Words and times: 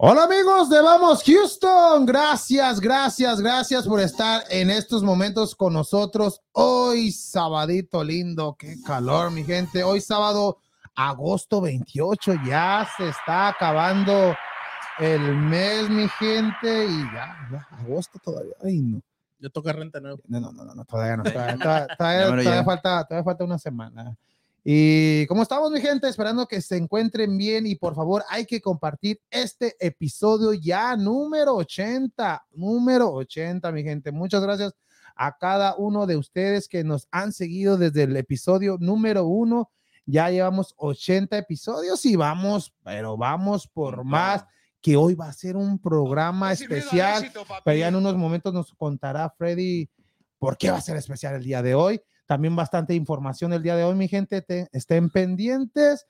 Hola 0.00 0.24
amigos 0.24 0.70
de 0.70 0.80
Vamos 0.80 1.24
Houston, 1.24 2.06
gracias, 2.06 2.78
gracias, 2.78 3.40
gracias 3.40 3.84
por 3.86 3.98
estar 4.00 4.44
en 4.48 4.70
estos 4.70 5.02
momentos 5.02 5.56
con 5.56 5.72
nosotros. 5.72 6.40
Hoy 6.52 7.10
sabadito 7.10 8.04
lindo, 8.04 8.54
qué 8.56 8.76
calor 8.86 9.32
mi 9.32 9.42
gente. 9.42 9.82
Hoy 9.82 10.00
sábado, 10.00 10.58
agosto 10.94 11.60
28, 11.60 12.34
ya 12.46 12.88
se 12.96 13.08
está 13.08 13.48
acabando 13.48 14.36
el 15.00 15.20
mes 15.36 15.90
mi 15.90 16.08
gente 16.10 16.86
y 16.86 17.02
ya, 17.12 17.36
ya 17.50 17.66
agosto 17.80 18.20
todavía. 18.22 18.54
Ay, 18.62 18.78
no. 18.80 19.00
Yo 19.40 19.50
toca 19.50 19.72
renta 19.72 19.98
nuevo. 20.00 20.18
No, 20.28 20.38
no, 20.40 20.52
no, 20.52 20.74
no, 20.76 20.84
todavía 20.84 21.16
no. 21.16 21.22
Todavía, 21.32 21.56
todavía- 21.58 21.86
todavía- 21.96 22.26
todavía 22.44 22.64
falta, 22.64 23.04
todavía 23.04 23.24
falta 23.24 23.44
una 23.44 23.58
semana. 23.58 24.16
Y 24.70 25.26
cómo 25.28 25.40
estamos, 25.40 25.70
mi 25.70 25.80
gente, 25.80 26.06
esperando 26.08 26.46
que 26.46 26.60
se 26.60 26.76
encuentren 26.76 27.38
bien 27.38 27.66
y 27.66 27.74
por 27.74 27.94
favor 27.94 28.22
hay 28.28 28.44
que 28.44 28.60
compartir 28.60 29.18
este 29.30 29.74
episodio 29.80 30.52
ya 30.52 30.94
número 30.94 31.54
80, 31.54 32.44
número 32.50 33.10
80, 33.14 33.72
mi 33.72 33.82
gente. 33.82 34.12
Muchas 34.12 34.42
gracias 34.42 34.74
a 35.16 35.34
cada 35.38 35.74
uno 35.76 36.06
de 36.06 36.18
ustedes 36.18 36.68
que 36.68 36.84
nos 36.84 37.08
han 37.10 37.32
seguido 37.32 37.78
desde 37.78 38.02
el 38.02 38.14
episodio 38.18 38.76
número 38.78 39.24
uno. 39.24 39.70
Ya 40.04 40.28
llevamos 40.28 40.74
80 40.76 41.38
episodios 41.38 42.04
y 42.04 42.16
vamos, 42.16 42.74
pero 42.84 43.16
vamos 43.16 43.66
por 43.68 44.04
más, 44.04 44.44
que 44.82 44.98
hoy 44.98 45.14
va 45.14 45.28
a 45.28 45.32
ser 45.32 45.56
un 45.56 45.78
programa 45.78 46.52
especial. 46.52 47.32
Pero 47.64 47.78
ya 47.78 47.88
en 47.88 47.96
unos 47.96 48.18
momentos 48.18 48.52
nos 48.52 48.74
contará 48.74 49.30
Freddy 49.30 49.88
por 50.38 50.58
qué 50.58 50.70
va 50.70 50.76
a 50.76 50.82
ser 50.82 50.98
especial 50.98 51.36
el 51.36 51.44
día 51.44 51.62
de 51.62 51.74
hoy. 51.74 52.02
También 52.28 52.54
bastante 52.54 52.94
información 52.94 53.54
el 53.54 53.62
día 53.62 53.74
de 53.74 53.84
hoy, 53.84 53.94
mi 53.96 54.06
gente. 54.06 54.42
te- 54.42 54.68
estén 54.72 55.08
pendientes. 55.08 56.06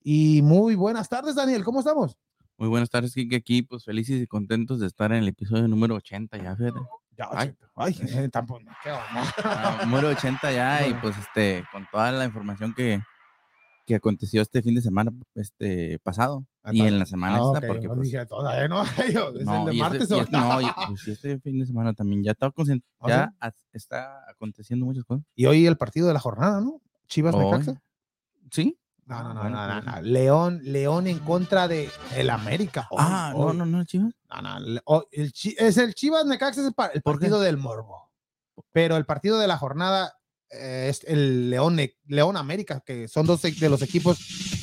Y 0.00 0.40
muy 0.42 0.76
buenas 0.76 1.08
tardes, 1.08 1.34
Daniel. 1.34 1.64
¿Cómo 1.64 1.80
estamos? 1.80 2.16
Muy 2.56 2.68
buenas 2.68 2.88
tardes, 2.88 3.12
Kike. 3.12 3.34
Aquí, 3.34 3.62
pues 3.62 3.84
felices 3.84 4.22
y 4.22 4.26
contentos 4.28 4.78
de 4.78 4.86
estar 4.86 5.10
en 5.10 5.18
el 5.18 5.28
episodio 5.28 5.66
número 5.66 5.96
80 5.96 6.38
ya, 6.38 6.54
fíjate. 6.54 6.78
Ya, 7.18 7.28
Ay. 7.32 7.54
ay, 7.74 7.98
eh, 8.10 8.28
tampoco. 8.32 8.60
¿qué? 8.84 8.90
Ah, 9.42 9.80
número 9.84 10.08
80 10.08 10.52
ya 10.52 10.86
y 10.86 10.94
pues 11.02 11.16
este, 11.18 11.64
con 11.72 11.84
toda 11.90 12.12
la 12.12 12.24
información 12.24 12.72
que, 12.72 13.00
que 13.86 13.94
aconteció 13.94 14.42
este 14.42 14.60
fin 14.62 14.74
de 14.74 14.82
semana 14.82 15.12
este 15.34 15.98
pasado 16.00 16.44
y 16.72 16.82
en 16.82 16.98
la 16.98 17.06
semana 17.06 17.36
Ah, 17.36 17.52
esta, 17.54 17.58
ok, 17.58 17.66
porque 17.68 17.88
pues, 17.88 18.00
dije, 18.02 18.26
todavía 18.26 18.66
no, 18.68 18.82
yo, 19.12 19.28
es 19.38 19.44
no, 19.46 19.58
el 19.60 19.64
de 19.66 19.70
este- 19.70 19.80
martes. 19.82 20.10
y 20.10 20.14
o- 20.14 20.20
este- 20.22 20.32
no, 20.36 20.48
pues, 20.88 21.08
este 21.08 21.38
fin 21.40 21.58
de 21.60 21.66
semana 21.66 21.94
también 21.94 22.22
ya 22.24 22.32
está, 22.32 22.48
conscien- 22.50 22.82
¿Ah, 23.00 23.08
ya 23.08 23.34
a- 23.40 23.52
está 23.72 24.28
aconteciendo 24.28 24.84
muchas 24.84 25.04
cosas. 25.04 25.24
Y 25.36 25.46
hoy 25.46 25.66
el 25.66 25.76
partido 25.76 26.08
de 26.08 26.14
la 26.14 26.20
jornada, 26.20 26.60
¿no? 26.60 26.80
Chivas. 27.08 27.34
Necaxa. 27.36 27.80
¿Sí? 28.50 28.76
No, 29.04 29.22
no, 29.22 29.34
no, 29.34 29.40
Bueno, 29.42 29.56
no, 29.56 29.74
no, 29.76 29.82
pues, 29.84 29.94
no. 29.94 30.02
León, 30.02 30.60
León 30.64 31.06
en 31.06 31.20
contra 31.20 31.68
de 31.68 31.88
el 32.16 32.28
América. 32.28 32.88
Hoy, 32.90 32.98
Ah, 33.00 33.30
no, 33.32 33.38
hoy. 33.38 33.56
no, 33.56 33.64
no, 33.64 33.84
chivas. 33.84 34.12
No, 34.28 34.42
no, 34.58 35.04
el 35.12 35.32
es 35.58 35.76
el 35.76 35.94
Chivas 35.94 36.26
Necaxa 36.26 36.60
es 36.60 36.66
el, 36.66 37.02
partido 37.02 37.38
del 37.40 37.56
morbo. 37.56 38.10
Pero 38.72 38.96
el 38.96 39.04
partido 39.06 39.38
de 39.38 39.46
la 39.46 39.58
jornada 39.58 40.15
eh, 40.50 40.86
es 40.90 41.02
el 41.04 41.50
León, 41.50 41.78
León 42.06 42.36
América, 42.36 42.82
que 42.84 43.08
son 43.08 43.26
dos 43.26 43.42
de 43.42 43.68
los 43.68 43.82
equipos 43.82 44.18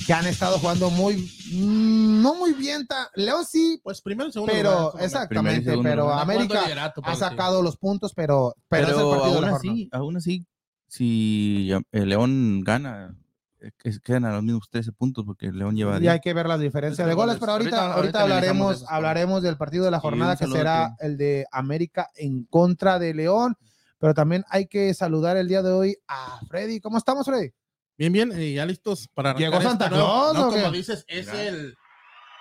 que 0.08 0.14
han 0.14 0.26
estado 0.28 0.60
jugando 0.60 0.90
muy, 0.90 1.16
mm, 1.54 2.22
no 2.22 2.36
muy 2.36 2.54
bien. 2.54 2.86
ta- 2.88 3.10
León 3.16 3.46
sí, 3.46 3.80
Pues 3.84 4.02
primero 4.02 4.30
y 4.30 4.34
segundo. 4.34 4.54
pero 4.54 4.72
lugar, 4.92 5.04
exactamente, 5.04 5.70
segundo 5.70 5.90
pero 5.90 6.02
lugar. 6.04 6.20
América 6.22 6.62
liderato, 6.64 7.02
ha 7.06 7.14
sí. 7.14 7.20
sacado 7.20 7.62
los 7.62 7.78
puntos, 7.78 8.14
pero, 8.14 8.56
pero, 8.68 8.88
Pero, 8.88 8.98
es 8.98 9.04
el 9.04 9.10
partido 9.10 9.18
de 9.18 9.36
aún 9.38 9.46
la 9.46 9.52
jornada. 9.52 9.58
así, 9.58 9.90
aún 9.92 10.18
así, 10.18 10.48
si 10.88 11.72
el 11.92 12.10
León 12.10 12.62
gana, 12.64 13.16
eh, 13.62 13.72
que 13.78 13.92
quedan 14.04 14.26
a 14.26 14.34
los 14.34 14.44
mismos 14.44 14.70
13 14.70 14.92
puntos 14.92 15.24
porque 15.26 15.48
el 15.48 15.58
León 15.58 15.76
lleva 15.76 15.98
Y 15.98 16.02
10. 16.02 16.14
hay 16.14 16.20
que 16.20 16.34
ver 16.34 16.48
las 16.48 16.60
diferencias 16.60 17.08
de 17.08 17.14
goles, 17.14 17.38
pero 17.40 17.54
ahorita, 17.54 17.78
Ahorita- 17.78 17.96
ahorita, 17.96 18.22
hablaremos, 18.22 18.86
hablaremos 18.88 19.42
del 19.42 19.58
partido 19.58 19.86
de 19.86 19.92
la 19.92 20.00
jornada 20.00 20.36
que 20.36 20.48
será 20.48 20.96
el 21.00 21.18
de 21.18 21.46
América 21.52 22.10
en 22.16 22.44
contra 22.46 23.00
de 23.00 23.14
León. 23.14 23.56
Pero 24.04 24.14
también 24.14 24.44
hay 24.50 24.68
que 24.68 24.94
saludar 24.94 25.38
el 25.38 25.48
día 25.48 25.62
de 25.62 25.72
hoy 25.72 25.98
a 26.10 26.42
Freddy. 26.50 26.82
¿Cómo 26.82 26.98
estamos, 26.98 27.26
Freddy? 27.26 27.52
Bien, 27.98 28.12
bien, 28.12 28.34
y 28.38 28.56
ya 28.56 28.66
listos 28.66 29.08
para 29.14 29.34
¿Llegó 29.34 29.62
Santa 29.62 29.86
este 29.86 29.96
Claus 29.96 30.34
No, 30.34 30.50
como 30.50 30.72
dices, 30.72 31.06
es 31.08 31.28
Mira. 31.28 31.44
el 31.44 31.78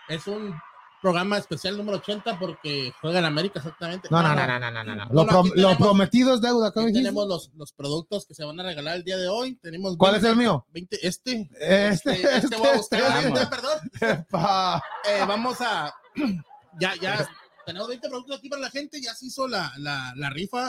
es 0.08 0.26
un 0.26 0.52
programa 1.00 1.38
especial 1.38 1.76
número 1.76 1.98
80 1.98 2.36
porque 2.40 2.92
juega 3.00 3.20
en 3.20 3.26
América 3.26 3.60
exactamente. 3.60 4.08
No, 4.10 4.20
no, 4.24 4.34
no, 4.34 4.44
no, 4.44 4.58
no, 4.58 4.70
no, 4.72 4.84
no. 4.84 5.06
No, 5.06 5.44
Lo, 5.54 5.76
prometido 5.76 6.34
es 6.34 6.40
deuda. 6.40 6.72
tenemos 6.72 7.28
los, 7.28 7.52
los 7.54 7.72
productos 7.72 8.26
que 8.26 8.34
se 8.34 8.44
van 8.44 8.58
a 8.58 8.64
regalar 8.64 8.96
el 8.96 9.04
día 9.04 9.16
de 9.16 9.28
hoy. 9.28 9.54
Tenemos 9.54 9.96
¿Cuál 9.96 10.16
es 10.16 10.22
20 10.22 10.32
el 10.32 10.44
mío? 10.44 10.66
20, 10.72 11.06
este. 11.06 11.48
Este, 11.60 12.10
Este, 12.10 12.36
este 12.38 12.56
voy 12.56 12.70
a 12.70 12.76
buscar, 12.76 13.00
este, 13.02 13.28
este, 13.28 13.40
este. 13.40 13.46
perdón. 13.46 14.82
Eh, 15.06 15.24
vamos 15.28 15.60
a. 15.60 15.94
Ya, 16.80 16.94
ya. 17.00 17.28
Tenemos 17.66 17.86
20 17.86 18.08
productos 18.08 18.38
aquí 18.38 18.48
para 18.48 18.62
la 18.62 18.70
gente. 18.70 19.00
Ya 19.00 19.14
se 19.14 19.26
hizo 19.26 19.46
la, 19.46 19.72
la, 19.76 20.12
la 20.16 20.30
rifa. 20.30 20.68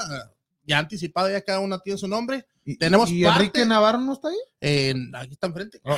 Ya 0.66 0.80
anticipada, 0.80 1.32
ya 1.32 1.42
cada 1.42 1.60
uno 1.60 1.80
tiene 1.80 1.98
su 2.00 2.08
nombre. 2.08 2.46
y- 2.66 2.78
Tenemos 2.78 3.10
¿Y 3.12 3.24
parte- 3.24 3.40
Enrique 3.44 3.66
Navarro 3.66 4.00
no 4.00 4.14
está 4.14 4.30
ahí? 4.30 4.38
En- 4.62 5.14
aquí 5.16 5.34
está 5.34 5.48
enfrente. 5.48 5.82
Oh, 5.84 5.98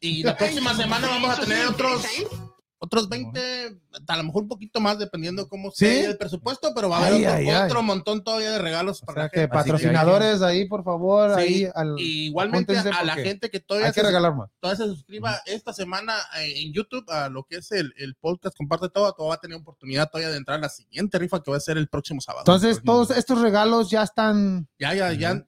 Y 0.00 0.22
la 0.24 0.36
próxima 0.36 0.74
semana 0.74 1.06
vamos 1.08 1.38
a 1.38 1.40
tener 1.42 1.66
otros 1.68 2.04
otros 2.84 3.08
20, 3.08 3.78
a 4.06 4.16
lo 4.16 4.22
mejor 4.24 4.42
un 4.44 4.48
poquito 4.48 4.80
más, 4.80 4.98
dependiendo 4.98 5.48
cómo 5.48 5.70
¿Sí? 5.70 5.86
sea 5.86 6.06
el 6.10 6.16
presupuesto, 6.16 6.72
pero 6.74 6.88
va 6.88 6.98
a 6.98 7.06
haber 7.06 7.12
Ay, 7.14 7.22
otro, 7.24 7.34
ay, 7.34 7.48
ay. 7.50 7.62
otro 7.66 7.82
montón 7.82 8.22
todavía 8.24 8.52
de 8.52 8.58
regalos 8.58 9.02
O 9.02 9.06
para 9.06 9.22
sea 9.22 9.28
que 9.30 9.48
patrocinadores 9.48 10.42
ahí, 10.42 10.66
por 10.68 10.84
favor, 10.84 11.34
Sí, 11.40 11.40
ahí 11.64 11.68
al- 11.74 11.96
igualmente 11.98 12.76
a 12.78 13.04
la 13.04 13.14
gente 13.14 13.50
que 13.50 13.60
todavía 13.60 13.88
hay 13.88 13.92
que 13.92 14.00
se, 14.00 14.06
regalar 14.06 14.34
más. 14.34 14.50
todavía 14.60 14.84
se 14.84 14.90
suscriba 14.90 15.40
esta 15.46 15.72
semana 15.72 16.14
eh, 16.38 16.62
en 16.62 16.72
YouTube 16.72 17.04
a 17.10 17.28
lo 17.28 17.44
que 17.44 17.56
es 17.56 17.70
el, 17.72 17.92
el 17.96 18.14
podcast 18.14 18.56
Comparte 18.56 18.88
Todo, 18.88 19.12
todo 19.12 19.28
va 19.28 19.34
a 19.34 19.40
tener 19.40 19.56
oportunidad 19.56 20.08
todavía 20.10 20.30
de 20.30 20.36
entrar 20.38 20.58
a 20.58 20.62
la 20.62 20.68
siguiente 20.68 21.18
rifa 21.18 21.42
que 21.42 21.50
va 21.50 21.56
a 21.56 21.60
ser 21.60 21.78
el 21.78 21.88
próximo 21.88 22.20
sábado. 22.20 22.42
Entonces, 22.42 22.82
todos 22.84 23.10
estos 23.10 23.40
regalos 23.40 23.90
ya 23.90 24.02
están, 24.02 24.68
ya, 24.78 24.94
ya, 24.94 25.12
ya. 25.12 25.44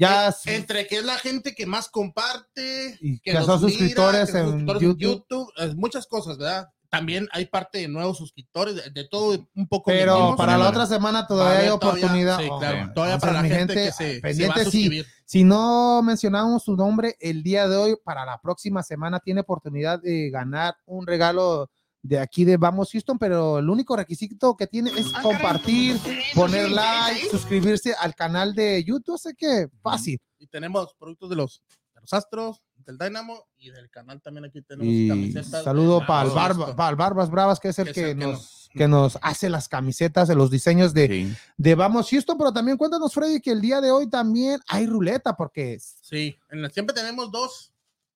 Ya 0.00 0.30
Eh, 0.30 0.56
entre 0.56 0.86
que 0.86 0.96
es 0.98 1.04
la 1.04 1.18
gente 1.18 1.54
que 1.54 1.66
más 1.66 1.88
comparte, 1.88 2.98
y 3.00 3.20
que 3.20 3.32
son 3.34 3.42
mira, 3.42 3.58
suscriptores 3.58 4.32
que 4.32 4.38
en 4.38 4.44
suscriptores 4.46 4.96
YouTube. 4.98 5.52
eh, 5.58 5.74
muchas 5.76 6.06
cosas, 6.06 6.38
¿verdad? 6.38 6.68
También 6.88 7.28
hay 7.30 7.46
parte 7.46 7.78
de 7.78 7.86
nuevos 7.86 8.18
suscriptores, 8.18 8.74
de, 8.74 8.90
de 8.90 9.06
todo 9.08 9.46
un 9.54 9.68
poco. 9.68 9.92
Pero 9.92 10.34
para 10.36 10.58
la 10.58 10.68
otra 10.70 10.86
semana 10.86 11.24
todavía 11.28 11.60
hay 11.60 11.68
todavía- 11.68 11.74
oportunidad. 12.04 12.38
sí, 12.40 12.48
Oh, 12.50 12.58
claro, 12.58 12.92
todavía 12.92 13.18
para 13.18 13.32
la 13.34 13.42
mi 13.42 13.48
gente, 13.50 13.74
que 13.74 13.92
se, 13.92 13.94
se 13.94 14.12
va 14.14 14.18
a 14.18 14.22
pendiente, 14.22 14.64
sí. 14.72 15.02
Si 15.24 15.44
no 15.44 16.02
mencionamos 16.02 16.64
su 16.64 16.74
nombre 16.74 17.14
el 17.20 17.44
día 17.44 17.68
de 17.68 17.76
hoy, 17.76 17.96
para 18.04 18.24
la 18.26 18.40
próxima 18.42 18.82
semana 18.82 19.20
tiene 19.20 19.42
oportunidad 19.42 20.00
de 20.02 20.30
ganar 20.30 20.74
un 20.86 21.06
regalo 21.06 21.70
de 22.02 22.18
aquí 22.18 22.44
de 22.44 22.56
Vamos 22.56 22.90
Houston, 22.92 23.18
pero 23.18 23.58
el 23.58 23.68
único 23.68 23.94
requisito 23.96 24.56
que 24.56 24.66
tiene 24.66 24.90
es 24.98 25.12
compartir, 25.22 25.98
poner 26.34 26.70
like, 26.70 27.28
suscribirse 27.30 27.94
al 27.94 28.14
canal 28.14 28.54
de 28.54 28.82
YouTube, 28.84 29.18
sé 29.18 29.34
que 29.34 29.68
fácil. 29.82 30.18
Y 30.38 30.46
tenemos 30.46 30.94
productos 30.98 31.28
de 31.30 31.36
los, 31.36 31.62
de 31.94 32.00
los 32.00 32.12
Astros, 32.12 32.62
del 32.86 32.96
Dynamo 32.96 33.46
y 33.58 33.70
del 33.70 33.90
canal 33.90 34.22
también 34.22 34.46
aquí 34.46 34.62
tenemos 34.62 34.86
Y 34.92 35.08
camisetas. 35.08 35.62
saludo 35.64 36.04
para 36.06 36.26
el 36.28 36.34
Barba- 36.34 36.74
para 36.74 36.90
el 36.90 36.96
Barbas 36.96 37.30
Bravas, 37.30 37.60
que 37.60 37.68
es 37.68 37.78
el 37.78 37.84
Que 37.84 37.90
es 37.90 37.94
que 37.94 38.10
el 38.12 38.18
que 38.18 38.24
nos, 38.26 38.70
que 38.72 38.88
nos 38.88 39.18
hace 39.20 39.50
las 39.50 39.68
camisetas 39.68 40.26
de 40.26 40.34
los 40.34 40.50
diseños 40.50 40.94
de, 40.94 41.06
Sí. 41.06 41.34
de 41.58 41.74
Vamos 41.74 42.08
Houston, 42.08 42.38
pero 42.38 42.52
también 42.54 42.78
cuéntanos, 42.78 43.12
Freddy, 43.12 43.40
que 43.40 43.50
el 43.52 43.60
día 43.60 43.82
de 43.82 43.90
hoy 43.90 44.08
también 44.08 44.58
hay 44.66 44.86
ruleta, 44.86 45.36
porque 45.36 45.78
Sí, 45.80 46.38
en 46.50 46.62
la- 46.62 46.70
siempre 46.70 46.94
tenemos 46.94 47.30
dos 47.30 47.69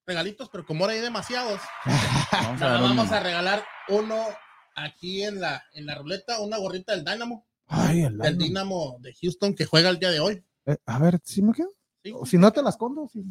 regalitos, 0.06 0.49
pero 0.51 0.65
como 0.65 0.85
ahora 0.85 0.95
hay 0.95 1.01
demasiados, 1.01 1.61
Vamos 2.33 2.62
a 2.62 2.67
vamos 2.81 3.11
regalar 3.11 3.65
uno 3.89 4.27
aquí 4.75 5.23
en 5.23 5.41
la, 5.41 5.62
en 5.73 5.87
la 5.87 5.95
ruleta, 5.95 6.41
una 6.41 6.59
gorrita 6.59 6.93
del 6.95 7.05
Dynamo, 7.05 7.47
Ay, 7.67 8.03
el 8.03 8.19
del 8.19 8.37
Dynamo. 8.39 8.45
Dynamo 8.45 8.97
de 9.01 9.15
Houston 9.15 9.55
que 9.55 9.65
juega 9.65 9.89
el 9.91 9.99
día 9.99 10.11
de 10.11 10.21
hoy. 10.21 10.45
Eh, 10.67 10.77
a 10.87 10.99
ver, 10.99 11.21
¿sí 11.25 11.43
me 11.43 11.53
quedo? 11.53 11.71
Sí. 12.03 12.12
O 12.15 12.27
Si 12.27 12.37
no 12.37 12.53
te 12.53 12.62
las 12.62 12.75
escondo. 12.75 13.09
sí. 13.12 13.23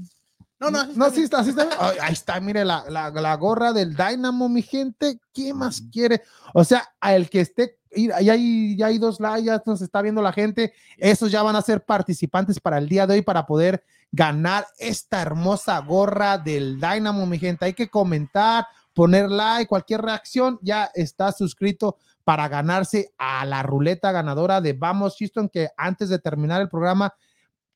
No, 0.59 0.71
no, 0.71 0.85
No, 0.93 1.09
sí 1.09 1.23
está, 1.23 1.43
sí 1.43 1.49
está. 1.49 1.67
Ay, 1.77 1.97
Ahí 2.01 2.13
está, 2.13 2.39
mire 2.39 2.63
la, 2.63 2.85
la, 2.89 3.09
la 3.09 3.35
gorra 3.35 3.73
del 3.73 3.95
Dynamo, 3.95 4.47
mi 4.47 4.61
gente. 4.61 5.19
¿Qué 5.33 5.53
más 5.53 5.81
quiere? 5.91 6.21
O 6.53 6.63
sea, 6.63 6.87
a 7.01 7.15
el 7.15 7.29
que 7.29 7.41
esté, 7.41 7.79
ya 7.95 8.33
hay, 8.33 8.77
ya 8.77 8.85
hay 8.87 8.97
dos 8.97 9.19
likes, 9.19 9.45
ya 9.47 9.61
nos 9.65 9.81
está 9.81 10.01
viendo 10.01 10.21
la 10.21 10.31
gente. 10.31 10.73
Esos 10.97 11.31
ya 11.31 11.43
van 11.43 11.57
a 11.57 11.61
ser 11.61 11.83
participantes 11.83 12.59
para 12.61 12.77
el 12.77 12.87
día 12.87 13.05
de 13.05 13.15
hoy 13.15 13.21
para 13.21 13.45
poder 13.45 13.83
ganar 14.13 14.67
esta 14.77 15.23
hermosa 15.23 15.79
gorra 15.79 16.37
del 16.37 16.79
Dynamo, 16.79 17.25
mi 17.25 17.39
gente. 17.39 17.65
Hay 17.65 17.73
que 17.73 17.89
comentar, 17.89 18.67
poner 18.93 19.27
like, 19.27 19.67
cualquier 19.67 20.01
reacción, 20.01 20.59
ya 20.61 20.91
está 20.93 21.31
suscrito 21.31 21.97
para 22.23 22.47
ganarse 22.47 23.11
a 23.17 23.43
la 23.43 23.63
ruleta 23.63 24.11
ganadora 24.11 24.61
de 24.61 24.73
Vamos 24.73 25.15
Houston, 25.17 25.49
que 25.49 25.69
antes 25.75 26.09
de 26.09 26.19
terminar 26.19 26.61
el 26.61 26.69
programa 26.69 27.13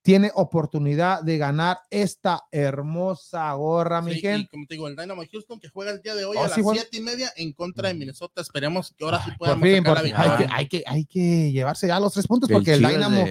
tiene 0.08 0.32
oportunidad 0.36 1.22
de 1.22 1.38
ganar 1.38 1.80
esta 1.90 2.46
hermosa 2.50 3.52
gorra, 3.56 4.02
mi 4.02 4.14
Sí, 4.14 4.20
y 4.20 4.22
gente. 4.22 4.50
como 4.50 4.66
te 4.66 4.76
digo, 4.76 4.88
el 4.88 4.96
Dynamo 4.96 5.22
Houston 5.30 5.60
que 5.60 5.68
juega 5.68 5.92
el 5.92 6.02
día 6.02 6.16
de 6.16 6.24
hoy 6.24 6.38
Oh, 6.40 6.46
a 6.46 6.48
sí, 6.48 6.62
las 6.62 6.72
siete 6.72 6.96
y 6.96 7.02
media 7.02 7.30
en 7.36 7.52
contra 7.52 7.90
de 7.90 7.94
Minnesota. 7.94 8.40
Esperemos 8.40 8.94
que 8.98 9.04
ahora 9.04 9.22
sí 9.22 9.32
Por 9.32 9.40
podamos 9.40 9.64
fin, 9.68 9.78
sacar 9.84 9.96
por 9.96 10.04
la 10.04 10.08
fin. 10.08 10.14
Hay, 10.18 10.38
que, 10.38 10.54
hay, 10.54 10.68
que, 10.70 10.84
hay 10.88 11.06
que 11.06 11.52
llevarse 11.52 11.88
ya 11.88 12.00
los 12.00 12.14
tres 12.14 12.26
puntos 12.26 12.50
porque 12.50 12.76
el 12.76 12.88
Dynamo, 12.88 13.26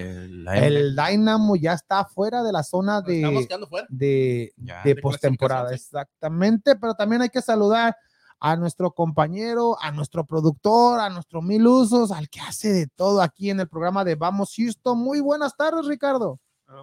el 0.53 0.95
Dynamo 0.95 1.57
ya 1.57 1.73
está 1.73 2.05
fuera 2.05 2.43
de 2.43 2.53
la 2.53 2.63
zona 2.63 3.01
de, 3.01 3.47
de, 3.89 4.53
Ya. 4.59 4.83
de 4.83 4.95
de 4.95 5.01
postemporada, 5.01 5.75
exactamente, 5.75 6.77
pero 6.77 6.93
también 6.93 7.23
hay 7.23 7.31
que 7.31 7.41
saludar 7.41 7.97
a 8.39 8.55
nuestro 8.55 8.91
compañero, 8.93 9.79
a 9.81 9.93
nuestro 9.93 10.27
productor, 10.27 11.01
a 11.01 11.09
nuestro 11.09 11.41
mil 11.41 11.67
usos, 11.67 12.13
al 12.13 12.29
que 12.29 12.41
hace 12.41 12.71
de 12.71 12.87
todo 12.87 13.23
aquí 13.23 13.49
en 13.49 13.61
el 13.61 13.67
programa 13.67 14.05
de 14.05 14.15
Vamos 14.15 14.53
Houston. 14.55 14.99
Muy 14.99 15.21
buenas 15.21 15.57
tardes, 15.57 15.87
Ricardo. 15.87 16.39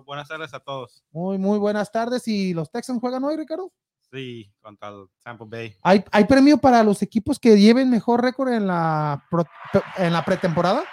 Buenas 0.05 0.27
tardes 0.27 0.53
a 0.53 0.59
todos. 0.59 1.03
Muy, 1.11 1.37
muy 1.37 1.59
buenas 1.59 1.91
tardes. 1.91 2.27
¿Y 2.27 2.53
los 2.53 2.71
Texans 2.71 2.99
juegan 2.99 3.23
hoy, 3.23 3.37
Ricardo? 3.37 3.71
Sí, 4.11 4.51
contra 4.61 4.89
el 4.89 5.07
Tampa 5.23 5.45
Bay. 5.45 5.75
¿Hay, 5.81 6.03
¿Hay 6.11 6.25
premio 6.25 6.59
para 6.59 6.83
los 6.83 7.01
equipos 7.01 7.39
que 7.39 7.59
lleven 7.59 7.89
mejor 7.89 8.21
récord 8.21 8.53
en 8.53 8.67
la, 8.67 9.23
en 9.97 10.13
la 10.13 10.23
pretemporada? 10.23 10.83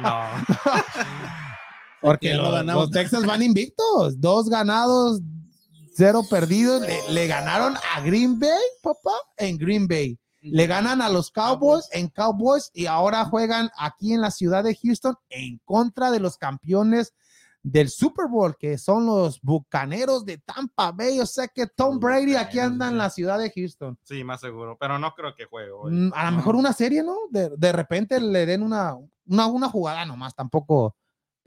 No. 0.00 0.24
Porque 2.00 2.34
los, 2.34 2.64
los 2.64 2.90
Texans 2.92 3.26
van 3.26 3.42
invictos. 3.42 4.20
Dos 4.20 4.48
ganados, 4.48 5.20
cero 5.94 6.22
perdidos. 6.30 6.84
Le, 7.10 7.26
ganaron 7.26 7.74
a 7.76 8.00
Green 8.02 8.38
Bay, 8.38 8.62
papá, 8.82 9.14
en 9.36 9.58
Green 9.58 9.88
Bay. 9.88 10.16
Le 10.40 10.66
ganan 10.68 11.02
a 11.02 11.08
los 11.08 11.32
Cowboys 11.32 11.88
en 11.90 12.06
Cowboys 12.08 12.70
y 12.72 12.86
ahora 12.86 13.24
juegan 13.24 13.68
aquí 13.76 14.12
en 14.12 14.20
la 14.20 14.30
ciudad 14.30 14.62
de 14.62 14.76
Houston 14.76 15.16
en 15.28 15.58
contra 15.64 16.12
de 16.12 16.20
los 16.20 16.36
campeones 16.36 17.12
del 17.70 17.90
Super 17.90 18.26
Bowl, 18.28 18.56
que 18.56 18.78
son 18.78 19.06
los 19.06 19.40
Bucaneros 19.42 20.24
de 20.24 20.38
Tampa 20.38 20.90
Bay. 20.92 21.20
O 21.20 21.26
sea 21.26 21.48
que 21.48 21.66
Tom 21.66 21.98
Brady 21.98 22.34
aquí 22.34 22.58
anda 22.58 22.88
en 22.88 22.98
la 22.98 23.10
ciudad 23.10 23.38
de 23.38 23.50
Houston. 23.50 23.98
Sí, 24.04 24.24
más 24.24 24.40
seguro, 24.40 24.76
pero 24.78 24.98
no 24.98 25.12
creo 25.14 25.34
que 25.34 25.44
juegue 25.44 25.70
mm, 25.90 26.12
A 26.14 26.30
lo 26.30 26.36
mejor 26.36 26.56
una 26.56 26.72
serie, 26.72 27.02
¿no? 27.02 27.16
De, 27.30 27.50
de 27.56 27.72
repente 27.72 28.20
le 28.20 28.46
den 28.46 28.62
una, 28.62 28.96
una, 29.26 29.46
una 29.46 29.68
jugada 29.68 30.04
nomás, 30.06 30.34
tampoco 30.34 30.96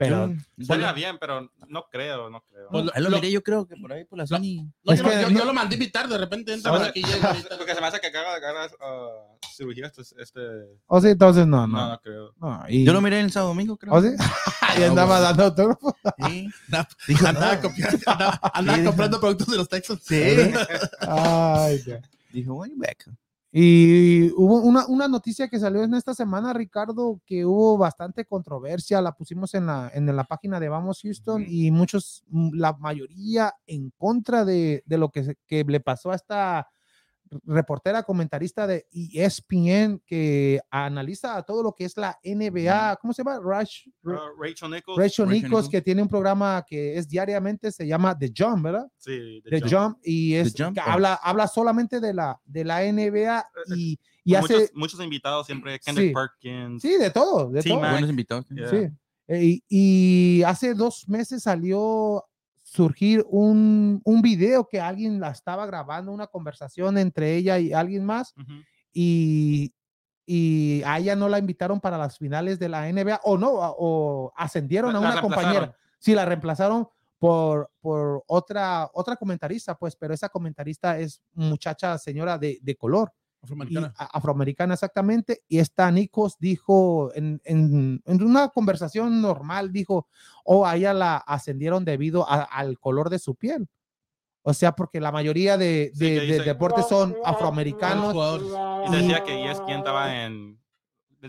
pero 0.02 0.34
suena 0.64 0.92
bien, 0.92 1.18
pero 1.18 1.50
no 1.68 1.86
creo, 1.90 2.30
no 2.30 2.42
creo. 2.42 2.68
Pues 2.70 2.84
lo, 2.96 3.10
miré, 3.10 3.30
yo 3.30 3.42
creo 3.42 3.66
que 3.66 3.76
por 3.76 3.92
ahí 3.92 4.04
por 4.04 4.18
la 4.18 4.26
Sony. 4.26 4.68
No, 4.84 4.94
yo, 4.94 5.02
yo, 5.04 5.28
yo, 5.30 5.44
lo 5.44 5.52
mandé 5.52 5.76
invitar, 5.76 6.08
de 6.08 6.18
repente 6.18 6.52
entra 6.52 6.86
aquí 6.86 7.02
Porque 7.58 7.74
se 7.74 7.80
me 7.80 7.86
hace 7.86 8.00
que 8.00 8.06
acaba 8.08 8.34
de 8.34 8.40
ganar 8.40 8.70
uh, 8.80 9.38
cirugía 9.54 9.86
este, 9.86 10.02
este. 10.20 10.40
O 10.86 10.96
oh, 10.96 11.00
sí, 11.00 11.08
entonces 11.08 11.46
no, 11.46 11.66
no. 11.66 11.90
No, 11.90 12.00
creo. 12.00 12.34
No, 12.40 12.64
y... 12.68 12.84
Yo 12.84 12.92
lo 12.92 13.00
miré 13.00 13.20
el 13.20 13.32
sábado 13.32 13.50
domingo, 13.50 13.76
creo. 13.76 13.92
¿O 13.92 13.98
¿Oh, 13.98 14.02
sí? 14.02 14.08
y 14.78 14.82
andaba 14.82 15.20
dando 15.20 15.44
autógrafo. 15.44 15.96
Sí. 16.26 16.48
Dijo, 17.08 17.26
andaba, 17.26 17.60
copiando, 17.60 17.98
andaba, 18.06 18.40
andaba 18.54 18.84
comprando 18.84 19.20
productos 19.20 19.48
de 19.48 19.56
los 19.56 19.68
Texans. 19.68 20.02
Sí. 20.02 20.52
Ay, 21.00 21.82
ya. 21.86 22.00
Dijo, 22.32 22.54
way 22.54 22.72
back. 22.76 23.08
Y 23.54 24.30
hubo 24.30 24.62
una, 24.62 24.86
una, 24.86 25.08
noticia 25.08 25.46
que 25.48 25.58
salió 25.58 25.84
en 25.84 25.92
esta 25.92 26.14
semana, 26.14 26.54
Ricardo, 26.54 27.20
que 27.26 27.44
hubo 27.44 27.76
bastante 27.76 28.24
controversia, 28.24 29.02
la 29.02 29.12
pusimos 29.12 29.52
en 29.52 29.66
la, 29.66 29.90
en 29.92 30.06
la 30.16 30.24
página 30.24 30.58
de 30.58 30.70
Vamos 30.70 31.00
Houston 31.02 31.44
y 31.46 31.70
muchos, 31.70 32.24
la 32.30 32.72
mayoría 32.72 33.52
en 33.66 33.92
contra 33.98 34.46
de, 34.46 34.82
de 34.86 34.96
lo 34.96 35.10
que, 35.10 35.36
que 35.46 35.64
le 35.64 35.80
pasó 35.80 36.12
a 36.12 36.14
esta 36.14 36.66
reportera 37.44 38.02
comentarista 38.02 38.66
de 38.66 38.86
ESPN 38.92 40.02
que 40.06 40.60
analiza 40.70 41.42
todo 41.42 41.62
lo 41.62 41.72
que 41.72 41.84
es 41.84 41.96
la 41.96 42.18
NBA. 42.24 42.96
¿Cómo 42.96 43.12
se 43.12 43.22
llama? 43.22 43.38
Uh, 43.38 43.42
Rachel 43.42 44.70
Nichols. 44.70 44.98
Rachel, 44.98 45.28
Nichols, 45.28 45.68
que 45.68 45.82
tiene 45.82 46.02
un 46.02 46.08
programa 46.08 46.64
que 46.66 46.96
es 46.96 47.08
diariamente, 47.08 47.70
se 47.72 47.86
llama 47.86 48.18
The 48.18 48.32
Jump, 48.36 48.64
¿verdad? 48.64 48.86
Sí, 48.96 49.42
The, 49.48 49.60
Jump. 49.60 49.98
Y 50.02 50.34
es, 50.34 50.54
habla, 50.84 51.14
habla 51.14 51.46
solamente 51.46 52.00
de 52.00 52.14
la, 52.14 52.40
de 52.44 52.64
la 52.64 52.80
NBA 52.80 53.38
eh, 53.38 53.42
eh, 53.42 53.74
y, 53.76 53.98
y 54.24 54.34
hace... 54.34 54.54
Muchos, 54.54 54.70
muchos, 54.74 55.00
invitados 55.00 55.46
siempre, 55.46 55.78
Kendrick 55.80 56.14
Perkins. 56.14 56.82
Sí, 56.82 56.96
de 56.96 57.10
todo, 57.10 57.50
de 57.50 57.62
todo. 57.62 57.78
Buenos 57.78 58.10
invitados. 58.10 58.46
Sí. 58.48 58.88
Y, 59.28 59.64
y, 59.68 60.42
hace 60.42 60.74
dos 60.74 61.08
meses 61.08 61.44
salió 61.44 62.24
surgir 62.72 63.22
un, 63.28 64.00
un, 64.02 64.22
video 64.22 64.66
que 64.66 64.80
alguien 64.80 65.20
la 65.20 65.28
estaba 65.28 65.66
grabando, 65.66 66.10
una 66.10 66.26
conversación 66.26 66.96
entre 66.96 67.36
ella 67.36 67.58
y 67.58 67.74
alguien 67.74 68.02
más, 68.02 68.34
y, 68.94 69.74
y 70.24 70.82
a 70.86 70.98
ella 70.98 71.14
no 71.14 71.28
la 71.28 71.38
invitaron 71.38 71.80
para 71.80 71.98
las 71.98 72.16
finales 72.16 72.58
de 72.58 72.70
la 72.70 72.90
NBA, 72.90 73.20
o 73.24 73.36
no, 73.36 73.50
o 73.52 74.32
ascendieron 74.34 74.96
a 74.96 75.00
una 75.00 75.20
compañera. 75.20 75.76
Sí, 75.98 76.14
la 76.14 76.24
reemplazaron 76.24 76.88
por, 77.18 77.70
por 77.82 78.24
otra, 78.26 78.88
otra 78.94 79.16
comentarista, 79.16 79.76
pues, 79.76 79.94
pero 79.94 80.14
esa 80.14 80.30
comentarista 80.30 80.98
es 80.98 81.20
muchacha, 81.34 81.98
señora 81.98 82.38
de, 82.38 82.58
de 82.62 82.74
color. 82.74 83.12
Afroamericana. 83.42 83.92
afroamericana, 83.96 84.74
exactamente. 84.74 85.42
Y 85.48 85.58
esta 85.58 85.90
Nikos 85.90 86.38
dijo 86.38 87.12
en, 87.14 87.40
en, 87.44 88.00
en, 88.04 88.22
una 88.22 88.48
conversación 88.48 89.20
normal, 89.20 89.72
dijo, 89.72 90.06
o 90.44 90.60
oh, 90.60 90.66
a 90.66 90.76
ella 90.76 90.94
la 90.94 91.16
ascendieron 91.16 91.84
debido 91.84 92.24
al 92.28 92.78
color 92.78 93.10
de 93.10 93.18
su 93.18 93.34
piel. 93.34 93.68
O 94.42 94.54
sea, 94.54 94.72
porque 94.72 95.00
la 95.00 95.12
mayoría 95.12 95.56
de, 95.56 95.92
de, 95.94 96.42
deportes 96.44 96.86
son 96.88 97.16
afroamericanos. 97.24 98.14
Y 98.88 98.92
decía 98.92 99.24
que 99.24 99.50
ESPN 99.50 99.70
estaba 99.70 100.24
en 100.24 100.62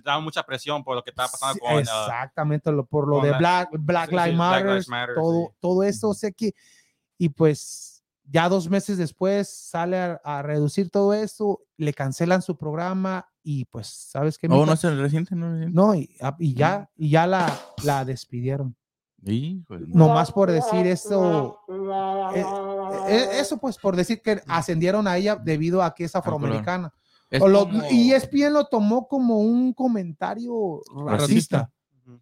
daba 0.04 0.20
mucha 0.20 0.42
presión 0.44 0.84
por 0.84 0.96
lo 0.96 1.04
que 1.04 1.12
estaba 1.12 1.30
pasando 1.30 1.60
con 1.60 1.72
ah, 1.72 1.80
exactamente 1.80 2.72
por 2.90 3.08
lo 3.08 3.22
de 3.22 3.32
Black, 3.38 3.70
Black, 3.74 4.12
Lives 4.12 4.88
Matter, 4.88 5.16
todo, 5.16 5.54
todo 5.60 5.84
eso, 5.84 6.10
o 6.10 6.14
sea 6.16 6.32
que 6.32 6.56
y 7.18 7.30
pues 7.30 7.93
ya 8.26 8.50
dos 8.50 8.70
meses 8.70 8.98
después 8.98 9.50
sale 9.50 10.18
a, 10.24 10.42
reducir 10.42 10.90
todo 10.90 11.14
esto, 11.14 11.62
le 11.78 11.94
cancelan 11.94 12.42
su 12.42 12.58
programa 12.58 13.28
y 13.44 13.66
pues, 13.66 13.88
¿sabes 13.88 14.38
qué? 14.38 14.48
Oh, 14.50 14.66
no 14.66 14.74
es 14.74 14.84
el 14.84 15.00
reciente, 15.00 15.36
no, 15.36 15.50
no 15.70 15.96
y, 15.96 16.16
ah, 16.22 16.36
y, 16.40 16.54
ya, 16.54 16.90
y 16.96 17.10
ya 17.10 17.28
la, 17.28 17.52
la 17.84 18.06
despidieron. 18.06 18.76
no 19.22 20.10
más 20.10 20.32
por 20.32 20.52
decir 20.52 20.88
eso, 20.88 21.60
eh, 22.36 22.46
eh, 23.10 23.28
eso 23.40 23.58
pues 23.58 23.78
por 23.78 23.96
decir 23.96 24.22
que 24.22 24.42
ascendieron 24.48 25.08
a 25.08 25.18
ella 25.18 25.36
debido 25.36 25.84
a 25.84 25.94
que 25.94 26.06
es 26.06 26.16
ah, 26.16 26.20
afroamericana. 26.20 26.94
Y 27.90 28.14
ESPN 28.14 28.54
lo 28.54 28.66
tomó 28.66 29.08
como 29.08 29.40
un 29.40 29.74
comentario 29.74 30.82
racista, 31.08 31.72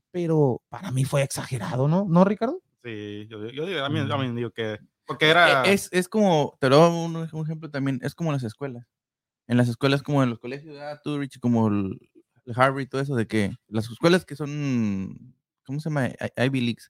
pero 0.10 0.62
para 0.70 0.90
mí 0.92 1.04
fue 1.04 1.22
exagerado, 1.22 1.88
¿no? 1.88 2.06
¿No, 2.08 2.24
Ricardo? 2.24 2.62
Sí, 2.84 3.28
yo, 3.30 3.46
yo, 3.50 3.68
yo 3.68 4.08
también 4.08 4.36
digo 4.36 4.52
que 4.52 4.80
porque 5.06 5.30
era... 5.30 5.66
E, 5.66 5.74
es, 5.74 5.90
es 5.92 6.08
como, 6.08 6.58
te 6.60 6.70
lo 6.70 6.78
doy 6.78 7.30
un, 7.32 7.44
ejemplo 7.44 7.70
también, 7.70 8.00
es 8.02 8.16
como 8.16 8.30
en 8.30 8.36
las 8.36 8.44
escuelas. 8.44 8.88
En 9.48 9.58
las 9.58 9.68
escuelas 9.68 10.04
como 10.04 10.24
en 10.24 10.30
los 10.30 10.40
colegios 10.40 10.76
de 10.76 10.82
ah, 10.82 11.02
Rich, 11.04 11.40
como 11.40 11.68
el, 11.68 12.00
Harvard 12.56 12.82
y 12.82 12.88
todo 12.88 13.02
eso, 13.02 13.16
de 13.16 13.28
que 13.28 13.56
las 13.68 13.90
escuelas 13.90 14.26
que 14.26 14.36
son, 14.36 15.36
¿cómo 15.66 15.80
se 15.80 15.90
llama? 15.90 16.10
Ivy 16.38 16.62
Leagues, 16.62 16.90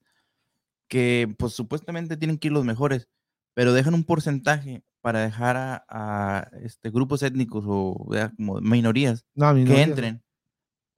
que 0.88 1.34
pues 1.38 1.54
supuestamente 1.54 2.18
tienen 2.18 2.38
que 2.38 2.50
ir 2.50 2.52
los 2.52 2.66
mejores, 2.66 3.08
pero 3.54 3.74
dejan 3.74 3.94
un 3.94 4.04
porcentaje 4.04 4.84
para 5.02 5.22
dejar 5.22 5.58
a, 5.58 6.50
este, 6.62 6.92
grupos 6.92 7.24
étnicos 7.24 7.64
o 7.68 8.08
como 8.38 8.62
minorías, 8.62 9.26
que 9.36 9.82
entren 9.82 10.24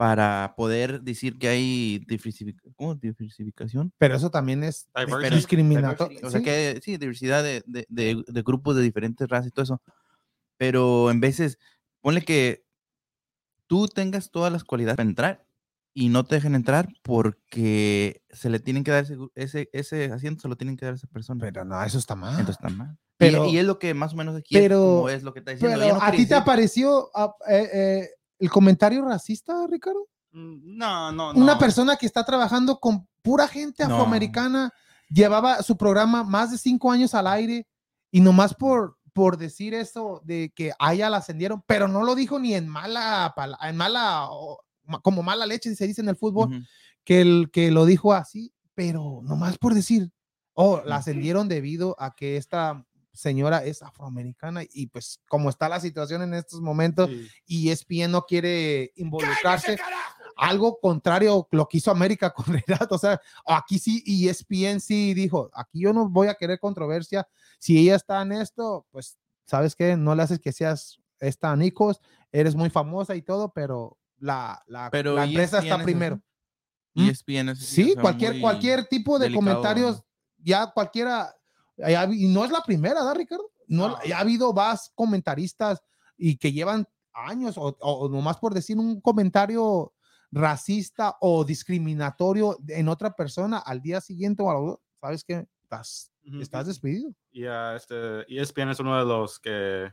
para 0.04 0.54
poder 0.58 1.02
decir 1.02 1.38
que 1.38 1.48
hay 1.48 2.00
diversificación. 2.00 3.94
Pero 3.98 4.16
eso 4.18 4.30
también 4.30 4.62
es 4.66 4.90
discriminatorio. 5.32 6.20
O 6.24 6.30
sea 6.30 6.42
que 6.42 6.82
sí, 6.84 6.98
diversidad 6.98 7.42
de, 7.42 7.64
de, 7.66 7.86
de, 7.88 8.42
grupos 8.42 8.76
de 8.76 8.82
diferentes 8.82 9.30
razas 9.30 9.48
y 9.48 9.52
todo 9.52 9.64
eso. 9.64 9.82
Pero 10.58 11.10
en 11.10 11.22
veces, 11.22 11.58
ponle 12.02 12.22
que 12.22 12.66
tú 13.66 13.88
tengas 13.88 14.30
todas 14.30 14.52
las 14.52 14.66
cualidades 14.66 14.98
para 14.98 15.08
entrar 15.08 15.46
y 15.94 16.10
no 16.10 16.26
te 16.26 16.36
dejen 16.36 16.56
entrar 16.56 16.90
porque 17.02 18.24
se 18.30 18.50
le 18.50 18.60
tienen 18.60 18.84
que 18.84 18.92
dar 18.92 19.06
ese, 19.36 19.70
ese, 19.72 20.12
asiento, 20.12 20.42
se 20.42 20.50
lo 20.50 20.58
tienen 20.58 20.76
que 20.76 20.84
dar 20.84 20.96
a 20.96 20.98
esa 20.98 21.08
persona. 21.08 21.40
Pero 21.40 21.64
no, 21.64 21.82
eso 21.82 21.98
está 21.98 22.16
mal. 22.16 22.38
Entonces 22.38 22.58
está 22.62 22.68
mal. 22.68 22.98
Pero, 23.16 23.46
y, 23.46 23.58
es 23.58 23.64
lo 23.64 23.80
que 23.80 23.94
más 23.94 24.12
o 24.12 24.18
menos 24.18 24.36
aquí 24.36 24.54
pero, 24.54 25.08
es, 25.08 25.24
lo 25.24 25.32
que 25.32 25.40
está 25.40 25.52
diciendo. 25.52 25.80
Pero, 25.80 26.02
¿A 26.02 26.12
ti 26.12 26.26
te 26.26 26.36
apareció 26.36 27.10
ah, 27.16 27.34
eh, 27.48 27.70
eh, 27.72 28.10
el 28.40 28.50
comentario 28.50 29.04
racista, 29.04 29.66
Ricardo? 29.70 30.08
Mm, 30.32 30.78
no, 30.78 31.12
no, 31.12 31.34
no. 31.34 31.40
Una 31.40 31.58
persona 31.58 31.96
que 31.96 32.06
está 32.06 32.24
trabajando 32.24 32.80
con 32.80 33.08
pura 33.22 33.48
gente 33.48 33.84
afroamericana, 33.84 34.72
llevaba 35.10 35.62
su 35.62 35.78
programa 35.78 36.24
más 36.24 36.52
de 36.52 36.58
cinco 36.58 36.92
años 36.92 37.14
al 37.14 37.28
aire 37.28 37.68
y 38.12 38.22
nomás 38.22 38.54
por, 38.54 38.98
por 39.14 39.38
decir 39.38 39.74
eso 39.74 40.22
de 40.24 40.52
que 40.56 40.72
a 40.80 40.94
ella 40.94 41.10
la 41.10 41.18
ascendieron, 41.18 41.64
pero 41.66 41.88
no 41.88 42.04
lo 42.04 42.16
dijo 42.16 42.40
ni 42.40 42.54
en 42.54 42.68
mala, 42.68 43.34
en 43.62 43.78
mala, 43.78 44.28
como 45.02 45.24
mala 45.24 45.46
leche, 45.46 45.74
se 45.76 45.88
dice 45.88 46.02
en 46.02 46.10
el 46.10 46.16
fútbol, 46.16 46.66
que, 47.04 47.22
el, 47.22 47.50
que 47.52 47.72
lo 47.72 47.86
dijo 47.86 48.14
así, 48.14 48.54
pero 48.76 49.22
nomás 49.24 49.58
por 49.58 49.74
decir, 49.74 50.12
oh, 50.54 50.82
la 50.86 50.98
ascendieron 50.98 51.48
debido 51.48 51.96
a 52.00 52.16
que 52.16 52.38
esta 52.38 52.86
señora 53.14 53.64
es 53.64 53.82
afroamericana 53.84 54.64
y 54.74 54.88
pues 54.88 55.20
como 55.28 55.50
está 55.50 55.70
la 55.70 55.80
situación 55.80 56.24
en 56.24 56.34
estos 56.34 56.62
momentos 56.62 57.10
y 57.46 57.70
ESPN 57.70 58.12
no 58.12 58.26
quiere 58.26 58.92
involucrarse, 58.96 59.78
algo 60.36 60.80
contrario 60.80 61.48
lo 61.52 61.68
que 61.68 61.78
hizo 61.78 61.92
América 61.92 62.34
con 62.34 62.46
Renato, 62.68 62.96
o 62.96 62.98
sea, 62.98 63.22
aquí 63.46 63.78
sí 63.78 64.02
y 64.06 64.28
ESPN 64.28 64.80
sí 64.80 65.14
dijo, 65.14 65.52
aquí 65.54 65.82
yo 65.82 65.94
no 65.94 66.10
voy 66.10 66.28
a 66.28 66.34
querer 66.34 66.60
controversia, 66.60 67.28
si 67.60 67.78
ella 67.78 67.96
está 67.96 68.22
en 68.22 68.32
esto, 68.34 68.88
pues 68.92 69.18
sabes 69.46 69.76
que 69.76 69.96
no 69.96 70.16
le 70.16 70.24
haces 70.24 70.40
que 70.40 70.52
seas 70.52 71.00
esta 71.20 71.56
Nikos, 71.56 72.02
eres 72.32 72.56
muy 72.56 72.70
famosa 72.70 73.16
y 73.16 73.22
todo, 73.22 73.54
pero 73.54 73.98
la, 74.18 74.64
la, 74.68 74.90
la 74.92 75.26
empresa 75.26 75.60
está 75.60 75.82
primero. 75.84 76.20
Y 76.96 77.10
ESPN 77.10 77.56
sí, 77.56 77.96
cualquier, 78.00 78.40
cualquier 78.40 78.86
tipo 78.86 79.18
de 79.20 79.34
comentarios, 79.34 80.04
ya 80.38 80.72
cualquiera 80.72 81.34
y 81.78 82.28
no 82.28 82.46
es 82.46 82.52
la 82.52 82.62
primera, 82.62 83.02
¿verdad, 83.02 83.16
Ricardo? 83.16 83.52
No, 83.68 83.98
Ya 84.04 84.18
ha 84.18 84.22
habido 84.22 84.54
más 84.54 84.92
comentaristas 84.96 85.82
y 86.18 86.38
que 86.38 86.52
llevan 86.52 86.88
años 87.14 87.58
o, 87.58 87.76
o 87.80 88.10
nomás 88.10 88.38
por 88.38 88.54
decir 88.54 88.78
un 88.78 89.02
comentario 89.02 89.94
racista 90.34 91.16
o 91.22 91.46
discriminatorio 91.46 92.58
en 92.68 92.90
otra 92.90 93.16
persona 93.16 93.60
al 93.60 93.82
día 93.82 94.02
siguiente 94.02 94.42
o 94.42 94.50
algo, 94.50 94.82
sabes 95.00 95.24
que 95.24 95.48
estás, 95.62 96.12
estás 96.42 96.68
despedido. 96.68 97.14
Y 97.32 97.46
ah, 97.46 97.76
este, 97.76 98.26
ESPN 98.28 98.70
es 98.70 98.80
uno 98.80 98.98
de 98.98 99.06
los 99.06 99.40
que 99.40 99.92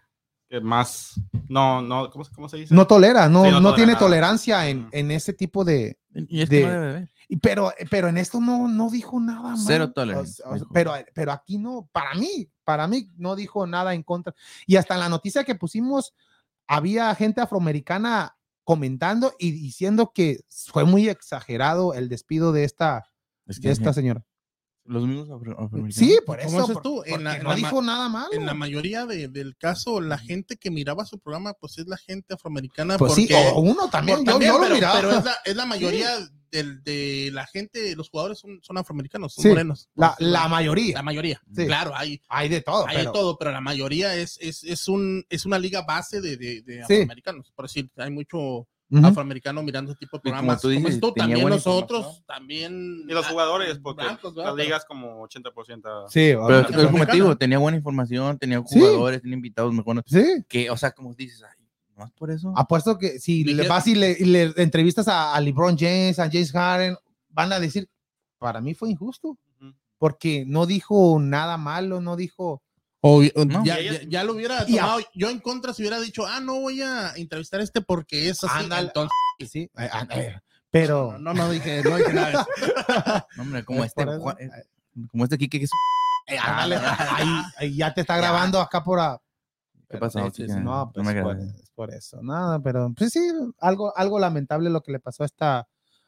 más, 0.60 1.20
no, 1.48 1.80
no, 1.80 2.10
¿cómo, 2.10 2.24
se- 2.24 2.32
cómo 2.32 2.48
se 2.48 2.56
dice? 2.56 2.74
No 2.74 2.86
tolera, 2.86 3.28
no, 3.28 3.44
Sí, 3.44 3.50
no, 3.50 3.60
no 3.60 3.68
tolera 3.70 3.76
tiene 3.76 3.92
nada. 3.92 3.98
tolerancia 4.04 4.68
en, 4.68 4.88
en 4.90 5.10
ese 5.12 5.32
tipo 5.32 5.64
de, 5.64 5.98
Y 6.14 6.42
es 6.42 6.48
de- 6.48 6.60
que 6.60 6.66
no 6.66 6.72
debe 6.72 6.88
haber. 6.88 7.08
y 7.28 7.36
pero, 7.36 7.72
pero 7.90 8.08
en 8.08 8.16
esto 8.18 8.40
no, 8.40 8.66
no 8.66 8.90
dijo 8.90 9.20
nada 9.20 9.50
mal. 9.50 9.58
Cero 9.64 9.92
o 9.94 10.24
sea, 10.26 10.52
dijo. 10.54 10.66
pero, 10.72 10.92
pero 11.14 11.30
aquí 11.32 11.58
no, 11.58 11.88
para 11.92 12.14
mí, 12.14 12.50
para 12.64 12.88
mí 12.88 13.08
no 13.16 13.36
dijo 13.36 13.66
nada 13.66 13.94
en 13.94 14.02
contra. 14.02 14.34
Y 14.66 14.76
hasta 14.76 14.94
en 14.94 15.00
la 15.00 15.08
noticia 15.08 15.44
que 15.44 15.54
pusimos, 15.54 16.14
había 16.66 17.14
gente 17.14 17.40
afroamericana 17.40 18.36
comentando 18.64 19.34
y 19.38 19.50
diciendo 19.52 20.12
que 20.14 20.40
fue 20.48 20.84
muy 20.84 21.08
exagerado 21.08 21.94
el 21.94 22.08
despido 22.08 22.52
de 22.52 22.64
esta, 22.64 23.06
Es 23.46 23.58
que 23.60 23.68
de 23.68 23.74
esta 23.74 23.92
señora. 23.92 24.24
Los 24.90 25.06
mismos 25.06 25.30
afro- 25.30 25.52
afroamericanos. 25.58 25.94
Sí, 25.94 26.18
por 26.26 26.40
¿Cómo 26.42 26.58
eso. 26.64 26.72
por- 26.72 26.82
tú? 26.82 27.02
En 27.06 27.22
la- 27.24 27.38
no 27.38 27.50
la 27.50 27.54
dijo 27.54 27.80
nada 27.80 28.08
malo. 28.08 28.32
En 28.32 28.44
la 28.44 28.54
mayoría 28.54 29.06
de- 29.06 29.28
del 29.28 29.56
caso, 29.56 30.00
la 30.00 30.18
gente 30.18 30.56
que 30.56 30.70
miraba 30.70 31.04
su 31.06 31.18
programa, 31.18 31.54
pues 31.54 31.78
es 31.78 31.86
la 31.86 31.96
gente 31.96 32.34
afroamericana. 32.34 32.98
Pues 32.98 33.12
porque, 33.12 33.26
sí, 33.28 33.34
o 33.54 33.60
uno 33.60 33.88
también, 33.88 34.18
por- 34.18 34.26
yo, 34.26 34.32
también, 34.32 34.52
yo 34.52 34.58
lo 34.58 34.64
pero, 34.64 34.74
miraba. 34.74 34.94
pero 35.00 35.10
es 35.18 35.24
la, 35.24 35.34
es 35.44 35.56
la 35.56 35.66
mayoría 35.66 36.10
del- 36.50 36.82
de 36.82 37.30
la 37.32 37.46
gente, 37.46 37.94
los 37.94 38.08
jugadores 38.10 38.38
son, 38.40 38.58
son 38.62 38.76
afroamericanos, 38.78 39.34
son 39.34 39.42
Sí, 39.42 39.48
morenos. 39.50 39.88
la, 39.94 40.16
Pues, 40.18 40.28
la 40.28 40.48
mayoría. 40.48 40.94
la 40.96 41.02
mayoría. 41.04 41.40
Sí. 41.54 41.66
Claro, 41.66 41.92
hay, 41.94 42.20
Hay 42.28 42.48
de 42.48 42.60
todo. 42.60 42.84
hay 42.88 42.96
pero- 42.96 43.10
de 43.12 43.18
todo, 43.18 43.38
pero 43.38 43.52
la 43.52 43.60
mayoría 43.60 44.16
es, 44.16 44.36
es, 44.40 44.64
es, 44.64 44.88
un, 44.88 45.24
es 45.30 45.46
una 45.46 45.60
liga 45.60 45.82
base 45.82 46.20
de, 46.20 46.36
de, 46.36 46.62
de 46.62 46.84
Sí. 46.88 46.94
afroamericanos. 46.94 47.52
Por 47.54 47.66
decir, 47.66 47.88
hay 47.96 48.10
mucho 48.10 48.66
Ujú. 48.90 49.06
afroamericano 49.06 49.62
mirando 49.62 49.92
ese 49.92 50.00
tipo 50.00 50.16
de 50.16 50.22
como 50.22 50.32
programas. 50.34 50.60
tú 50.60 50.68
dices, 50.68 50.98
Como 50.98 51.12
tú, 51.12 51.18
también 51.20 51.48
nosotros, 51.48 52.24
también. 52.26 53.04
Y 53.08 53.12
los 53.12 53.26
jugadores, 53.26 53.78
porque 53.78 54.04
las 54.04 54.54
ligas 54.56 54.84
como 54.84 55.22
80%. 55.22 56.08
Sí, 56.08 56.20
Pero, 56.30 56.42
ahora- 56.42 56.56
pero 56.56 56.66
como 56.66 56.66
te 56.66 56.80
afroamericana. 56.82 57.12
digo, 57.14 57.36
tenía 57.38 57.58
buena 57.58 57.76
información, 57.78 58.38
tenía 58.38 58.62
Sí. 58.66 58.78
jugadores, 58.80 59.22
tenía 59.22 59.36
invitados 59.36 59.72
mejores. 59.72 60.02
sí. 60.06 60.44
Que, 60.48 60.70
o 60.70 60.76
sea, 60.76 60.90
como 60.90 61.14
dices, 61.14 61.42
ay, 61.42 61.64
más 61.96 62.10
por 62.12 62.30
eso. 62.30 62.52
Apuesto 62.56 62.98
que 62.98 63.18
si 63.20 63.44
le 63.44 63.68
vas 63.68 63.86
y 63.86 63.94
le, 63.94 64.16
y 64.18 64.24
le 64.24 64.52
entrevistas 64.56 65.06
a, 65.06 65.34
a 65.34 65.40
LeBron 65.40 65.76
James, 65.78 66.18
a 66.18 66.30
James 66.30 66.50
Harden, 66.50 66.96
van 67.28 67.52
a 67.52 67.60
decir, 67.60 67.88
para 68.38 68.60
mí 68.60 68.74
fue 68.74 68.90
injusto, 68.90 69.36
Ujú. 69.60 69.72
porque 69.98 70.44
no 70.46 70.66
dijo 70.66 71.18
nada 71.20 71.56
malo, 71.58 72.00
no 72.00 72.16
dijo, 72.16 72.62
O, 73.02 73.22
o 73.34 73.44
No. 73.46 73.64
ya, 73.64 73.80
Y 73.80 73.84
ya- 73.84 74.02
ya 74.08 74.24
lo 74.24 74.34
hubiera 74.34 74.64
Y 74.68 74.76
a- 74.78 74.82
tomado. 74.82 75.00
Yo 75.14 75.30
en 75.30 75.40
contra 75.40 75.72
si 75.72 75.82
hubiera 75.82 75.98
dicho, 76.00 76.26
ah, 76.26 76.40
no 76.40 76.60
voy 76.60 76.82
a 76.82 77.12
entrevistar 77.16 77.60
a 77.60 77.62
este 77.64 77.80
porque 77.80 78.28
es 78.28 78.44
así. 78.44 78.52
Ándale. 78.64 78.88
Entonces, 78.88 79.12
sí, 79.50 79.70
eh, 79.78 79.88
ah, 79.92 80.06
eh, 80.10 80.36
pero... 80.70 81.12
no, 81.18 81.32
no, 81.32 81.44
no 81.44 81.50
dije, 81.50 81.82
no 81.82 81.96
dije 81.96 82.12
nada. 82.12 82.46
No, 83.36 83.42
hombre, 83.42 83.64
como 83.64 83.84
Es 83.84 83.88
este. 83.96 84.04
Juan- 84.04 84.36
eh, 84.38 84.50
como 85.10 85.24
este 85.24 85.38
Kike 85.38 85.58
que 85.60 85.64
es. 85.64 85.70
eh, 86.26 86.36
ándale, 86.38 86.76
ahí, 86.76 87.28
ahí 87.56 87.76
ya 87.76 87.94
te 87.94 88.02
está 88.02 88.16
grabando 88.56 88.60
acá 88.60 88.82
por... 88.84 89.00
a- 89.00 89.20
¿Qué 89.88 89.98
pasó? 89.98 90.30
Sí, 90.30 90.46
sí, 90.46 90.54
no, 90.60 90.92
pues 90.94 91.04
me 91.06 91.20
por, 91.20 91.36
es 91.38 91.70
por 91.74 91.92
eso, 91.92 92.22
nada, 92.22 92.60
pero 92.60 92.92
pues 92.96 93.10
sí, 93.12 93.20
algo, 93.58 93.92
algo 93.96 94.20
lamentable 94.20 94.70
lo 94.70 94.82
que 94.82 94.92
le 94.92 95.00
pasó 95.00 95.24
a 95.24 95.26
esta, 95.26 95.66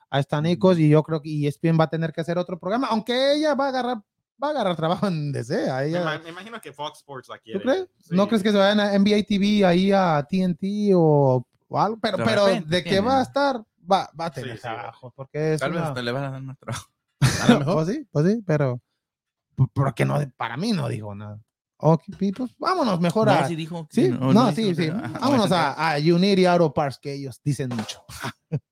a 0.08 0.20
esta 0.20 0.40
Nikos 0.40 0.78
y 0.78 0.88
yo 0.88 1.02
creo 1.02 1.20
que 1.20 1.30
E 1.30 1.48
ESPN 1.48 1.80
va 1.80 1.84
a 1.84 1.90
tener 1.90 2.12
que 2.12 2.20
hacer 2.20 2.38
otro 2.38 2.60
programa, 2.60 2.86
aunque 2.90 3.32
ella 3.34 3.54
va 3.56 3.64
a 3.66 3.68
agarrar, 3.70 4.02
va 4.42 4.48
a 4.48 4.50
agarrar 4.50 4.76
trabajo 4.76 5.06
en 5.08 5.32
DC, 5.32 5.68
a 5.70 5.78
Me, 5.78 5.86
ella, 5.86 6.20
me 6.22 6.28
imagino 6.30 6.60
que 6.60 6.72
Fox 6.72 6.98
Sports 6.98 7.28
la 7.28 7.38
quiere. 7.38 7.58
¿tú 7.60 7.64
crees? 7.64 7.88
Sí. 7.98 8.14
¿No 8.14 8.28
crees 8.28 8.42
que 8.42 8.52
se 8.52 8.58
vayan 8.58 8.80
a 8.80 8.96
NBA 8.98 9.22
TV 9.26 9.64
ahí 9.64 9.90
a 9.92 10.24
TNT 10.28 10.92
o, 10.94 11.46
o 11.68 11.80
algo? 11.80 11.98
Pero, 12.00 12.18
De 12.18 12.24
pero 12.24 12.46
repente 12.46 12.68
de 12.76 12.82
que 12.84 12.90
tiene. 12.90 13.06
va 13.08 13.18
a 13.20 13.22
estar, 13.22 13.56
va, 13.90 14.10
va 14.18 14.26
a 14.26 14.30
tener 14.30 14.50
Sí, 14.52 14.56
sí, 14.56 14.62
trabajo, 14.62 15.12
porque 15.16 15.54
es 15.54 15.60
Tal 15.60 15.70
vez 15.72 15.80
una- 15.80 15.88
hasta 15.88 16.02
le 16.02 16.12
van 16.12 16.24
a 16.24 16.30
dar 16.30 16.42
más 16.42 16.58
trabajo. 16.58 16.90
A 17.42 17.48
lo 17.52 17.58
mejor. 17.60 17.74
pues 17.74 17.88
sí, 17.88 18.08
pues 18.10 18.26
sí, 18.26 18.42
pero 18.46 18.80
porque 19.74 20.04
no, 20.04 20.18
para 20.36 20.56
mí 20.56 20.72
no 20.72 20.88
dijo 20.88 21.14
nada. 21.14 21.38
Ok, 21.84 22.04
pues 22.36 22.50
vámonos 22.58 23.00
mejor 23.00 23.28
a... 23.28 23.40
No, 23.42 23.48
sí 23.48 23.56
dijo. 23.56 23.88
Sí, 23.90 24.08
no, 24.08 24.32
no, 24.32 24.52
dijo 24.52 24.74
sí, 24.74 24.74
sí. 24.74 24.90
Vámonos 25.20 25.50
a, 25.50 25.94
a 25.94 25.98
Unity 25.98 26.46
Auto 26.46 26.72
Parts, 26.72 26.98
que 26.98 27.12
ellos 27.14 27.40
dicen 27.44 27.70
mucho. 27.70 28.04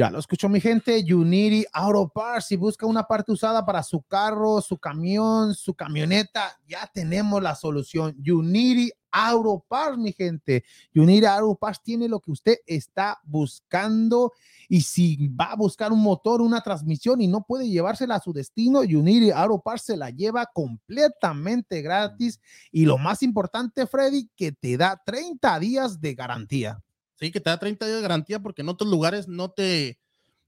Ya 0.00 0.08
lo 0.08 0.18
escuchó 0.18 0.48
mi 0.48 0.62
gente, 0.62 1.04
Unity 1.12 1.66
Auto. 1.74 2.10
Si 2.40 2.56
busca 2.56 2.86
una 2.86 3.02
parte 3.02 3.32
usada 3.32 3.66
para 3.66 3.82
su 3.82 4.00
carro, 4.00 4.62
su 4.62 4.78
camión, 4.78 5.54
su 5.54 5.74
camioneta, 5.74 6.58
ya 6.66 6.90
tenemos 6.90 7.42
la 7.42 7.54
solución. 7.54 8.16
Unity 8.26 8.90
Auto 9.10 9.62
mi 9.98 10.12
gente. 10.14 10.64
Unity 10.94 11.26
Auto 11.26 11.70
tiene 11.84 12.08
lo 12.08 12.18
que 12.18 12.30
usted 12.30 12.56
está 12.66 13.20
buscando. 13.24 14.32
Y 14.70 14.80
si 14.80 15.28
va 15.28 15.52
a 15.52 15.56
buscar 15.56 15.92
un 15.92 16.00
motor, 16.00 16.40
una 16.40 16.62
transmisión 16.62 17.20
y 17.20 17.28
no 17.28 17.42
puede 17.42 17.68
llevársela 17.68 18.14
a 18.14 18.20
su 18.20 18.32
destino, 18.32 18.80
Unity 18.80 19.32
Auto 19.32 19.62
se 19.76 19.98
la 19.98 20.08
lleva 20.08 20.46
completamente 20.46 21.82
gratis. 21.82 22.40
Y 22.72 22.86
lo 22.86 22.96
más 22.96 23.22
importante, 23.22 23.86
Freddy, 23.86 24.30
que 24.34 24.52
te 24.52 24.78
da 24.78 24.98
30 25.04 25.58
días 25.58 26.00
de 26.00 26.14
garantía. 26.14 26.82
Sí, 27.20 27.30
que 27.30 27.40
te 27.40 27.50
da 27.50 27.58
30 27.58 27.84
días 27.84 27.98
de 27.98 28.02
garantía 28.02 28.40
porque 28.40 28.62
en 28.62 28.70
otros 28.70 28.88
lugares 28.90 29.28
no 29.28 29.50
te, 29.50 30.00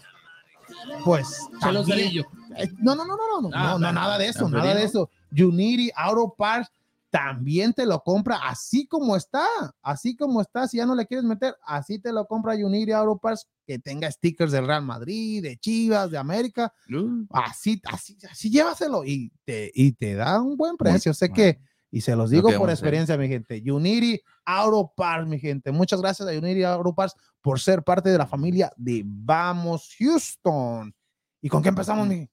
pues. 1.04 1.28
También- 1.60 2.24
eh, 2.56 2.68
No, 2.78 2.94
no, 2.94 3.04
no, 3.04 3.16
no, 3.16 3.40
no, 3.40 3.48
no, 3.48 3.50
Ah, 3.54 3.70
no, 3.72 3.78
no, 3.78 3.92
nada 3.92 4.18
de 4.18 4.28
eso, 4.28 4.46
¿En 4.46 4.52
nada 4.52 4.74
de 4.74 4.84
eso. 4.84 5.10
Unity 5.30 5.90
Auto 5.94 6.34
Parts 6.36 6.70
también 7.14 7.73
te 7.73 7.87
lo 7.87 8.00
compra 8.00 8.40
así 8.42 8.88
como 8.88 9.14
está, 9.14 9.47
así 9.83 10.16
como 10.16 10.40
está. 10.40 10.66
Si 10.66 10.78
ya 10.78 10.85
no 10.85 10.97
le 10.97 11.06
quieres 11.06 11.25
meter, 11.25 11.54
así 11.64 12.00
te 12.00 12.12
lo 12.12 12.26
compra 12.26 12.54
Auto 12.54 13.18
Parts 13.23 13.47
que 13.64 13.78
tenga 13.78 14.11
stickers 14.11 14.50
del 14.50 14.66
Real 14.66 14.83
Madrid, 14.83 15.40
de 15.40 15.56
Chivas, 15.56 16.11
de 16.11 16.18
América. 16.18 16.75
Uh, 16.90 17.25
Así, 17.30 17.80
así, 17.85 18.18
así 18.28 18.50
llévaselo 18.50 19.04
y 19.04 19.30
te, 19.44 19.71
y 19.75 19.92
te 19.92 20.14
da 20.14 20.42
un 20.42 20.56
buen 20.56 20.76
precio. 20.76 21.14
sé 21.14 21.28
bueno. 21.28 21.37
que, 21.37 21.61
y 21.92 22.00
se 22.00 22.16
los 22.16 22.30
digo 22.30 22.50
por 22.59 22.68
experiencia, 22.68 23.16
mi 23.16 23.28
gente. 23.28 23.62
Unity 23.64 24.21
Auto 24.44 24.92
Parts, 24.97 25.28
mi 25.28 25.38
gente. 25.38 25.71
Muchas 25.71 26.00
gracias 26.00 26.28
a 26.28 26.33
Unity 26.33 26.64
Auto 26.64 26.97
Parts 26.97 27.14
por 27.40 27.61
ser 27.61 27.85
parte 27.85 28.11
de 28.11 28.18
la 28.18 28.26
familia 28.26 28.73
de 28.76 29.04
Vamos 29.06 29.94
Houston. 30.00 30.92
¿Y 31.40 31.49
con 31.49 31.62
qué 31.62 31.68
empezamos, 31.68 32.09
mi? 32.09 32.28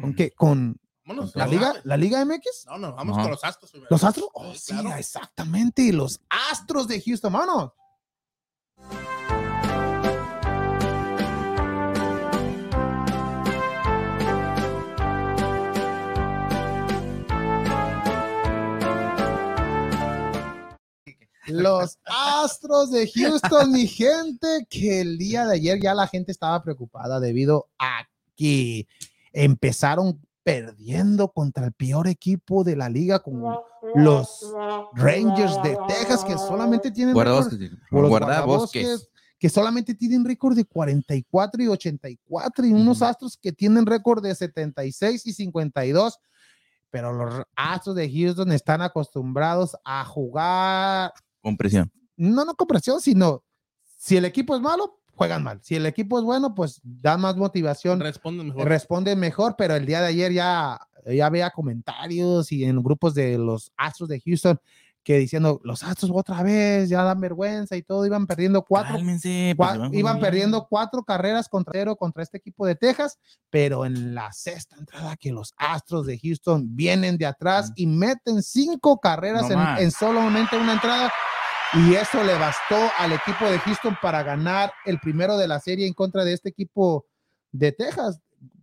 ¿Con 0.00 0.12
qué? 0.12 0.32
¿Con 0.32 0.76
Vámonos. 1.08 1.34
la 1.34 1.46
Liga, 1.46 1.74
la 1.84 1.96
Liga 1.96 2.22
MX? 2.22 2.66
No, 2.66 2.76
no, 2.76 2.94
vamos 2.94 3.16
con 3.16 3.30
los 3.30 3.42
Astros 3.42 3.70
primero. 3.70 3.88
¿Los 3.90 4.04
Astros? 4.04 4.28
Oh, 4.34 4.52
Sí, 4.52 4.58
sí, 4.58 4.72
claro. 4.74 4.94
exactamente. 4.98 5.90
Los 5.90 6.20
Astros 6.28 6.86
de 6.86 7.00
Houston, 7.00 7.32
vámonos. 7.32 7.72
Los 21.46 21.98
Astros 22.04 22.90
de 22.90 23.10
Houston, 23.10 23.72
mi 23.72 23.86
gente, 23.86 24.66
que 24.68 25.00
el 25.00 25.16
día 25.16 25.46
de 25.46 25.54
ayer 25.54 25.80
ya 25.80 25.94
la 25.94 26.06
gente 26.06 26.30
estaba 26.30 26.62
preocupada 26.62 27.20
debido 27.20 27.68
a 27.78 28.06
que 28.36 28.86
empezaron 29.32 30.20
perdiendo 30.48 31.30
contra 31.30 31.66
el 31.66 31.72
peor 31.72 32.08
equipo 32.08 32.64
de 32.64 32.74
la 32.74 32.88
liga, 32.88 33.18
como 33.18 33.62
los 33.94 34.50
Rangers 34.94 35.62
de 35.62 35.76
Texas, 35.86 36.24
que 36.24 36.38
solamente 36.38 36.90
tienen 36.90 37.12
Guardabosques. 37.14 39.10
que 39.38 39.48
solamente 39.50 39.94
tienen 39.94 40.24
récord 40.24 40.56
de 40.56 40.64
44 40.64 41.62
y 41.62 41.68
84 41.68 42.64
y 42.66 42.72
unos. 42.72 43.02
Astros 43.02 43.36
que 43.36 43.52
tienen 43.52 43.84
récord 43.84 44.22
de 44.22 44.34
76 44.34 45.26
y 45.26 45.32
52. 45.34 46.18
Pero 46.90 47.12
los 47.12 47.42
Astros 47.54 47.94
de 47.96 48.10
Houston 48.10 48.50
están 48.50 48.80
acostumbrados 48.80 49.76
a 49.84 50.02
jugar, 50.06 51.12
Con 51.42 51.58
presión. 51.58 51.92
no, 52.16 52.46
no 52.46 52.54
con 52.54 52.66
presión, 52.66 53.02
sino 53.02 53.44
si 53.98 54.16
el 54.16 54.24
equipo 54.24 54.56
es 54.56 54.62
malo, 54.62 54.97
juegan 55.18 55.42
mal. 55.44 55.58
Si 55.62 55.74
el 55.74 55.84
equipo 55.84 56.18
es 56.18 56.24
bueno, 56.24 56.54
pues 56.54 56.80
dan 56.82 57.20
más 57.20 57.36
motivación 57.36 58.00
Responden 58.00 58.46
mejor. 58.48 58.66
responden 58.68 59.18
mejor, 59.18 59.54
pero 59.58 59.74
el 59.76 59.84
día 59.84 60.00
de 60.00 60.06
ayer 60.06 60.32
ya, 60.32 60.80
ya 61.06 61.28
veía 61.28 61.50
comentarios 61.50 62.50
y 62.52 62.64
en 62.64 62.82
grupos 62.82 63.14
de 63.14 63.36
los 63.36 63.72
Astros 63.76 64.08
de 64.08 64.20
Houston 64.20 64.58
que 65.04 65.16
diciendo 65.16 65.58
los 65.64 65.84
Astros 65.84 66.10
otra 66.14 66.42
vez 66.42 66.90
ya 66.90 67.02
dan 67.02 67.18
vergüenza 67.20 67.76
y 67.76 67.82
todo, 67.82 68.04
iban 68.04 68.26
perdiendo 68.26 68.62
cuatro, 68.62 68.96
Cálmense, 68.96 69.54
pues, 69.56 69.70
cua- 69.70 69.90
iban 69.94 70.20
perdiendo 70.20 70.66
cuatro 70.68 71.02
carreras 71.02 71.48
contra 71.48 71.72
cero 71.72 71.96
contra 71.96 72.22
este 72.22 72.36
equipo 72.36 72.66
de 72.66 72.74
Texas, 72.74 73.18
pero 73.48 73.86
en 73.86 74.14
la 74.14 74.30
sexta 74.32 74.76
entrada 74.76 75.16
que 75.16 75.32
los 75.32 75.54
Astros 75.56 76.04
de 76.04 76.18
Houston 76.18 76.76
vienen 76.76 77.16
de 77.16 77.24
atrás 77.24 77.72
y 77.74 77.86
meten 77.86 78.42
cinco 78.42 79.00
carreras 79.00 79.48
No 79.48 79.76
en, 79.78 79.84
en 79.84 79.90
solamente 79.90 80.58
una 80.58 80.74
entrada. 80.74 81.10
Y 81.74 81.94
eso 81.94 82.22
le 82.24 82.32
bastó 82.38 82.76
al 82.98 83.12
equipo 83.12 83.44
de 83.44 83.58
Houston 83.58 83.96
para 84.00 84.22
ganar 84.22 84.72
el 84.86 84.98
primero 85.00 85.36
de 85.36 85.46
la 85.48 85.60
serie 85.60 85.86
en 85.86 85.92
contra 85.92 86.24
de 86.24 86.32
este 86.32 86.48
equipo 86.48 87.06
de 87.52 87.72
Texas 87.72 88.20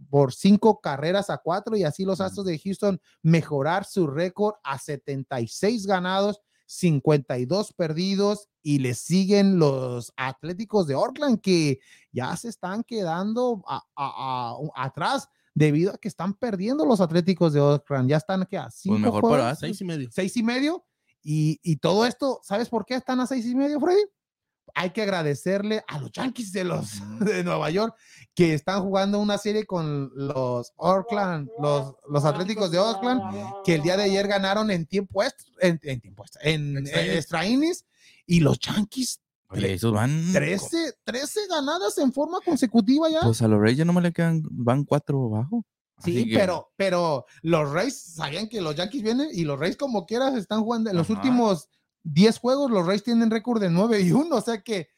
por 0.09 0.33
cinco 0.33 0.79
carreras 0.81 1.29
a 1.29 1.37
cuatro 1.37 1.75
y 1.75 1.83
así 1.83 2.03
los 2.03 2.19
Astros 2.21 2.45
de 2.47 2.57
Houston 2.57 2.99
mejorar 3.21 3.85
su 3.85 4.07
récord 4.07 4.55
a 4.63 4.79
76 4.79 5.85
ganados, 5.85 6.41
52 6.65 7.73
perdidos 7.73 8.47
y 8.63 8.79
le 8.79 8.95
siguen 8.95 9.59
los 9.59 10.11
Atléticos 10.17 10.87
de 10.87 10.95
Oakland 10.95 11.41
que 11.41 11.79
ya 12.11 12.35
se 12.37 12.49
están 12.49 12.83
quedando 12.83 13.63
a- 13.67 13.83
a- 13.95 14.55
a- 14.75 14.83
atrás 14.83 15.29
debido 15.53 15.93
a 15.93 15.97
que 15.97 16.07
están 16.07 16.33
perdiendo 16.33 16.85
los 16.85 17.01
Atléticos 17.01 17.53
de 17.53 17.59
Oakland. 17.61 18.09
Ya 18.09 18.17
están 18.17 18.45
que 18.45 18.57
a 18.57 18.71
cinco 18.71 18.95
Pues 18.95 19.01
mejor 19.03 19.21
juegos, 19.21 19.39
para 19.39 19.55
Seis 19.55 19.79
y 19.81 19.85
medio. 19.85 20.09
seis 20.11 20.35
y 20.37 20.43
medio. 20.43 20.83
Y, 21.27 21.59
y 21.63 21.77
todo 21.77 22.05
esto, 22.05 22.39
¿sabes 22.43 22.69
por 22.69 22.85
qué 22.85 22.93
están 22.93 23.19
a 23.19 23.25
seis 23.25 23.47
y 23.47 23.55
medio, 23.55 23.79
Freddy? 23.79 24.03
Hay 24.75 24.91
que 24.91 25.01
agradecerle 25.01 25.83
a 25.87 25.99
los 25.99 26.11
Yankees 26.11 26.51
de 26.51 26.63
los 26.65 27.01
de 27.19 27.43
Nueva 27.43 27.71
York 27.71 27.95
que 28.35 28.53
están 28.53 28.83
jugando 28.83 29.19
una 29.19 29.39
serie 29.39 29.65
con 29.65 30.11
los 30.13 30.71
Oakland, 30.75 31.49
los, 31.59 31.95
los 32.07 32.25
Atléticos 32.25 32.69
de 32.69 32.77
Oakland, 32.77 33.23
que 33.63 33.73
el 33.73 33.81
día 33.81 33.97
de 33.97 34.03
ayer 34.03 34.27
ganaron 34.27 34.69
en 34.69 34.85
tiempo 34.85 35.23
extra, 35.23 35.51
en, 35.61 35.79
en 35.81 35.99
tiempo 35.99 36.23
extra, 36.23 36.41
en 36.43 36.77
Extra 36.77 37.01
eh, 37.01 37.05
innings. 37.05 37.17
extra 37.17 37.47
innings, 37.47 37.85
y 38.27 38.39
los 38.41 38.59
Yankees 38.59 39.19
Oye, 39.49 39.73
esos 39.73 39.93
van. 39.93 40.31
13, 40.31 40.93
13 41.03 41.47
ganadas 41.47 41.97
en 41.97 42.13
forma 42.13 42.39
consecutiva 42.41 43.09
ya. 43.09 43.21
Pues 43.21 43.41
a 43.41 43.47
los 43.47 43.59
Reyes 43.59 43.85
no 43.85 43.93
me 43.93 44.01
le 44.01 44.11
quedan, 44.11 44.43
van 44.51 44.83
cuatro 44.83 45.25
abajo. 45.25 45.63
Sí, 46.03 46.29
que- 46.29 46.37
pero, 46.37 46.71
pero 46.75 47.25
los 47.41 47.71
Rays 47.71 47.97
sabían 47.99 48.47
que 48.49 48.61
los 48.61 48.75
Yankees 48.75 49.01
vienen 49.03 49.29
y 49.31 49.43
los 49.45 49.59
Rays 49.59 49.77
como 49.77 50.05
quieras 50.05 50.35
están 50.35 50.61
jugando 50.63 50.89
en 50.89 50.97
los 50.97 51.09
Ajá. 51.09 51.19
últimos 51.19 51.69
10 52.03 52.37
juegos, 52.37 52.69
los 52.69 52.85
Rays 52.85 53.03
tienen 53.03 53.31
récord 53.31 53.61
de 53.61 53.69
9 53.69 54.01
y 54.01 54.11
1, 54.11 54.35
o 54.35 54.41
sea 54.41 54.61
que 54.61 54.89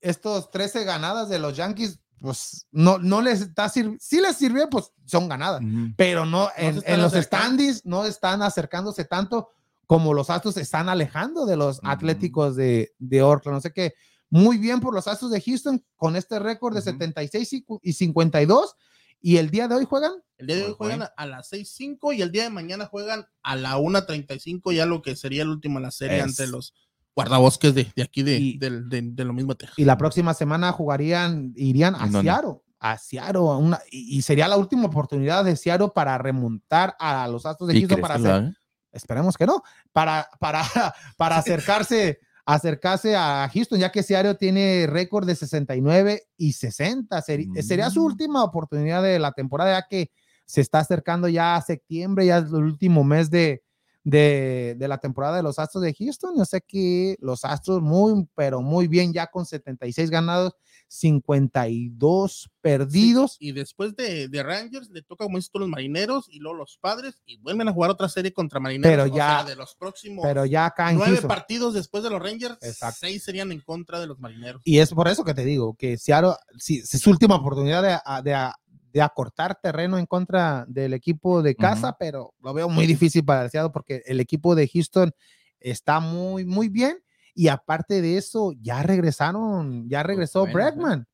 estos 0.00 0.50
13 0.50 0.84
ganadas 0.84 1.28
de 1.28 1.38
los 1.38 1.56
Yankees, 1.56 1.98
pues 2.20 2.66
no, 2.70 2.98
no 2.98 3.20
les 3.22 3.40
está 3.42 3.68
sirviendo, 3.68 3.98
sí 4.02 4.20
les 4.20 4.36
sirvió, 4.36 4.68
pues 4.68 4.92
son 5.04 5.28
ganadas, 5.28 5.62
Ujú. 5.62 5.92
pero 5.96 6.26
no, 6.26 6.48
en, 6.56 6.82
en 6.86 7.00
los 7.02 7.12
standings 7.12 7.84
no 7.84 8.04
están 8.04 8.42
acercándose 8.42 9.04
tanto 9.04 9.50
como 9.86 10.12
los 10.14 10.30
Astros 10.30 10.54
se 10.54 10.62
están 10.62 10.88
alejando 10.88 11.46
de 11.46 11.56
los 11.56 11.78
Ujú. 11.78 11.88
Atléticos 11.88 12.56
de, 12.56 12.92
de 12.98 13.22
Oakland, 13.22 13.54
no 13.56 13.60
sé 13.60 13.72
qué. 13.72 13.94
Muy 14.28 14.58
bien 14.58 14.80
por 14.80 14.92
los 14.92 15.06
Astros 15.06 15.30
de 15.30 15.40
Houston 15.40 15.84
con 15.94 16.16
este 16.16 16.40
récord 16.40 16.74
de 16.74 16.80
Ujú. 16.80 16.86
76 16.86 17.52
y 17.52 17.64
y 17.82 17.92
52. 17.92 18.74
Y 19.20 19.38
el 19.38 19.50
día 19.50 19.66
de 19.68 19.74
hoy 19.74 19.84
juegan 19.84 20.12
El 20.38 20.46
día 20.46 20.56
de 20.56 20.64
hoy 20.64 20.74
juegan 20.76 21.08
a 21.16 21.26
las 21.26 21.50
6.05 21.52 22.14
y 22.16 22.22
el 22.22 22.30
día 22.30 22.44
de 22.44 22.50
mañana 22.50 22.86
juegan 22.86 23.26
a 23.42 23.56
la 23.56 23.76
1.35, 23.78 24.72
ya 24.72 24.86
lo 24.86 25.02
que 25.02 25.16
sería 25.16 25.42
el 25.42 25.48
último 25.48 25.78
en 25.78 25.84
la 25.84 25.90
serie 25.90 26.18
Es- 26.18 26.24
ante 26.24 26.46
los 26.46 26.74
guardabosques 27.14 27.74
de, 27.74 27.90
de 27.96 28.02
aquí 28.02 28.22
de, 28.22 28.38
Y- 28.38 28.58
de, 28.58 28.70
de 29.02 29.24
lo 29.24 29.32
mismo 29.32 29.54
Texas. 29.54 29.78
y 29.78 29.84
la 29.86 29.96
próxima 29.96 30.34
semana 30.34 30.70
jugarían, 30.72 31.52
irían 31.56 31.94
a 31.94 32.04
¿En 32.04 32.12
dónde? 32.12 32.30
Seattle, 32.30 32.60
a 32.78 32.98
Seattle, 32.98 33.38
a 33.40 33.56
una, 33.56 33.80
y, 33.90 34.18
y 34.18 34.22
sería 34.22 34.46
la 34.48 34.58
última 34.58 34.84
oportunidad 34.84 35.42
de 35.44 35.56
Seattle 35.56 35.88
para 35.94 36.18
remontar 36.18 36.94
a 37.00 37.26
los 37.28 37.46
Astros 37.46 37.68
de 37.68 37.78
¿Y 37.78 37.80
Houston 37.80 38.00
para 38.02 38.14
hacer, 38.16 38.52
esperemos 38.92 39.34
que 39.38 39.46
no, 39.46 39.62
para, 39.92 40.28
para, 40.38 40.62
para 41.16 41.38
acercarse, 41.38 42.18
acercarse 42.46 43.16
a 43.16 43.50
Houston, 43.52 43.78
ya 43.80 43.90
que 43.90 44.02
Seattle 44.04 44.36
tiene 44.36 44.86
récord 44.88 45.26
de 45.26 45.34
69 45.34 46.22
y 46.36 46.52
60. 46.52 47.20
Seri- 47.22 47.48
Mm. 47.48 47.62
Sería 47.62 47.90
su 47.90 48.04
última 48.04 48.44
oportunidad 48.44 49.02
de 49.02 49.18
la 49.18 49.32
temporada, 49.32 49.78
ya 49.80 49.86
que 49.88 50.10
se 50.46 50.60
está 50.60 50.78
acercando 50.78 51.26
ya 51.28 51.56
a 51.56 51.62
septiembre, 51.62 52.24
ya 52.26 52.38
es 52.38 52.44
el 52.44 52.54
último 52.64 53.02
mes 53.02 53.30
de, 53.30 53.64
de, 54.04 54.76
de 54.78 54.88
la 54.88 54.98
temporada 54.98 55.36
de 55.38 55.42
los 55.42 55.58
Astros 55.58 55.82
de 55.82 55.92
Houston. 55.92 56.34
Yo 56.38 56.44
sé 56.44 56.60
que 56.66 57.16
los 57.20 57.44
Astros 57.44 57.82
muy, 57.82 58.28
pero 58.36 58.62
muy 58.62 58.86
bien, 58.86 59.12
ya 59.12 59.26
con 59.26 59.44
76 59.44 60.08
ganados, 60.08 60.52
52 60.88 62.50
perdidos. 62.60 63.36
Y 63.40 63.52
después 63.52 63.94
de, 63.96 64.28
de 64.28 64.42
Rangers 64.42 64.88
le 64.90 65.02
toca, 65.02 65.24
como 65.24 65.38
dices 65.38 65.50
los 65.54 65.68
marineros 65.68 66.26
y 66.30 66.38
luego 66.38 66.58
los 66.58 66.78
padres 66.80 67.22
y 67.26 67.38
vuelven 67.38 67.68
a 67.68 67.72
jugar 67.72 67.90
otra 67.90 68.08
serie 68.08 68.32
contra 68.32 68.60
marineros. 68.60 68.90
Pero 68.90 69.12
o 69.12 69.16
ya- 69.16 69.38
sea, 69.40 69.44
de 69.44 69.56
los 69.56 69.74
próximos 69.76 70.24
Pero 70.24 70.44
ya 70.46 70.72
nueve 70.92 71.20
partidos 71.22 71.74
después 71.74 72.02
de 72.02 72.10
los 72.10 72.22
Rangers, 72.22 72.58
Exacto. 72.62 72.98
seis 73.00 73.22
serían 73.22 73.52
en 73.52 73.60
contra 73.60 74.00
de 74.00 74.06
los 74.06 74.18
marineros. 74.18 74.62
Y 74.64 74.78
es 74.78 74.92
por 74.92 75.08
eso 75.08 75.24
que 75.24 75.34
te 75.34 75.44
digo 75.44 75.74
que 75.78 75.96
Seattle, 75.98 76.34
sí, 76.58 76.78
es 76.78 76.88
su 77.00 77.10
última 77.10 77.36
oportunidad 77.36 77.82
de, 77.82 78.30
de, 78.30 78.50
de 78.92 79.02
acortar 79.02 79.58
terreno 79.62 79.98
en 79.98 80.06
contra 80.06 80.64
del 80.68 80.94
equipo 80.94 81.42
de 81.42 81.54
casa, 81.54 81.96
pero 81.98 82.34
lo 82.40 82.54
veo 82.54 82.68
muy 82.68 82.86
difícil 82.86 83.24
para 83.24 83.44
el 83.44 83.50
Seattle 83.50 83.70
porque 83.72 84.02
el 84.06 84.20
equipo 84.20 84.54
de 84.54 84.68
Houston 84.68 85.12
está 85.60 86.00
muy, 86.00 86.44
muy 86.44 86.68
bien. 86.68 86.98
Y 87.38 87.48
aparte 87.48 88.00
de 88.00 88.16
eso, 88.16 88.54
ya 88.62 88.82
regresaron, 88.82 89.88
ya 89.90 90.02
regresó 90.02 90.40
bueno, 90.40 90.54
Bregman. 90.54 91.06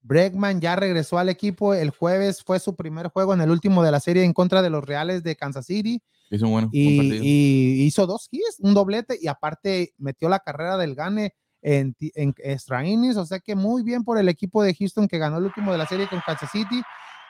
Bregman 0.00 0.60
ya 0.60 0.74
regresó 0.74 1.18
al 1.18 1.28
equipo. 1.28 1.72
El 1.72 1.90
jueves 1.90 2.42
fue 2.42 2.58
su 2.58 2.74
primer 2.74 3.08
juego 3.08 3.32
en 3.32 3.40
el 3.40 3.50
último 3.50 3.84
de 3.84 3.92
la 3.92 4.00
serie 4.00 4.24
en 4.24 4.32
contra 4.32 4.60
de 4.60 4.70
los 4.70 4.84
Reales 4.84 5.22
de 5.22 5.36
Kansas 5.36 5.66
City 5.66 6.02
Hizo 6.30 6.46
un 6.46 6.52
bueno. 6.52 6.68
buen 6.68 6.76
y, 6.76 7.22
y 7.22 7.82
hizo 7.84 8.06
dos 8.06 8.26
hits, 8.30 8.56
un 8.58 8.74
doblete 8.74 9.16
y 9.20 9.28
aparte 9.28 9.94
metió 9.98 10.28
la 10.28 10.40
carrera 10.40 10.76
del 10.78 10.96
Gane 10.96 11.34
en, 11.60 11.94
en 12.00 12.34
extra 12.38 12.84
innings, 12.84 13.16
o 13.16 13.24
sea 13.24 13.38
que 13.38 13.54
muy 13.54 13.84
bien 13.84 14.02
por 14.02 14.18
el 14.18 14.28
equipo 14.28 14.62
de 14.64 14.74
Houston 14.74 15.06
que 15.06 15.18
ganó 15.18 15.38
el 15.38 15.44
último 15.44 15.70
de 15.70 15.78
la 15.78 15.86
serie 15.86 16.08
con 16.08 16.20
Kansas 16.26 16.50
City. 16.50 16.82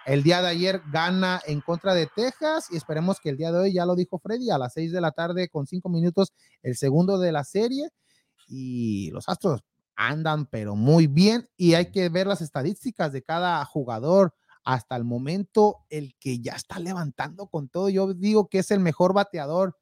El 0.06 0.22
día 0.22 0.40
de 0.40 0.48
ayer 0.48 0.82
gana 0.90 1.40
en 1.46 1.60
contra 1.60 1.94
de 1.94 2.08
Texas 2.14 2.68
y 2.70 2.76
esperemos 2.76 3.20
que 3.20 3.28
el 3.28 3.36
día 3.36 3.52
de 3.52 3.58
hoy, 3.58 3.72
ya 3.72 3.86
lo 3.86 3.94
dijo 3.94 4.18
Freddy, 4.18 4.50
a 4.50 4.58
las 4.58 4.72
seis 4.72 4.90
de 4.90 5.00
la 5.00 5.12
tarde 5.12 5.48
con 5.48 5.66
cinco 5.66 5.88
minutos, 5.88 6.32
el 6.62 6.76
segundo 6.76 7.18
de 7.18 7.30
la 7.30 7.44
serie 7.44 7.88
y 8.46 9.10
los 9.10 9.28
Astros 9.28 9.62
andan 9.96 10.46
pero 10.46 10.74
muy 10.74 11.06
bien 11.06 11.48
y 11.56 11.74
hay 11.74 11.90
que 11.90 12.08
ver 12.08 12.26
las 12.26 12.40
estadísticas 12.40 13.12
de 13.12 13.22
cada 13.22 13.64
jugador. 13.64 14.34
Hasta 14.64 14.94
el 14.94 15.02
momento, 15.02 15.78
el 15.90 16.14
que 16.20 16.38
ya 16.38 16.52
está 16.52 16.78
levantando 16.78 17.48
con 17.48 17.68
todo, 17.68 17.88
yo 17.88 18.14
digo 18.14 18.48
que 18.48 18.60
es 18.60 18.70
el 18.70 18.78
mejor 18.78 19.12
bateador 19.12 19.76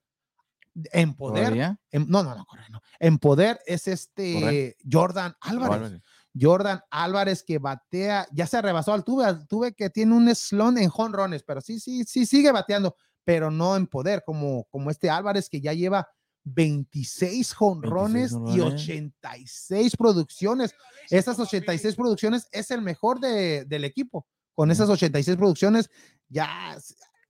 en 0.92 1.14
poder. 1.14 1.54
no, 1.92 2.22
no, 2.22 2.34
no, 2.34 2.46
no. 2.70 2.80
En 2.98 3.18
poder 3.18 3.60
es 3.66 3.86
este 3.88 4.76
Jordan 4.90 5.34
Álvarez. 5.40 6.00
Jordan 6.38 6.80
Álvarez 6.90 7.42
que 7.42 7.58
batea, 7.58 8.26
ya 8.32 8.46
se 8.46 8.62
rebasó 8.62 8.92
al 8.92 9.04
tuve, 9.04 9.26
tuve 9.48 9.74
que 9.74 9.90
tiene 9.90 10.14
un 10.14 10.32
slon 10.34 10.78
en 10.78 10.88
jonrones, 10.88 11.42
pero 11.42 11.60
sí, 11.60 11.80
sí, 11.80 12.04
sí 12.04 12.24
sigue 12.24 12.52
bateando, 12.52 12.94
pero 13.24 13.50
no 13.50 13.76
en 13.76 13.88
poder, 13.88 14.22
como, 14.24 14.64
como 14.70 14.90
este 14.90 15.10
Álvarez 15.10 15.48
que 15.48 15.60
ya 15.60 15.72
lleva 15.72 16.08
26 16.44 17.54
jonrones 17.54 18.36
y 18.48 18.60
86 18.60 19.96
producciones. 19.96 20.74
Esas 21.10 21.38
86 21.38 21.96
producciones 21.96 22.48
es 22.52 22.70
el 22.70 22.82
mejor 22.82 23.20
del 23.20 23.84
equipo. 23.84 24.26
Con 24.54 24.70
esas 24.70 24.88
86 24.88 25.36
producciones 25.36 25.90
ya 26.28 26.76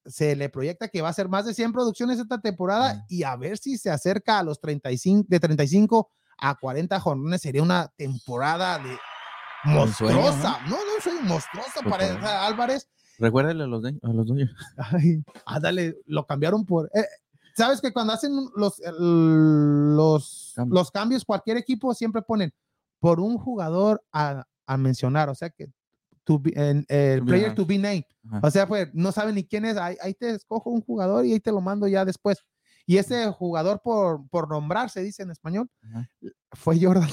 se 0.07 0.35
le 0.35 0.49
proyecta 0.49 0.89
que 0.89 1.03
va 1.03 1.11
a 1.11 1.15
ser 1.15 1.29
más 1.29 1.45
de 1.45 1.55
100 1.55 1.73
producciones 1.73 2.19
esta 2.19 2.41
temporada 2.41 3.05
y 3.09 3.23
a 3.23 3.37
ver 3.37 3.59
si 3.59 3.79
se 3.79 3.91
acerca 3.91 4.39
a 4.39 4.43
los 4.43 4.61
35, 4.61 5.27
de 5.29 5.41
35 5.41 6.11
a 6.39 6.55
40 6.55 7.01
jonrones. 7.01 7.43
Sería 7.43 7.63
una 7.63 7.89
temporada 7.97 8.79
de 8.79 8.97
monstruosa. 9.65 10.61
¿no? 10.67 10.77
no, 10.77 11.03
soy 11.03 11.21
monstruosa 11.23 11.83
para 11.89 12.47
Álvarez. 12.47 12.89
Recuérdale 13.19 13.65
a 13.65 13.67
los, 13.67 13.85
a 13.85 14.09
los 14.09 14.27
Ay, 14.77 15.23
ándale, 15.45 15.97
lo 16.07 16.27
cambiaron 16.27 16.65
por. 16.65 16.91
Eh, 16.95 17.05
Sabes 17.57 17.81
que 17.81 17.93
cuando 17.93 18.13
hacen 18.13 18.33
los, 18.57 18.81
los, 18.99 20.55
los 20.69 20.91
cambios, 20.91 21.25
cualquier 21.25 21.57
equipo 21.57 21.95
siempre 21.95 22.23
ponen 22.23 22.53
por 22.99 23.21
un 23.21 23.39
jugador 23.39 24.03
a, 24.13 24.45
a 24.67 24.77
mencionar, 24.77 25.29
o 25.29 25.35
sea 25.35 25.51
que 25.51 25.71
el 26.49 27.23
player 27.25 27.55
to 27.55 27.67
be 27.67 27.79
named. 27.79 28.05
O 28.43 28.51
sea, 28.51 28.67
pues 28.67 28.89
no 28.93 29.13
saben 29.13 29.35
ni 29.35 29.45
quién 29.45 29.65
es, 29.65 29.77
ahí, 29.77 29.97
ahí, 30.03 30.15
te 30.15 30.31
escojo 30.31 30.71
un 30.71 30.83
jugador 30.83 31.25
y 31.25 31.33
ahí 31.33 31.41
te 31.41 31.53
lo 31.53 31.61
mando 31.61 31.89
ya 31.89 32.05
después. 32.05 32.39
Y 32.87 32.99
ese 32.99 33.31
jugador 33.31 33.81
por, 33.83 34.29
por 34.29 34.49
nombrar, 34.49 34.91
se 34.91 35.03
dice 35.03 35.23
en 35.23 35.31
español, 35.31 35.71
fue 36.53 36.79
Jordan. 36.81 37.09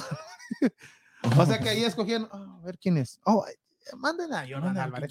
o 1.37 1.45
sea 1.45 1.59
que 1.59 1.69
ahí 1.69 1.83
escogieron, 1.83 2.27
oh, 2.31 2.59
a 2.61 2.65
ver 2.65 2.77
quién 2.77 2.97
es. 2.97 3.19
Oh, 3.25 3.45
manden 3.97 4.33
a 4.33 4.45
Jordan 4.47 4.77
Álvarez. 4.77 5.09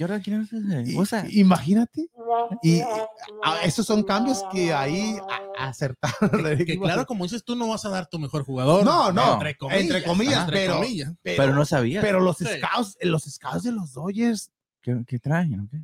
imagínate. 1.30 2.10
Y 2.62 2.80
ah, 3.44 3.58
esos 3.64 3.86
son 3.86 4.02
cambios 4.02 4.44
que 4.52 4.72
ahí 4.72 5.18
acertaron. 5.58 6.56
Que, 6.58 6.78
claro, 6.78 7.06
como 7.06 7.24
dices 7.24 7.44
tú, 7.44 7.56
no 7.56 7.68
vas 7.68 7.84
a 7.84 7.90
dar 7.90 8.06
tu 8.06 8.18
mejor 8.18 8.44
jugador. 8.44 8.84
No, 8.84 9.12
no. 9.12 9.34
Entre 9.34 9.56
comillas. 9.56 9.80
Entre 9.80 10.02
comillas, 10.02 11.14
pero, 11.22 11.36
pero, 11.36 11.54
no 11.54 11.64
sabía. 11.64 12.00
Pero 12.00 12.20
los 12.20 12.38
scouts, 12.38 12.98
los 13.00 13.24
scouts 13.24 13.62
de 13.64 13.72
los 13.72 13.92
Dodgers. 13.92 14.50
¿Qué, 14.80 15.02
qué 15.06 15.18
traen? 15.18 15.68
¿qué? 15.68 15.80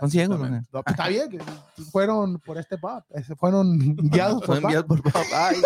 Son 0.00 0.10
ciegos, 0.10 0.38
¿no? 0.38 0.62
Pues, 0.70 0.82
está 0.86 1.08
bien, 1.08 1.30
que 1.30 1.40
fueron 1.90 2.38
por 2.40 2.58
este 2.58 2.76
pop, 2.76 3.04
fueron 3.38 3.78
guiados 3.96 4.44
por, 4.44 4.60
guiados 4.60 4.84
por 4.86 5.00
Ay, 5.32 5.56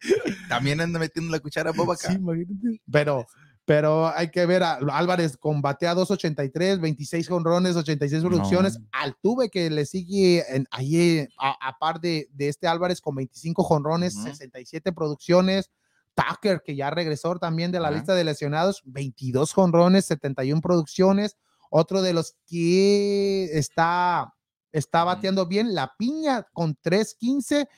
también 0.48 0.80
anda 0.80 0.98
metiendo 0.98 1.30
la 1.30 1.38
cuchara 1.38 1.70
a 1.70 1.72
Bob 1.72 1.92
acá. 1.92 2.08
Sí, 2.08 2.14
imagínate. 2.14 2.80
Pero, 2.90 3.26
pero 3.64 4.08
hay 4.08 4.30
que 4.30 4.44
ver 4.44 4.62
a 4.62 4.78
Álvarez 4.90 5.36
con 5.36 5.62
batea 5.62 5.94
283, 5.94 6.80
26 6.80 7.28
jonrones, 7.28 7.76
86 7.76 8.22
producciones. 8.22 8.80
Al 8.90 9.16
tuve 9.22 9.50
que 9.50 9.70
le 9.70 9.86
sigue 9.86 10.44
ahí 10.70 11.28
a, 11.38 11.78
par 11.78 12.00
de, 12.00 12.28
de, 12.32 12.48
este 12.48 12.66
Álvarez 12.66 13.00
con 13.00 13.14
25 13.14 13.62
jonrones, 13.62 14.14
67 14.14 14.92
producciones. 14.92 15.70
Tucker, 16.14 16.62
que 16.62 16.76
ya 16.76 16.90
regresó 16.90 17.38
también 17.38 17.72
de 17.72 17.80
la 17.80 17.90
lista 17.90 18.14
de 18.14 18.24
lesionados, 18.24 18.82
22 18.84 19.52
jonrones, 19.52 20.04
71 20.06 20.60
producciones. 20.60 21.36
Otro 21.70 22.02
de 22.02 22.12
los 22.12 22.36
que 22.46 23.44
está, 23.56 24.34
está 24.72 25.04
bateando 25.04 25.46
bien, 25.46 25.74
la 25.74 25.94
piña 25.96 26.46
con 26.52 26.76
315 26.82 27.68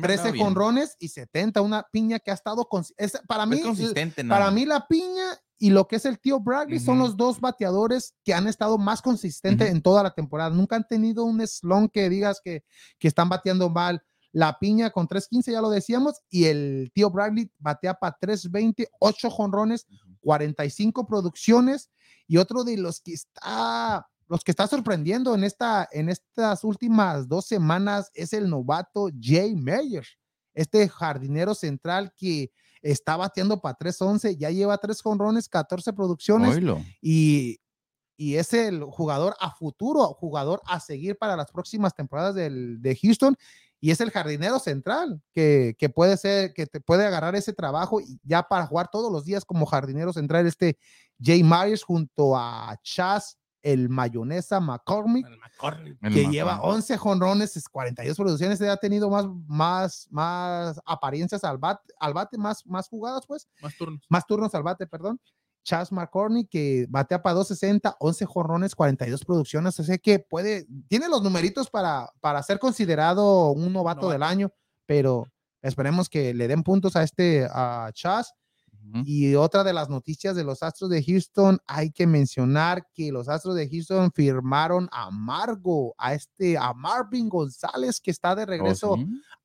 13 0.00 0.38
jonrones 0.38 0.96
y 0.98 1.08
70, 1.08 1.60
una 1.62 1.86
piña 1.90 2.18
que 2.18 2.30
ha 2.30 2.34
estado 2.34 2.66
con, 2.66 2.84
para 3.26 3.46
mí 3.46 3.60
consistente, 3.60 4.24
para 4.24 4.50
mí 4.50 4.64
la 4.64 4.86
piña 4.86 5.24
y 5.58 5.70
lo 5.70 5.86
que 5.86 5.96
es 5.96 6.04
el 6.04 6.18
tío 6.18 6.40
Bradley 6.40 6.80
son 6.80 6.98
los 6.98 7.16
dos 7.16 7.40
bateadores 7.40 8.14
que 8.24 8.34
han 8.34 8.48
estado 8.48 8.76
más 8.76 9.00
consistentes 9.00 9.70
en 9.70 9.82
toda 9.82 10.02
la 10.02 10.12
temporada. 10.12 10.50
Nunca 10.50 10.76
han 10.76 10.86
tenido 10.86 11.24
un 11.24 11.40
slon 11.46 11.88
que 11.88 12.08
digas 12.10 12.40
que, 12.44 12.64
que 12.98 13.08
están 13.08 13.28
bateando 13.28 13.70
mal. 13.70 14.02
La 14.32 14.58
piña 14.58 14.90
con 14.90 15.06
3.15, 15.06 15.52
ya 15.52 15.60
lo 15.60 15.70
decíamos, 15.70 16.20
y 16.28 16.46
el 16.46 16.90
tío 16.92 17.08
Bradley 17.08 17.52
batea 17.58 17.94
para 17.94 18.18
3.20, 18.18 18.88
8 18.98 19.30
jonrones, 19.30 19.86
45 20.22 21.06
producciones, 21.06 21.88
y 22.26 22.38
otro 22.38 22.64
de 22.64 22.76
los 22.76 23.00
que 23.00 23.12
está 23.12 24.08
los 24.28 24.42
que 24.42 24.50
está 24.50 24.66
sorprendiendo 24.66 25.34
en, 25.34 25.44
esta, 25.44 25.88
en 25.92 26.08
estas 26.08 26.64
últimas 26.64 27.28
dos 27.28 27.46
semanas 27.46 28.10
es 28.14 28.32
el 28.32 28.48
novato 28.48 29.08
Jay 29.20 29.54
Meyer, 29.54 30.06
este 30.54 30.88
jardinero 30.88 31.54
central 31.54 32.12
que 32.16 32.50
está 32.80 33.16
bateando 33.16 33.60
para 33.60 33.76
3-11, 33.76 34.36
ya 34.36 34.50
lleva 34.50 34.78
tres 34.78 35.00
jonrones, 35.02 35.48
14 35.48 35.92
producciones 35.92 36.58
y, 37.00 37.58
y, 38.16 38.36
es 38.36 38.52
el 38.52 38.84
jugador 38.84 39.34
a 39.40 39.50
futuro, 39.50 40.06
jugador 40.08 40.60
a 40.66 40.80
seguir 40.80 41.16
para 41.16 41.36
las 41.36 41.50
próximas 41.50 41.94
temporadas 41.94 42.34
del, 42.34 42.80
de 42.82 42.96
Houston 42.96 43.36
y 43.80 43.90
es 43.90 44.00
el 44.00 44.10
jardinero 44.10 44.58
central 44.58 45.20
que, 45.32 45.74
que, 45.78 45.88
puede 45.88 46.16
ser, 46.16 46.52
que 46.54 46.66
te 46.66 46.80
puede 46.80 47.06
agarrar 47.06 47.34
ese 47.36 47.52
trabajo 47.52 48.00
ya 48.22 48.42
para 48.42 48.66
jugar 48.66 48.88
todos 48.90 49.10
los 49.10 49.24
días 49.24 49.44
como 49.44 49.66
jardinero 49.66 50.12
central, 50.12 50.46
este 50.46 50.78
Jay 51.20 51.42
Myers 51.42 51.82
junto 51.82 52.36
a 52.36 52.78
Chas 52.82 53.38
el 53.64 53.88
mayonesa 53.88 54.60
McCormick, 54.60 55.26
que 56.02 56.28
lleva 56.28 56.60
11 56.60 56.98
jonrones, 56.98 57.66
42 57.66 58.16
producciones, 58.16 58.60
ha 58.60 58.76
tenido 58.76 59.08
más, 59.08 59.26
más, 59.46 60.06
más 60.10 60.80
apariencias 60.84 61.42
al 61.44 61.56
bate, 61.56 61.92
al 61.98 62.12
bate 62.12 62.36
más, 62.36 62.64
más 62.66 62.88
jugadas, 62.88 63.24
pues. 63.26 63.48
Más 63.62 63.74
turnos. 63.76 64.04
Más 64.10 64.26
turnos 64.26 64.54
al 64.54 64.62
bate, 64.62 64.86
perdón. 64.86 65.18
Chas 65.64 65.90
McCormick, 65.90 66.50
que 66.50 66.84
batea 66.90 67.22
para 67.22 67.36
260, 67.36 67.96
11 67.98 68.26
jonrones, 68.26 68.74
42 68.74 69.24
producciones, 69.24 69.80
así 69.80 69.98
que 69.98 70.18
puede, 70.18 70.66
tiene 70.88 71.08
los 71.08 71.22
numeritos 71.22 71.70
para, 71.70 72.10
para 72.20 72.42
ser 72.42 72.58
considerado 72.58 73.50
un 73.50 73.72
novato 73.72 74.10
del 74.10 74.22
año, 74.22 74.52
pero 74.84 75.26
esperemos 75.62 76.10
que 76.10 76.34
le 76.34 76.48
den 76.48 76.62
puntos 76.62 76.96
a 76.96 77.02
este, 77.02 77.48
a 77.50 77.88
Chas 77.94 78.34
y 79.04 79.34
otra 79.34 79.64
de 79.64 79.72
las 79.72 79.88
noticias 79.88 80.36
de 80.36 80.44
los 80.44 80.62
Astros 80.62 80.90
de 80.90 81.02
Houston, 81.02 81.58
hay 81.66 81.90
que 81.90 82.06
mencionar 82.06 82.86
que 82.94 83.10
los 83.10 83.28
Astros 83.28 83.56
de 83.56 83.68
Houston 83.68 84.12
firmaron 84.12 84.88
a 84.92 85.10
Margo, 85.10 85.94
a 85.98 86.14
este, 86.14 86.58
a 86.58 86.72
Marvin 86.74 87.28
González, 87.28 88.00
que 88.00 88.10
está 88.10 88.34
de 88.34 88.42
oh, 88.42 88.46
regreso 88.46 88.96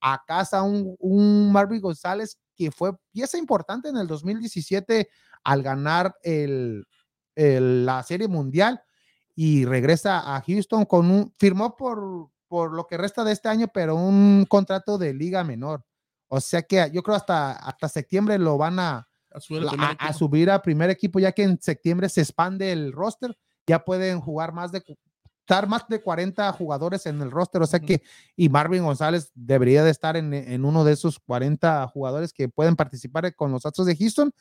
a 0.01 0.23
casa, 0.25 0.61
un, 0.61 1.51
Marvin 1.51 1.81
González 1.81 2.37
que 2.55 2.71
fue 2.71 2.91
pieza 3.11 3.37
importante 3.37 3.89
en 3.89 3.97
el 3.97 4.07
2017 4.07 5.09
al 5.43 5.63
ganar 5.63 6.15
el, 6.23 6.85
la 7.35 8.03
Serie 8.03 8.27
Mundial 8.27 8.81
y 9.35 9.65
regresa 9.65 10.35
a 10.35 10.41
Houston 10.41 10.85
con 10.85 11.09
un, 11.09 11.33
firmó 11.37 11.77
por, 11.77 12.29
por 12.47 12.73
lo 12.73 12.85
que 12.87 12.97
resta 12.97 13.23
de 13.23 13.31
este 13.31 13.47
año, 13.47 13.67
pero 13.73 13.95
un 13.95 14.45
contrato 14.49 14.97
de 14.97 15.13
liga 15.13 15.43
menor. 15.43 15.85
O 16.27 16.39
sea 16.41 16.61
que 16.61 16.91
yo 16.93 17.01
creo 17.01 17.15
hasta, 17.15 17.53
hasta 17.53 17.89
septiembre 17.89 18.37
lo 18.37 18.57
van 18.57 18.79
a, 18.79 19.08
a 19.39 20.13
subir, 20.13 20.49
a, 20.49 20.61
primer 20.61 20.89
equipo, 20.89 21.19
ya 21.19 21.31
que 21.31 21.43
en 21.43 21.61
septiembre 21.61 22.09
se 22.09 22.21
expande 22.21 22.71
el 22.71 22.91
roster, 22.91 23.37
ya 23.67 23.83
pueden 23.83 24.19
jugar 24.19 24.53
más 24.53 24.71
de 24.71 24.83
estar 25.49 25.67
más 25.67 25.87
de 25.87 25.99
40 25.99 26.51
jugadores 26.53 27.07
en 27.07 27.21
el 27.21 27.31
roster, 27.31 27.61
o 27.63 27.65
sea 27.65 27.79
que, 27.79 28.03
y 28.35 28.49
Marvin 28.49 28.83
González 28.83 29.31
debería 29.33 29.83
de 29.83 29.89
estar 29.89 30.15
en, 30.15 30.31
en, 30.31 30.63
uno 30.63 30.83
de 30.83 30.93
esos 30.93 31.17
40 31.17 31.87
jugadores 31.87 32.33
que 32.33 32.49
pueden 32.49 32.75
participar 32.75 33.33
con 33.33 33.51
los 33.51 33.65
Astros 33.65 33.87
de 33.87 33.95
Houston 33.95 34.31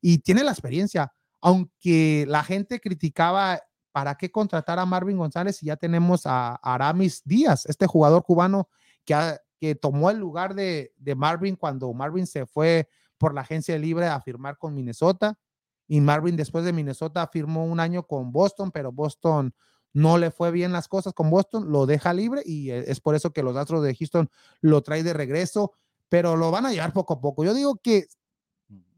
y 0.00 0.18
tiene 0.18 0.44
la 0.44 0.52
experiencia, 0.52 1.12
aunque 1.40 2.26
la 2.28 2.44
gente 2.44 2.80
criticaba 2.80 3.60
para 3.90 4.14
qué 4.14 4.30
contratar 4.30 4.78
a 4.78 4.86
Marvin 4.86 5.18
González 5.18 5.56
si 5.56 5.66
ya 5.66 5.76
tenemos 5.76 6.26
a, 6.26 6.54
Aramis 6.62 7.22
Díaz, 7.24 7.66
este 7.66 7.88
jugador 7.88 8.22
cubano 8.22 8.68
que, 9.04 9.36
que 9.60 9.74
tomó 9.74 10.10
el 10.10 10.18
lugar 10.18 10.54
de, 10.54 10.92
de 10.96 11.14
Marvin 11.16 11.56
cuando 11.56 11.92
Marvin 11.92 12.26
se 12.26 12.46
fue 12.46 12.88
por 13.22 13.34
la 13.34 13.42
agencia 13.42 13.78
libre 13.78 14.08
a 14.08 14.20
firmar 14.20 14.58
con 14.58 14.74
Minnesota. 14.74 15.38
Y 15.86 16.00
Marvin 16.00 16.34
después 16.34 16.64
de 16.64 16.72
Minnesota 16.72 17.28
firmó 17.28 17.64
un 17.64 17.78
año 17.78 18.02
con 18.04 18.32
Boston, 18.32 18.72
pero 18.72 18.90
Boston 18.90 19.54
no 19.92 20.18
le 20.18 20.32
fue 20.32 20.50
bien 20.50 20.72
las 20.72 20.88
cosas 20.88 21.12
con 21.12 21.30
Boston, 21.30 21.70
lo 21.70 21.86
deja 21.86 22.12
libre 22.12 22.42
y 22.44 22.70
e, 22.70 22.90
es 22.90 23.00
por 23.00 23.14
eso 23.14 23.32
que 23.32 23.44
los 23.44 23.56
Astros 23.56 23.84
de 23.84 23.94
Houston 23.94 24.28
lo 24.60 24.82
trae 24.82 25.04
de 25.04 25.12
regreso, 25.12 25.72
pero 26.08 26.34
lo 26.36 26.50
van 26.50 26.66
a 26.66 26.72
llevar 26.72 26.92
poco 26.92 27.14
a 27.14 27.20
poco. 27.20 27.44
Yo 27.44 27.54
digo 27.54 27.76
que 27.76 28.08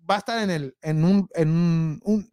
va 0.09 0.15
a 0.15 0.19
estar 0.19 0.43
en 0.43 0.51
el 0.51 0.75
en 0.81 1.05
un, 1.05 1.29
en 1.35 2.01
un 2.03 2.29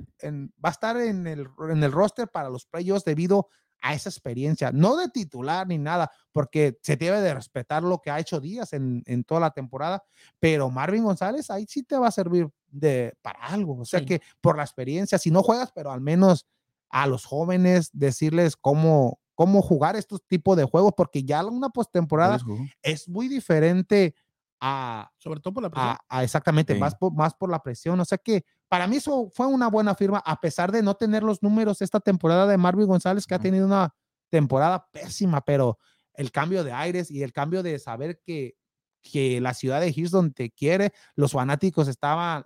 va 0.64 0.70
a 0.70 0.72
estar 0.72 0.96
en 0.96 1.28
el 1.28 1.50
en 1.70 1.84
el 1.84 1.92
roster 1.92 2.30
para 2.30 2.50
los 2.50 2.66
playoffs 2.68 3.04
debido 3.04 3.50
a 3.82 3.94
esa 3.94 4.10
experiencia, 4.10 4.72
no 4.72 4.96
de 4.96 5.10
titular 5.10 5.68
ni 5.68 5.78
nada, 5.78 6.12
porque 6.32 6.78
se 6.84 6.96
debe 6.96 7.20
de 7.20 7.34
respetar 7.34 7.84
lo 7.84 8.00
que 8.00 8.12
ha 8.12 8.20
hecho 8.20 8.40
Díaz 8.40 8.74
en, 8.74 9.04
en, 9.08 9.24
toda 9.24 9.42
la 9.42 9.52
temporada, 9.52 10.04
pero 10.40 10.70
Marvin 10.70 11.04
González 11.04 11.50
ahí 11.50 11.66
sí 11.68 11.84
te 11.84 11.98
va 11.98 12.08
a 12.08 12.12
servir 12.12 12.48
de, 12.68 13.14
para 13.22 13.40
algo. 13.40 13.80
O 13.80 13.86
sea 13.86 14.06
que 14.06 14.22
por 14.40 14.56
la 14.56 14.64
experiencia, 14.64 15.18
si 15.18 15.32
no 15.32 15.42
juegas, 15.42 15.72
pero 15.74 15.92
al 15.92 16.02
menos 16.02 16.46
a 16.90 17.08
los 17.08 17.26
jóvenes 17.26 17.90
decirles 17.94 18.56
cómo, 18.56 19.20
cómo 19.34 19.62
jugar 19.62 19.96
estos 19.96 20.24
tipos 20.28 20.56
de 20.58 20.66
juegos, 20.66 20.94
porque 20.96 21.24
ya 21.24 21.44
una 21.46 21.70
postemporada 21.70 22.38
es 22.84 23.10
muy 23.10 23.28
diferente 23.28 24.14
a... 24.60 25.12
Sobre 25.18 25.40
todo 25.40 25.56
por 25.56 25.64
la 25.64 25.70
presión. 25.72 25.98
A, 26.08 26.24
exactamente, 26.24 26.76
más, 26.76 26.96
por, 26.96 27.14
más 27.14 27.34
por 27.34 27.50
la 27.50 27.64
presión. 27.64 28.00
O 28.00 28.06
sea 28.06 28.20
que 28.20 28.46
para 28.72 28.88
mí 28.88 28.96
eso 28.96 29.30
fue 29.34 29.48
una 29.48 29.68
buena 29.68 29.96
firma, 29.96 30.20
a 30.26 30.40
pesar 30.40 30.72
de 30.72 30.82
no 30.82 30.96
tener 30.96 31.24
los 31.24 31.44
números 31.44 31.82
esta 31.82 32.00
temporada 32.00 32.48
de 32.48 32.56
Marvin 32.56 32.88
González, 32.88 33.28
que 33.28 33.36
ha 33.36 33.40
tenido 33.40 33.66
una 33.66 33.94
temporada 34.30 34.88
pésima, 34.94 35.42
pero 35.42 35.78
el 36.14 36.32
cambio 36.32 36.64
de 36.64 36.72
aires 36.72 37.12
y 37.12 37.22
el 37.22 37.34
cambio 37.34 37.64
de 37.64 37.78
saber 37.80 38.22
que, 38.26 38.56
que 39.04 39.42
la 39.42 39.54
ciudad 39.54 39.82
de 39.82 39.94
Houston 39.94 40.32
te 40.32 40.52
quiere, 40.52 40.94
los 41.18 41.34
fanáticos 41.34 41.90
estaban 41.90 42.46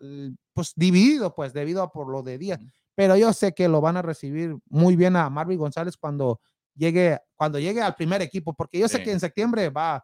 pues 0.51 0.73
divididos, 0.75 1.31
pues 1.35 1.53
debido 1.53 1.83
a 1.83 1.91
por 1.91 2.11
lo 2.11 2.23
de 2.23 2.39
día. 2.39 2.59
Pero 2.95 3.15
yo 3.15 3.31
sé 3.31 3.53
que 3.53 3.67
lo 3.67 3.79
van 3.79 3.97
a 3.97 4.01
recibir 4.01 4.57
muy 4.65 4.95
bien 4.95 5.15
a 5.17 5.29
Marvin 5.29 5.59
González 5.59 5.95
cuando 5.95 6.41
llegue, 6.73 7.19
cuando 7.35 7.59
llegue 7.59 7.83
al 7.83 7.93
primer 7.93 8.23
equipo, 8.23 8.55
porque 8.55 8.79
yo 8.79 8.88
sé 8.88 9.03
que 9.03 9.11
en 9.11 9.19
septiembre 9.19 9.69
va, 9.69 10.03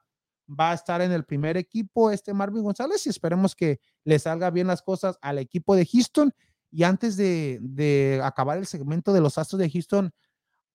va 0.60 0.72
a 0.72 0.76
estar 0.76 1.02
en 1.02 1.12
el 1.12 1.24
primer 1.24 1.58
equipo 1.58 2.12
este 2.12 2.34
Marvin 2.34 2.64
González 2.64 3.06
y 3.06 3.10
esperemos 3.10 3.56
que 3.56 3.80
le 4.04 4.20
salga 4.20 4.50
bien 4.50 4.68
las 4.68 4.82
cosas 4.82 5.18
al 5.22 5.38
equipo 5.38 5.76
de 5.76 5.86
Houston. 5.86 6.34
Y 6.72 6.84
antes 6.84 7.18
de, 7.18 7.60
de 7.62 8.22
acabar 8.24 8.58
el 8.58 8.66
segmento 8.66 9.14
de 9.14 9.22
los 9.22 9.38
Astros 9.38 9.60
de 9.60 9.70
Houston, 9.70 10.12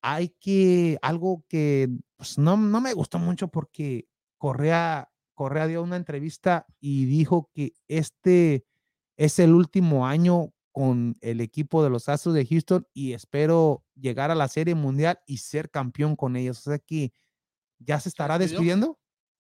hay 0.02 0.28
que, 0.40 0.98
algo 1.02 1.44
que 1.48 1.88
pues, 2.16 2.38
no, 2.38 2.56
no 2.56 2.80
me 2.80 2.92
gustó 2.92 3.18
mucho 3.18 3.48
porque 3.48 4.08
Correa, 4.38 5.10
Correa 5.34 5.66
dio 5.66 5.82
una 5.82 5.96
entrevista 5.96 6.66
y 6.80 7.06
dijo 7.06 7.50
que 7.52 7.72
este 7.88 8.66
es 9.16 9.38
el 9.38 9.54
último 9.54 10.06
año 10.06 10.52
con 10.72 11.16
el 11.22 11.40
equipo 11.40 11.82
de 11.82 11.88
los 11.88 12.08
Astros 12.08 12.34
de 12.34 12.46
Houston 12.46 12.86
y 12.92 13.14
espero 13.14 13.82
llegar 13.94 14.30
a 14.30 14.34
la 14.34 14.46
Serie 14.46 14.74
Mundial 14.74 15.18
y 15.26 15.38
ser 15.38 15.70
campeón 15.70 16.16
con 16.16 16.36
ellos. 16.36 16.58
O 16.58 16.70
sea 16.70 16.78
que 16.78 17.12
ya 17.78 17.98
se 17.98 18.10
estará 18.10 18.38
despidiendo. 18.38 18.98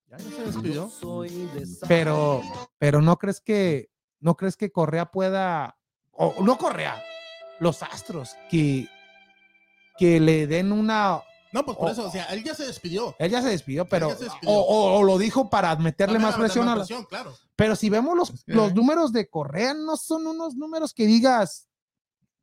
Ya, 0.08 0.18
se 0.18 0.44
despidió. 0.44 0.90
Pero, 1.88 2.42
pero 2.78 3.02
no 3.02 3.16
crees 3.18 3.40
que, 3.40 3.90
no 4.20 4.36
crees 4.36 4.56
que 4.56 4.70
Correa 4.70 5.10
pueda, 5.10 5.78
o 6.12 6.34
no 6.42 6.58
Correa, 6.58 7.02
los 7.60 7.82
Astros, 7.82 8.36
que, 8.50 8.88
que 9.98 10.20
le 10.20 10.46
den 10.46 10.72
una 10.72 11.22
no, 11.52 11.64
pues 11.64 11.78
por 11.78 11.90
eso, 11.90 12.06
o 12.06 12.10
sea, 12.10 12.24
él 12.26 12.44
ya 12.44 12.54
se 12.54 12.66
despidió. 12.66 13.16
Él 13.18 13.30
ya 13.30 13.40
se 13.40 13.48
despidió, 13.48 13.86
pero. 13.86 14.14
O, 14.44 15.02
lo 15.02 15.16
dijo 15.16 15.48
para 15.48 15.74
meterle 15.76 16.18
más 16.18 16.34
presión 16.34 16.68
a 16.68 16.76
la. 16.76 16.84
Claro. 17.08 17.34
Pero 17.54 17.76
si 17.76 17.88
vemos 17.88 18.14
los, 18.14 18.44
los 18.44 18.74
números 18.74 19.10
de 19.10 19.30
Correa, 19.30 19.72
no 19.72 19.96
son 19.96 20.26
unos 20.26 20.54
números 20.54 20.92
que 20.92 21.06
digas 21.06 21.68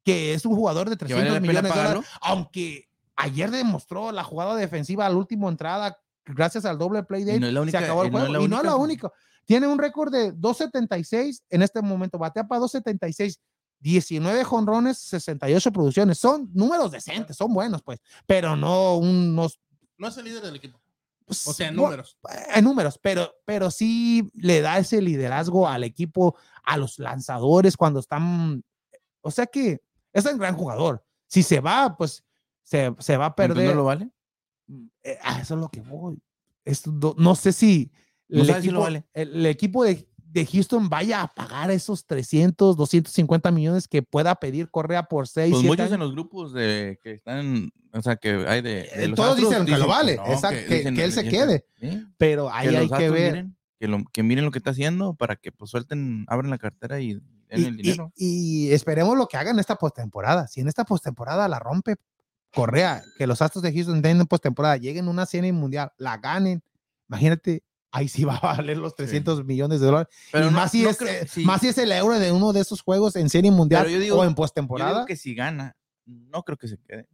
que 0.03 0.33
es 0.33 0.45
un 0.45 0.55
jugador 0.55 0.89
de 0.89 0.97
300 0.97 1.41
millones 1.41 1.63
de 1.63 1.69
dólares. 1.69 2.05
Aunque 2.21 2.89
ayer 3.15 3.51
demostró 3.51 4.11
la 4.11 4.23
jugada 4.23 4.55
defensiva 4.55 5.05
al 5.05 5.15
último 5.15 5.47
entrada, 5.47 5.99
gracias 6.25 6.65
al 6.65 6.77
doble 6.77 7.03
play 7.03 7.23
de 7.23 7.35
él, 7.35 7.69
se 7.69 7.77
acabó 7.77 8.03
el 8.03 8.11
juego. 8.11 8.41
y 8.41 8.47
no 8.47 8.57
es 8.57 8.63
la 8.63 8.75
única. 8.75 9.11
Tiene 9.45 9.67
un 9.67 9.77
récord 9.77 10.11
de 10.11 10.33
2.76 10.33 11.41
en 11.49 11.61
este 11.61 11.81
momento, 11.81 12.17
batea 12.17 12.47
para 12.47 12.61
2.76. 12.61 13.37
19 13.83 14.45
jonrones, 14.45 14.97
68 14.97 15.71
producciones. 15.73 16.17
Son 16.17 16.49
números 16.53 16.89
decentes, 16.91 17.35
son 17.35 17.53
buenos, 17.53 17.83
pues, 17.83 17.99
pero 18.25 18.55
no 18.55 18.95
unos. 18.97 19.59
No 19.97 20.07
es 20.07 20.17
el 20.17 20.23
líder 20.23 20.41
del 20.41 20.55
equipo. 20.55 20.79
Pues, 21.25 21.45
o 21.47 21.53
sea, 21.53 21.67
en 21.67 21.75
números. 21.75 22.17
En 22.55 22.63
números, 22.63 22.97
pero, 23.01 23.33
pero 23.45 23.69
sí 23.69 24.31
le 24.35 24.61
da 24.61 24.77
ese 24.77 25.01
liderazgo 25.01 25.67
al 25.67 25.83
equipo, 25.83 26.37
a 26.63 26.77
los 26.77 26.97
lanzadores 26.97 27.75
cuando 27.75 27.99
están. 27.99 28.63
O 29.21 29.31
sea 29.31 29.45
que 29.45 29.81
es 30.13 30.25
un 30.25 30.37
gran 30.37 30.55
jugador. 30.55 31.03
Si 31.27 31.43
se 31.43 31.59
va, 31.59 31.95
pues 31.97 32.23
se, 32.63 32.95
se 32.99 33.17
va 33.17 33.27
a 33.27 33.35
perder. 33.35 33.69
¿No 33.69 33.75
lo 33.75 33.83
vale? 33.83 34.09
Eh, 35.03 35.17
ah, 35.21 35.39
eso 35.41 35.55
es 35.55 35.59
lo 35.59 35.69
que 35.69 35.81
voy. 35.81 36.21
Esto, 36.65 37.15
no 37.17 37.35
sé 37.35 37.51
si, 37.51 37.91
el, 38.29 38.49
equipo, 38.49 38.79
vale. 38.79 39.05
el, 39.13 39.45
equipo 39.45 39.83
de 39.83 40.07
de 40.33 40.47
Houston 40.47 40.89
vaya 40.89 41.21
a 41.21 41.27
pagar 41.27 41.69
esos 41.69 42.07
300, 42.07 42.75
250 42.75 43.51
millones 43.51 43.87
que 43.87 44.01
pueda 44.01 44.33
pedir 44.35 44.69
Correa 44.69 45.03
por 45.03 45.27
6. 45.27 45.51
Pues 45.51 45.63
muchos 45.63 45.91
en 45.91 45.99
los 45.99 46.11
grupos 46.11 46.53
de 46.53 46.99
que 47.03 47.11
están, 47.11 47.71
o 47.93 48.01
sea, 48.01 48.15
que 48.15 48.43
hay 48.47 48.61
de. 48.61 48.89
Eh, 48.93 49.13
todos 49.15 49.37
dicen 49.37 49.65
que 49.65 49.77
lo 49.77 49.87
vale, 49.87 50.19
que, 50.67 50.87
él 50.87 51.11
se 51.11 51.29
quede. 51.29 51.65
Pero 52.17 52.51
ahí 52.51 52.75
hay 52.75 52.89
que 52.89 53.09
ver. 53.11 53.45
que, 53.79 53.87
lo, 53.87 54.03
que, 54.11 54.23
miren 54.23 54.43
lo 54.43 54.51
que 54.51 54.57
está 54.57 54.71
haciendo 54.71 55.13
para 55.13 55.35
que 55.35 55.51
pues 55.51 55.69
suelten, 55.69 56.25
abran 56.27 56.49
la 56.49 56.57
cartera 56.57 56.99
y 56.99 57.21
el 57.49 57.77
dinero. 57.77 58.11
Y, 58.15 58.71
esperemos 58.71 59.15
lo 59.15 59.27
que 59.27 59.37
hagan 59.37 59.57
en 59.57 59.59
esta 59.59 59.75
postemporada. 59.75 60.47
Si 60.47 60.61
en 60.61 60.67
esta 60.67 60.83
postemporada 60.83 61.47
la 61.47 61.59
rompe 61.59 61.95
Correa, 62.53 63.03
que 63.17 63.27
los 63.27 63.41
Astros 63.41 63.63
de 63.63 63.73
Houston 63.73 64.01
den 64.01 64.21
en 64.21 64.27
postemporada, 64.27 64.77
lleguen 64.77 65.07
a 65.07 65.11
una 65.11 65.25
serie 65.25 65.51
mundial, 65.51 65.91
la 65.97 66.17
ganen. 66.17 66.63
Imagínate 67.09 67.63
ahí 67.93 68.09
sí 68.09 68.23
va 68.25 68.35
a 68.35 68.57
valer 68.57 68.77
los 68.77 68.95
300 68.95 69.45
millones 69.45 69.79
de 69.79 69.85
dólares. 69.85 70.13
Pero 70.31 70.51
más, 70.51 70.71
si 70.71 70.85
es, 70.85 70.99
eh, 71.01 71.25
más 71.45 71.61
si 71.61 71.69
es 71.69 71.77
el 71.77 71.91
euro 71.91 72.19
de 72.19 72.31
uno 72.31 72.51
de 72.51 72.61
esos 72.61 72.81
juegos 72.81 73.15
en 73.15 73.29
serie 73.29 73.51
mundial 73.51 73.87
o 74.11 74.23
en 74.25 74.35
postemporada. 74.35 74.91
Yo 74.91 74.95
digo 74.97 75.05
que 75.05 75.15
si 75.15 75.33
gana, 75.33 75.77
no 76.05 76.43
creo 76.43 76.57
que 76.57 76.67
se 76.67 76.77
quede. 76.77 77.07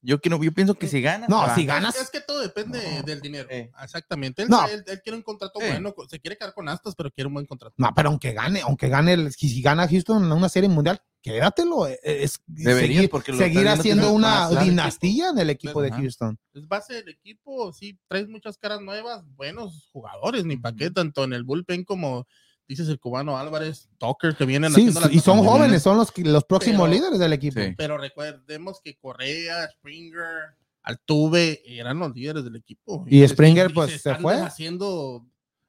Yo, 0.00 0.20
quiero, 0.20 0.40
yo 0.42 0.52
pienso 0.52 0.76
que 0.76 0.86
si 0.86 1.00
gana. 1.00 1.26
No, 1.28 1.52
si 1.56 1.66
ganas. 1.66 1.96
Es 1.96 2.10
que 2.10 2.20
todo 2.20 2.40
depende 2.40 3.02
del 3.04 3.20
dinero. 3.20 3.48
Exactamente. 3.50 4.42
Él, 4.42 4.48
él, 4.86 5.00
quiere 5.02 5.16
un 5.16 5.22
contrato 5.22 5.58
bueno. 5.58 5.92
Se 6.08 6.20
quiere 6.20 6.36
quedar 6.36 6.54
con 6.54 6.68
Astas, 6.68 6.94
pero 6.94 7.10
quiere 7.10 7.26
un 7.26 7.34
buen 7.34 7.46
contrato. 7.46 7.74
No, 7.76 7.92
pero 7.94 8.10
aunque 8.10 8.32
gane, 8.32 8.60
aunque 8.60 8.88
gane, 8.88 9.30
si, 9.32 9.60
gana 9.60 9.88
Houston 9.88 10.24
en 10.24 10.32
una 10.32 10.48
serie 10.48 10.68
mundial, 10.68 11.02
quédatelo. 11.22 11.86
Eh, 11.86 11.98
es, 12.02 12.42
seguir, 12.56 13.08
porque 13.10 13.34
seguir 13.34 13.68
haciendo 13.68 14.12
una 14.12 14.48
dinastía 14.62 15.30
en 15.30 15.38
el 15.38 15.50
equipo 15.50 15.82
de 15.82 15.90
Houston. 15.90 16.38
Es 16.54 16.66
base 16.66 16.94
del 16.94 17.08
equipo, 17.08 17.72
sí, 17.72 17.98
traes 18.08 18.28
muchas 18.28 18.58
caras 18.58 18.80
nuevas, 18.80 19.24
buenos 19.36 19.88
jugadores, 19.92 20.44
ni 20.44 20.56
pa' 20.56 20.74
qué, 20.74 20.90
tanto 20.90 21.24
en 21.24 21.32
el 21.32 21.44
bullpen 21.44 21.84
como 21.84 22.26
dices 22.68 22.88
el 22.88 23.00
cubano 23.00 23.38
Álvarez, 23.38 23.88
Tucker, 23.98 24.36
que 24.36 24.44
vienen 24.44 24.72
sí, 24.72 24.88
haciendo 24.88 25.10
y 25.10 25.20
son 25.20 25.42
jóvenes, 25.42 25.82
son 25.82 25.96
los, 25.96 26.16
los 26.18 26.44
próximos 26.44 26.88
líderes 26.88 27.18
del 27.18 27.32
equipo. 27.32 27.60
Pero 27.76 27.96
recordemos 27.96 28.80
que 28.82 28.96
Correa, 28.96 29.68
Springer, 29.70 30.56
Altuve 30.82 31.62
eran 31.64 31.98
los 31.98 32.14
líderes 32.14 32.44
del 32.44 32.56
equipo. 32.56 33.04
Y, 33.08 33.26
Springer, 33.26 33.72
pues 33.72 34.02
se, 34.02 34.14
fue. 34.16 34.40
Haciendo 34.40 35.26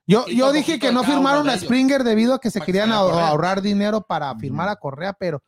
yo, 0.10 0.26
yo 0.28 0.52
dije 0.52 0.80
que 0.80 0.92
no 0.92 1.04
firmaron 1.04 1.48
a 1.50 1.56
Springer 1.56 2.04
debido 2.04 2.34
a 2.34 2.40
que 2.40 2.50
se 2.50 2.62
querían 2.62 2.92
ahorrar 2.92 3.62
dinero 3.62 4.02
para 4.02 4.36
firmar 4.38 4.68
a 4.68 4.76
Correa, 4.76 5.14
pero, 5.14 5.44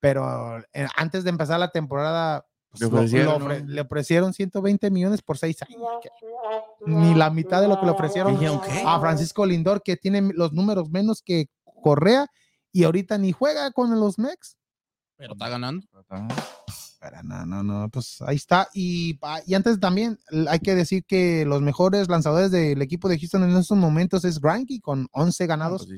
pero 0.00 0.58
eh, 0.72 0.86
antes 0.96 1.24
de 1.24 1.30
empezar 1.30 1.60
la 1.60 1.70
temporada 1.70 2.46
pues, 2.70 2.80
le, 2.80 2.86
ofrecieron, 3.82 4.32
120 4.32 4.90
millones 4.90 5.20
por 5.20 5.36
seis 5.36 5.58
años. 5.60 5.78
Ni 6.86 7.14
la 7.14 7.28
mitad 7.28 7.60
de 7.60 7.68
lo 7.68 7.78
que 7.78 7.84
le 7.84 7.92
ofrecieron 7.92 8.38
a 8.86 8.98
Francisco 8.98 9.44
Lindor, 9.44 9.82
que 9.82 9.98
tiene 9.98 10.32
los 10.32 10.54
números 10.54 10.88
menos 10.88 11.20
que 11.20 11.50
Correa 11.82 12.28
y 12.72 12.84
ahorita 12.84 13.18
ni 13.18 13.32
juega 13.32 13.72
con 13.72 14.00
los 14.00 14.18
Mex. 14.18 14.56
Pero 15.16 15.34
está 15.34 15.50
ganando. 15.50 15.86
Pero 17.02 17.20
no, 17.24 17.44
no, 17.44 17.64
no, 17.64 17.88
pues 17.88 18.18
ahí 18.20 18.36
está. 18.36 18.68
Y, 18.72 19.18
y, 19.46 19.54
antes 19.54 19.80
también 19.80 20.20
hay 20.48 20.60
que 20.60 20.76
decir 20.76 21.04
que 21.04 21.44
los 21.44 21.60
mejores 21.60 22.08
lanzadores 22.08 22.52
del 22.52 22.80
equipo 22.80 23.08
de 23.08 23.18
Houston 23.18 23.42
en 23.42 23.56
estos 23.56 23.76
momentos 23.76 24.24
es 24.24 24.40
Granky 24.40 24.78
con 24.78 25.08
11 25.10 25.46
ganados, 25.48 25.88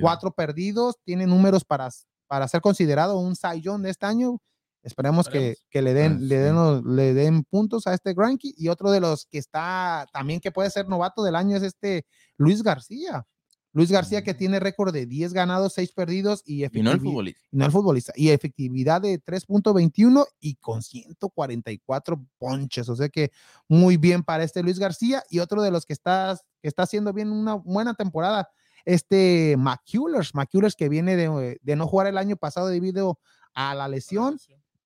4 0.00 0.30
perdidos. 0.30 0.96
Tiene 1.04 1.26
números 1.26 1.66
para, 1.66 1.90
para 2.26 2.48
ser 2.48 2.62
considerado 2.62 3.18
un 3.18 3.36
Cy 3.36 3.60
de 3.60 3.90
este 3.90 4.06
año 4.06 4.40
Esperemos 4.84 5.28
que, 5.28 5.56
que, 5.70 5.80
le 5.80 5.94
den, 5.94 6.12
ah, 6.12 6.18
le 6.20 6.36
den, 6.36 6.94
le 6.94 7.14
den 7.14 7.44
puntos 7.44 7.86
a 7.86 7.94
este 7.94 8.12
Granky. 8.12 8.54
Y 8.56 8.68
otro 8.68 8.90
de 8.90 9.00
los 9.00 9.24
que 9.24 9.38
está 9.38 10.06
también 10.12 10.40
que 10.40 10.52
puede 10.52 10.68
ser 10.70 10.86
novato 10.88 11.22
del 11.24 11.36
año 11.36 11.56
es 11.56 11.62
este 11.62 12.04
Luis 12.36 12.62
García. 12.62 13.26
Luis 13.74 13.90
García 13.90 14.22
que 14.22 14.34
tiene 14.34 14.60
récord 14.60 14.92
de 14.92 15.04
10 15.04 15.32
ganados, 15.32 15.74
6 15.74 15.92
perdidos 15.92 16.42
y, 16.46 16.64
y 16.64 16.82
no 16.82 16.92
el 16.92 17.00
futbolista. 17.00 17.40
No 17.50 17.66
el 17.66 17.72
futbolista. 17.72 18.12
Y 18.14 18.30
efectividad 18.30 19.02
de 19.02 19.20
3.21 19.20 20.24
y 20.40 20.54
con 20.54 20.80
144 20.80 22.24
ponches. 22.38 22.88
O 22.88 22.94
sea 22.94 23.08
que 23.08 23.32
muy 23.68 23.96
bien 23.96 24.22
para 24.22 24.44
este 24.44 24.62
Luis 24.62 24.78
García. 24.78 25.24
Y 25.28 25.40
otro 25.40 25.60
de 25.60 25.72
los 25.72 25.86
que 25.86 25.92
está, 25.92 26.38
que 26.62 26.68
está 26.68 26.84
haciendo 26.84 27.12
bien 27.12 27.32
una 27.32 27.54
buena 27.54 27.94
temporada, 27.94 28.48
este 28.84 29.56
McCullers. 29.58 30.36
McCullers 30.36 30.76
que 30.76 30.88
viene 30.88 31.16
de, 31.16 31.58
de 31.60 31.76
no 31.76 31.88
jugar 31.88 32.06
el 32.06 32.16
año 32.16 32.36
pasado 32.36 32.68
debido 32.68 33.18
a 33.54 33.74
la 33.74 33.88
lesión 33.88 34.38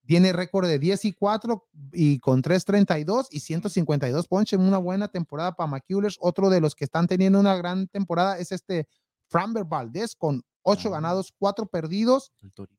tiene 0.08 0.32
récord 0.32 0.66
de 0.66 0.78
10 0.78 1.04
y 1.04 1.12
4 1.12 1.68
y 1.92 2.18
con 2.20 2.42
3.32 2.42 3.26
y 3.30 3.40
152 3.40 4.26
ponches. 4.26 4.58
Una 4.58 4.78
buena 4.78 5.08
temporada 5.08 5.52
para 5.52 5.66
McCullers. 5.66 6.16
Otro 6.18 6.48
de 6.48 6.62
los 6.62 6.74
que 6.74 6.86
están 6.86 7.06
teniendo 7.06 7.38
una 7.38 7.54
gran 7.56 7.86
temporada 7.88 8.38
es 8.38 8.50
este 8.50 8.88
Framber 9.26 9.66
Valdez 9.66 10.14
con 10.16 10.42
8 10.62 10.88
ah. 10.88 10.92
ganados, 10.92 11.34
4 11.38 11.66
perdidos. 11.66 12.32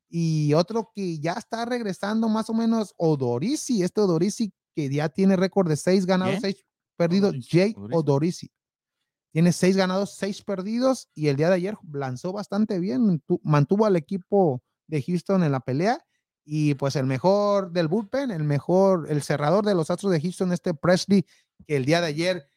Y 0.10 0.56
otro 0.56 0.92
que 0.96 1.20
ya 1.20 1.34
está 1.34 1.66
regresando 1.66 2.30
más 2.30 2.50
o 2.50 2.56
menos, 2.56 2.96
Odorisi. 2.98 3.84
Este 3.84 4.02
Odorisi 4.02 4.52
que 4.76 4.90
ya 4.90 5.08
tiene 5.08 5.36
récord 5.36 5.70
de 5.70 5.78
6 5.78 6.08
ganados, 6.08 6.40
6 6.42 6.66
perdidos. 6.98 7.36
Jay 7.48 7.76
Odorisi. 7.92 8.50
tiene 9.32 9.54
seis 9.54 9.78
ganados, 9.78 10.16
seis 10.16 10.42
perdidos 10.42 11.08
y 11.14 11.28
el 11.28 11.36
día 11.36 11.50
de 11.50 11.56
ayer 11.58 11.78
lanzó 11.94 12.34
bastante 12.34 12.80
bien, 12.80 13.22
mantuvo 13.44 13.86
al 13.86 13.98
equipo 13.98 14.64
de 14.88 15.04
Houston 15.04 15.44
en 15.44 15.52
la 15.52 15.60
pelea 15.60 16.04
y 16.52 16.74
pues 16.74 16.96
el 16.96 17.06
mejor 17.06 17.72
del 17.72 17.88
bullpen, 17.88 18.32
el 18.32 18.44
mejor, 18.44 19.06
el 19.08 19.22
cerrador 19.22 19.64
de 19.64 19.76
los 19.76 19.92
Astros 19.92 20.12
de 20.12 20.20
Houston, 20.20 20.52
este 20.52 20.74
Presley, 20.74 21.24
que 21.68 21.76
el 21.76 21.86
día 21.86 22.02
de 22.02 22.08
ayer 22.08 22.48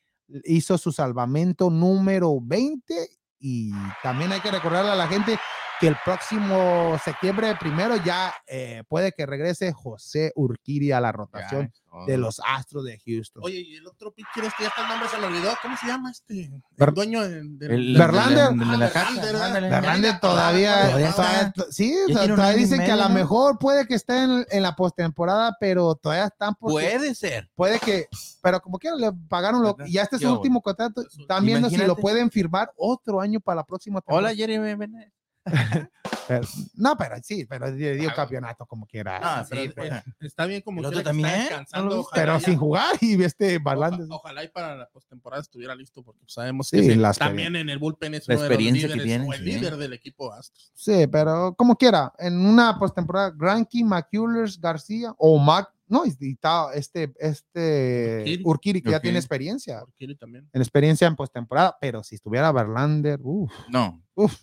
hizo 0.45 0.79
su 0.79 0.93
salvamento 0.93 1.69
número 1.69 2.39
20 2.41 3.11
y 3.39 3.71
también 4.03 4.33
hay 4.33 4.41
que 4.41 4.51
recordarle 4.51 4.93
a 4.93 4.97
la 4.97 5.09
gente 5.09 5.39
que 5.83 5.89
el 5.89 5.97
próximo 6.05 6.97
septiembre 7.05 7.57
primero 7.59 7.97
ya 7.97 8.33
eh, 8.47 8.85
puede 8.87 9.11
que 9.11 9.27
regrese 9.27 9.73
José 9.73 10.31
Urquiri 10.37 10.93
a 10.93 11.01
la 11.01 11.11
rotación 11.11 11.73
de 12.07 12.17
los 12.19 12.41
Astros 12.47 12.85
de 12.85 13.01
Houston. 13.05 13.43
Oye, 13.45 13.63
y 13.63 13.75
el 13.75 13.89
otro 13.89 14.13
pitcher 14.13 14.45
este 14.45 14.63
ya 14.63 14.69
está 14.69 14.83
el 14.83 14.89
nombre 14.91 15.09
se 15.09 15.19
me 15.19 15.27
olvidó, 15.27 15.51
¿cómo 15.61 15.77
se 15.77 15.89
llama 15.89 16.13
este? 16.13 16.53
El 16.79 16.95
dueño 16.95 17.29
del 17.29 17.59
de, 17.59 17.67
Verlander. 17.67 18.55
Verlander 18.55 20.21
todavía, 20.21 20.93
todavía 20.93 21.53
sí, 21.71 21.97
todavía 22.07 22.57
dicen 22.57 22.85
que 22.85 22.93
a 22.93 22.97
lo 22.97 23.09
mejor 23.09 23.59
puede 23.59 23.85
que 23.85 23.97
esté 23.97 24.23
en, 24.23 24.47
en 24.51 24.63
la 24.63 24.77
postemporada, 24.77 25.57
pero 25.59 25.97
todavía 25.97 26.27
están 26.27 26.55
Puede 26.55 27.13
ser. 27.17 27.51
Puede 27.57 27.81
que, 27.81 28.07
pero 28.41 28.61
como 28.61 28.79
quiera 28.79 28.95
le 28.95 29.11
pagaron 29.29 29.65
lo, 29.65 29.77
y 29.85 29.99
este 29.99 30.15
es 30.15 30.23
su 30.23 30.33
último 30.33 30.63
contrato, 30.63 31.03
están 31.03 31.45
viendo 31.45 31.69
si 31.69 31.79
lo 31.79 31.97
pueden 31.97 32.31
firmar 32.31 32.71
otro 32.77 33.21
año 33.21 33.41
para 33.41 33.57
la 33.57 33.65
próxima 33.65 34.01
temporada. 34.01 34.29
Hola 34.29 34.37
Jeremy 34.37 34.77
Benet 34.77 35.13
no, 36.77 36.97
pero 36.97 37.17
sí, 37.23 37.45
pero 37.47 37.73
dio 37.73 38.15
campeonato 38.15 38.67
como 38.67 38.87
quiera. 38.87 39.21
Ah, 39.23 39.45
sí, 39.45 39.71
pues, 39.75 39.93
está 40.21 40.47
bien 40.47 40.63
como 40.63 40.89
que 40.89 41.03
también, 41.03 41.49
pero 42.15 42.41
sin 42.41 42.57
jugar 42.57 42.97
y 43.01 43.23
este 43.23 43.59
balance. 43.59 44.05
Ojalá, 44.09 44.45
y 44.45 44.49
para 44.49 44.77
la 44.77 44.89
postemporada 44.89 45.43
estuviera 45.43 45.75
listo 45.75 46.03
porque 46.03 46.25
sabemos 46.27 46.71
que 46.71 46.97
también 47.19 47.57
en 47.57 47.69
el 47.71 47.79
bullpen 47.79 48.15
es 48.15 48.29
la 48.29 48.35
experiencia 48.35 48.89
que 48.89 49.01
tiene, 49.01 49.27
el 49.35 49.45
líder 49.45 49.77
del 49.77 49.93
equipo 49.93 50.33
Astros. 50.33 50.73
Sí, 50.75 51.07
pero 51.09 51.55
como 51.57 51.77
quiera, 51.77 52.13
en 52.19 52.47
una 52.47 52.79
postemporada, 52.79 53.31
Granky, 53.31 53.85
McCullers, 53.85 54.61
García 54.61 55.15
o 55.19 55.39
Mac 55.39 55.69
no, 55.93 56.07
y 56.07 56.31
está 56.31 56.73
este, 56.73 57.13
este 57.19 58.41
Urquiri, 58.45 58.81
que 58.81 58.93
ya 58.93 59.01
tiene 59.01 59.19
experiencia. 59.19 59.83
Urquiri 59.83 60.17
también. 60.17 60.49
En 60.51 60.63
experiencia 60.63 61.07
en 61.07 61.15
postemporada, 61.15 61.77
pero 61.79 62.03
si 62.03 62.15
estuviera 62.15 62.51
Verlander, 62.51 63.21
uff. 63.23 63.53
No. 63.69 64.03
Uff. 64.15 64.35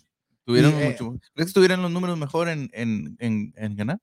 Tuvieron 0.44 0.74
eh, 0.74 0.90
mucho. 0.90 1.18
¿Crees 1.34 1.48
que 1.48 1.54
tuvieran 1.54 1.82
los 1.82 1.90
números 1.90 2.18
mejor 2.18 2.48
en, 2.48 2.70
en, 2.72 3.16
en, 3.20 3.52
en 3.56 3.76
ganar? 3.76 4.00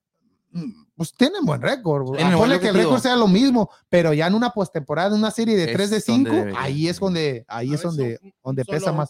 Mm, 0.51 0.71
pues 0.95 1.13
tienen 1.13 1.45
buen 1.45 1.61
récord. 1.61 2.05
Ponle 2.05 2.59
que 2.59 2.69
el 2.69 2.75
récord 2.75 2.99
sea 3.01 3.15
lo 3.15 3.27
mismo, 3.27 3.69
pero 3.89 4.13
ya 4.13 4.27
en 4.27 4.33
una 4.33 4.51
postemporada, 4.51 5.09
en 5.09 5.19
una 5.19 5.31
serie 5.31 5.55
de 5.55 5.67
3 5.67 5.89
de 5.89 6.01
5, 6.01 6.31
ahí 6.55 6.87
es 6.87 6.99
donde, 6.99 7.45
ahí 7.47 7.73
es 7.73 7.81
donde, 7.81 8.19
donde 8.43 8.65
pesa 8.65 8.91
más. 8.91 9.09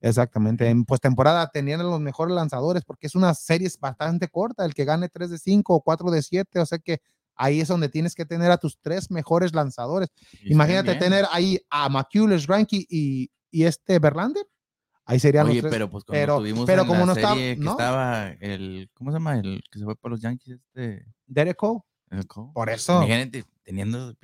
Exactamente. 0.00 0.68
En 0.68 0.84
postemporada 0.84 1.50
tenían 1.50 1.82
los 1.82 2.00
mejores 2.00 2.34
lanzadores 2.34 2.84
porque 2.84 3.06
es 3.06 3.14
una 3.14 3.34
serie 3.34 3.68
bastante 3.80 4.28
corta. 4.28 4.64
El 4.64 4.74
que 4.74 4.84
gane 4.84 5.08
3 5.08 5.30
de 5.30 5.38
5 5.38 5.74
o 5.74 5.80
4 5.82 6.10
de 6.10 6.22
7, 6.22 6.60
o 6.60 6.66
sea 6.66 6.78
que 6.78 7.00
ahí 7.36 7.60
es 7.60 7.68
donde 7.68 7.88
tienes 7.88 8.14
que 8.14 8.24
tener 8.24 8.50
a 8.50 8.56
tus 8.56 8.78
tres 8.80 9.10
mejores 9.10 9.52
lanzadores. 9.52 10.08
Imagínate 10.44 10.94
tener 10.94 11.26
ahí 11.32 11.60
a 11.68 11.88
McCullers, 11.88 12.46
Granky 12.46 12.86
y, 12.88 13.30
y 13.50 13.64
este 13.64 13.98
Verlander 13.98 14.46
Ahí 15.06 15.20
serían 15.20 15.46
Oye, 15.46 15.54
los 15.54 15.62
tres. 15.62 15.72
pero 15.72 15.90
pues 15.90 16.04
como 16.04 16.18
pero, 16.18 16.38
tuvimos 16.38 16.66
pero 16.66 16.86
como 16.86 17.04
no 17.04 17.12
estaba, 17.12 17.34
que 17.34 17.52
estaba 17.52 18.28
el, 18.40 18.90
¿cómo 18.94 19.10
se 19.10 19.16
llama? 19.16 19.38
El 19.38 19.62
que 19.70 19.78
se 19.78 19.84
fue 19.84 19.96
para 19.96 20.10
los 20.12 20.20
Yankees, 20.20 20.58
este. 20.60 21.06
Derek 21.26 21.56
Cole. 21.56 21.80
Cole. 22.26 22.50
Por 22.54 22.70
eso. 22.70 22.96
Imagínate, 23.02 23.44
teniendo. 23.62 24.14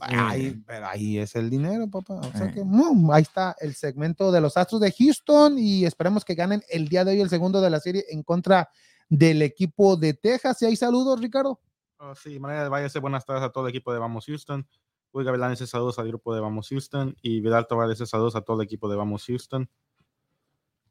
Ahí, 0.00 0.62
pero 0.64 0.86
ahí 0.86 1.18
es 1.18 1.34
el 1.34 1.50
dinero, 1.50 1.88
papá. 1.88 2.14
O 2.14 2.32
sea 2.32 2.52
que, 2.52 2.64
no, 2.64 3.12
ahí 3.12 3.22
está 3.22 3.56
el 3.58 3.74
segmento 3.74 4.30
de 4.30 4.40
los 4.40 4.56
Astros 4.56 4.80
de 4.80 4.92
Houston 4.92 5.58
y 5.58 5.84
esperemos 5.84 6.24
que 6.24 6.36
ganen 6.36 6.62
el 6.68 6.88
día 6.88 7.04
de 7.04 7.12
hoy 7.12 7.20
el 7.20 7.28
segundo 7.28 7.60
de 7.60 7.70
la 7.70 7.80
serie 7.80 8.04
en 8.10 8.22
contra 8.22 8.68
del 9.08 9.42
equipo 9.42 9.96
de 9.96 10.14
Texas. 10.14 10.62
Y 10.62 10.66
hay 10.66 10.76
saludos, 10.76 11.20
Ricardo. 11.20 11.60
Oh, 11.98 12.14
sí, 12.14 12.38
manera 12.38 12.68
váyase 12.68 13.00
buenas 13.00 13.26
tardes 13.26 13.42
a 13.42 13.50
todo 13.50 13.66
el 13.66 13.70
equipo 13.70 13.92
de 13.92 13.98
Vamos 13.98 14.26
Houston. 14.26 14.68
Uy 15.10 15.24
Gavilán 15.24 15.56
saludos 15.56 15.98
al 15.98 16.06
grupo 16.06 16.32
de 16.34 16.40
Vamos 16.40 16.68
Houston 16.68 17.16
y 17.22 17.40
Vidal 17.40 17.66
Tavares 17.66 17.98
dice 17.98 18.08
saludos 18.08 18.36
a 18.36 18.42
todo 18.42 18.60
el 18.60 18.66
equipo 18.66 18.88
de 18.88 18.96
Vamos 18.96 19.24
Houston. 19.26 19.68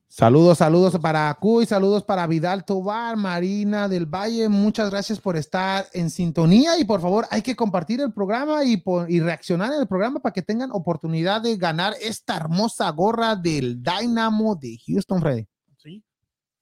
Saludos, 0.09 0.59
saludos 0.59 0.97
para 0.99 1.33
Cuy, 1.33 1.65
saludos 1.65 2.03
para 2.03 2.25
Vidal 2.27 2.63
Tobar, 2.63 3.17
Marina 3.17 3.89
del 3.89 4.05
Valle. 4.05 4.47
Muchas 4.47 4.89
gracias 4.89 5.19
por 5.19 5.35
estar 5.35 5.85
en 5.93 6.09
sintonía 6.09 6.79
y 6.79 6.85
por 6.85 7.01
favor 7.01 7.27
hay 7.29 7.41
que 7.41 7.57
compartir 7.57 7.99
el 7.99 8.13
programa 8.13 8.63
y, 8.63 8.81
y 9.09 9.19
reaccionar 9.19 9.73
en 9.73 9.81
el 9.81 9.87
programa 9.87 10.19
para 10.19 10.33
que 10.33 10.41
tengan 10.41 10.71
oportunidad 10.71 11.41
de 11.41 11.57
ganar 11.57 11.93
esta 12.01 12.37
hermosa 12.37 12.89
gorra 12.91 13.35
del 13.35 13.83
Dynamo 13.83 14.55
de 14.55 14.79
Houston, 14.87 15.19
Freddy. 15.19 15.45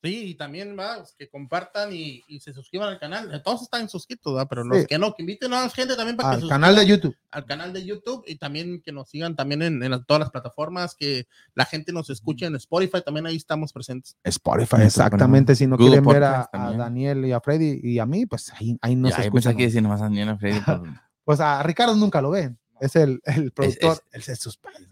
Sí, 0.05 0.27
y 0.27 0.35
también 0.35 0.77
va, 0.77 0.97
pues, 0.97 1.15
que 1.17 1.27
compartan 1.27 1.89
y, 1.91 2.23
se 2.39 2.53
suscriban 2.53 2.89
al 2.89 2.99
canal. 2.99 3.41
Todos 3.43 3.63
están 3.63 3.89
suscritos, 3.89 4.45
pero 4.47 4.63
los 4.63 4.85
que 4.85 4.99
no, 4.99 5.15
que 5.15 5.23
inviten 5.23 5.51
a 5.51 5.63
más 5.63 5.73
gente 5.73 5.95
también 5.95 6.15
para 6.15 6.31
al 6.31 6.41
que 6.41 6.47
canal 6.47 6.75
de 6.75 6.85
YouTube. 6.85 7.17
Al 7.31 7.45
canal 7.45 7.73
de 7.73 7.83
YouTube 7.83 8.23
y 8.27 8.35
también 8.35 8.83
que 8.83 8.91
nos 8.91 9.09
sigan 9.09 9.35
también 9.35 9.63
en, 9.63 9.79
todas 10.05 10.19
las 10.19 10.29
plataformas, 10.29 10.93
que 10.93 11.27
la 11.55 11.65
gente 11.65 11.91
nos 11.91 12.11
escuche 12.11 12.45
en 12.45 12.55
Spotify, 12.55 13.01
también 13.03 13.25
ahí 13.25 13.35
estamos 13.35 13.73
presentes. 13.73 14.15
Spotify, 14.23 14.83
exactamente. 14.83 15.55
Si 15.55 15.65
no 15.65 15.75
quieren 15.75 16.05
ver 16.05 16.23
a, 16.23 16.49
Daniel 16.53 17.25
y 17.25 17.31
a 17.31 17.41
Freddy 17.41 17.79
y 17.81 17.97
a 17.97 18.05
mí, 18.05 18.27
pues 18.27 18.53
ahí, 18.53 18.77
ahí 18.81 18.95
nos 18.95 19.11
escuchan. 19.11 19.31
Pues 19.31 19.47
aquí 19.47 19.63
decir 19.63 19.81
nomás 19.81 20.01
a 20.01 20.03
Daniel 20.03 20.27
y 20.27 20.31
a 20.31 20.37
Freddy. 20.37 20.59
pues 21.23 21.39
a 21.39 21.63
Ricardo 21.63 21.95
nunca 21.95 22.21
lo 22.21 22.29
ven. 22.29 22.59
Es 22.79 22.95
el, 22.95 23.21
el 23.25 23.51
productor. 23.51 24.03
Es, 24.11 24.29
el 24.29 24.35
suspense. 24.35 24.87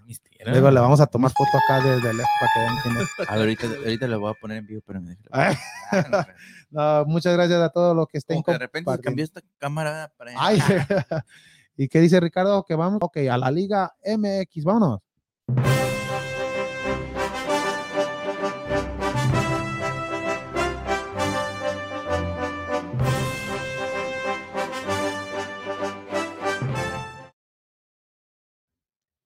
Luego 0.45 0.71
le 0.71 0.79
vamos 0.79 0.99
a 1.01 1.07
tomar 1.07 1.31
foto 1.31 1.57
acá 1.57 1.83
desde 1.83 2.13
lejos 2.13 2.31
para 2.39 2.51
que 2.53 2.59
vean 2.59 2.75
quién 2.83 2.97
es. 2.97 3.07
A 3.29 3.33
ver, 3.33 3.41
ahorita, 3.41 3.67
ahorita 3.67 4.07
le 4.07 4.15
voy 4.15 4.31
a 4.31 4.33
poner 4.33 4.57
en 4.57 4.67
vivo, 4.67 4.81
pero 4.85 5.01
me 5.01 5.17
no, 6.71 7.05
muchas 7.05 7.33
gracias 7.33 7.61
a 7.61 7.69
todos 7.69 7.95
los 7.95 8.07
que 8.07 8.17
estén. 8.17 8.41
Como 8.41 8.53
de 8.53 8.59
repente 8.59 8.91
cambió 9.01 9.23
esta 9.23 9.41
cámara 9.57 10.11
para. 10.17 10.33
Ay, 10.37 10.59
¿Y 11.75 11.87
qué 11.87 11.99
dice 11.99 12.19
Ricardo? 12.19 12.63
Que 12.65 12.75
vamos, 12.75 12.99
ok, 13.01 13.17
a 13.31 13.37
la 13.37 13.49
Liga 13.49 13.93
MX, 14.05 14.63
vámonos. 14.63 14.99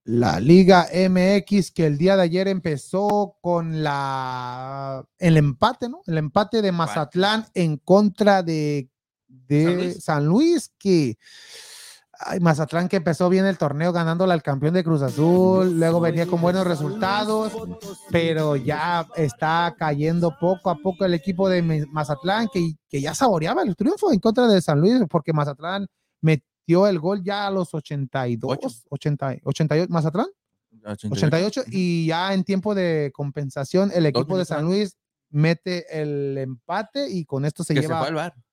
La 0.07 0.39
Liga 0.39 0.87
MX 0.93 1.71
que 1.71 1.85
el 1.85 1.97
día 1.97 2.15
de 2.15 2.23
ayer 2.23 2.47
empezó 2.47 3.35
con 3.41 3.83
la 3.83 5.05
el 5.19 5.35
empate, 5.35 5.89
¿no? 5.89 6.01
El 6.07 6.17
empate 6.17 6.61
de 6.61 6.71
Mazatlán 6.71 7.45
en 7.53 7.75
contra 7.75 8.41
de, 8.41 8.89
de 9.27 9.93
San, 9.99 10.25
Luis. 10.25 10.71
que 10.79 11.17
ay, 12.19 12.39
Mazatlán 12.39 12.87
que 12.87 12.95
empezó 12.95 13.27
bien 13.27 13.45
el 13.45 13.57
torneo 13.57 13.91
ganándole 13.91 14.31
al 14.31 14.41
campeón 14.41 14.75
de 14.75 14.83
Cruz 14.85 15.01
Azul, 15.01 15.77
luego 15.77 15.99
venía 15.99 16.25
con 16.25 16.39
buenos 16.39 16.65
resultados, 16.65 17.51
pero 18.09 18.55
ya 18.55 19.05
está 19.17 19.75
cayendo 19.77 20.37
poco 20.39 20.69
a 20.69 20.77
poco 20.77 21.03
el 21.03 21.15
equipo 21.15 21.49
de 21.49 21.85
Mazatlán 21.91 22.47
que, 22.47 22.75
que 22.87 23.01
ya 23.01 23.13
saboreaba 23.13 23.61
el 23.61 23.75
triunfo 23.75 24.13
en 24.13 24.21
contra 24.21 24.47
de 24.47 24.61
San 24.61 24.79
Luis 24.79 25.01
porque 25.09 25.33
Mazatlán 25.33 25.85
metió 26.21 26.47
dio 26.67 26.85
el 26.85 26.99
gol 26.99 27.23
ya 27.23 27.47
a 27.47 27.51
los 27.51 27.73
82, 27.73 28.85
80, 28.89 29.37
88, 29.43 29.91
más 29.91 30.05
atrás. 30.05 30.27
88. 30.83 31.63
y 31.71 32.07
ya 32.07 32.33
en 32.33 32.43
tiempo 32.43 32.75
de 32.75 33.11
compensación 33.13 33.91
el 33.93 34.05
equipo 34.05 34.37
de 34.37 34.45
San 34.45 34.65
Luis 34.65 34.95
mete 35.29 35.85
el 35.89 36.37
empate 36.37 37.09
y 37.09 37.25
con 37.25 37.45
esto 37.45 37.63
se 37.63 37.73
lleva. 37.73 38.05
Se 38.05 38.11
fue 38.13 38.31
Oh, 38.31 38.46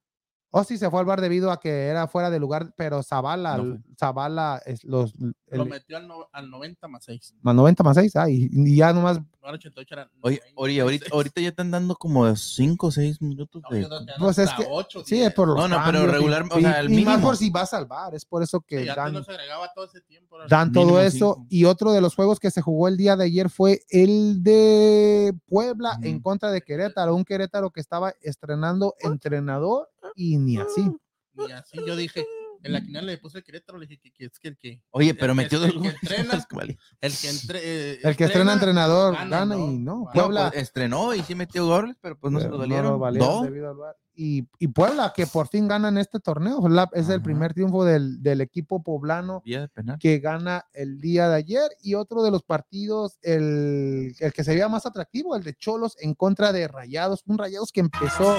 sí, 0.62 0.78
se 0.78 0.88
fue 0.88 1.00
al 1.00 1.06
bar 1.06 1.20
debido 1.20 1.50
a 1.50 1.58
que 1.58 1.86
era 1.86 2.06
fuera 2.06 2.30
de 2.30 2.38
lugar, 2.38 2.72
pero 2.76 3.02
Zavala, 3.02 3.60
Zavala 3.98 4.62
es 4.64 4.84
los. 4.84 5.14
Lo 5.48 5.64
metió 5.64 5.96
al, 5.96 6.08
al, 6.32 6.50
90 6.50 6.86
más 6.86 7.04
6. 7.04 7.34
Más 7.42 7.54
90 7.54 7.82
más 7.82 7.96
6, 7.96 8.16
ah, 8.16 8.30
y, 8.30 8.76
ya 8.76 8.92
nomás. 8.92 9.20
Oye, 10.20 10.40
oye 10.54 10.80
ahorita, 10.80 11.06
ahorita, 11.12 11.40
ya 11.40 11.48
están 11.48 11.70
dando 11.70 11.96
como 11.96 12.34
5 12.34 12.86
o 12.86 12.90
6 12.90 13.20
minutos 13.20 13.62
de. 13.68 13.86
pues 14.18 14.38
es 14.38 14.52
que. 14.54 14.64
8, 14.68 15.02
sí, 15.04 15.22
es 15.22 15.34
por 15.34 15.48
los. 15.48 15.56
No, 15.56 15.66
no, 15.66 15.82
pero 15.84 16.06
regular. 16.06 16.44
Y, 16.50 16.58
o 16.58 16.60
sea, 16.60 16.80
el 16.80 16.92
y 16.92 17.04
más 17.04 17.20
por 17.20 17.36
si 17.36 17.50
vas 17.50 17.74
al 17.74 17.86
bar, 17.86 18.14
es 18.14 18.24
por 18.24 18.42
eso 18.42 18.60
que. 18.60 18.84
dan, 18.84 19.12
todo, 19.74 19.84
ese 19.84 20.00
tiempo, 20.02 20.38
dan 20.48 20.72
todo 20.72 21.00
eso. 21.00 21.44
Y 21.48 21.64
otro 21.64 21.92
de 21.92 22.00
los 22.00 22.14
juegos 22.14 22.38
que 22.38 22.50
se 22.50 22.62
jugó 22.62 22.88
el 22.88 22.96
día 22.96 23.16
de 23.16 23.24
ayer 23.24 23.50
fue 23.50 23.80
el 23.90 24.42
de 24.42 25.34
Puebla 25.46 25.98
en 26.02 26.20
contra 26.20 26.50
de 26.50 26.62
Querétaro. 26.62 27.14
Un 27.14 27.24
Querétaro 27.24 27.70
que 27.70 27.80
estaba 27.80 28.14
estrenando 28.22 28.94
entrenador 29.00 29.90
y 30.14 30.38
ni 30.38 30.58
así. 30.58 30.90
Ni 31.34 31.52
así, 31.52 31.78
yo 31.86 31.96
dije, 31.96 32.24
en 32.62 32.72
la 32.72 32.80
quinal 32.80 33.06
le 33.06 33.18
puse 33.18 33.38
el 33.38 33.44
Querétaro, 33.44 33.78
le 33.78 33.86
dije 33.86 34.10
que, 34.12 34.24
es 34.24 34.38
que 34.38 34.48
el 34.48 34.56
que. 34.56 34.82
Oye, 34.90 35.14
pero 35.14 35.34
metió 35.34 35.60
dos 35.60 35.68
El 35.68 35.80
que 35.82 35.88
entrena, 36.02 36.46
el 37.00 37.12
que, 37.12 37.28
entre, 37.28 37.60
eh, 37.62 38.00
el 38.02 38.16
que 38.16 38.24
estrena 38.24 38.54
entrenador 38.54 39.14
gana, 39.28 39.56
y 39.56 39.78
no. 39.78 40.08
Puebla 40.12 40.50
pues, 40.50 40.62
estrenó 40.62 41.14
y 41.14 41.22
sí 41.22 41.34
metió 41.34 41.66
goles, 41.66 41.96
pero 42.00 42.18
pues 42.18 42.32
no 42.32 42.40
se 42.40 42.48
lo 42.48 42.58
valieron. 42.58 42.98
dos. 43.18 43.48
Y, 44.16 44.48
y 44.58 44.68
Puebla, 44.68 45.12
que 45.14 45.26
por 45.26 45.48
fin 45.48 45.68
ganan 45.68 45.98
este 45.98 46.20
torneo. 46.20 46.62
Es 46.92 47.08
el 47.08 47.22
primer 47.22 47.52
triunfo 47.54 47.84
del, 47.84 48.22
del 48.22 48.40
equipo 48.40 48.82
poblano 48.82 49.42
que 49.98 50.18
gana 50.18 50.66
el 50.72 51.00
día 51.00 51.28
de 51.28 51.36
ayer. 51.36 51.70
Y 51.82 51.94
otro 51.94 52.22
de 52.22 52.30
los 52.30 52.42
partidos, 52.42 53.18
el, 53.22 54.14
el, 54.18 54.32
que 54.32 54.44
se 54.44 54.52
veía 54.52 54.68
más 54.68 54.86
atractivo, 54.86 55.36
el 55.36 55.42
de 55.42 55.54
Cholos 55.54 55.96
en 56.00 56.14
contra 56.14 56.52
de 56.52 56.68
Rayados. 56.68 57.22
Un 57.26 57.38
Rayados 57.38 57.72
que 57.72 57.80
empezó, 57.80 58.38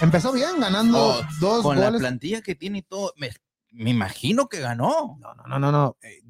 empezó 0.00 0.32
bien, 0.32 0.60
ganando 0.60 0.98
oh, 0.98 1.20
dos 1.40 1.62
con 1.62 1.76
goles. 1.76 1.92
la 1.92 1.98
plantilla 1.98 2.42
que 2.42 2.54
tiene 2.54 2.78
y 2.78 2.82
todo. 2.82 3.12
Me, 3.16 3.30
me 3.72 3.90
imagino 3.90 4.48
que 4.48 4.60
ganó. 4.60 5.18
No, 5.20 5.34
no, 5.34 5.44
no, 5.46 5.58
no, 5.58 5.72
no. 5.72 5.96
Eh, 6.02 6.22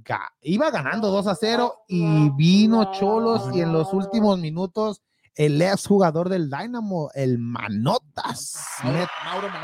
iba 0.43 0.71
ganando 0.71 1.11
2 1.11 1.27
a 1.27 1.35
0 1.35 1.75
y 1.89 2.31
vino 2.31 2.93
Cholos 2.93 3.55
y 3.55 3.61
en 3.61 3.73
los 3.73 3.93
últimos 3.93 4.39
minutos 4.39 5.03
el 5.37 5.61
ex 5.61 5.87
jugador 5.87 6.31
del 6.31 6.51
Dynamo, 6.51 7.11
el 7.15 7.39
Manotas. 7.39 8.57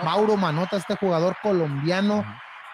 Mauro, 0.04 0.36
Manotas. 0.36 0.80
este 0.80 0.96
jugador 0.96 1.34
colombiano, 1.42 2.24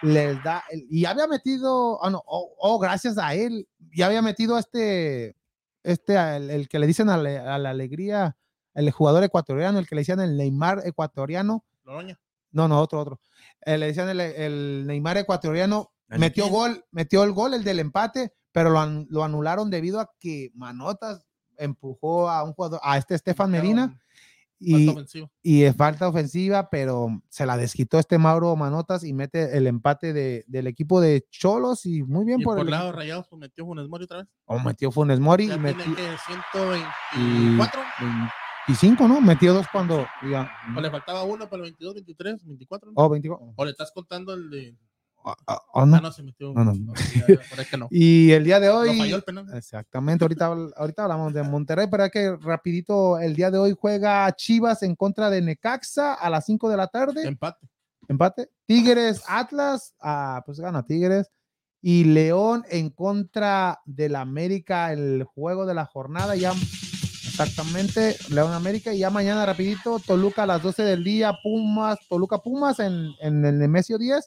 les 0.03 0.43
da, 0.43 0.65
y 0.71 1.05
había 1.05 1.29
metido, 1.29 1.99
oh, 1.99 2.11
no, 2.11 2.23
oh, 2.27 2.55
oh, 2.59 2.79
gracias 2.79 3.17
a 3.17 3.35
él, 3.35 3.69
ya 3.95 4.07
había 4.07 4.21
metido 4.21 4.57
a 4.57 4.61
este, 4.61 5.37
este, 5.85 6.37
el, 6.37 6.69
que 6.69 6.81
le 6.81 6.89
dicen 6.89 7.09
a, 7.09 7.17
la 7.17 7.71
alegría, 7.71 8.37
el 8.75 8.91
jugador 8.91 9.23
ecuatoriano, 9.23 9.79
el 9.79 9.87
que 9.87 9.95
le 9.95 10.01
decían 10.01 10.21
el 10.21 10.37
Neymar 10.37 10.83
ecuatoriano. 10.85 11.65
No, 12.51 12.67
no, 12.67 12.81
otro, 12.81 13.01
otro. 13.01 13.21
Eh, 13.65 13.79
le 13.79 13.87
decían 13.87 14.09
el, 14.09 14.87
Neymar 14.87 15.19
ecuatoriano, 15.19 15.93
metió 16.09 16.49
gol, 16.49 16.85
metió 16.91 17.23
el 17.23 17.33
gol, 17.33 17.55
el 17.55 17.63
del 17.63 17.79
empate, 17.79 18.35
pero 18.51 18.71
lo, 18.71 18.85
lo 19.09 19.23
anularon 19.23 19.71
debido 19.71 20.01
a 20.01 20.11
que 20.19 20.51
Manotas 20.55 21.28
empujó 21.59 22.31
a 22.31 22.43
un 22.43 22.53
jugador, 22.53 22.81
a 22.83 22.97
este 22.97 23.15
Estefan 23.15 23.51
Medina. 23.51 23.99
Y, 24.61 24.93
y 25.41 25.63
es 25.63 25.77
falta 25.77 26.09
ofensiva, 26.09 26.69
pero 26.69 27.23
se 27.29 27.47
la 27.47 27.57
desquitó 27.57 28.01
este 28.01 28.19
Mauro 28.19 28.57
Manotas 28.57 29.05
y 29.05 29.13
mete 29.13 29.57
el 29.57 29.69
empate 29.69 30.13
de, 30.13 30.45
del 30.49 30.67
equipo 30.67 31.01
de 31.01 31.25
Cholos 31.31 31.87
y 31.87 32.03
muy 32.03 32.25
bien 32.25 32.41
por, 32.41 32.59
el 32.59 32.69
lado 32.69 32.91
Rayados 32.91 33.29
pues, 33.29 33.39
metió 33.39 33.65
Funes 33.65 33.89
Mori 33.89 34.05
otra 34.05 34.19
vez. 34.19 34.27
O 34.47 34.59
metió 34.59 34.91
Funes 34.91 35.21
Mori 35.21 35.53
y 35.53 35.59
metió 35.59 35.85
124 35.85 37.81
25, 38.69 39.09
¿no? 39.09 39.21
Metió 39.23 39.55
dos 39.55 39.67
cuando 39.73 40.07
ya. 40.31 40.51
O 40.77 40.81
le 40.81 40.91
faltaba 40.91 41.23
uno 41.23 41.49
para 41.49 41.63
el 41.63 41.71
22, 41.71 41.95
23, 41.95 42.45
24. 42.45 42.93
¿no? 42.93 43.09
24. 43.09 43.55
O 43.57 43.65
le 43.65 43.71
estás 43.71 43.93
contando 43.93 44.35
el 44.35 44.51
de 44.51 44.77
Ah, 45.29 45.37
ah, 45.47 45.63
ah, 45.75 45.87
no. 45.87 46.01
no, 46.01 46.11
se 46.13 46.23
metió. 46.23 46.55
No, 46.55 46.65
no. 46.65 46.95
y 47.91 48.31
el 48.31 48.45
día 48.45 48.59
de 48.59 48.71
hoy. 48.71 49.13
Exactamente, 49.55 50.25
ahorita, 50.25 50.47
ahorita 50.77 51.03
hablamos 51.03 51.35
de 51.35 51.43
Monterrey, 51.43 51.87
pero 51.91 52.09
que 52.09 52.35
rapidito, 52.37 53.19
el 53.19 53.37
día 53.37 53.51
de 53.51 53.59
hoy 53.59 53.77
juega 53.79 54.31
Chivas 54.33 54.83
en 54.83 54.97
contra 54.97 55.29
de 55.29 55.43
Necaxa 55.43 56.15
a 56.15 56.31
las 56.31 56.47
5 56.47 56.71
de 56.71 56.77
la 56.79 56.87
tarde. 56.87 57.27
Empate. 57.27 57.69
Empate. 58.09 58.51
Tigres, 58.65 59.23
Atlas, 59.29 59.95
ah, 60.01 60.43
pues 60.47 60.61
gana 60.61 60.87
Tigres. 60.87 61.31
Y 61.83 62.05
León 62.05 62.65
en 62.71 62.91
contra 62.91 63.81
del 63.85 64.17
América, 64.17 64.93
el 64.93 65.25
juego 65.25 65.67
de 65.67 65.75
la 65.75 65.85
jornada. 65.85 66.37
Ya 66.37 66.53
Exactamente, 67.29 68.17
León 68.31 68.53
América. 68.53 68.93
Y 68.95 69.01
ya 69.01 69.11
mañana, 69.11 69.45
rapidito, 69.45 70.01
Toluca 70.01 70.45
a 70.45 70.47
las 70.47 70.63
12 70.63 70.83
del 70.83 71.05
día, 71.05 71.35
Pumas, 71.43 71.99
Toluca 72.09 72.39
Pumas 72.39 72.81
en, 72.81 73.11
en 73.21 73.45
el 73.45 73.59
Nemesio 73.59 73.99
10 73.99 74.27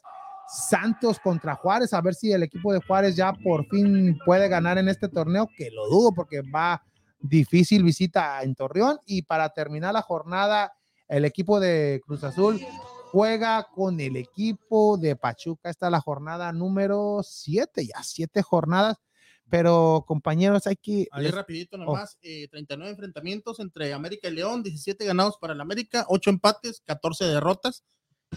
Santos 0.52 1.18
contra 1.18 1.54
Juárez, 1.54 1.94
a 1.94 2.00
ver 2.02 2.14
si 2.14 2.30
el 2.30 2.42
equipo 2.42 2.74
de 2.74 2.80
Juárez 2.80 3.16
ya 3.16 3.32
por 3.32 3.66
fin 3.68 4.18
puede 4.26 4.48
ganar 4.48 4.76
en 4.76 4.88
este 4.88 5.08
torneo, 5.08 5.48
que 5.56 5.70
lo 5.70 5.88
dudo 5.88 6.12
porque 6.12 6.42
va 6.42 6.82
difícil 7.20 7.82
visita 7.82 8.42
en 8.42 8.54
Torreón. 8.54 8.98
Y 9.06 9.22
para 9.22 9.48
terminar 9.48 9.94
la 9.94 10.02
jornada, 10.02 10.74
el 11.08 11.24
equipo 11.24 11.58
de 11.58 12.02
Cruz 12.04 12.22
Azul 12.24 12.60
juega 13.10 13.66
con 13.74 13.98
el 14.00 14.16
equipo 14.16 14.98
de 14.98 15.16
Pachuca. 15.16 15.70
Esta 15.70 15.86
es 15.86 15.92
la 15.92 16.00
jornada 16.00 16.52
número 16.52 17.20
7, 17.22 17.86
ya 17.86 18.02
siete 18.02 18.42
jornadas. 18.42 18.98
Pero 19.48 20.04
compañeros, 20.06 20.66
hay 20.66 20.76
que... 20.76 21.08
Ahí 21.12 21.28
rapidito 21.28 21.76
nomás, 21.76 22.18
39 22.20 22.88
eh, 22.88 22.90
enfrentamientos 22.90 23.60
entre 23.60 23.92
América 23.92 24.28
y 24.28 24.34
León, 24.34 24.62
17 24.62 25.04
ganados 25.04 25.36
para 25.38 25.52
el 25.52 25.60
América, 25.60 26.06
8 26.08 26.30
empates, 26.30 26.82
14 26.86 27.26
derrotas 27.26 27.84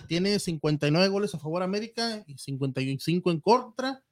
tiene 0.08 0.40
59 0.40 1.08
goles 1.10 1.34
a 1.34 1.40
favor 1.40 1.60
de 1.60 1.66
América 1.66 2.24
y 2.28 2.38
55 2.38 3.32
en 3.32 3.40
contra. 3.40 4.04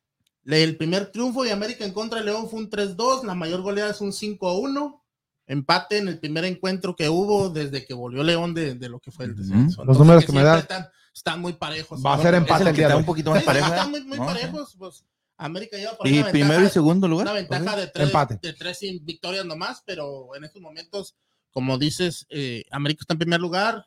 El 0.46 0.76
primer 0.78 1.12
triunfo 1.12 1.44
de 1.44 1.52
América 1.52 1.86
en 1.86 1.94
contra 1.94 2.20
de 2.20 2.26
León 2.26 2.50
fue 2.50 2.60
un 2.60 2.70
3-2, 2.70 3.24
la 3.24 3.34
mayor 3.34 3.62
goleada 3.62 3.92
es 3.92 4.02
un 4.02 4.12
5-1. 4.12 5.00
Empate 5.46 5.98
en 5.98 6.08
el 6.08 6.20
primer 6.20 6.46
encuentro 6.46 6.96
que 6.96 7.10
hubo 7.10 7.50
desde 7.50 7.86
que 7.86 7.94
volvió 7.94 8.24
León 8.24 8.54
de, 8.54 8.76
lo 8.90 9.00
que 9.00 9.12
fue 9.12 9.26
el 9.26 9.36
descenso. 9.36 9.84
Los 9.84 9.98
números 9.98 10.26
que, 10.26 10.32
me 10.32 10.44
dan 10.44 10.66
están, 11.14 11.42
muy 11.42 11.54
parejos. 11.54 12.04
Va 12.04 12.16
a 12.16 12.22
ser 12.22 12.34
empate 12.36 12.70
el 12.70 12.76
día 12.76 12.96
un 12.96 13.06
poquito 13.06 13.32
más 13.32 13.44
parejo. 13.44 13.68
Están 13.68 13.92
muy, 13.92 14.04
muy 14.04 14.18
parejos. 14.18 14.76
Pues, 14.78 15.06
América 15.38 15.78
lleva 15.78 15.98
por 15.98 16.08
¿Y 16.08 16.24
primero 16.24 16.64
y 16.64 16.70
segundo 16.70 17.08
lugar? 17.08 17.28
Una 17.28 17.34
ventaja 17.34 17.76
de 17.76 17.88
tres, 17.88 18.12
de 18.42 18.54
tres 18.54 18.80
victorias 19.02 19.46
nomás, 19.46 19.84
pero 19.86 20.36
en 20.36 20.44
estos 20.44 20.62
momentos, 20.62 21.16
como 21.52 21.78
dices, 21.78 22.26
eh, 22.30 22.64
América 22.72 23.02
está 23.02 23.14
en 23.14 23.20
primer 23.20 23.42
lugar, 23.42 23.86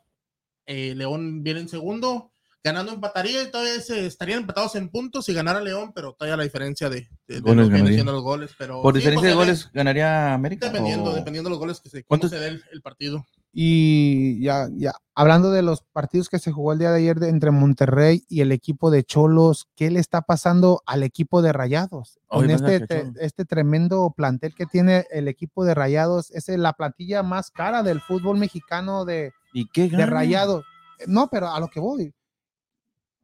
eh, 0.67 0.95
León 0.95 1.43
viene 1.43 1.61
en 1.61 1.69
segundo, 1.69 2.33
ganando 2.67 2.93
empataría 2.93 3.45
y 3.45 3.51
todavía 3.51 3.81
se 3.81 4.07
estarían 4.07 4.41
empatados 4.41 4.75
en 4.75 4.89
puntos 4.89 5.29
y 5.29 5.35
ganara 5.35 5.61
León, 5.61 5.93
pero 5.95 6.15
todavía 6.15 6.37
la 6.37 6.43
diferencia 6.43 6.91
de, 6.91 7.09
de, 7.29 7.39
goles 7.39 7.71
de 7.71 7.79
los, 7.79 8.07
los 8.07 8.23
goles. 8.23 8.51
Pero 8.59 8.83
¿Por 8.83 8.93
diferencia 8.93 9.29
de 9.29 9.37
goles 9.37 9.71
ganaría 9.73 10.35
América? 10.35 10.67
Dependiendo, 10.67 11.15
dependiendo 11.15 11.49
de 11.49 11.53
los 11.53 11.61
goles 11.61 11.81
que 11.81 11.89
se, 11.89 12.03
¿Cuántos? 12.03 12.31
se 12.31 12.41
dé 12.41 12.61
el, 12.73 12.83
partido. 12.83 13.25
Y 13.53 14.43
ya, 14.43 14.69
ya, 14.73 14.95
hablando 15.15 15.53
de 15.53 15.63
los 15.63 15.83
partidos 15.83 16.29
que 16.29 16.41
se 16.41 16.51
jugó 16.51 16.73
el 16.73 16.81
día 16.81 16.91
de 16.91 16.99
ayer 16.99 17.23
entre 17.23 17.53
Monterrey 17.53 18.25
y 18.29 18.41
el 18.41 18.51
equipo 18.51 18.91
de 18.91 19.05
Cholos, 19.05 19.69
¿qué 19.77 19.89
le 19.93 20.01
está 20.01 20.23
pasando 20.23 20.83
al 20.87 21.05
equipo 21.05 21.43
de 21.43 21.53
Rayados? 21.53 22.19
Con 22.27 22.51
este, 22.51 22.85
este 23.21 23.45
tremendo 23.45 24.13
plantel 24.17 24.55
que 24.57 24.67
tiene 24.67 25.07
el 25.13 25.29
equipo 25.29 25.65
de 25.65 25.75
Rayados, 25.75 26.33
es 26.33 26.49
la 26.49 26.73
plantilla 26.73 27.23
más 27.23 27.53
cara 27.53 27.85
del 27.85 28.01
fútbol 28.01 28.39
mexicano 28.39 29.05
de, 29.05 29.33
¿Y 29.57 29.67
qué 29.69 29.89
de 29.89 30.05
rayado. 30.05 30.65
No, 31.07 31.31
pero 31.31 31.49
a 31.49 31.59
lo 31.59 31.69
que 31.69 31.81
voy. 31.81 32.13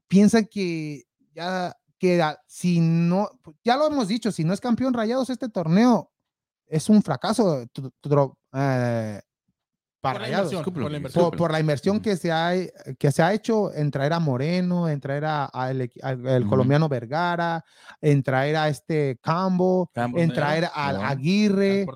Piensa 0.09 0.43
que 0.45 1.03
ya 1.35 1.76
que 1.99 2.24
si 2.47 2.80
no, 2.80 3.28
ya 3.62 3.76
lo 3.76 3.87
hemos 3.87 4.09
dicho, 4.09 4.33
si 4.33 4.43
no 4.43 4.55
es 4.55 4.61
campeón 4.61 4.95
rayados 4.95 5.28
este 5.28 5.51
torneo, 5.51 6.11
es 6.66 6.89
un 6.89 7.03
fracaso 7.03 7.61
eh, 7.61 9.20
para 10.01 10.18
rayados. 10.20 10.55
por, 10.64 11.53
la 11.53 11.61
inversión. 11.61 12.01
Que 12.01 12.16
se, 12.16 12.33
ha, 12.33 12.53
que 12.99 13.12
se 13.12 13.22
ha 13.22 13.35
hecho 13.35 13.70
en 13.74 13.91
traer 13.91 14.14
a 14.14 14.18
Moreno, 14.18 14.89
en 14.89 15.01
traer 15.01 15.26
a, 15.26 15.51
el, 15.70 16.47
colombiano 16.49 16.89
Vergara, 16.89 17.62
en 18.01 18.22
traer 18.22 18.57
a 18.57 18.68
este 18.70 19.18
Cambo, 19.22 19.91
en 19.95 20.33
traer 20.33 20.70
al 20.72 20.97
Aguirre, 20.97 21.87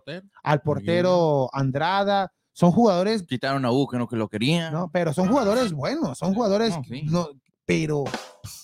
al 0.43 0.61
portero 0.61 1.49
Andrada 1.55 2.31
son 2.57 2.73
jugadores. 2.73 3.23
Quitaron 3.23 3.67
a 3.67 3.71
U 3.71 3.87
que 3.87 3.99
no 3.99 4.09
que 4.09 4.17
lo 4.17 4.29
querían. 4.29 4.73
No, 4.73 4.91
pero 4.91 5.13
son 5.13 5.29
jugadores 5.29 5.75
buenos, 5.75 6.17
son 6.17 6.33
jugadores. 6.33 6.75
No, 7.05 7.29
pero, 7.67 8.05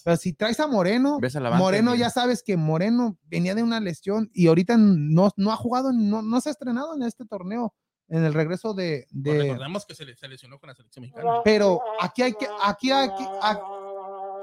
pero 0.03 0.17
si 0.17 0.33
traes 0.33 0.59
a 0.61 0.67
Moreno, 0.67 1.19
Moreno 1.59 1.95
ya 1.95 2.09
sabes 2.09 2.43
que 2.43 2.57
Moreno 2.57 3.19
venía 3.25 3.55
de 3.55 3.63
una 3.63 3.81
lesión 3.81 4.31
y 4.33 4.47
ahorita 4.47 4.79
no, 4.79 5.31
no 5.37 5.53
ha 5.53 5.57
jugado, 5.57 5.93
no, 5.93 6.23
no 6.23 6.41
se 6.41 6.49
ha 6.49 6.53
estrenado 6.53 6.95
en 6.95 7.03
este 7.03 7.27
torneo 7.27 7.75
en 8.09 8.25
el 8.25 8.33
regreso 8.33 8.73
de. 8.73 9.07
de... 9.11 9.31
Pues 9.31 9.43
recordemos 9.43 9.85
que 9.85 9.95
se, 9.95 10.07
le, 10.07 10.17
lesionó 10.27 10.59
con 10.59 10.69
la 10.69 10.75
selección 10.75 11.03
mexicana. 11.03 11.43
Pero 11.45 11.83
aquí 12.01 12.23
hay 12.23 12.33
que, 12.33 12.49
aquí 12.65 12.91
hay 12.91 13.09
que, 13.09 13.25
a, 13.43 13.61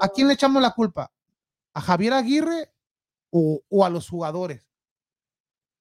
a 0.00 0.08
quién 0.10 0.28
le 0.28 0.34
echamos 0.34 0.62
la 0.62 0.70
culpa? 0.70 1.10
¿A 1.74 1.80
Javier 1.80 2.12
Aguirre 2.12 2.72
o, 3.30 3.62
o 3.68 3.84
a 3.84 3.90
los 3.90 4.08
jugadores? 4.08 4.70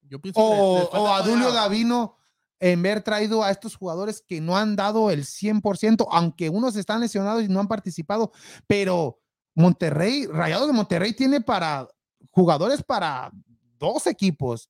Yo 0.02 0.20
pienso 0.20 0.42
o, 0.42 0.90
o 0.90 1.08
a 1.08 1.24
Julio 1.24 1.52
Davino 1.52 2.19
en 2.60 2.82
ver 2.82 3.02
traído 3.02 3.44
a 3.44 3.52
estos 3.52 3.76
jugadores 3.76 4.24
que 4.28 4.42
no 4.42 4.58
han 4.58 4.76
dado 4.76 5.12
el 5.12 5.26
100%, 5.26 6.08
aunque 6.12 6.50
unos 6.50 6.76
están 6.76 7.00
lesionados 7.00 7.44
y 7.44 7.48
no 7.48 7.60
han 7.60 7.68
participado, 7.68 8.32
pero 8.68 9.20
Monterrey, 9.56 10.26
Rayados 10.28 10.68
de 10.68 10.74
Monterrey 10.74 11.14
tiene 11.14 11.42
para 11.42 11.88
jugadores 12.32 12.84
para 12.84 13.32
dos 13.78 14.08
equipos, 14.08 14.70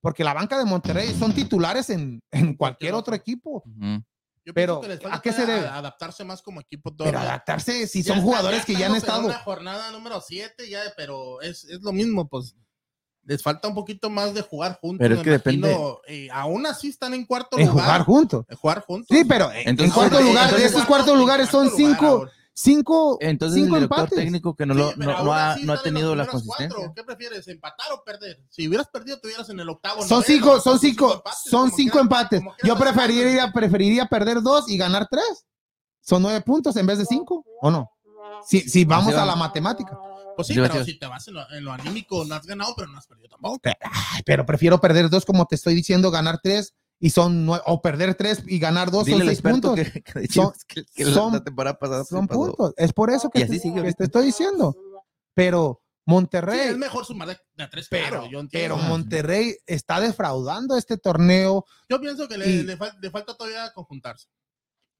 porque 0.00 0.24
la 0.24 0.34
banca 0.34 0.58
de 0.58 0.64
Monterrey 0.64 1.14
son 1.14 1.34
titulares 1.34 1.90
en, 1.90 2.20
en 2.30 2.54
cualquier 2.54 2.94
otro 2.94 3.14
equipo. 3.14 3.64
pero 4.54 4.80
¿a 5.10 5.20
qué 5.20 5.32
se 5.32 5.46
debe? 5.46 5.66
Adaptarse 5.66 6.24
más 6.24 6.42
como 6.42 6.60
equipo. 6.60 6.94
Pero 6.96 7.18
adaptarse 7.18 7.86
si 7.88 8.02
son 8.04 8.22
jugadores 8.22 8.64
que 8.64 8.74
ya 8.74 8.86
han 8.86 8.94
estado. 8.94 9.20
En 9.20 9.26
una 9.26 9.38
jornada 9.40 9.90
número 9.90 10.20
7 10.20 10.68
ya, 10.68 10.80
pero 10.96 11.40
es, 11.40 11.64
es 11.64 11.82
lo 11.82 11.92
mismo, 11.92 12.28
pues 12.28 12.54
les 13.26 13.42
falta 13.42 13.68
un 13.68 13.74
poquito 13.74 14.08
más 14.08 14.32
de 14.34 14.42
jugar 14.42 14.78
juntos. 14.80 14.98
Pero 15.00 15.16
es 15.16 15.22
que 15.22 15.30
depende. 15.30 15.76
Eh, 16.06 16.28
aún 16.32 16.66
así 16.66 16.88
están 16.88 17.12
en 17.12 17.26
cuarto 17.26 17.58
lugar. 17.58 17.72
Jugar 17.72 18.02
juntos. 18.04 18.46
jugar 18.60 18.84
juntos. 18.86 19.16
Sí, 19.16 19.24
pero 19.24 19.50
en 19.52 19.90
cuarto 19.90 20.20
lugar, 20.20 20.54
de 20.54 20.64
esos 20.64 20.84
cuartos 20.84 21.16
lugares 21.18 21.48
son 21.48 21.70
cinco. 21.70 22.28
Cinco, 22.58 23.18
entonces 23.20 23.62
cinco 23.62 23.76
el 23.76 23.82
director 23.82 24.08
técnico 24.08 24.56
que 24.56 24.64
no, 24.64 24.72
lo, 24.72 24.96
no, 24.96 25.30
ha, 25.34 25.56
no 25.56 25.74
ha, 25.74 25.82
tenido 25.82 26.16
la 26.16 26.26
consistencia. 26.26 26.90
¿Qué 26.96 27.04
prefieres, 27.04 27.46
empatar 27.48 27.92
o 27.92 28.02
perder? 28.02 28.42
Si 28.48 28.66
hubieras 28.66 28.88
perdido, 28.88 29.20
tuvieras 29.20 29.50
en 29.50 29.60
el 29.60 29.68
octavo. 29.68 30.00
Son 30.00 30.22
cinco, 30.22 30.58
son 30.58 30.78
cinco, 30.78 31.22
son 31.44 31.70
cinco 31.70 32.00
empates. 32.00 32.40
Yo 32.62 32.78
preferiría, 32.78 33.52
preferiría 33.52 34.06
perder 34.06 34.40
dos 34.40 34.70
y 34.70 34.78
ganar 34.78 35.06
tres. 35.10 35.44
Son 36.00 36.22
nueve 36.22 36.40
puntos 36.40 36.74
en 36.76 36.86
vez 36.86 36.96
de 36.96 37.04
cinco, 37.04 37.44
¿o 37.60 37.70
no? 37.70 37.90
Si, 38.46 38.60
si 38.60 38.86
vamos 38.86 39.14
a 39.14 39.26
la 39.26 39.36
matemática. 39.36 39.98
Pues 40.36 40.48
sí, 40.48 40.54
Yo- 40.54 40.62
pero 40.68 40.84
si 40.84 40.98
te 40.98 41.06
vas 41.06 41.26
en 41.28 41.34
lo, 41.34 41.50
en 41.50 41.64
lo 41.64 41.72
anímico, 41.72 42.24
no 42.24 42.34
has 42.34 42.46
ganado, 42.46 42.74
pero 42.76 42.88
no 42.88 42.98
has 42.98 43.06
perdido 43.06 43.28
tampoco. 43.30 43.60
Pero 44.24 44.44
prefiero 44.46 44.80
perder 44.80 45.08
dos, 45.10 45.24
como 45.24 45.46
te 45.46 45.54
estoy 45.54 45.74
diciendo, 45.74 46.10
ganar 46.10 46.40
tres 46.42 46.74
y 46.98 47.10
son 47.10 47.44
nueve, 47.46 47.62
o 47.66 47.80
perder 47.82 48.14
tres 48.14 48.42
y 48.46 48.58
ganar 48.58 48.90
dos 48.90 49.04
Dile 49.06 49.18
son 49.18 49.26
seis 49.28 49.42
puntos. 49.42 49.74
que, 49.74 50.02
que 50.02 50.20
de 50.20 50.26
Son- 50.28 50.46
Chivas 50.52 50.64
que- 50.64 50.84
que 50.94 51.04
la- 51.04 51.12
son- 51.14 51.32
la 51.32 51.44
temporada 51.44 51.78
pasada 51.78 52.04
se 52.04 52.10
Son 52.14 52.26
pasó. 52.26 52.40
puntos. 52.40 52.74
Es 52.76 52.92
por 52.92 53.10
eso 53.10 53.28
que, 53.30 53.44
te, 53.46 53.58
sigue 53.58 53.82
estoy 53.98 54.26
diciendo. 54.26 54.74
Pero 55.34 55.80
Sí, 55.82 56.12
Monterrey, 56.12 56.68
es 56.68 56.78
mejor 56.78 57.04
sumar 57.04 57.26
de, 57.26 57.36
de 57.56 57.64
a 57.64 57.68
tres, 57.68 57.88
pero, 57.90 58.06
claro, 58.08 58.22
yo 58.30 58.30
pero 58.30 58.74
entiendo. 58.74 58.76
Monterrey 58.76 59.56
está 59.66 59.98
defraudando 60.00 60.76
este 60.78 60.98
torneo. 60.98 61.64
Yo 61.88 62.00
pienso 62.00 62.28
que 62.28 62.38
le, 62.38 62.46
y- 62.48 62.62
le 62.62 62.78
fal- 62.78 62.96
le 63.02 63.10
falta 63.10 63.36
todavía 63.36 63.72
conjuntarse. 63.74 64.28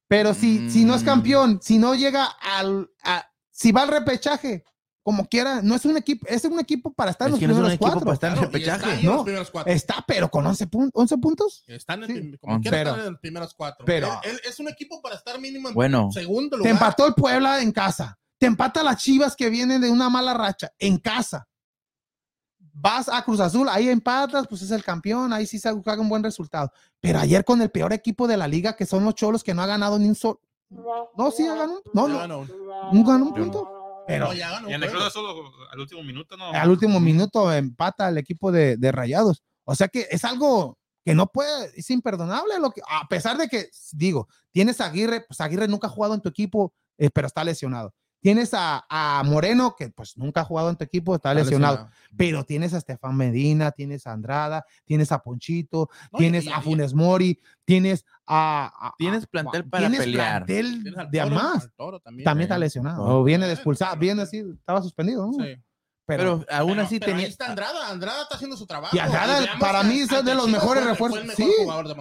Pero 0.08 0.34
si, 0.34 0.68
si 0.68 0.84
no 0.84 0.94
es 0.96 1.02
Mm. 1.02 1.06
campeón, 1.06 1.60
si 1.62 1.78
no 1.78 1.94
llega 1.94 2.24
al, 2.24 2.90
a- 3.04 3.24
si 3.52 3.70
va 3.72 3.82
al 3.82 3.88
repechaje, 3.88 4.64
como 5.06 5.24
quiera, 5.28 5.62
no 5.62 5.76
es 5.76 5.84
un 5.84 5.96
equipo, 5.96 6.26
es 6.28 6.44
un 6.46 6.58
equipo 6.58 6.92
para 6.92 7.12
estar 7.12 7.28
en 7.28 7.30
los 7.30 7.38
primeros 7.38 7.78
cuatro. 7.78 8.00
para 8.00 8.14
estar 8.14 8.32
en 8.32 8.50
Claro, 8.50 9.24
y 9.64 9.70
está 9.70 10.04
pero 10.04 10.28
con 10.28 10.44
11, 10.44 10.66
pun- 10.68 10.90
11 10.92 11.16
puntos. 11.18 11.62
Están 11.68 12.02
en, 12.02 12.32
Sí. 12.32 12.38
como 12.38 12.60
Pero- 12.60 12.90
estar 12.90 12.98
en 13.06 13.12
los 13.12 13.20
primeros 13.20 13.54
cuatro. 13.54 13.86
pero- 13.86 14.08
Él- 14.24 14.32
él 14.32 14.40
es 14.44 14.58
un 14.58 14.66
equipo 14.68 15.00
para 15.00 15.14
estar 15.14 15.40
mínimo 15.40 15.68
en 15.68 15.74
Bueno. 15.76 16.10
segundo 16.10 16.50
Te 16.50 16.56
lugar. 16.56 16.72
empató 16.72 17.06
el 17.06 17.14
Puebla 17.14 17.62
en 17.62 17.70
casa. 17.70 18.18
Te 18.36 18.46
empata 18.46 18.82
las 18.82 18.96
Chivas 19.00 19.36
que 19.36 19.48
vienen 19.48 19.80
de 19.80 19.88
una 19.90 20.10
mala 20.10 20.34
racha 20.34 20.72
en 20.76 20.98
casa. 20.98 21.46
Vas 22.58 23.08
a 23.08 23.22
Cruz 23.22 23.38
Azul, 23.38 23.68
ahí 23.70 23.88
empatas, 23.88 24.48
pues 24.48 24.60
es 24.62 24.72
el 24.72 24.82
campeón, 24.82 25.32
ahí 25.32 25.46
sí 25.46 25.60
se 25.60 25.68
haga 25.68 26.00
un 26.00 26.08
buen 26.08 26.24
resultado. 26.24 26.72
Pero 27.00 27.20
ayer 27.20 27.44
con 27.44 27.62
el 27.62 27.70
peor 27.70 27.92
equipo 27.92 28.26
de 28.26 28.36
la 28.36 28.48
liga, 28.48 28.74
que 28.74 28.86
son 28.86 29.04
los 29.04 29.14
Cholos, 29.14 29.44
que 29.44 29.54
no 29.54 29.62
ha 29.62 29.66
ganado 29.66 30.00
ni 30.00 30.08
un 30.08 30.16
solo. 30.16 30.40
No, 31.16 31.30
sí, 31.30 31.46
ha 31.46 31.54
ganado. 31.54 31.80
No, 31.94 32.08
no, 32.08 32.18
ganó. 32.18 32.44
no 32.92 33.04
ganó 33.04 33.24
un 33.26 33.34
punto. 33.34 33.75
Pero 34.06 34.26
No, 34.26 34.32
ya 34.34 34.50
ganó 34.50 34.68
Y 34.70 34.72
en 34.72 34.78
un 34.78 34.84
el 34.84 34.90
Cruz 34.90 35.12
juego. 35.12 35.48
Azul 35.48 35.66
al 35.72 35.80
último 35.80 36.02
minuto, 36.02 36.36
¿no? 36.36 36.50
al 36.50 36.70
último 36.70 37.00
minuto 37.00 37.52
empata 37.52 38.08
el 38.08 38.18
equipo 38.18 38.52
de, 38.52 38.76
de 38.76 38.92
Rayados. 38.92 39.42
O 39.64 39.74
sea 39.74 39.88
que 39.88 40.06
es 40.10 40.24
algo 40.24 40.78
que 41.04 41.14
no 41.14 41.26
puede, 41.28 41.70
es 41.76 41.90
imperdonable. 41.90 42.58
Lo 42.58 42.70
que, 42.70 42.80
a 42.88 43.06
pesar 43.08 43.36
de 43.36 43.48
que, 43.48 43.68
digo, 43.92 44.28
tienes 44.52 44.80
a 44.80 44.86
Aguirre, 44.86 45.24
pues 45.26 45.40
Aguirre 45.40 45.68
nunca 45.68 45.86
ha 45.86 45.90
jugado 45.90 46.14
en 46.14 46.20
tu 46.20 46.28
equipo, 46.28 46.72
eh, 46.98 47.10
pero 47.10 47.26
está 47.26 47.44
lesionado. 47.44 47.94
Tienes 48.20 48.54
a, 48.54 48.84
a 48.88 49.22
Moreno, 49.24 49.76
que 49.78 49.90
pues 49.90 50.16
nunca 50.16 50.40
ha 50.40 50.44
jugado 50.44 50.70
en 50.70 50.76
tu 50.76 50.82
equipo, 50.84 51.14
está, 51.14 51.30
Está 51.30 51.42
lesionado. 51.44 51.88
Pero 52.16 52.44
tienes 52.44 52.74
a 52.74 52.78
Estefan 52.78 53.16
Medina, 53.16 53.70
tienes 53.70 54.06
a 54.06 54.12
Andrada, 54.12 54.64
tienes 54.84 55.12
a 55.12 55.18
Ponchito, 55.22 55.88
No, 56.12 56.18
tienes 56.18 56.44
y- 56.46 56.48
a 56.48 56.60
Funes 56.60 56.92
Mori, 56.94 57.40
tienes 57.64 58.04
a. 58.26 58.72
a- 58.88 58.94
Tienes 58.98 59.24
a- 59.24 59.26
plantel 59.28 59.68
para 59.68 59.82
tienes 59.88 60.00
pelear. 60.00 60.44
plantel 60.44 60.82
Tienes 60.82 60.98
al 60.98 61.10
de 61.10 61.20
a 61.20 61.24
Toro, 61.24 61.36
más. 61.36 61.62
al 61.64 61.72
Toro 61.72 62.00
también. 62.00 62.24
También 62.24 62.44
está 62.46 62.56
eh. 62.56 62.60
lesionado. 62.60 63.06
No. 63.06 63.18
O 63.20 63.24
viene 63.24 63.46
de 63.46 63.52
expulsado, 63.52 63.96
viene 63.96 64.22
así, 64.22 64.38
estaba 64.58 64.82
suspendido. 64.82 65.26
¿no? 65.26 65.32
Sí. 65.32 65.54
Pero, 66.08 66.44
Pero 66.46 66.56
aún 66.58 66.78
así 66.78 67.00
pero 67.00 67.12
ahí 67.12 67.16
tenía. 67.18 67.28
está 67.28 67.46
Andrada. 67.50 67.88
Andrada 67.90 68.22
está 68.22 68.36
haciendo 68.36 68.56
su 68.56 68.64
trabajo. 68.64 68.96
Y 68.96 69.00
Andrada, 69.00 69.44
para 69.58 69.82
mí, 69.82 69.98
es 69.98 70.08
de 70.08 70.34
los 70.36 70.48
mejores 70.48 70.84
fue- 70.84 70.92
refuerzos. 70.92 71.24
mejor 71.24 71.36
Sí, 71.36 71.52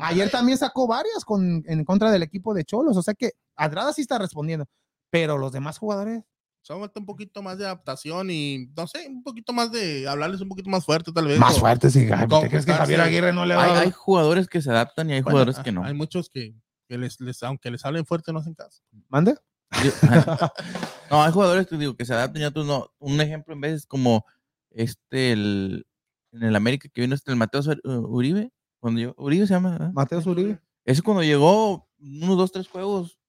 ayer 0.01 0.29
también 0.29 0.57
sacó 0.59 0.85
varias 0.87 1.25
con, 1.25 1.63
en 1.65 1.83
contra 1.83 2.11
del 2.11 2.21
equipo 2.21 2.53
de 2.53 2.63
Cholos. 2.65 2.95
O 2.97 3.01
sea 3.01 3.15
que 3.15 3.31
Andrada 3.55 3.91
sí 3.93 4.01
está 4.01 4.19
respondiendo. 4.19 4.65
Pero 5.15 5.37
los 5.37 5.51
demás 5.51 5.77
jugadores. 5.77 6.23
Solo 6.61 6.79
falta 6.79 6.99
un 6.99 7.05
poquito 7.05 7.43
más 7.43 7.57
de 7.59 7.65
adaptación 7.65 8.31
y, 8.31 8.71
no 8.75 8.87
sé, 8.87 9.07
un 9.07 9.21
poquito 9.21 9.53
más 9.53 9.71
de 9.71 10.07
hablarles 10.07 10.41
un 10.41 10.49
poquito 10.49 10.69
más 10.69 10.83
fuerte, 10.83 11.11
tal 11.11 11.27
vez. 11.27 11.37
Más 11.39 11.61
o- 11.61 11.65
ay, 11.67 11.77
Con- 11.77 12.41
¿te 12.41 12.49
crees 12.49 12.65
que 12.65 12.73
Javier 12.73 12.99
sí. 13.01 13.05
Aguirre 13.07 13.33
no 13.33 13.45
le 13.45 13.53
va 13.55 13.63
Hay, 13.65 13.71
a 13.71 13.79
hay 13.81 13.91
jugadores 13.91 14.47
que 14.47 14.61
se 14.63 14.71
adaptan 14.71 15.09
y 15.09 15.13
hay 15.13 15.21
Bueno, 15.21 15.33
jugadores 15.35 15.59
ah, 15.59 15.63
que 15.63 15.71
no. 15.71 15.83
Hay 15.83 15.93
muchos 15.93 16.29
que, 16.29 16.55
que 16.89 16.97
les, 16.97 17.19
les- 17.21 17.43
aunque 17.43 17.69
les 17.69 17.85
hablen 17.85 18.03
fuerte, 18.05 18.33
no 18.33 18.39
hacen 18.39 18.55
caso. 18.55 18.81
¿Mande? 19.09 19.35
Yo- 19.83 19.91
no, 21.11 21.23
hay 21.23 21.31
jugadores 21.31 21.67
que 21.67 21.77
digo 21.77 21.95
que 21.95 22.03
se 22.05 22.13
adaptan 22.15 22.41
y 22.41 22.45
otros 22.45 22.65
no. 22.65 22.91
Un 22.97 23.21
ejemplo 23.21 23.53
en 23.53 23.61
vez 23.61 23.73
es 23.73 23.85
como 23.85 24.25
este 24.71 25.31
el 25.33 25.85
en 26.31 26.43
el 26.43 26.55
América 26.55 26.89
que 26.91 27.01
vino 27.01 27.13
este 27.15 27.29
el 27.31 27.37
Mateo 27.37 27.61
Sur- 27.61 27.79
Uribe, 27.85 28.51
cuando 28.79 28.99
llegó, 28.99 29.13
Uribe 29.17 29.45
se 29.47 29.53
llama, 29.53 29.71
¿verdad? 29.71 29.91
Mateo 29.93 30.21
Zuribe. 30.21 30.59
Ese 30.83 31.01
cuando 31.01 31.23
llegó 31.23 31.87
unos 31.99 32.37
dos, 32.37 32.51
tres 32.51 32.67
juegos 32.67 33.19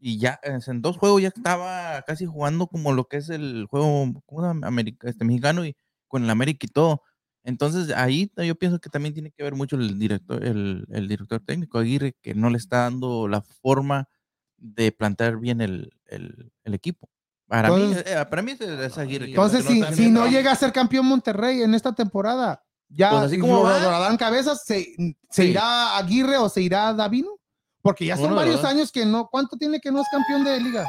y 0.00 0.18
ya 0.18 0.38
en 0.42 0.80
dos 0.82 0.96
juegos 0.96 1.22
ya 1.22 1.28
estaba 1.28 2.02
casi 2.02 2.24
jugando 2.26 2.66
como 2.68 2.92
lo 2.92 3.04
que 3.06 3.16
es 3.18 3.28
el 3.30 3.66
juego 3.68 4.12
¿cómo 4.26 4.40
se 4.42 4.46
llama? 4.48 4.66
América, 4.66 5.08
este 5.08 5.24
mexicano 5.24 5.64
y 5.64 5.76
con 6.06 6.24
el 6.24 6.30
América 6.30 6.66
y 6.66 6.68
todo. 6.68 7.02
Entonces 7.44 7.94
ahí 7.96 8.30
yo 8.36 8.54
pienso 8.56 8.78
que 8.78 8.90
también 8.90 9.14
tiene 9.14 9.30
que 9.30 9.42
ver 9.42 9.54
mucho 9.54 9.76
el 9.76 9.98
director, 9.98 10.44
el, 10.44 10.86
el 10.90 11.08
director 11.08 11.40
técnico 11.40 11.78
Aguirre, 11.78 12.14
que 12.22 12.34
no 12.34 12.50
le 12.50 12.58
está 12.58 12.78
dando 12.82 13.26
la 13.28 13.40
forma 13.42 14.08
de 14.56 14.92
plantear 14.92 15.38
bien 15.38 15.60
el, 15.60 15.92
el- 16.06 16.52
el 16.64 16.74
equipo. 16.74 17.08
Para 17.46 17.68
Entonces- 17.68 18.04
mí, 18.04 18.12
eh, 18.12 18.26
para 18.28 18.42
mí 18.42 18.52
es, 18.52 18.60
es 18.60 18.98
Aguirre. 18.98 19.26
Entonces, 19.30 19.64
no 19.64 19.70
si, 19.70 19.80
está 19.80 19.92
si 19.94 20.10
no 20.10 20.26
llega 20.26 20.52
a 20.52 20.56
ser 20.56 20.72
campeón 20.72 21.06
Monterrey 21.06 21.62
en 21.62 21.74
esta 21.74 21.94
temporada, 21.94 22.62
ya 22.90 23.10
Pues 23.10 23.22
así 23.24 23.38
como 23.38 23.54
lo- 23.54 23.62
va. 23.62 23.78
lo 23.80 23.90
darán 23.90 24.16
cabezas, 24.18 24.64
se, 24.66 24.84
se 25.30 25.42
Sí. 25.44 25.50
irá 25.50 25.96
Aguirre 25.96 26.36
o 26.36 26.48
se 26.50 26.60
irá 26.62 26.92
Davino. 26.92 27.37
Porque 27.82 28.06
ya 28.06 28.16
son 28.16 28.26
Uno 28.32 28.40
de 28.40 28.46
varios 28.46 28.64
años 28.64 28.90
que 28.92 29.06
no. 29.06 29.28
¿Cuánto 29.28 29.56
tiene 29.56 29.80
que 29.80 29.90
no 29.92 30.00
es 30.00 30.06
campeón 30.10 30.44
de 30.44 30.60
liga? 30.60 30.86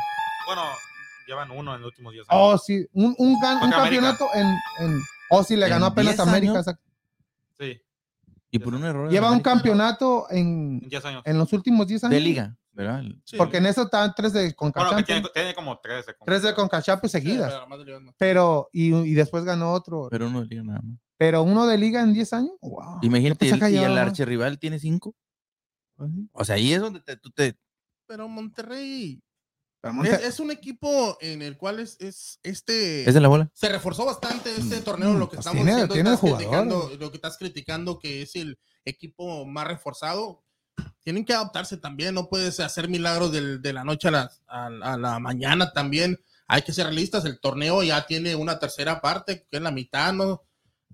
Bueno, 0.48 0.64
llevan 1.28 1.52
uno 1.52 1.76
en 1.76 1.82
los 1.82 1.90
últimos 1.92 2.14
10 2.14 2.26
Oh, 2.30 2.50
años. 2.52 2.64
sí, 2.66 2.86
un, 2.94 3.16
un, 3.18 3.40
campeonato 3.40 4.26
en, 4.34 4.48
en. 4.80 5.02
Oh, 5.30 5.44
sí, 5.44 5.56
le 5.56 5.70
ganó 5.70 5.86
apenas 5.88 6.16
10 6.16 6.20
a 6.20 6.24
América. 6.30 6.54
años. 6.54 6.66
Sí, 7.60 7.80
Y 8.52 8.60
por 8.60 8.74
un 8.74 8.84
error. 8.84 9.08
de 9.08 9.14
Lleva 9.14 9.32
un 9.32 9.40
campeonato 9.42 10.26
en, 10.32 10.80
en 10.84 10.90
10 10.90 11.06
años. 11.06 11.22
en 11.26 11.38
los 11.38 11.54
últimos 11.54 11.86
10 11.88 12.06
años. 12.06 12.14
de 12.14 12.20
liga, 12.20 12.58
¿verdad? 12.72 13.04
Sí. 13.26 13.38
Porque 13.38 13.58
en 13.58 13.68
eso 13.68 13.84
están 13.84 14.14
tres 14.16 14.34
de 14.34 14.40
Bueno, 14.40 14.50
que 14.50 14.56
Concachampions. 14.56 15.06
tiene, 15.06 15.28
tiene 15.34 15.54
como 15.54 15.78
13. 15.78 16.14
como- 16.16 16.26
Tres 16.26 16.42
de 16.42 16.56
Concachampions 16.56 17.12
Sí, 17.12 17.18
seguidas. 17.20 17.54
pero 18.18 18.70
de 18.74 18.80
y, 18.82 18.96
y 18.96 19.14
después 19.14 19.44
ganó 19.44 19.72
otro. 19.74 20.08
Pero 20.10 20.28
uno 20.28 20.42
de 20.42 20.48
liga 20.48 20.64
nada 20.64 20.82
más. 20.82 20.98
Pero 21.18 21.44
uno 21.44 21.68
de 21.68 21.78
liga 21.78 22.02
en 22.02 22.14
10 22.14 22.34
años. 22.34 22.54
Wow. 22.62 23.00
Imagínate, 23.04 23.46
y 23.46 23.50
el 23.50 23.60
llevaba 23.60 23.90
más. 23.96 24.08
archirrival 24.08 24.58
tiene 24.58 24.80
cinco. 24.80 25.14
O 26.32 26.45
sea, 26.45 26.56
ahí 26.56 26.74
es 26.74 26.82
donde 26.82 27.00
te- 27.02 27.18
tú 27.18 27.30
te. 27.32 27.58
Pero 28.08 28.28
Monterrey 28.28 29.22
Pero 29.82 29.91
es, 29.91 29.95
Monte- 29.95 30.26
es 30.28 30.39
un 30.39 30.52
equipo 30.52 31.18
en 31.22 31.41
el 31.41 31.58
cual 31.58 31.80
es, 31.80 31.95
es 32.00 32.39
este. 32.43 33.08
¿Es 33.08 33.14
de 33.14 33.22
la 33.22 33.28
bola? 33.28 33.50
se 33.54 33.70
reforzó 33.70 34.06
bastante 34.06 34.50
este 34.56 34.82
torneo, 34.82 35.14
lo 35.14 35.30
que 35.30 35.38
pues 35.38 35.45
estamos 35.45 35.64
tiene- 35.66 35.88
tiene 35.88 36.10
estás 36.14 36.20
criticando, 36.36 36.91
lo 37.00 37.12
que 37.12 37.18
estás 37.18 37.38
criticando 37.38 38.00
que 38.00 38.22
es 38.24 38.36
el 38.36 38.58
equipo 38.86 39.45
más 39.45 39.68
reforzado, 39.68 40.43
tienen 41.02 41.24
que 41.26 41.34
adaptarse 41.34 41.78
también, 41.78 42.16
no 42.16 42.28
puedes 42.30 42.60
hacer 42.60 42.88
milagros 42.89 43.32
del- 43.32 43.62
de 43.62 43.74
la 43.74 43.84
noche 43.84 44.08
a 44.08 44.12
la, 44.12 44.32
a, 44.47 44.66
a 44.68 44.97
la 44.97 45.20
mañana 45.20 45.72
también, 45.72 46.20
hay 46.47 46.62
que 46.64 46.74
ser 46.74 46.86
realistas, 46.88 47.24
el 47.26 47.39
torneo 47.39 47.84
ya 47.84 48.06
tiene 48.08 48.36
una 48.36 48.58
tercera 48.60 49.00
parte, 49.02 49.45
que 49.50 49.58
es 49.58 49.62
la 49.62 49.72
mitad, 49.72 50.12
¿no? 50.14 50.43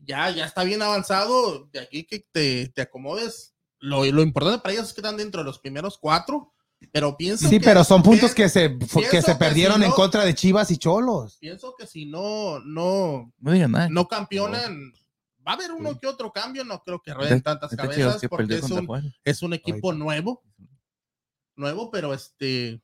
Ya, 0.03 0.29
ya 0.29 0.45
está 0.45 0.63
bien 0.63 0.81
avanzado, 0.81 1.69
de 1.71 1.79
aquí 1.79 2.03
que 2.05 2.19
te, 2.31 2.67
te 2.69 2.81
acomodes, 2.81 3.54
lo, 3.85 4.03
lo 4.05 4.21
importante 4.21 4.59
para 4.59 4.73
ellos 4.73 4.87
es 4.87 4.93
que 4.93 5.01
están 5.01 5.17
dentro 5.17 5.41
de 5.41 5.45
los 5.45 5.59
primeros 5.59 5.97
cuatro, 5.97 6.51
pero 6.91 7.15
pienso 7.17 7.47
Sí, 7.47 7.59
que- 7.59 7.65
pero 7.65 7.83
son 7.83 8.03
puntos 8.03 8.33
que 8.35 8.43
que 8.43 8.49
se, 8.49 8.77
que 8.77 9.21
se 9.21 9.31
que 9.33 9.35
perdieron 9.37 9.77
si 9.77 9.83
en 9.83 9.89
no- 9.89 9.95
contra 9.95 10.23
de 10.25 10.35
Chivas 10.35 10.69
y 10.71 10.77
Cholos. 10.77 11.37
pienso 11.39 11.73
que 11.77 11.87
si 11.87 12.05
no, 12.05 12.59
no, 12.59 13.31
No 13.39 13.51
digan 13.51 13.71
nada. 13.71 13.87
no 13.89 14.07
campeonan, 14.07 14.93
va 15.47 15.51
a 15.53 15.55
haber 15.55 15.71
uno 15.71 15.91
Sí. 15.93 15.99
que 16.01 16.07
otro 16.07 16.31
cambio, 16.31 16.63
no 16.65 16.81
creo 16.83 17.01
que 17.01 17.13
rueden 17.13 17.41
tantas 17.41 17.69
chido 17.71 17.81
cabezas 17.83 18.21
que 18.21 18.29
porque 18.29 18.55
es 18.55 18.69
un, 18.69 19.13
es 19.23 19.41
un 19.41 19.53
equipo 19.53 19.93
nuevo, 19.93 20.43
nuevo, 21.55 21.89
pero 21.91 22.13
este, 22.13 22.81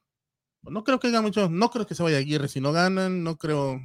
no 0.64 0.84
creo 0.84 0.99
que 0.99 1.08
haga 1.08 1.22
mucho, 1.22 1.49
no 1.49 1.70
creo 1.70 1.86
que 1.86 1.95
se 1.95 2.04
vaya 2.04 2.18
Aguirre, 2.18 2.47
si 2.47 2.62
no 2.62 2.72
ganan, 2.72 3.24
no 3.24 3.38
creo, 3.38 3.80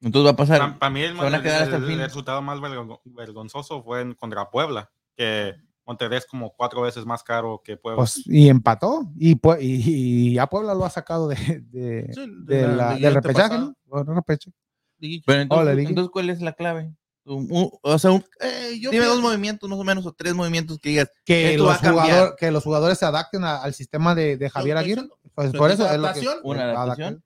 Entonces 0.00 0.26
va 0.26 0.30
a 0.32 0.36
pasar. 0.36 0.78
Para, 0.78 0.90
mí 0.90 1.00
el, 1.02 1.18
el- 1.18 1.34
el 1.34 1.90
el 1.90 1.98
resultado 2.00 2.42
más 2.42 2.60
vergo- 2.60 3.00
vergonzoso 3.04 3.82
fue 3.82 4.02
en 4.02 4.14
contra 4.14 4.50
Puebla, 4.50 4.90
que 5.16 5.54
Monterrey 5.86 6.18
es 6.18 6.26
como 6.26 6.52
cuatro 6.54 6.82
veces 6.82 7.06
más 7.06 7.22
caro 7.22 7.62
que 7.64 7.76
Puebla. 7.76 7.98
Pues, 7.98 8.22
y 8.26 8.48
empató. 8.48 9.08
Y, 9.16 9.36
pues, 9.36 9.62
y, 9.62 10.32
y 10.32 10.38
a 10.38 10.46
Puebla 10.48 10.74
lo 10.74 10.84
ha 10.84 10.90
sacado 10.90 11.28
de, 11.28 11.36
de, 11.70 12.10
Sí, 12.12 12.26
de 12.44 12.56
de 12.66 12.76
la 12.76 12.94
del 12.96 13.14
repechaje. 13.14 13.56
Bueno, 13.84 14.14
repechaje. 14.14 14.54
y- 14.98 15.20
Pero 15.22 15.42
entonces, 15.42 15.62
Hola, 15.62 15.74
Ligue. 15.74 15.88
entonces, 15.90 16.10
¿cuál 16.10 16.30
es 16.30 16.40
la 16.40 16.52
clave? 16.54 16.92
Un- 17.24 17.48
un- 17.50 17.70
o 17.82 17.98
sea, 17.98 18.12
un- 18.12 18.24
eh, 18.40 18.78
yo 18.80 18.90
dime 18.90 19.04
dos 19.06 19.20
movimientos 19.20 19.68
más 19.68 19.78
o 19.78 19.84
menos, 19.84 20.06
o 20.06 20.12
tres 20.12 20.34
movimientos 20.34 20.78
que 20.78 20.88
digas. 20.90 21.10
Que 21.24 21.56
los, 21.58 21.76
jugador- 21.78 22.36
que 22.36 22.50
los 22.50 22.62
jugadores 22.64 22.98
se 22.98 23.04
adapten 23.04 23.44
a- 23.44 23.62
al 23.62 23.74
sistema 23.74 24.14
de, 24.14 24.36
de 24.36 24.48
Javier 24.50 24.76
Aguirre. 24.76 25.08
Pues 25.34 25.52
por 25.52 25.70
es 25.70 25.78
eso 25.78 25.90
es 25.92 25.98
lo 26.00 26.12
que. 26.12 26.26
Una 26.44 26.70
adaptación. 26.70 27.22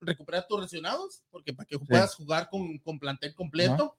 recuperar 0.00 0.46
tus 0.48 0.60
lesionados, 0.60 1.22
porque 1.30 1.52
para 1.52 1.66
que 1.66 1.78
puedas 1.78 2.14
jugar 2.14 2.48
con, 2.50 2.76
con 2.78 2.98
plantel 2.98 3.34
completo, 3.34 3.96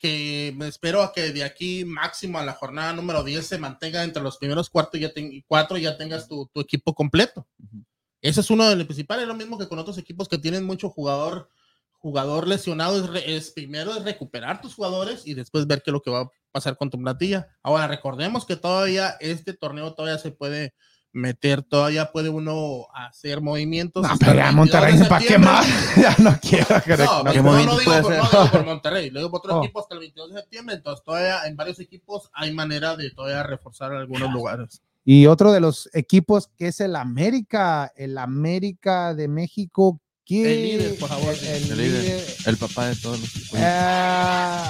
que 0.00 0.52
me 0.56 0.66
espero 0.66 1.02
a 1.02 1.12
que 1.12 1.30
de 1.30 1.44
aquí 1.44 1.84
máximo 1.84 2.38
a 2.38 2.44
la 2.44 2.54
jornada 2.54 2.92
número 2.94 3.22
10 3.22 3.46
se 3.46 3.58
mantenga 3.58 4.02
entre 4.02 4.22
los 4.22 4.38
primeros 4.38 4.68
cuatro 4.70 4.98
y 4.98 5.02
ya, 5.02 5.12
ten- 5.12 5.44
cuatro 5.46 5.78
y 5.78 5.82
ya 5.82 5.96
tengas 5.96 6.26
tu, 6.26 6.46
tu 6.52 6.60
equipo 6.60 6.94
completo. 6.94 7.46
Ujú. 7.62 7.84
Ese 8.22 8.40
es 8.40 8.50
uno 8.50 8.68
de 8.68 8.76
los 8.76 8.86
principales, 8.86 9.22
es 9.22 9.28
lo 9.28 9.34
mismo 9.34 9.56
que 9.58 9.68
con 9.68 9.78
otros 9.78 9.96
equipos 9.98 10.28
que 10.28 10.38
tienen 10.38 10.64
mucho 10.64 10.90
jugador 10.90 11.48
jugador 12.02 12.48
lesionado, 12.48 12.98
es, 12.98 13.06
re- 13.10 13.36
es 13.36 13.50
primero 13.50 13.94
es 13.94 14.02
recuperar 14.02 14.62
tus 14.62 14.74
jugadores 14.74 15.26
y 15.26 15.34
después 15.34 15.66
ver 15.66 15.82
qué 15.82 15.90
es 15.90 15.92
lo 15.92 16.00
que 16.00 16.10
va 16.10 16.20
a 16.22 16.30
pasar 16.50 16.78
con 16.78 16.88
tu 16.88 16.98
plantilla. 16.98 17.48
Ahora, 17.62 17.86
recordemos 17.88 18.46
que 18.46 18.56
todavía 18.56 19.16
este 19.20 19.52
torneo 19.52 19.92
todavía 19.92 20.16
se 20.18 20.30
puede 20.30 20.72
meter, 21.12 21.62
todavía 21.62 22.12
puede 22.12 22.28
uno 22.28 22.86
hacer 22.94 23.40
movimientos. 23.40 24.02
No, 24.02 24.16
pero 24.18 24.34
ya 24.34 24.44
22 24.44 24.50
de 24.50 24.56
Monterrey, 24.56 25.08
¿para 25.08 25.20
qué 25.20 25.26
septiembre. 25.28 25.50
más? 25.52 25.96
ya 25.96 26.16
no 26.18 26.38
quiero 26.40 26.82
creer. 26.82 27.00
No, 27.00 27.18
No, 27.18 27.22
no, 27.24 27.32
¿qué 27.32 27.36
no, 27.38 27.42
movimiento 27.44 27.78
digo, 27.80 27.92
por, 28.02 28.02
no 28.12 28.22
digo 28.30 28.50
por 28.52 28.64
Monterrey, 28.66 29.10
lo 29.10 29.18
digo 29.20 29.30
por 29.30 29.40
otros 29.40 29.54
Oh. 29.56 29.64
equipos 29.64 29.82
hasta 29.84 29.94
el 29.94 30.00
22 30.00 30.30
de 30.34 30.40
septiembre, 30.40 30.74
entonces 30.76 31.04
todavía 31.04 31.46
en 31.46 31.56
varios 31.56 31.80
equipos 31.80 32.30
hay 32.34 32.52
manera 32.52 32.96
de 32.96 33.10
todavía 33.10 33.42
reforzar 33.42 33.92
algunos 33.92 34.30
lugares. 34.32 34.82
Y 35.04 35.26
otro 35.26 35.50
de 35.50 35.60
los 35.60 35.88
equipos 35.94 36.48
que 36.56 36.68
es 36.68 36.80
el 36.80 36.94
América, 36.94 37.90
el 37.96 38.16
América 38.18 39.14
de 39.14 39.28
México. 39.28 40.00
que 40.24 40.42
El 40.52 40.62
líder, 40.78 40.98
por 40.98 41.08
favor. 41.08 41.34
El, 41.42 41.70
El 41.72 41.78
líder. 41.78 42.02
líder, 42.04 42.24
El 42.46 42.56
papá 42.58 42.86
de 42.86 42.96
todos 42.96 43.18
los 43.18 43.28
equipos. 43.36 43.58
eh, 43.60 44.60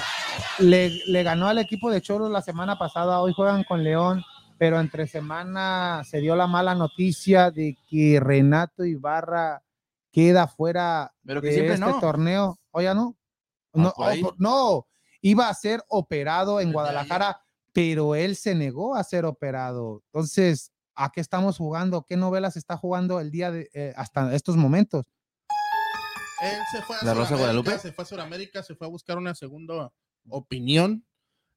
le, 0.61 0.91
le 1.07 1.23
ganó 1.23 1.49
al 1.49 1.59
equipo 1.59 1.91
de 1.91 2.01
Cholos 2.01 2.31
la 2.31 2.43
semana 2.43 2.79
pasada. 2.79 3.21
Hoy 3.21 3.33
juegan 3.35 3.65
con 3.65 3.83
León, 3.85 4.23
pero 4.61 4.79
entre 4.79 5.07
semana 5.07 6.03
se 6.05 6.21
dio 6.21 6.37
la 6.37 6.47
mala 6.47 6.75
noticia 6.75 7.51
de 7.51 7.79
que 7.89 8.21
Renato 8.21 8.85
Ibarra 8.85 9.63
queda 10.13 10.49
fuera 10.49 11.15
Pero 11.25 11.41
que 11.41 11.47
de 11.47 11.55
siempre 11.55 11.75
este 11.77 11.87
no. 11.87 11.99
torneo. 11.99 12.59
¿O 12.71 12.83
ya 12.83 12.93
no? 12.93 13.17
Ah, 13.73 13.79
No, 13.97 14.05
ahí. 14.05 14.23
oh, 14.23 14.35
no, 14.37 14.87
iba 15.23 15.49
a 15.49 15.55
ser 15.55 15.83
operado 15.89 16.61
en 16.61 16.75
Guadalajara, 16.75 17.41
pero 17.73 18.15
él 18.15 18.37
se 18.37 18.55
negó 18.55 18.97
a 18.97 19.03
ser 19.03 19.25
operado. 19.25 20.03
Entonces, 20.13 20.73
¿a 20.95 21.11
qué 21.11 21.23
estamos 21.23 21.57
jugando? 21.57 22.05
¿Qué 22.07 22.19
novelas 22.19 22.59
está 22.59 22.77
jugando 22.77 23.19
el 23.19 23.31
día 23.31 23.51
de 23.51 23.71
eh, 23.73 23.95
hasta 23.97 24.35
estos 24.35 24.59
momentos? 24.59 25.07
Él 26.43 26.59
se 26.71 26.83
fue 26.83 26.97
a 27.01 27.05
¿La 27.07 27.15
Rosa 27.15 27.35
Guadalupe? 27.35 27.79
Se 27.79 27.93
fue 27.93 28.03
a 28.03 28.07
Sudamérica, 28.07 28.63
se 28.63 28.75
fue 28.75 28.87
a 28.87 28.91
buscar 28.91 29.17
una 29.17 29.35
segunda 29.35 29.91
opinión. 30.29 31.03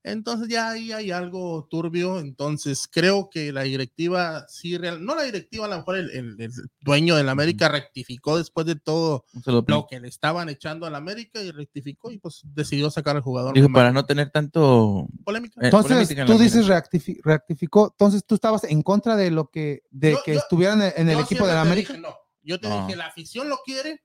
Entonces 0.03 0.49
ya 0.49 0.71
ahí 0.71 0.91
hay 0.91 1.11
algo 1.11 1.65
turbio. 1.69 2.19
Entonces 2.19 2.87
creo 2.91 3.29
que 3.29 3.53
la 3.53 3.63
directiva, 3.63 4.45
sí, 4.49 4.77
real, 4.77 5.03
no 5.03 5.15
la 5.15 5.23
directiva, 5.23 5.65
a 5.65 5.69
lo 5.69 5.77
mejor 5.77 5.95
el, 5.97 6.09
el- 6.11 6.35
el 6.41 6.51
dueño 6.81 7.15
del 7.15 7.29
América 7.29 7.69
rectificó 7.69 8.37
después 8.37 8.65
de 8.67 8.75
todo 8.75 9.23
lo 9.67 9.87
que 9.87 9.99
le 9.99 10.07
estaban 10.09 10.49
echando 10.49 10.85
al 10.85 10.95
América 10.95 11.41
y 11.41 11.51
rectificó 11.51 12.11
y 12.11 12.17
pues 12.17 12.41
decidió 12.43 12.89
sacar 12.91 13.15
al 13.15 13.21
jugador. 13.21 13.53
Dijo, 13.53 13.69
para 13.71 13.91
no 13.91 14.05
tener 14.05 14.29
tanto 14.29 15.07
polémica. 15.23 15.59
eh, 15.61 15.65
Entonces, 15.65 15.91
polémica 16.07 16.21
en 16.21 16.27
tú 16.27 16.37
dices 16.37 16.67
reactifi- 16.67 17.21
rectificó, 17.23 17.87
entonces 17.91 18.25
tú 18.25 18.35
estabas 18.35 18.63
en 18.65 18.81
contra 18.81 19.15
de 19.15 19.31
lo 19.31 19.47
que, 19.49 19.83
de 19.89 20.11
Yo- 20.11 20.23
que 20.25 20.33
yo- 20.33 20.39
estuvieran 20.39 20.81
en, 20.81 21.09
el 21.09 21.19
equipo 21.19 21.47
de 21.47 21.53
la 21.53 21.63
siempre 21.63 21.83
te 21.85 21.93
América. 21.93 21.93
dije, 21.93 22.01
no, 22.01 22.15
yo 22.43 22.59
te 22.59 22.67
No. 22.67 22.85
dije, 22.85 22.97
la 22.97 23.07
afición 23.07 23.47
lo 23.47 23.57
quiere, 23.65 24.01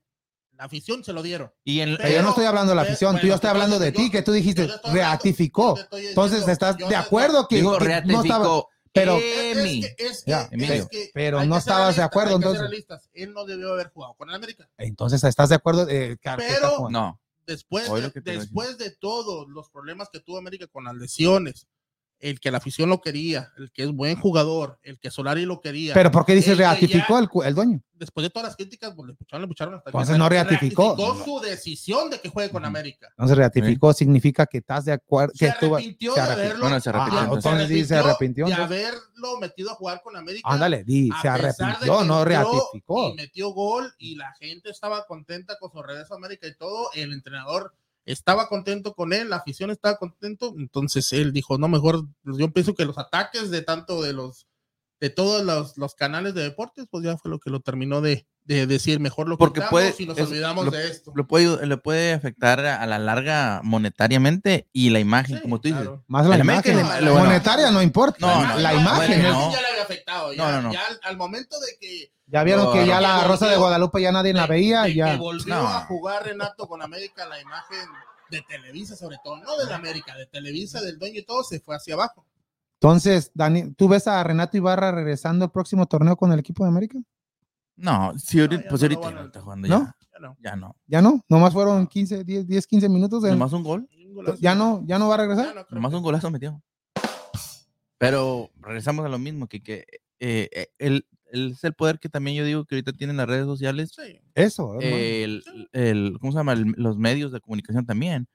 la 0.59 0.65
afición 0.65 1.05
se 1.05 1.13
lo 1.13 1.23
dieron. 1.23 1.53
Y 1.63 1.79
en, 1.79 1.95
Pero 1.95 2.09
yo 2.09 2.21
no 2.21 2.29
estoy 2.29 2.43
hablando 2.43 2.71
de 2.71 2.75
la 2.75 2.81
afición, 2.81 3.17
tú 3.17 3.25
yo 3.25 3.35
estoy 3.35 3.49
hablando 3.49 3.79
de 3.79 3.93
ti, 3.93 4.11
que 4.11 4.21
tú 4.21 4.33
dijiste, 4.33 4.65
estoy 4.65 6.07
Entonces, 6.07 6.45
¿estás 6.49 6.75
de 6.77 6.95
acuerdo 6.97 7.47
que, 7.47 7.55
digo, 7.55 7.77
que 7.77 7.85
no 7.87 8.21
estaba, 8.21 8.43
ratificó. 8.43 8.69
pero- 8.91 9.15
Es 9.17 9.57
Emi. 9.57 9.81
que- 9.81 9.95
es 9.97 10.23
que- 10.25 10.31
Ya, 10.31 10.41
es 10.41 10.51
Emilio. 10.51 10.89
que 10.89 11.11
Pero 11.13 11.45
no 11.45 11.55
estabas 11.57 11.95
de 11.95 12.03
acuerdo, 12.03 12.35
entonces. 12.35 12.59
realistas. 12.59 13.09
Él 13.13 13.33
no 13.33 13.45
debió 13.45 13.71
haber 13.71 13.89
jugado 13.89 14.15
con 14.15 14.27
el 14.27 14.35
América. 14.35 14.69
entonces 14.77 15.23
estás 15.23 15.47
de 15.47 15.55
acuerdo 15.55 15.83
Arteta 15.83 16.35
Pero-? 16.35 16.89
No, 16.89 17.21
Después, 17.47 17.89
de, 17.89 18.11
después 18.21 18.77
de 18.77 18.91
todos 18.91 19.47
los 19.47 19.69
problemas 19.69 20.09
que 20.11 20.19
tuvo 20.19 20.37
América 20.37 20.67
con 20.67 20.83
las 20.83 20.93
lesiones, 20.93 21.67
el 22.19 22.39
que 22.39 22.51
la 22.51 22.57
afición 22.57 22.89
lo 22.89 23.01
quería, 23.01 23.51
el 23.57 23.71
que 23.71 23.83
es 23.83 23.91
buen 23.91 24.15
jugador, 24.19 24.77
el 24.83 24.99
que 24.99 25.09
Solari 25.11 25.45
lo 25.45 25.61
quería. 25.61 25.93
Pero 25.93 26.11
¿por 26.11 26.25
qué 26.25 26.35
reactificó 26.55 27.19
ya- 27.19 27.29
el, 27.41 27.47
el 27.47 27.55
dueño? 27.55 27.81
después 27.93 28.23
de 28.23 28.29
todas 28.29 28.47
las 28.47 28.55
críticas, 28.55 28.93
pues 28.95 29.07
le 29.07 29.11
escucharon, 29.11 29.41
le 29.41 29.45
escucharon 29.47 29.73
hasta 29.75 29.91
que 29.91 29.97
Entonces 29.97 30.17
no 30.17 30.29
reactificó. 30.29 30.95
su 31.25 31.39
decisión 31.41 32.09
de 32.09 32.19
que 32.21 32.29
juegue 32.29 32.49
con. 32.49 32.63
América. 32.63 33.07
Entonces 33.11 33.37
reactificó 33.37 33.91
significa 33.93 34.45
que 34.45 34.59
estás 34.59 34.85
de 34.85 34.93
acuerdo. 34.93 35.33
Se 35.35 35.45
Que 35.45 35.51
arrepintió 35.51 36.13
se 36.13 36.19
de 36.21 36.25
arrepintió. 36.25 36.45
haberlo. 36.47 36.61
Bueno, 36.65 36.79
se 36.79 36.89
arrepintió, 36.89 37.19
Ah, 37.19 37.23
entonces. 37.23 37.51
entonces 37.51 37.77
sí 37.77 37.85
se 37.85 37.95
arrepintió, 37.97 38.45
De 38.45 38.53
haberlo 38.53 39.39
metido 39.41 39.71
a 39.71 39.73
jugar 39.75 40.01
con 40.01 40.15
América. 40.15 40.47
ándale, 40.49 40.83
di, 40.85 41.09
se 41.21 41.27
arrepintió, 41.27 41.87
no 41.87 42.01
entró 42.21 42.25
reactificó. 42.25 43.09
Y 43.09 43.13
metió 43.15 43.49
gol 43.49 43.93
y 43.97 44.15
la 44.15 44.33
gente 44.39 44.69
estaba 44.69 45.05
contenta 45.05 45.57
con 45.59 45.69
su 45.71 45.81
regreso 45.83 46.13
a 46.13 46.17
América 46.17 46.47
y 46.47 46.55
todo. 46.55 46.89
El 46.93 47.11
entrenador 47.11 47.73
estaba 48.11 48.47
contento 48.49 48.93
con 48.93 49.13
él, 49.13 49.29
la 49.29 49.37
afición 49.37 49.69
estaba 49.71 49.97
contento. 49.97 50.53
Entonces 50.57 51.11
él 51.13 51.31
dijo, 51.33 51.57
no, 51.57 51.67
mejor, 51.67 52.05
pues, 52.23 52.37
yo 52.37 52.51
pienso 52.51 52.73
que 52.73 52.85
los 52.85 52.97
ataques 52.97 53.51
de 53.51 53.61
tanto 53.61 54.01
de 54.01 54.13
los, 54.13 54.47
de 54.99 55.09
todos 55.09 55.43
los, 55.45 55.77
los 55.77 55.95
canales 55.95 56.33
de 56.33 56.41
deportes, 56.43 56.85
pues 56.89 57.03
ya 57.05 57.17
fue 57.17 57.31
lo 57.31 57.39
que 57.39 57.49
lo 57.49 57.61
terminó 57.61 58.01
de, 58.01 58.27
de 58.43 58.67
decir, 58.67 58.99
mejor 58.99 59.29
lo 59.29 59.37
Porque 59.37 59.59
quitamos 59.61 59.71
puede- 59.71 59.95
y 59.99 60.05
nos 60.05 60.17
es- 60.17 60.27
olvidamos 60.27 60.65
lo- 60.65 60.71
de 60.71 60.87
esto. 60.89 61.11
lo 61.15 61.25
puede, 61.27 61.65
le 61.65 61.77
puede 61.77 62.13
afectar 62.13 62.59
a 62.65 62.85
la 62.85 62.99
larga 62.99 63.61
monetariamente 63.63 64.67
y 64.73 64.89
la 64.89 64.99
imagen, 64.99 65.37
Sí, 65.37 65.41
como 65.41 65.61
tú 65.61 65.67
dices. 65.69 65.83
claro. 65.83 66.03
Más 66.07 66.25
la 66.27 66.37
imagen, 66.37 66.77
la 66.77 66.83
bueno. 67.11 67.15
monetaria 67.25 67.71
no 67.71 67.81
importa, 67.81 68.17
No, 68.19 68.41
la, 68.41 68.47
no, 68.55 68.59
la 68.59 68.73
no, 68.73 68.81
imagen. 68.81 69.21
bueno, 69.21 69.31
no. 69.39 69.51
ya 69.53 69.61
le 69.61 69.67
había 69.67 69.83
afectado. 69.83 70.33
Ya, 70.33 70.37
No, 70.43 70.51
no, 70.51 70.61
no. 70.63 70.73
ya 70.73 70.81
al, 70.85 70.99
al 71.03 71.17
momento 71.17 71.57
de 71.59 71.67
que, 71.79 72.11
Ya 72.31 72.43
vieron 72.43 72.65
No, 72.65 72.73
que 72.73 72.85
ya 72.85 73.01
la 73.01 73.23
Rosa 73.27 73.47
de 73.49 73.57
Guadalupe 73.57 74.01
ya 74.01 74.11
nadie 74.11 74.33
la 74.33 74.45
veía, 74.45 74.83
de 74.83 74.93
ya. 74.93 75.11
que 75.11 75.17
volvió 75.17 75.55
No. 75.55 75.67
a 75.67 75.81
jugar 75.85 76.25
Renato 76.25 76.67
con 76.67 76.81
América, 76.81 77.25
la 77.27 77.41
imagen 77.41 77.79
de 78.29 78.41
Televisa, 78.43 78.95
sobre 78.95 79.17
todo, 79.23 79.37
no 79.37 79.57
de 79.57 79.65
la 79.65 79.75
América, 79.75 80.15
de 80.15 80.27
Televisa, 80.27 80.79
del 80.81 80.99
dueño 80.99 81.19
y 81.19 81.23
todo, 81.25 81.43
se 81.43 81.59
fue 81.59 81.75
hacia 81.75 81.95
abajo. 81.95 82.25
Entonces, 82.75 83.31
Dani, 83.33 83.73
¿tú 83.73 83.87
ves 83.89 84.07
a 84.07 84.23
Renato 84.23 84.55
Ibarra 84.57 84.91
regresando 84.91 85.45
al 85.45 85.51
próximo 85.51 85.87
torneo 85.87 86.15
con 86.15 86.31
el 86.31 86.39
equipo 86.39 86.63
de 86.63 86.69
América? 86.69 86.99
No, 87.75 88.13
si 88.19 88.39
ahorita, 88.39 88.69
pues 88.69 88.81
ahorita 88.83 89.11
no 89.11 89.25
está 89.25 89.41
jugando 89.41 89.67
ya. 89.67 89.95
Ya 90.13 90.19
no. 90.19 90.37
Ya 90.41 90.55
no. 90.55 90.75
Ya 90.85 91.01
no, 91.01 91.25
nomás 91.29 91.53
fueron 91.53 91.87
15, 91.87 92.23
10, 92.23 92.45
10 92.45 92.67
15 92.67 92.89
minutos. 92.89 93.23
de- 93.23 93.31
Nomás 93.31 93.53
un 93.53 93.63
gol. 93.63 93.89
Un 94.15 94.35
ya 94.39 94.53
no, 94.53 94.83
ya 94.85 94.99
no 94.99 95.07
va 95.07 95.15
a 95.15 95.17
regresar. 95.17 95.65
Nomás 95.71 95.89
que- 95.91 95.97
un 95.97 96.03
golazo 96.03 96.29
metió. 96.29 96.61
Pero 97.97 98.49
regresamos 98.59 99.05
a 99.05 99.09
lo 99.09 99.17
mismo, 99.19 99.47
que, 99.47 99.61
que 99.61 99.85
eh, 100.19 100.49
eh, 100.53 100.67
el- 100.77 101.05
es 101.31 101.63
el 101.63 101.73
poder 101.73 101.99
que 101.99 102.09
también 102.09 102.37
yo 102.37 102.45
digo 102.45 102.65
que 102.65 102.75
ahorita 102.75 102.93
tienen 102.93 103.17
las 103.17 103.27
redes 103.27 103.45
sociales, 103.45 103.91
Sí. 103.95 104.19
Eso, 104.35 104.79
el, 104.79 105.43
el- 105.73 106.17
¿cómo 106.19 106.31
se 106.31 106.37
llama? 106.37 106.53
El- 106.53 106.73
los 106.77 106.97
medios 106.97 107.31
de 107.31 107.39
comunicación 107.41 107.85
también. 107.85 108.27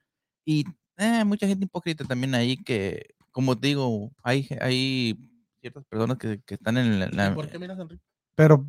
Y 0.45 0.65
eh, 0.97 1.23
mucha 1.25 1.47
gente 1.47 1.65
hipócrita 1.65 2.03
también 2.05 2.35
ahí 2.35 2.57
que, 2.57 3.15
como 3.31 3.57
te 3.57 3.67
digo, 3.67 4.11
hay, 4.23 4.47
hay 4.61 5.17
ciertas 5.59 5.83
personas 5.85 6.17
que, 6.17 6.41
que 6.45 6.53
están 6.55 6.77
en 6.77 6.99
la, 6.99 7.07
la- 7.09 7.33
¿Por 7.35 7.49
qué 7.49 7.59
miras 7.59 7.79
Enrique? 7.79 8.03
Pero 8.35 8.67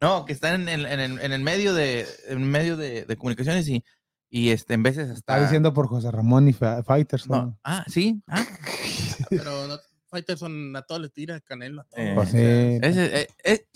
no, 0.00 0.24
que 0.24 0.32
están 0.32 0.62
en, 0.62 0.68
el- 0.68 0.86
en 0.86 1.00
el, 1.00 1.20
en 1.20 1.32
el 1.32 1.42
medio 1.42 1.74
de, 1.74 2.06
en 2.28 2.42
medio 2.48 2.76
de, 2.76 3.04
de 3.04 3.16
comunicaciones 3.16 3.66
y, 3.68 3.82
y 4.30 4.50
este, 4.50 4.74
en 4.74 4.82
veces 4.82 5.04
hasta... 5.10 5.14
está 5.36 5.42
diciendo 5.42 5.72
por 5.72 5.88
José 5.88 6.10
Ramón 6.10 6.48
y 6.48 6.52
Fighters. 6.52 7.28
No, 7.28 7.42
¿no? 7.46 7.58
ah, 7.64 7.84
sí, 7.88 8.22
ah, 8.28 8.44
Pero 9.30 9.66
no, 9.66 9.76
Fighterson 10.08 10.74
a 10.76 10.82
todo 10.82 10.98
le 10.98 11.08
tira 11.08 11.40
todo. 11.84 11.86
Eh, 11.96 12.12
Pues 12.14 12.30
sí. 12.30 12.36
Ese, 12.38 13.20
eh, 13.22 13.28
eh, 13.44 13.66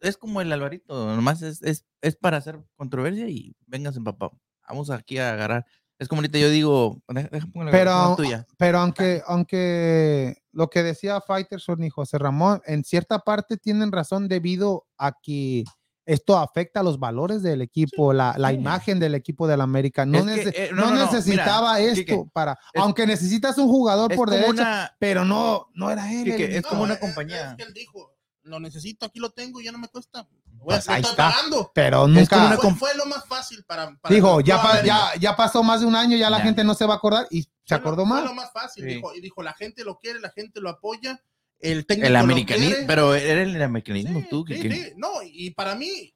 es 0.00 0.16
como 0.16 0.40
el 0.40 0.52
Alvarito, 0.52 1.14
nomás 1.14 1.42
es, 1.42 1.62
es, 1.62 1.84
es 2.00 2.16
para 2.16 2.38
hacer 2.38 2.58
controversia 2.76 3.28
y 3.28 3.54
vengas 3.66 3.96
papá. 4.04 4.30
Vamos 4.68 4.90
aquí 4.90 5.18
a 5.18 5.32
agarrar. 5.32 5.66
Es 5.98 6.08
como 6.08 6.20
ahorita 6.20 6.38
yo 6.38 6.48
digo, 6.48 7.02
la 7.08 7.70
Pero- 7.70 8.14
tuya. 8.16 8.46
Pero 8.56 8.78
aunque, 8.78 9.22
aunque 9.26 10.36
lo 10.52 10.70
que 10.70 10.82
decía 10.82 11.20
Fighterson 11.20 11.84
y 11.84 11.90
José 11.90 12.16
Ramón, 12.18 12.62
en 12.64 12.84
cierta 12.84 13.18
parte 13.18 13.58
tienen 13.58 13.92
razón 13.92 14.26
debido 14.28 14.86
a 14.96 15.12
que 15.22 15.64
esto 16.12 16.38
afecta 16.38 16.80
a 16.80 16.82
los 16.82 16.98
valores 16.98 17.42
del 17.42 17.62
equipo, 17.62 18.12
la, 18.12 18.34
la 18.38 18.48
sí. 18.50 18.54
imagen 18.56 18.98
del 19.00 19.14
equipo 19.14 19.46
del 19.46 19.60
América. 19.60 20.04
No, 20.06 20.18
Es 20.18 20.24
que, 20.24 20.30
nece- 20.46 20.52
eh, 20.56 20.70
no, 20.72 20.82
no, 20.86 20.90
no, 20.90 20.96
no, 20.96 21.04
necesitaba 21.06 21.74
mira, 21.78 21.92
esto 21.92 22.00
Quique, 22.04 22.24
para, 22.32 22.52
es- 22.72 22.82
aunque 22.82 23.06
necesitas 23.06 23.58
un 23.58 23.68
jugador 23.68 24.14
por 24.14 24.28
como 24.28 24.30
derecha, 24.40 24.52
una, 24.52 24.96
pero 24.98 25.24
no, 25.24 25.68
no 25.74 25.90
era 25.90 26.12
él. 26.12 26.24
Quique, 26.24 26.44
el- 26.46 26.54
es 26.56 26.62
como 26.66 26.82
una 26.82 26.94
es- 26.94 27.00
compañía. 27.00 27.50
Es 27.50 27.56
que 27.56 27.62
él 27.64 27.72
dijo, 27.74 28.14
lo 28.42 28.58
necesito, 28.60 29.06
aquí 29.06 29.18
lo 29.18 29.30
tengo, 29.30 29.60
ya 29.60 29.70
no 29.72 29.78
me 29.78 29.88
cuesta. 29.88 30.26
Voy 30.62 30.74
Pues 30.74 30.88
a 30.88 30.94
ahí 30.94 31.02
está. 31.02 31.16
pagando. 31.30 31.70
pero 31.74 32.06
nunca 32.06 32.56
Fue, 32.58 32.74
fue 32.74 32.94
lo 32.94 33.06
más 33.06 33.24
fácil 33.26 33.64
para. 33.64 33.94
para 34.00 34.14
dijo, 34.14 34.40
el 34.40 34.44
ya, 34.46 34.60
pa- 34.60 34.82
ya, 34.82 35.12
ya 35.18 35.34
pasó 35.36 35.62
más 35.62 35.80
de 35.80 35.86
un 35.86 35.96
año, 35.96 36.16
ya 36.16 36.28
la 36.28 36.38
Ya. 36.38 36.44
gente 36.44 36.64
no 36.64 36.74
se 36.74 36.84
va 36.84 36.94
a 36.94 36.96
acordar 36.98 37.26
y 37.30 37.42
se 37.42 37.48
Fue 37.66 37.76
acordó 37.76 38.02
lo, 38.02 38.06
más. 38.06 38.20
Fue 38.20 38.28
lo 38.28 38.34
más 38.34 38.52
fácil. 38.52 38.84
Sí. 38.84 38.94
Dijo, 38.94 39.14
y 39.14 39.20
dijo, 39.20 39.42
la 39.42 39.54
gente 39.54 39.84
lo 39.84 39.96
quiere, 39.98 40.20
la 40.20 40.30
gente 40.30 40.60
lo 40.60 40.68
apoya. 40.70 41.18
El 41.60 41.86
técnico 41.86 42.08
el 42.08 42.16
americanismo, 42.16 42.86
pero 42.86 43.14
era 43.14 43.42
el 43.42 43.60
americanismo 43.62 44.20
Sí, 44.20 44.26
tú, 44.30 44.44
sí, 44.46 44.54
Quique. 44.54 44.72
sí. 44.72 44.92
No, 44.96 45.22
y 45.22 45.50
para 45.50 45.74
mí, 45.74 46.14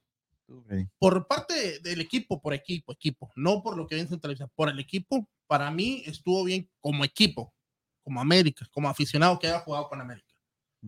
por 0.99 1.27
parte 1.27 1.81
del 1.81 2.01
equipo, 2.01 2.41
por 2.41 2.55
equipo, 2.55 2.93
equipo, 2.93 3.31
no 3.37 3.63
por 3.63 3.77
lo 3.77 3.87
que 3.87 3.97
ven 3.97 4.09
en 4.11 4.21
televisión, 4.21 4.51
por 4.55 4.69
el 4.69 4.79
equipo, 4.79 5.29
para 5.47 5.71
mí 5.71 6.03
estuvo 6.07 6.45
bien 6.45 6.69
como 6.81 7.05
equipo, 7.05 7.55
como 8.03 8.21
América, 8.21 8.67
como 8.73 8.89
aficionado 8.89 9.39
que 9.39 9.49
haya 9.49 9.61
jugado 9.61 9.89
con 9.89 10.01
América. 10.01 10.35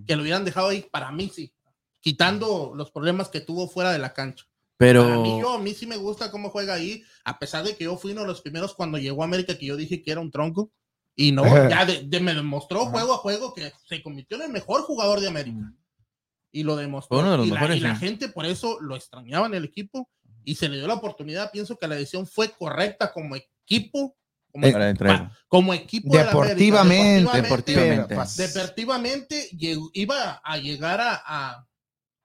Que 0.07 0.17
lo 0.17 0.23
hubieran 0.23 0.45
dejado 0.45 0.69
ahí, 0.69 0.87
para 0.91 1.11
mí 1.11 1.31
sí, 1.33 1.53
quitando 2.01 2.73
los 2.75 2.91
problemas 2.91 3.29
que 3.29 3.41
tuvo 3.41 3.69
fuera 3.69 3.93
de 3.93 3.99
la 3.99 4.13
cancha. 4.13 4.45
Pero 4.79 5.23
mí, 5.23 5.41
yo, 5.41 5.55
a 5.55 5.59
mí 5.59 5.73
sí 5.73 5.87
me 5.87 5.97
gusta 5.97 6.31
cómo 6.31 6.51
juega 6.51 6.75
ahí, 6.75 7.03
a 7.25 7.39
pesar 7.39 7.65
de 7.65 7.75
que 7.77 7.85
yo 7.85 7.97
fui 7.97 8.13
uno 8.13 8.23
de 8.23 8.27
los 8.27 8.43
primeros 8.43 8.75
cuando 8.75 8.99
llegó 8.99 9.23
a 9.23 9.25
América 9.25 9.57
que 9.57 9.67
yo 9.67 9.77
dije 9.77 10.03
que 10.03 10.11
era 10.11 10.21
un 10.21 10.31
tronco. 10.31 10.71
Y 11.19 11.33
no, 11.33 11.45
ya 11.69 11.87
de- 11.87 12.03
de- 12.03 12.21
me 12.21 12.35
demostró 12.35 12.83
Ajá. 12.83 12.91
juego 12.91 13.15
a 13.15 13.19
juego 13.19 13.55
que 13.55 13.73
se 13.89 14.03
convirtió 14.03 14.37
en 14.37 14.45
el 14.45 14.51
mejor 14.53 14.83
jugador 14.83 15.21
de 15.21 15.29
América. 15.29 15.73
Y 16.53 16.63
lo 16.63 16.77
demostró. 16.77 17.17
Fue 17.17 17.23
uno 17.25 17.33
de 17.33 17.39
los 17.39 17.47
y, 17.47 17.81
la, 17.81 17.93
y 17.93 17.97
gente 17.97 18.29
por 18.29 18.45
eso 18.47 18.79
lo 18.81 18.97
extrañaba 18.97 19.47
en 19.47 19.55
el 19.55 19.65
equipo 19.65 20.11
y 20.45 20.55
se 20.55 20.69
le 20.69 20.77
dio 20.79 20.87
la 20.87 20.95
oportunidad. 20.95 21.51
Pienso 21.51 21.77
que 21.79 21.89
la 21.89 21.95
decisión 21.97 22.27
fue 22.27 22.51
correcta 22.51 23.13
como 23.13 23.35
equipo, 23.37 24.15
como, 24.53 24.71
Para 24.73 25.33
como 25.49 25.75
equipo 25.75 26.17
de 26.17 26.25
la 26.25 26.31
América, 26.31 26.47
Deportivamente, 26.55 27.43
Deportivamente. 27.43 28.15
pues, 28.15 28.37
deportivamente 28.37 29.49
llegó- 29.57 29.91
iba 29.93 30.41
a 30.45 30.57
llegar 30.59 31.01
a, 31.01 31.23
a- 31.27 31.67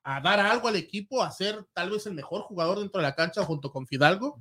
a 0.03 0.21
dar 0.21 0.39
algo 0.39 0.67
al 0.67 0.75
equipo, 0.77 1.21
a 1.21 1.31
ser 1.31 1.65
tal 1.73 1.91
vez 1.91 2.05
el 2.07 2.13
mejor 2.13 2.41
jugador 2.43 2.79
dentro 2.79 2.99
de 3.01 3.07
la 3.07 3.15
cancha 3.15 3.43
junto 3.43 3.71
con 3.71 3.85
Fidalgo, 3.85 4.39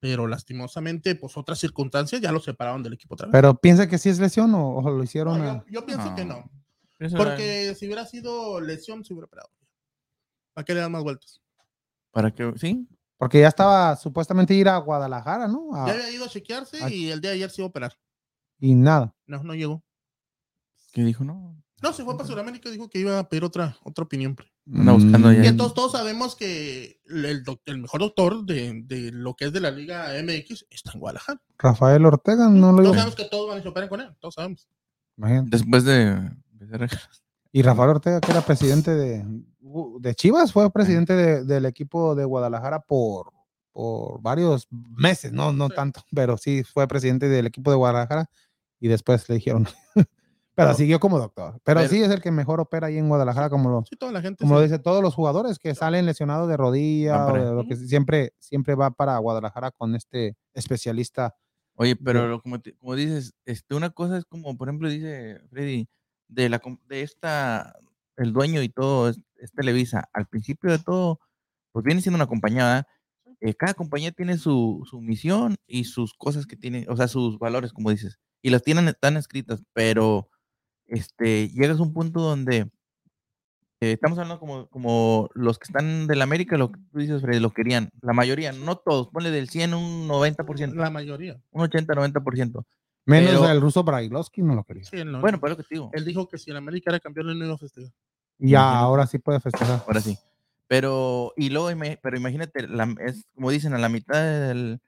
pero 0.00 0.26
lastimosamente, 0.26 1.14
pues 1.16 1.36
otras 1.36 1.58
circunstancias 1.58 2.20
ya 2.20 2.32
lo 2.32 2.40
separaron 2.40 2.82
del 2.82 2.92
equipo 2.94 3.14
otra 3.14 3.26
vez. 3.26 3.32
pero 3.32 3.54
piensa 3.58 3.88
que 3.88 3.98
sí 3.98 4.08
es 4.08 4.18
lesión 4.18 4.54
o, 4.54 4.76
o 4.76 4.90
lo 4.90 5.02
hicieron. 5.02 5.38
No, 5.38 5.44
a- 5.50 5.64
yo, 5.66 5.80
yo 5.80 5.86
pienso 5.86 6.10
No. 6.10 6.14
que 6.16 6.24
no, 6.24 6.50
porque 7.16 7.74
si 7.76 7.86
hubiera 7.86 8.04
sido 8.06 8.60
lesión, 8.60 9.04
se 9.04 9.12
hubiera 9.12 9.26
operado. 9.26 9.50
¿Para 10.54 10.64
qué 10.64 10.74
le 10.74 10.80
dan 10.80 10.92
más 10.92 11.02
vueltas? 11.02 11.40
Para 12.10 12.30
que, 12.32 12.52
sí, 12.56 12.88
Porque 13.16 13.40
ya 13.40 13.48
estaba 13.48 13.96
supuestamente 13.96 14.54
ir 14.54 14.68
a 14.68 14.76
Guadalajara, 14.78 15.48
¿no? 15.48 15.74
A- 15.74 15.86
Ya 15.88 15.92
había 15.94 16.10
ido 16.10 16.24
a 16.24 16.28
chequearse 16.28 16.78
y 16.94 17.10
el 17.10 17.20
día 17.20 17.30
de 17.30 17.36
ayer 17.36 17.50
se 17.50 17.62
iba 17.62 17.66
a 17.66 17.70
operar. 17.70 17.92
y 18.60 18.74
nada. 18.74 19.14
No, 19.26 19.42
no 19.42 19.54
llegó. 19.54 19.82
que 20.92 21.02
dijo, 21.04 21.22
no. 21.24 21.60
No, 21.82 21.92
se 21.92 22.02
fue 22.04 22.16
para 22.16 22.26
Sudamérica, 22.28 22.70
dijo 22.70 22.88
que 22.88 22.98
iba 22.98 23.18
a 23.18 23.28
pedir 23.28 23.44
otra, 23.44 23.76
otra 23.84 24.02
opinión. 24.04 24.34
Anda 24.72 24.92
buscando 24.92 25.28
Mm, 25.30 25.34
ya. 25.34 25.44
Y 25.44 25.46
entonces 25.46 25.74
todos 25.74 25.92
sabemos 25.92 26.36
que 26.36 27.00
el, 27.06 27.24
el 27.24 27.42
doc- 27.44 27.62
el 27.66 27.78
mejor 27.78 28.00
doctor 28.00 28.44
de, 28.44 28.82
de 28.84 29.10
lo 29.12 29.34
que 29.34 29.46
es 29.46 29.52
de 29.52 29.60
la 29.60 29.70
Liga 29.70 30.08
MX 30.22 30.66
está 30.70 30.92
en 30.92 31.00
Guadalajara. 31.00 31.40
Rafael 31.58 32.04
Ortega, 32.04 32.48
no 32.50 32.72
lo 32.72 32.82
Todos 32.82 32.96
sabemos 32.96 33.14
que 33.16 33.24
todos 33.24 33.48
van 33.48 33.66
a 33.66 33.68
operar 33.70 33.88
con 33.88 34.00
él, 34.00 34.08
todos 34.20 34.34
sabemos. 34.34 34.68
Imagínate. 35.16 35.48
Después 35.50 35.84
de. 35.84 36.30
de- 36.52 36.88
Y 37.52 37.62
Rafael 37.62 37.90
Ortega, 37.90 38.20
que 38.20 38.30
era 38.30 38.42
presidente 38.42 38.94
de, 38.94 39.24
de 40.00 40.14
Chivas, 40.14 40.52
fue 40.52 40.70
presidente 40.70 41.14
de- 41.14 41.44
del 41.44 41.64
equipo 41.64 42.14
de 42.14 42.24
Guadalajara 42.26 42.80
por, 42.80 43.32
por 43.72 44.20
varios 44.20 44.68
meses, 44.70 45.32
no, 45.32 45.52
no 45.52 45.68
Sí. 45.68 45.74
tanto, 45.76 46.02
pero 46.12 46.36
sí 46.36 46.62
fue 46.62 46.86
presidente 46.86 47.26
del 47.28 47.46
equipo 47.46 47.70
de 47.70 47.78
Guadalajara 47.78 48.28
y 48.80 48.88
después 48.88 49.26
le 49.30 49.36
dijeron. 49.36 49.66
Pero 50.58 50.70
No. 50.70 50.74
siguió 50.74 50.98
como 51.00 51.18
doctor. 51.18 51.60
Pero, 51.64 51.80
Pero- 51.80 51.88
sí 51.90 52.02
es 52.02 52.10
el 52.10 52.20
que 52.20 52.30
mejor 52.32 52.60
opera 52.60 52.88
ahí 52.88 52.98
en 52.98 53.08
Guadalajara, 53.08 53.48
como 53.48 53.70
lo, 53.70 53.84
Sí, 53.88 53.96
toda 53.96 54.12
la 54.12 54.20
gente. 54.20 54.42
como 54.44 54.54
lo 54.56 54.60
dice 54.62 54.78
todos 54.78 55.02
los 55.02 55.14
jugadores 55.14 55.58
que 55.58 55.74
salen 55.74 56.04
lesionados 56.06 56.48
de 56.48 56.56
rodilla 56.56 57.26
o 57.26 57.32
de 57.32 57.52
lo 57.54 57.64
que 57.66 57.76
siempre, 57.76 58.32
siempre 58.38 58.74
va 58.74 58.90
para 58.90 59.16
Guadalajara 59.18 59.70
con 59.70 59.94
este 59.94 60.36
especialista. 60.54 61.34
Oye, 61.74 61.94
pero 61.96 62.26
lo- 62.26 62.42
como, 62.42 62.60
te- 62.60 62.74
como 62.76 62.96
dices, 62.96 63.34
este, 63.44 63.74
una 63.76 63.90
cosa 63.90 64.18
es 64.18 64.24
como, 64.24 64.56
por 64.56 64.68
ejemplo, 64.68 64.88
dice 64.90 65.40
Freddy, 65.50 65.88
de 66.26 66.48
la 66.48 66.60
de 66.88 67.02
esta, 67.02 67.78
el 68.16 68.32
dueño 68.32 68.60
y 68.62 68.68
todo, 68.68 69.08
es, 69.10 69.20
es 69.36 69.52
Televisa. 69.52 70.08
Al 70.12 70.26
principio 70.26 70.70
de 70.72 70.78
todo, 70.80 71.20
pues 71.72 71.84
viene 71.84 72.00
siendo 72.02 72.16
una 72.16 72.26
compañía. 72.26 72.84
Eh, 73.40 73.54
cada 73.54 73.74
compañía 73.74 74.10
tiene 74.10 74.36
su, 74.38 74.82
su 74.90 75.00
misión 75.00 75.54
y 75.68 75.84
sus 75.84 76.14
cosas 76.14 76.46
que 76.46 76.56
tiene, 76.56 76.84
o 76.88 76.96
sea, 76.96 77.06
sus 77.06 77.38
valores, 77.38 77.72
como 77.72 77.90
dices, 77.90 78.18
y 78.42 78.50
las 78.50 78.62
tienen, 78.64 78.88
están 78.88 79.16
escritas, 79.16 79.62
pero 79.72 80.28
este, 80.88 81.48
llegas 81.50 81.78
a 81.78 81.82
un 81.82 81.92
punto 81.92 82.20
donde 82.20 82.70
eh, 83.80 83.92
estamos 83.92 84.18
hablando 84.18 84.40
como, 84.40 84.66
como 84.68 85.28
los 85.34 85.58
que 85.58 85.64
están 85.66 86.06
del 86.08 86.20
América, 86.22 86.56
lo 86.58 86.72
que 86.72 86.80
tú 86.90 86.98
dices, 86.98 87.22
Freddy, 87.22 87.38
lo 87.40 87.50
querían, 87.52 87.90
la 88.02 88.12
mayoría, 88.12 88.52
no 88.52 88.76
todos, 88.76 89.08
ponle 89.08 89.30
del 89.30 89.48
100 89.48 89.74
un 89.74 90.08
90%, 90.08 90.74
La 90.74 90.90
mayoría. 90.90 91.40
un 91.52 91.62
80-90%. 91.62 92.64
Menos 93.06 93.30
Pero- 93.30 93.48
el 93.48 93.60
ruso 93.60 93.84
Brailovsky 93.84 94.42
no 94.42 94.54
lo 94.54 94.64
quería. 94.64 94.84
Sí, 94.84 95.02
no- 95.04 95.20
Bueno, 95.20 95.38
pues 95.40 95.50
lo 95.50 95.56
que 95.56 95.62
te 95.62 95.74
digo. 95.76 95.90
él 95.94 96.04
dijo 96.04 96.28
que 96.28 96.36
si 96.38 96.50
el 96.50 96.56
América 96.56 96.90
era 96.90 97.00
campeón, 97.00 97.30
él 97.30 97.38
no 97.38 97.44
iba 97.46 97.54
a 97.54 97.58
festejar. 97.58 97.90
Ya 98.38 98.78
ahora 98.78 99.06
sí 99.06 99.18
puede 99.18 99.40
festejar. 99.40 99.82
Ahora 99.86 100.00
sí. 100.00 100.18
Pero, 100.66 101.32
y 101.36 101.48
luego, 101.48 101.70
pero 102.02 102.16
imagínate, 102.18 102.68
la- 102.68 102.94
es 103.06 103.26
como 103.34 103.50
dicen, 103.50 103.72
a 103.72 103.78
la 103.78 103.88
mitad 103.88 104.20
del, 104.22 104.80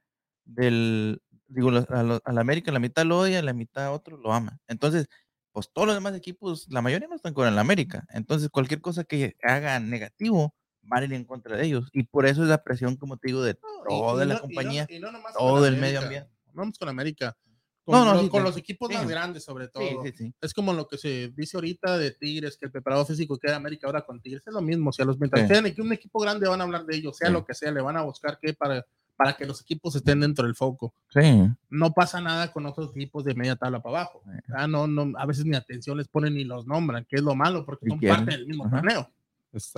del 0.44 1.22
digo, 1.48 1.70
a, 1.70 2.02
lo- 2.02 2.20
a 2.22 2.32
la 2.32 2.40
América, 2.42 2.70
la 2.72 2.78
mitad 2.78 3.04
lo 3.06 3.20
odia, 3.20 3.40
la 3.42 3.54
mitad 3.54 3.94
otro 3.94 4.16
lo 4.18 4.32
ama. 4.34 4.58
Entonces, 4.68 5.08
pues 5.52 5.70
todos 5.72 5.86
los 5.86 5.96
demás 5.96 6.14
equipos, 6.14 6.66
la 6.70 6.82
mayoría 6.82 7.08
no 7.08 7.16
están 7.16 7.34
con 7.34 7.46
el 7.46 7.58
América. 7.58 8.06
Entonces, 8.10 8.48
cualquier 8.50 8.80
cosa 8.80 9.04
que 9.04 9.36
hagan 9.42 9.90
negativo, 9.90 10.54
van 10.82 11.02
a 11.02 11.06
ir 11.06 11.12
en 11.12 11.24
contra 11.24 11.56
de 11.56 11.64
ellos. 11.66 11.88
Y 11.92 12.04
por 12.04 12.26
eso 12.26 12.42
es 12.42 12.48
la 12.48 12.62
presión, 12.62 12.96
como 12.96 13.16
te 13.16 13.28
digo, 13.28 13.42
de 13.42 13.54
No, 13.54 13.84
toda 13.88 14.24
y 14.24 14.28
la 14.28 14.34
y 14.34 14.38
compañía, 14.38 14.86
y 14.88 14.98
no 14.98 15.12
nomás 15.12 15.34
todo 15.34 15.66
el 15.66 15.76
medio 15.76 16.00
ambiente. 16.00 16.30
No 16.46 16.62
vamos 16.62 16.78
con 16.78 16.88
América. 16.88 17.36
Con, 17.84 17.94
No, 17.94 18.04
no, 18.04 18.12
los, 18.14 18.22
sí, 18.22 18.28
con 18.28 18.40
sí, 18.42 18.46
los 18.48 18.56
equipos 18.56 18.92
más 18.92 19.08
grandes, 19.08 19.44
sobre 19.44 19.68
todo. 19.68 19.82
Sí, 19.82 19.96
sí, 20.04 20.12
sí. 20.16 20.34
Es 20.40 20.52
como 20.52 20.72
lo 20.72 20.86
que 20.86 20.98
se 20.98 21.32
dice 21.36 21.56
ahorita 21.56 21.96
de 21.96 22.10
Tigres, 22.12 22.56
que 22.58 22.66
el 22.66 22.72
preparado 22.72 23.06
físico 23.06 23.38
queda 23.38 23.56
América 23.56 23.86
ahora 23.86 24.02
con 24.02 24.20
Tigres. 24.20 24.42
Es 24.46 24.52
lo 24.52 24.60
mismo. 24.60 24.92
Si 24.92 25.02
a 25.02 25.04
los 25.04 25.18
mientras 25.18 25.48
queden 25.48 25.66
aquí 25.66 25.80
un 25.80 25.92
equipo 25.92 26.20
grande 26.20 26.48
van 26.48 26.60
a 26.60 26.64
hablar 26.64 26.84
de 26.84 26.96
ellos, 26.96 27.16
sea 27.16 27.30
lo 27.30 27.44
que 27.44 27.54
sea, 27.54 27.70
le 27.72 27.80
van 27.80 27.96
a 27.96 28.02
buscar 28.02 28.38
que 28.40 28.52
para, 28.52 28.84
para 29.20 29.36
que 29.36 29.44
los 29.44 29.60
equipos 29.60 29.94
estén 29.94 30.20
dentro 30.20 30.46
del 30.46 30.54
foco. 30.54 30.94
Sí. 31.10 31.20
No 31.68 31.92
pasa 31.92 32.22
nada 32.22 32.50
con 32.50 32.64
otros 32.64 32.90
equipos 32.96 33.22
de 33.22 33.34
media 33.34 33.54
tabla 33.54 33.82
para 33.82 33.98
abajo. 33.98 34.22
Sí. 34.24 34.30
Ah, 34.56 34.66
no, 34.66 34.86
no, 34.86 35.12
a 35.18 35.26
veces 35.26 35.44
ni 35.44 35.54
atención 35.54 35.98
les 35.98 36.08
ponen 36.08 36.32
ni 36.32 36.44
los 36.44 36.66
nombran, 36.66 37.04
que 37.06 37.16
es 37.16 37.22
lo 37.22 37.34
malo, 37.34 37.66
porque 37.66 37.86
son 37.86 37.98
quieren. 37.98 38.16
parte 38.24 38.30
del 38.38 38.46
mismo 38.46 38.64
Ajá. 38.64 38.76
torneo. 38.76 39.10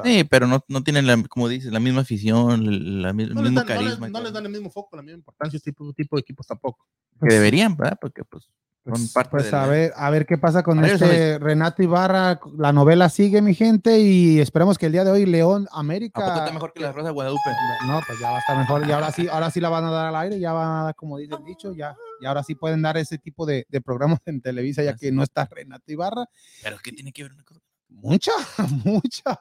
Sí, 0.04 0.22
pero 0.30 0.46
no, 0.46 0.64
no 0.68 0.84
tienen, 0.84 1.08
la, 1.08 1.20
como 1.24 1.48
dices, 1.48 1.72
la 1.72 1.80
misma 1.80 2.02
afición, 2.02 3.02
la, 3.02 3.12
mi- 3.12 3.24
el 3.24 3.34
No, 3.34 3.42
les 3.42 3.50
mismo 3.50 3.64
dan, 3.66 3.74
no 3.74 3.82
les- 3.82 3.84
carisma. 3.96 4.08
no 4.10 4.22
les 4.22 4.32
dan 4.32 4.46
el 4.46 4.52
mismo 4.52 4.70
foco, 4.70 4.94
la 4.94 5.02
misma 5.02 5.18
importancia 5.18 5.56
este 5.56 5.72
tipo, 5.72 5.92
tipo 5.92 6.14
de 6.14 6.20
equipos 6.20 6.46
tampoco. 6.46 6.86
que 7.20 7.34
deberían, 7.34 7.76
¿verdad? 7.76 7.98
Porque 8.00 8.22
pues 8.22 8.48
son 8.84 8.92
Pues, 8.94 9.12
parte 9.12 9.30
pues 9.30 9.50
de 9.50 9.56
a 9.56 9.66
ver, 9.66 9.92
a 9.94 10.10
ver 10.10 10.26
qué 10.26 10.38
pasa 10.38 10.62
con 10.64 10.84
este 10.84 11.38
Renato 11.38 11.82
Ibarra. 11.82 12.40
La 12.56 12.72
novela 12.72 13.08
sigue, 13.08 13.40
mi 13.40 13.54
gente, 13.54 14.00
y 14.00 14.40
esperemos 14.40 14.76
que 14.76 14.86
el 14.86 14.92
día 14.92 15.04
de 15.04 15.10
hoy 15.12 15.24
León 15.24 15.68
¿A 15.70 15.80
América. 15.80 16.20
poco 16.20 16.38
está 16.38 16.52
mejor 16.52 16.72
que 16.72 16.80
la 16.80 16.90
Rosa 16.92 17.08
de 17.08 17.12
Guadalupe? 17.14 17.40
No, 17.86 18.00
pues 18.06 18.18
ya 18.20 18.30
va 18.30 18.36
a 18.36 18.40
estar 18.40 18.58
mejor. 18.58 18.88
Y 18.88 18.92
ahora 18.92 19.12
sí, 19.12 19.28
ahora 19.28 19.50
sí 19.50 19.60
la 19.60 19.68
van 19.68 19.84
a 19.84 19.90
dar 19.90 20.06
al 20.06 20.16
aire, 20.16 20.40
ya 20.40 20.52
van 20.52 20.68
a 20.80 20.84
dar, 20.84 20.94
como 20.96 21.16
dice 21.18 21.34
el 21.36 21.44
dicho, 21.44 21.72
ya. 21.74 21.94
Y 22.20 22.26
ahora 22.26 22.42
sí 22.42 22.54
pueden 22.56 22.82
dar 22.82 22.96
ese 22.96 23.18
tipo 23.18 23.46
de, 23.46 23.66
de 23.68 23.80
programas 23.80 24.18
en 24.26 24.40
Televisa, 24.40 24.82
ya 24.82 24.96
que 24.96 25.12
no 25.12 25.22
está 25.22 25.44
Renato 25.44 25.90
Ibarra. 25.92 26.26
Pero 26.62 26.76
¿qué 26.82 26.90
tiene 26.92 27.12
que 27.12 27.22
ver 27.22 27.32
una 27.32 27.44
cosa? 27.44 27.60
Mucha, 27.88 28.32
mucha. 28.84 29.40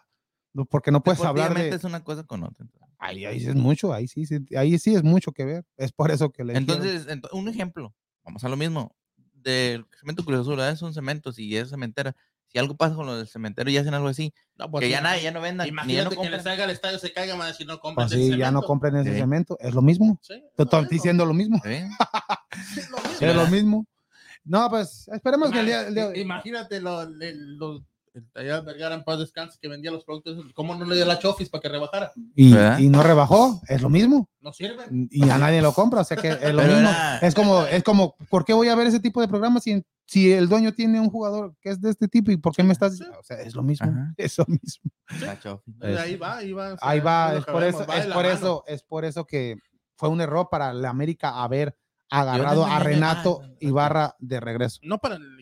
No, 0.54 0.66
porque 0.66 0.92
no 0.92 1.02
puedes 1.02 1.24
hablar 1.24 1.54
de. 1.56 1.70
es 1.70 1.84
una 1.84 2.04
cosa 2.04 2.24
con 2.26 2.44
otra. 2.44 2.68
Ahí, 3.00 3.26
ahí 3.26 3.40
sí 3.40 3.48
es 3.48 3.56
mucho, 3.56 3.92
ahí 3.94 4.08
sí, 4.08 4.26
sí, 4.28 4.38
ahí 4.56 4.78
sí 4.78 4.94
es 4.94 5.02
mucho 5.04 5.32
que 5.32 5.46
ver. 5.46 5.66
Es 5.78 5.92
por 5.92 6.12
eso 6.12 6.30
que 6.30 6.44
le. 6.44 6.56
Entonces, 6.56 7.08
ento- 7.08 7.30
un 7.32 7.48
ejemplo, 7.48 7.96
vamos 8.24 8.44
a 8.44 8.50
lo 8.50 8.56
mismo. 8.58 8.96
Del 9.42 9.86
cemento 10.00 10.24
Cruz 10.24 10.40
Azul, 10.42 10.56
¿verdad? 10.58 10.72
es 10.74 10.82
un 10.82 10.94
cemento, 10.94 11.32
si 11.32 11.56
es 11.58 11.70
cementera. 11.70 12.16
Si 12.48 12.58
algo 12.60 12.76
pasa 12.76 12.96
con 12.96 13.06
lo 13.06 13.16
del 13.16 13.28
cementero 13.30 13.70
y 13.70 13.78
hacen 13.78 13.94
algo 13.94 14.10
así, 14.10 14.34
No, 14.58 14.70
pues, 14.70 14.84
que 14.84 14.90
ya 14.90 14.98
sí, 14.98 15.04
nadie, 15.04 15.24
ya 15.24 15.32
no 15.32 15.40
vendan, 15.40 15.66
ni 15.66 15.70
ya 15.70 15.72
Imagínate 15.74 16.16
no 16.18 16.22
que 16.22 16.30
les 16.30 16.44
salga 16.44 16.66
al 16.66 16.70
estadio, 16.70 17.00
se 17.00 17.14
caigan, 17.14 17.38
van 17.40 17.48
a 17.48 17.52
decir 17.52 17.66
no 17.66 17.80
compren. 17.80 18.08
Pues 18.10 18.20
sí, 18.20 18.38
ya 18.38 18.52
no 18.52 18.62
compren 18.62 18.98
ese 18.98 19.14
Sí. 19.14 19.20
cemento. 19.20 19.58
Es 19.62 19.74
lo 19.74 19.82
mismo. 19.82 20.20
Sí, 20.22 20.34
Te 20.34 20.42
lo 20.58 20.64
estoy 20.66 20.80
mismo. 20.82 20.90
diciendo 20.92 21.26
lo 21.26 21.34
mismo. 21.34 21.62
Lo. 21.64 23.28
Es 23.28 23.36
lo 23.36 23.48
mismo. 23.48 23.86
No, 24.44 24.70
pues 24.70 25.08
esperemos 25.14 25.52
que 25.52 25.60
el 25.62 25.66
día, 25.68 25.88
el 25.88 25.94
día- 25.96 26.16
Imagínate 26.18 26.82
lo, 26.82 27.08
le- 27.10 27.34
el 28.14 28.30
taller 28.32 28.62
Vergara 28.64 28.96
en 28.96 29.04
paz 29.04 29.20
descanse 29.20 29.58
que 29.62 29.68
vendía 29.68 29.90
los 29.92 30.04
productos, 30.04 30.38
¿cómo 30.54 30.76
no 30.76 30.86
le 30.86 30.96
dio 30.96 31.06
la 31.06 31.18
chofis 31.20 31.50
para 31.50 31.62
que 31.62 31.70
rebajara? 31.70 32.12
y, 32.36 32.54
y 32.80 32.90
no 32.90 33.04
rebajó, 33.04 33.62
es 33.68 33.82
lo 33.82 33.90
mismo. 33.90 34.30
No 34.42 34.52
sirve. 34.52 34.84
Y 35.10 35.30
a 35.30 35.38
nadie 35.38 35.62
lo 35.62 35.72
compra, 35.74 36.02
o 36.02 36.04
sea 36.04 36.18
que 36.18 36.30
es 36.30 36.54
lo 36.54 36.62
Pero 36.62 36.74
mismo. 36.74 36.90
era- 36.90 37.18
Es 37.20 37.34
como, 37.36 37.64
es 37.66 37.84
como, 37.84 38.16
¿por 38.30 38.44
qué 38.46 38.54
voy 38.54 38.68
a 38.68 38.76
ver 38.76 38.88
ese 38.88 39.00
tipo 39.00 39.22
de 39.22 39.28
programas 39.28 39.64
si, 39.64 39.82
si 40.06 40.32
el 40.32 40.50
dueño 40.50 40.74
tiene 40.74 41.00
un 41.00 41.10
jugador 41.10 41.56
que 41.62 41.70
es 41.70 41.80
de 41.82 41.90
este 41.92 42.08
tipo 42.08 42.32
y 42.32 42.38
por 42.38 42.54
qué 42.56 42.64
me 42.64 42.74
estás 42.74 42.98
Sí. 42.98 43.04
O 43.20 43.24
sea, 43.24 43.40
es 43.42 43.56
lo 43.56 43.64
mismo, 43.64 43.88
Ajá. 43.90 44.14
es 44.18 44.38
lo 44.38 44.46
mismo. 44.48 44.92
La 45.22 45.40
Chofi. 45.40 45.72
Entonces, 45.72 46.00
ahí 46.00 46.16
va, 46.18 46.38
ahí 46.38 46.52
va. 46.52 46.74
o 46.74 46.78
sea, 46.78 46.90
Ahí 46.90 47.00
va, 47.00 47.36
es 47.36 47.46
por 47.46 47.64
eso, 47.64 47.86
va 47.88 47.98
es 47.98 48.06
por 48.08 48.16
mano. 48.24 48.30
eso, 48.30 48.64
es 48.68 48.84
por 48.84 49.06
eso 49.06 49.26
que 49.26 49.56
fue 49.96 50.10
un 50.10 50.20
error 50.20 50.50
para 50.52 50.74
la 50.74 50.90
América 50.90 51.42
haber 51.42 51.78
agarrado 52.10 52.66
a 52.66 52.80
Renato 52.80 53.42
Ibarra 53.62 54.16
de 54.20 54.40
regreso. 54.42 54.80
No 54.84 54.98
para 54.98 55.16
el 55.16 55.41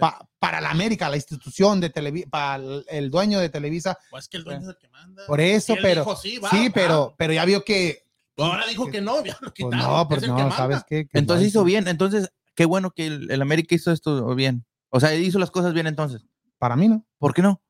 Pa- 0.00 0.28
para 0.38 0.60
la 0.60 0.70
América, 0.70 1.08
la 1.08 1.16
institución 1.16 1.80
de 1.80 1.90
Televisa, 1.90 2.28
para 2.30 2.62
el, 2.88 3.10
dueño 3.10 3.38
de 3.38 3.48
Televisa, 3.48 3.98
pues 4.10 4.24
es 4.24 4.28
que 4.28 4.38
el 4.38 4.44
dueño 4.44 4.62
es 4.62 4.68
el 4.68 4.76
que 4.78 4.88
manda. 4.88 5.26
por 5.26 5.40
eso, 5.40 5.76
pero 5.80 6.02
dijo, 6.02 6.16
sí, 6.16 6.38
va, 6.38 6.50
sí, 6.50 6.68
va. 6.68 6.74
pero, 6.74 7.14
pero 7.16 7.32
ya 7.32 7.44
vio 7.44 7.64
que, 7.64 8.04
Ahora 8.36 8.66
dijo 8.66 8.90
que 8.90 9.00
no, 9.00 9.22
ya 9.24 9.36
lo 9.40 9.48
pues 9.48 9.52
quitaron. 9.52 9.78
no, 9.78 10.08
pues 10.08 10.20
que 10.22 10.26
no. 10.28 10.50
¿sabes 10.52 10.82
qué? 10.88 11.06
Que 11.06 11.18
Entonces 11.18 11.42
no, 11.44 11.48
hizo 11.48 11.64
bien, 11.64 11.88
entonces 11.88 12.32
qué 12.54 12.64
bueno 12.64 12.90
que 12.90 13.06
el, 13.06 13.30
el 13.30 13.42
América 13.42 13.74
hizo 13.74 13.92
esto 13.92 14.34
bien. 14.34 14.64
O 14.88 14.98
sea, 14.98 15.14
hizo 15.14 15.38
las 15.38 15.50
cosas 15.50 15.74
bien 15.74 15.86
entonces. 15.86 16.26
Para 16.58 16.76
mí 16.76 16.88
no. 16.88 17.06
¿Por 17.18 17.34
qué 17.34 17.42
no? 17.42 17.60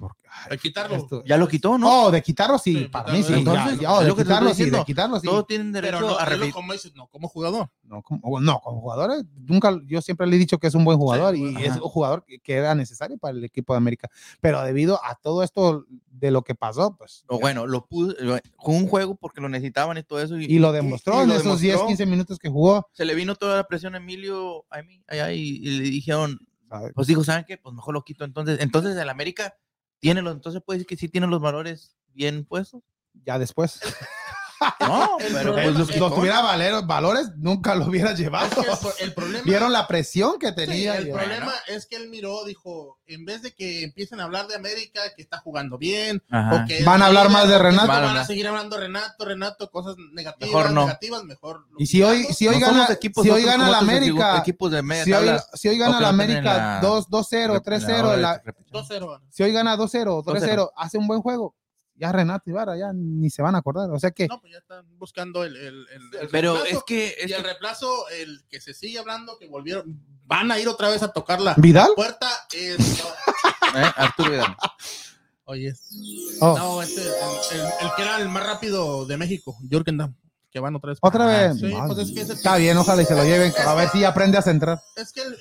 Porque, 0.00 0.20
ay, 0.50 0.58
quitarlo. 0.58 0.96
esto- 0.96 1.22
Ya 1.26 1.36
lo 1.36 1.46
quitó, 1.46 1.76
¿no? 1.78 2.04
Oh, 2.06 2.10
de 2.10 2.22
quitarlo 2.22 2.58
sí, 2.58 2.72
Sí, 2.74 2.84
para 2.88 3.04
quitarlo, 3.04 3.18
mí 3.18 3.24
sí. 3.24 3.34
entonces, 3.38 3.80
ya, 3.80 4.00
de 4.00 4.08
lo 4.08 4.16
que 4.16 4.22
quitarlo 4.22 4.54
sí, 4.54 4.70
de 4.70 4.84
quitarlo 4.84 5.20
sí. 5.20 5.26
Todos 5.26 5.46
tienen 5.46 5.72
Pero 5.72 5.86
derecho 5.86 6.06
no, 6.06 6.18
a 6.18 6.24
repetir. 6.24 6.52
como 6.54 6.72
dices, 6.72 6.92
no, 6.94 7.06
como 7.08 7.28
jugador. 7.28 7.70
No, 7.84 8.02
como, 8.02 8.40
no, 8.40 8.60
como 8.60 8.80
jugador, 8.80 9.10
eh, 9.12 9.24
nunca, 9.46 9.78
yo 9.86 10.00
siempre 10.00 10.26
le 10.26 10.36
he 10.36 10.38
dicho 10.38 10.58
que 10.58 10.66
es 10.68 10.74
un 10.74 10.84
buen 10.84 10.96
jugador 10.98 11.36
y 11.36 11.54
Ajá. 11.56 11.64
es 11.64 11.72
un 11.76 11.88
jugador 11.88 12.24
que, 12.24 12.38
que 12.38 12.54
era 12.54 12.74
necesario 12.74 13.18
para 13.18 13.36
el 13.36 13.44
equipo 13.44 13.72
de 13.74 13.78
América. 13.78 14.08
Pero 14.40 14.62
debido 14.62 14.98
a 15.04 15.14
todo 15.16 15.42
esto 15.42 15.84
de 16.10 16.30
lo 16.30 16.42
que 16.42 16.54
pasó, 16.54 16.96
pues. 16.96 17.24
O 17.28 17.38
bueno, 17.38 17.66
lo 17.66 17.86
pudo, 17.86 18.14
lo- 18.20 18.38
jugó 18.56 18.78
un 18.78 18.86
juego 18.88 19.14
porque 19.16 19.40
lo 19.40 19.48
necesitaban 19.48 19.98
y 19.98 20.02
todo 20.02 20.20
eso. 20.22 20.38
Y, 20.38 20.44
Y 20.46 20.58
lo 20.58 20.72
demostró 20.72 21.18
y 21.18 21.22
en 21.24 21.28
lo 21.28 21.34
esos 21.34 21.60
10, 21.60 21.72
demostró. 21.74 21.86
15 21.88 22.06
minutos 22.06 22.38
que 22.38 22.48
jugó. 22.48 22.88
Se 22.92 23.04
le 23.04 23.14
vino 23.14 23.34
toda 23.34 23.56
la 23.56 23.64
presión 23.64 23.94
a 23.94 23.98
Emilio 23.98 24.64
a 24.70 24.82
mí, 24.82 25.02
allá 25.08 25.32
y, 25.32 25.40
y 25.40 25.78
le 25.78 25.84
dijeron, 25.90 26.38
¿sabes? 26.68 26.92
pues 26.94 27.06
dijo, 27.08 27.24
¿saben 27.24 27.44
qué? 27.48 27.58
Pues 27.58 27.74
mejor 27.74 27.94
lo 27.94 28.02
quito. 28.04 28.24
Entonces, 28.24 28.60
entonces 28.60 28.96
el 28.96 29.08
América 29.08 29.56
tiene 30.00 30.22
los, 30.22 30.34
entonces 30.34 30.62
puede 30.64 30.78
decir 30.78 30.86
que 30.88 30.96
sí 30.96 31.08
tiene 31.08 31.26
los 31.26 31.40
valores 31.40 31.96
bien 32.12 32.44
puestos. 32.44 32.82
Ya 33.24 33.38
después. 33.38 33.80
No, 34.80 35.18
El 35.18 35.32
pero 35.32 35.54
pues 35.54 35.74
los 35.74 35.88
son- 35.88 36.14
tuviera 36.14 36.40
valero- 36.42 36.82
valores, 36.86 37.30
nunca 37.36 37.74
lo 37.74 37.86
hubiera 37.86 38.12
llevado. 38.14 38.46
Es 38.46 38.54
que 38.54 38.70
el, 38.70 38.78
pro- 38.78 38.92
el 39.00 39.14
problema 39.14 39.44
Vieron 39.44 39.72
la 39.72 39.86
presión 39.86 40.38
que 40.38 40.48
Sí, 40.48 40.54
tenía. 40.54 40.96
el 40.96 41.08
y- 41.08 41.12
problema 41.12 41.52
es 41.68 41.86
que 41.86 41.96
él 41.96 42.08
miró, 42.10 42.44
dijo, 42.44 42.98
en 43.06 43.24
vez 43.24 43.42
de 43.42 43.52
que 43.54 43.82
empiecen 43.84 44.20
a 44.20 44.24
hablar 44.24 44.46
de 44.48 44.56
América, 44.56 45.00
que 45.16 45.22
está 45.22 45.38
jugando 45.38 45.78
bien, 45.78 46.22
Ajá. 46.30 46.62
o 46.64 46.66
que 46.68 46.84
Van 46.84 47.02
a 47.02 47.06
hablar 47.06 47.26
líder, 47.26 47.38
más 47.40 47.48
de 47.48 47.58
Renato. 47.58 47.86
Van 47.88 47.96
Van 47.96 48.02
a 48.02 48.06
a 48.06 48.10
hablar. 48.10 48.26
seguir 48.26 48.46
hablando 48.48 48.76
Renato, 48.76 49.24
Renato, 49.24 49.70
cosas 49.70 49.96
negativas, 50.12 50.50
Mejor 50.54 50.70
no. 50.72 50.86
negativas, 50.86 51.24
mejor. 51.24 51.66
Y 51.78 51.86
si 51.86 52.02
hoy, 52.02 52.24
si 52.24 52.46
hoy 52.48 52.58
No 52.60 52.66
gana, 52.66 52.86
si 52.86 53.30
hoy 53.30 53.42
gana 53.44 53.70
la 53.70 53.78
América, 53.78 54.38
equipos 54.38 54.70
de 54.70 54.82
media 54.82 55.04
si 55.04 55.12
hoy, 55.12 55.30
si 55.54 55.68
hoy 55.68 55.78
gana 55.78 56.00
la 56.00 56.08
América 56.08 56.40
la- 56.56 56.80
2 56.82 57.08
2-0, 57.08 57.60
3-0, 57.62 58.16
la- 58.16 58.16
la- 58.16 58.42
2-0. 58.70 59.20
si 59.30 59.42
hoy 59.42 59.52
gana 59.52 59.76
2-0, 59.76 60.22
3-0, 60.22 60.70
hace 60.76 60.98
un 60.98 61.06
buen 61.06 61.22
juego, 61.22 61.54
ya 62.00 62.10
Renato 62.12 62.48
Ibarra 62.50 62.76
ya 62.78 62.92
ni 62.94 63.28
se 63.30 63.42
van 63.42 63.54
a 63.54 63.58
acordar. 63.58 63.90
O 63.90 63.98
sea 63.98 64.10
que 64.10 64.26
No, 64.26 64.40
pues 64.40 64.52
ya 64.52 64.58
están 64.58 64.84
buscando 64.98 65.44
el, 65.44 65.54
el, 65.56 65.86
el- 65.92 66.20
el 66.22 66.28
Pero 66.30 66.54
reemplazo. 66.54 66.78
es 66.78 66.84
que, 66.84 67.08
es 67.18 67.28
y 67.30 67.32
el 67.32 67.36
que- 67.36 67.42
reemplazo, 67.42 68.08
el 68.08 68.42
que 68.48 68.60
se 68.60 68.72
sigue 68.74 68.98
hablando, 68.98 69.38
que 69.38 69.46
volvieron, 69.48 70.00
van 70.26 70.50
a 70.50 70.58
ir 70.58 70.66
otra 70.68 70.88
vez 70.88 71.02
a 71.02 71.12
tocar 71.12 71.40
la 71.40 71.54
Vidal, 71.58 71.90
puerta. 71.94 72.28
Es, 72.52 72.78
¿eh? 73.76 73.92
Arturo 73.96 74.30
Vidal. 74.30 74.56
oye, 75.44 75.72
Oh. 76.40 76.56
no, 76.58 76.82
este, 76.82 77.02
el, 77.02 77.08
el- 77.60 77.66
el 77.66 77.88
que 77.96 78.02
era 78.02 78.16
el 78.20 78.28
más 78.28 78.46
rápido 78.46 79.04
de 79.06 79.16
México, 79.16 79.56
Jürgen 79.68 79.98
Damm, 79.98 80.14
que 80.50 80.58
van 80.60 80.74
otra 80.76 80.90
vez. 80.90 80.98
otra 81.02 81.24
Ah, 81.24 81.48
vez. 81.48 81.60
sí, 81.60 81.72
pues 81.86 81.98
es 81.98 82.14
que 82.14 82.20
ese- 82.22 82.32
Está 82.32 82.56
bien, 82.56 82.76
ojalá 82.78 83.02
y 83.02 83.04
se 83.06 83.14
lo 83.14 83.24
lleven, 83.24 83.52
a 83.66 83.74
ver 83.74 83.88
si 83.90 84.04
aprende 84.04 84.38
a 84.38 84.42
centrar. 84.42 84.80
Es 84.96 85.12
que 85.12 85.20
el, 85.22 85.36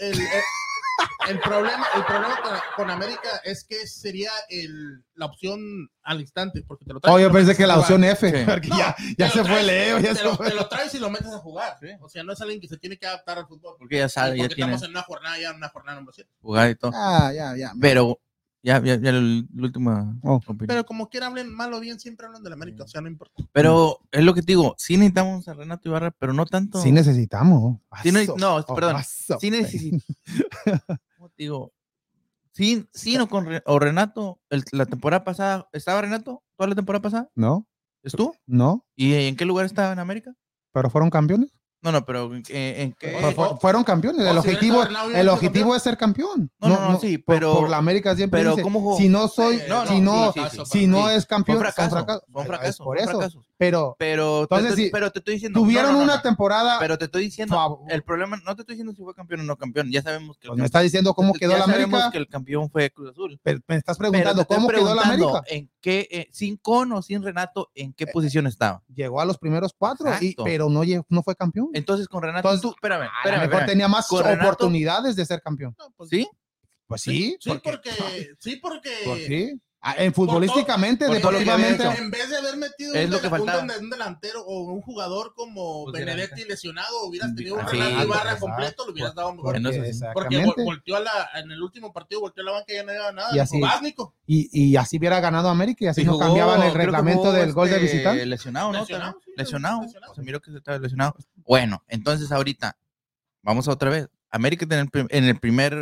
el- 1.28 1.40
problema, 1.40 1.86
el 1.96 2.06
problema 2.06 2.38
con, 2.42 2.54
con 2.76 2.90
América 2.92 3.42
es 3.44 3.64
que 3.64 3.86
sería 3.88 4.32
el, 4.50 5.04
la 5.16 5.26
opción 5.26 5.90
al 6.04 6.22
instante, 6.22 6.64
porque 6.68 6.86
te 6.86 6.94
lo 6.94 7.00
traes. 7.00 7.16
Oh, 7.16 7.20
yo 7.20 7.32
pensé 7.32 7.56
que 7.56 7.68
la 7.68 7.74
jugar. 7.76 7.86
opción 7.92 8.04
F, 8.04 8.30
Sí. 8.40 8.46
porque 8.50 8.68
No, 8.70 8.78
ya, 8.78 8.96
ya 9.18 9.30
se 9.30 9.44
fue 9.44 9.64
Leo, 9.64 10.00
ya 10.00 10.10
te, 10.10 10.16
se 10.16 10.24
lo, 10.24 10.36
fue. 10.36 10.50
te 10.50 10.56
lo 10.56 10.68
traes 10.68 10.94
y 10.96 11.00
lo 11.00 11.10
metes 11.10 11.28
a 11.34 11.40
jugar. 11.40 11.78
Sí. 11.82 11.88
O 12.02 12.10
sea, 12.10 12.24
no 12.24 12.34
es 12.34 12.42
alguien 12.42 12.62
que 12.62 12.68
se 12.68 12.78
tiene 12.78 12.98
que 12.98 13.06
adaptar 13.08 13.38
al 13.38 13.48
fútbol. 13.48 13.76
Porque 13.78 13.98
ya 13.98 14.10
sabe, 14.10 14.38
porque 14.38 14.42
ya 14.50 14.56
tiene 14.56 14.74
estamos 14.74 14.84
en 14.84 14.92
una 14.92 15.04
jornada, 15.04 15.40
ya 15.40 15.50
en 15.50 15.58
una 15.58 15.70
jornada 15.70 15.98
número 16.00 16.14
7. 16.14 16.30
jugada 16.42 16.70
y 16.70 16.76
todo. 16.76 16.92
Ah, 16.96 17.32
ya, 17.34 17.56
ya. 17.58 17.74
Pero 17.80 18.20
ya, 18.62 18.82
ya, 18.84 18.96
ya 18.96 19.10
el, 19.12 19.48
el 19.56 19.64
último 19.64 20.20
Oh. 20.24 20.42
Pero 20.68 20.86
como 20.86 21.10
quiera 21.10 21.28
hablen 21.28 21.54
mal 21.54 21.74
o 21.74 21.80
bien, 21.80 21.98
siempre 22.00 22.26
hablan 22.28 22.44
de 22.44 22.50
la 22.50 22.56
América. 22.56 22.84
O 22.84 22.88
sea, 22.88 23.00
no 23.02 23.08
importa. 23.08 23.42
Pero 23.54 24.00
es 24.12 24.24
lo 24.24 24.34
que 24.34 24.42
te 24.42 24.48
digo, 24.48 24.76
sí 24.78 24.98
necesitamos 24.98 25.48
a 25.48 25.54
Renato 25.54 25.88
Ibarra, 25.88 26.12
pero 26.12 26.34
no 26.34 26.46
tanto. 26.46 26.82
Sí 26.82 26.92
necesitamos. 26.92 27.80
Sí 28.04 28.12
ne- 28.12 28.28
no, 28.38 28.58
Oh, 28.58 28.76
perdón. 28.76 29.02
Sí 29.40 29.50
necesitamos. 29.52 30.04
¿Cómo 31.40 31.44
te 31.44 31.44
digo? 31.44 31.74
Sí, 32.52 32.86
sí, 32.94 33.18
no 33.18 33.30
con 33.30 33.48
o 33.66 33.80
Renato, 33.80 34.42
el- 34.50 34.64
la 34.74 34.86
temporada 34.86 35.24
pasada, 35.24 35.70
¿estaba 35.72 36.02
Renato 36.02 36.44
toda 36.58 36.68
la 36.68 36.76
temporada 36.76 37.02
pasada? 37.02 37.30
No, 37.36 37.66
¿Estuvo? 38.04 38.36
no, 38.46 38.86
¿Y 38.96 39.14
en 39.14 39.36
qué 39.38 39.46
lugar 39.46 39.66
estaba 39.66 39.94
en 39.94 40.00
América? 40.00 40.34
pero 40.74 40.90
fueron 40.90 41.10
campeones. 41.10 41.50
No, 41.82 41.92
no, 41.94 42.06
pero 42.06 42.34
¿en, 42.36 42.44
qué- 42.44 42.82
en 42.84 42.96
fueron 43.60 43.84
campeones. 43.86 44.28
El 44.28 44.36
o 44.36 44.40
objetivo, 44.42 44.84
el 45.16 45.30
objetivo 45.30 45.76
es 45.76 45.82
ser 45.82 45.98
campeón. 45.98 46.52
No, 46.60 46.68
no, 46.68 46.92
no, 46.92 47.00
sí, 47.00 47.18
pero- 47.18 47.56
por, 47.56 47.70
la 47.70 47.78
América 47.78 48.16
siempre 48.16 48.42
pero 48.42 48.52
dice, 48.52 48.62
¿cómo 48.64 48.98
si 48.98 49.08
no 49.08 49.28
soy, 49.30 49.62
no, 49.70 49.88
si 49.88 50.02
no, 50.02 50.26
no, 50.26 50.34
sí, 50.34 50.42
sí, 50.52 50.58
sí. 50.58 50.66
si 50.66 50.88
no 50.88 51.10
es 51.10 51.26
campeón, 51.26 51.58
Son 51.60 51.66
fracasos, 51.74 52.22
Es 52.36 52.46
fracasos, 52.48 52.78
por 52.86 52.98
eso. 52.98 53.12
fracasos. 53.12 53.46
Pero 53.60 53.98
Pero, 54.00 54.48
te 54.48 54.56
Entonces, 54.56 54.90
pero 54.90 55.12
te 55.12 55.20
estoy 55.20 55.34
diciendo. 55.34 55.60
tuvieron 55.60 55.88
no, 55.88 55.92
no, 55.92 55.98
no, 56.00 56.04
una 56.06 56.16
no. 56.16 56.22
temporada. 56.22 56.80
Pero 56.80 56.98
te 56.98 57.06
estoy 57.06 57.24
diciendo, 57.26 57.82
el 57.90 58.04
problema, 58.04 58.38
no 58.46 58.56
te 58.56 58.62
estoy 58.62 58.76
diciendo 58.76 58.94
si 58.96 59.04
fue 59.04 59.14
campeón 59.14 59.42
o 59.42 59.44
no 59.44 59.58
campeón, 59.58 59.92
ya 59.92 60.02
sabemos 60.02 60.38
que 60.38 60.48
el 60.48 60.52
Pues 60.52 60.60
me 60.60 60.66
está 60.66 60.80
diciendo 60.80 61.14
cómo 61.14 61.34
ya 61.34 61.40
quedó 61.40 61.52
la 61.58 61.66
sabemos 61.66 62.00
América. 62.00 62.12
que 62.12 62.18
el 62.20 62.28
campeón 62.30 62.70
fue 62.72 62.90
Cruz 62.90 63.10
Azul. 63.12 63.38
Pero 63.44 63.60
me 63.68 63.76
estás 63.76 63.98
preguntando 63.98 64.46
cómo 64.46 64.70
quedó 64.70 64.96
la 64.96 65.02
América. 65.02 65.44
en 65.48 65.70
qué, 65.82 66.08
eh, 66.10 66.30
sin 66.32 66.56
con 66.56 66.92
o 66.94 67.02
sin 67.02 67.22
Renato, 67.22 67.70
en 67.76 67.92
qué 67.92 68.08
posición 68.08 68.48
estaba. 68.48 68.82
Llegó 68.88 69.20
a 69.20 69.26
los 69.26 69.38
primeros 69.38 69.74
cuatro, 69.78 70.08
y, 70.22 70.36
pero 70.42 70.70
no, 70.70 70.86
llegó- 70.86 71.06
no 71.10 71.22
fue 71.22 71.36
campeón. 71.36 71.70
Entonces 71.74 72.08
con 72.08 72.24
Renato, 72.24 72.48
Entonces, 72.48 72.62
tú, 72.62 72.70
espérame, 72.70 73.02
A 73.02 73.04
lo 73.04 73.12
espérame, 73.18 73.40
mejor 73.42 73.54
espérame. 73.56 73.68
tenía 73.68 73.88
más 73.90 74.08
Con 74.08 74.24
Renato- 74.24 74.46
oportunidades 74.48 75.16
de 75.18 75.26
ser 75.26 75.42
campeón. 75.42 75.76
No, 75.78 75.92
pues, 75.98 76.10
¿Sí? 76.10 76.30
Pues 76.88 77.02
sí, 77.02 77.36
Sí, 77.42 77.52
porque. 77.62 77.92
Sí, 78.40 78.56
porque. 78.56 78.90
Pues 79.06 79.26
sí. 79.28 79.62
Ah, 79.82 79.96
En 79.98 80.14
futbolísticamente, 80.14 81.06
por 81.08 81.22
todo 81.22 81.32
deportivamente. 81.32 81.84
En 81.98 82.12
vez 82.12 82.30
de 82.30 82.36
haber 82.36 82.58
metido 82.58 82.94
Es 82.94 83.06
un, 83.06 83.12
lo 83.12 83.22
que 83.22 83.28
un 83.30 83.90
delantero 83.90 84.42
o 84.46 84.74
un 84.74 84.82
jugador 84.82 85.34
como 85.36 85.86
Pues 85.86 86.06
Benedetti 86.06 86.44
lesionado, 86.44 87.04
hubieras 87.06 87.34
tenido 87.34 87.56
un 87.56 87.62
Sí, 87.70 87.78
Renato 87.78 88.04
Ibarra 88.04 88.22
exacto. 88.24 88.46
completo, 88.46 88.86
lo 88.86 88.92
hubieras 88.92 89.16
dado 89.16 89.34
mejor. 89.36 89.54
Porque- 90.14 90.42
Porque, 90.44 90.64
volteó 90.64 90.98
a 90.98 91.00
la, 91.00 91.30
en 91.36 91.52
el 91.52 91.62
último 91.62 91.94
partido, 91.94 92.20
volteó 92.20 92.42
a 92.42 92.46
la 92.48 92.52
banca 92.52 92.74
y 92.74 92.76
ya 92.76 92.84
no 92.84 92.90
había 92.92 93.12
nada. 93.14 93.30
Y 93.34 93.40
así- 93.40 93.62
y, 94.28 94.50
y 94.72 94.76
así 94.76 94.98
hubiera 94.98 95.22
ganado 95.22 95.48
América 95.48 95.86
y 95.86 95.88
así 95.88 96.02
Y 96.02 96.04
no 96.06 96.20
cambiaban 96.20 96.62
el 96.62 96.74
que 96.74 96.78
reglamento 96.78 97.32
del 97.32 97.54
gol 97.54 97.70
de 97.70 97.76
este, 97.76 97.86
visitante. 97.86 98.26
Lesionado, 98.26 98.74
¿no? 98.74 98.80
Lesionado, 98.82 99.18
sí, 99.24 99.32
lesionado. 99.38 99.82
lesionado. 99.84 100.14
Se 100.16 100.22
miró 100.24 100.42
que 100.42 100.52
se 100.52 100.58
estaba 100.58 100.78
lesionado. 100.78 101.16
Bueno, 101.36 101.84
entonces 101.88 102.34
ahorita, 102.34 102.78
vamos 103.44 103.70
a 103.70 103.72
otra 103.72 103.90
vez. 103.90 104.10
América 104.30 104.66
en 104.70 104.90
el, 104.94 105.08
en 105.10 105.24
el 105.24 105.40
primer, 105.40 105.74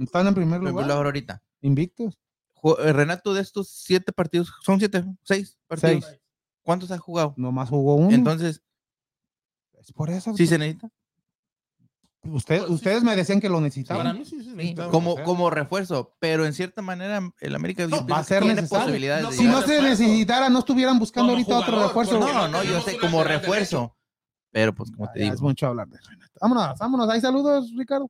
Están 0.00 0.26
en 0.26 0.34
primer 0.34 0.58
primer 0.58 0.60
lugar, 0.72 0.86
lugar 0.86 1.04
ahorita. 1.06 1.42
invictos. 1.60 2.18
Eh, 2.62 2.92
Renato, 2.92 3.34
de 3.34 3.40
estos 3.42 3.68
siete 3.68 4.12
partidos, 4.12 4.52
son 4.62 4.78
siete, 4.78 5.04
seis 5.24 5.58
partidos. 5.66 6.04
Seis. 6.04 6.20
¿Cuántos 6.62 6.90
ha 6.92 6.98
jugado? 6.98 7.34
Nomás 7.36 7.68
jugó 7.68 7.96
uno. 7.96 8.12
Entonces, 8.14 8.62
es 9.80 9.92
por 9.92 10.10
eso. 10.10 10.34
¿sí 10.36 10.46
se 10.46 10.58
necesita? 10.58 10.88
Usted- 12.24 12.68
ustedes 12.68 13.02
me 13.02 13.16
decían 13.16 13.40
que 13.40 13.48
lo 13.48 13.54
Para 13.56 13.64
necesitaban. 13.64 14.16
mí 14.18 14.24
sí, 14.24 14.38
sí, 14.38 14.50
Sí, 14.50 14.54
necesitaba. 14.54 14.92
como, 14.92 15.20
como 15.24 15.50
refuerzo, 15.50 16.14
pero 16.20 16.46
en 16.46 16.52
cierta 16.52 16.80
manera 16.80 17.20
el 17.40 17.54
América 17.56 17.84
No, 17.88 18.06
va 18.06 18.18
a 18.18 18.24
ser 18.24 18.44
tiene 18.44 18.62
posibilidades 18.62 19.24
No, 19.24 19.32
Si 19.32 19.44
no 19.44 19.60
se 19.62 19.82
necesitara, 19.82 20.48
no 20.48 20.60
estuvieran 20.60 21.00
buscando 21.00 21.32
Como 21.32 21.38
ahorita 21.38 21.58
otro 21.58 21.82
refuerzo. 21.82 22.20
No, 22.20 22.46
no, 22.46 22.62
yo 22.62 22.80
sé, 22.82 22.96
como 22.98 23.24
refuerzo. 23.24 23.96
Pero 24.52 24.72
pues 24.72 24.92
como 24.92 25.10
te 25.10 25.18
Ya 25.18 25.24
digo. 25.24 25.34
es 25.34 25.40
mucho 25.40 25.66
hablar 25.66 25.88
de 25.88 25.98
Renato. 25.98 26.32
Vámonos, 26.40 26.78
vámonos. 26.78 27.08
Hay 27.10 27.20
saludos, 27.20 27.72
Ricardo. 27.76 28.08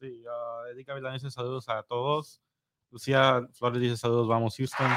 Sí, 0.00 0.22
uh, 0.24 0.66
Erika 0.70 0.94
dice 1.12 1.30
saludos 1.32 1.68
a 1.68 1.82
todos. 1.82 2.40
Lucía 2.90 3.40
Flores 3.52 3.80
dice 3.80 3.96
saludos, 3.96 4.28
vamos 4.28 4.56
Houston. 4.56 4.88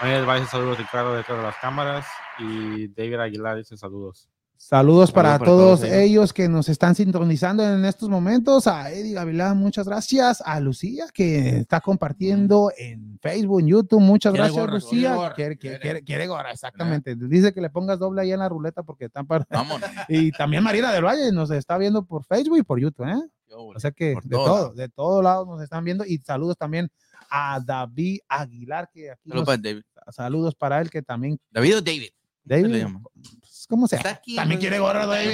Daniel 0.00 0.26
Valles 0.26 0.48
saludos, 0.50 0.78
Ricardo 0.78 1.14
detrás 1.14 1.38
de 1.38 1.44
las 1.44 1.56
cámaras. 1.56 2.06
Y 2.38 2.88
David 2.88 3.14
Aguilar 3.20 3.56
dice 3.56 3.76
saludos. 3.76 4.28
Saludos 4.58 5.12
para, 5.12 5.32
Saludos 5.32 5.38
para 5.38 5.50
todos, 5.50 5.80
todos 5.80 5.92
ellos. 5.92 6.32
que 6.32 6.48
nos 6.48 6.70
están 6.70 6.94
sintonizando 6.94 7.62
en 7.62 7.84
estos 7.84 8.08
momentos. 8.08 8.66
A 8.66 8.90
Eddie 8.90 9.12
Gavilán, 9.12 9.58
muchas 9.58 9.86
gracias. 9.86 10.42
A 10.46 10.60
Lucía, 10.60 11.04
que 11.12 11.58
está 11.58 11.80
compartiendo 11.82 12.70
en 12.78 13.18
Facebook, 13.20 13.60
en 13.60 13.66
YouTube. 13.68 14.00
Muchas 14.00 14.32
Quiere 14.32 14.44
gracias, 14.48 14.60
gorra, 14.64 14.74
Lucía. 14.74 14.90
quiere 15.00 15.14
gorra. 15.16 15.34
Quiere, 15.34 15.58
quiere, 15.58 15.78
Quiere. 15.80 16.02
quiere- 16.02 16.26
gorra, 16.26 16.52
exactamente. 16.52 17.14
Dice 17.16 17.52
que 17.52 17.60
le 17.60 17.68
pongas 17.68 17.98
doble 17.98 18.22
ahí 18.22 18.32
en 18.32 18.38
la 18.38 18.48
ruleta 18.48 18.82
porque 18.82 19.06
están 19.06 19.26
para. 19.26 19.46
Vámonos. 19.50 19.90
Y 20.08 20.32
también 20.32 20.62
Marina 20.62 20.90
del 20.90 21.04
Valle 21.04 21.32
nos 21.32 21.50
está 21.50 21.76
viendo 21.76 22.04
por 22.06 22.24
Facebook 22.24 22.56
y 22.58 22.62
por 22.62 22.80
YouTube, 22.80 23.08
¿eh? 23.08 23.22
O 23.50 23.78
sea 23.78 23.90
que 23.90 24.14
de 24.24 24.28
todos 24.30 24.46
todo, 24.46 24.72
de 24.74 24.88
todos 24.88 25.22
lados 25.22 25.46
nos 25.46 25.60
están 25.62 25.84
viendo. 25.84 26.04
Y 26.06 26.18
saludos 26.18 26.56
también 26.56 26.90
a 27.30 27.60
David 27.64 28.20
Aguilar, 28.28 28.88
que 28.92 29.10
aquí 29.10 29.28
Saludos 29.30 29.40
nos- 29.40 29.46
para 29.46 29.62
David. 29.62 29.82
saludos 30.12 30.54
para 30.54 30.80
él, 30.80 30.90
que 30.90 31.02
también. 31.02 31.38
David 31.50 31.78
o 31.78 31.80
David. 31.82 32.08
¿Cómo 32.48 32.58
se 32.58 32.62
David, 32.62 32.86
pues, 33.40 33.66
¿cómo 33.68 33.88
sea? 33.88 33.96
Está 33.98 34.10
aquí. 34.10 34.36
También 34.36 34.60
quiere 34.60 34.78
gorra, 34.78 35.04
David. 35.06 35.26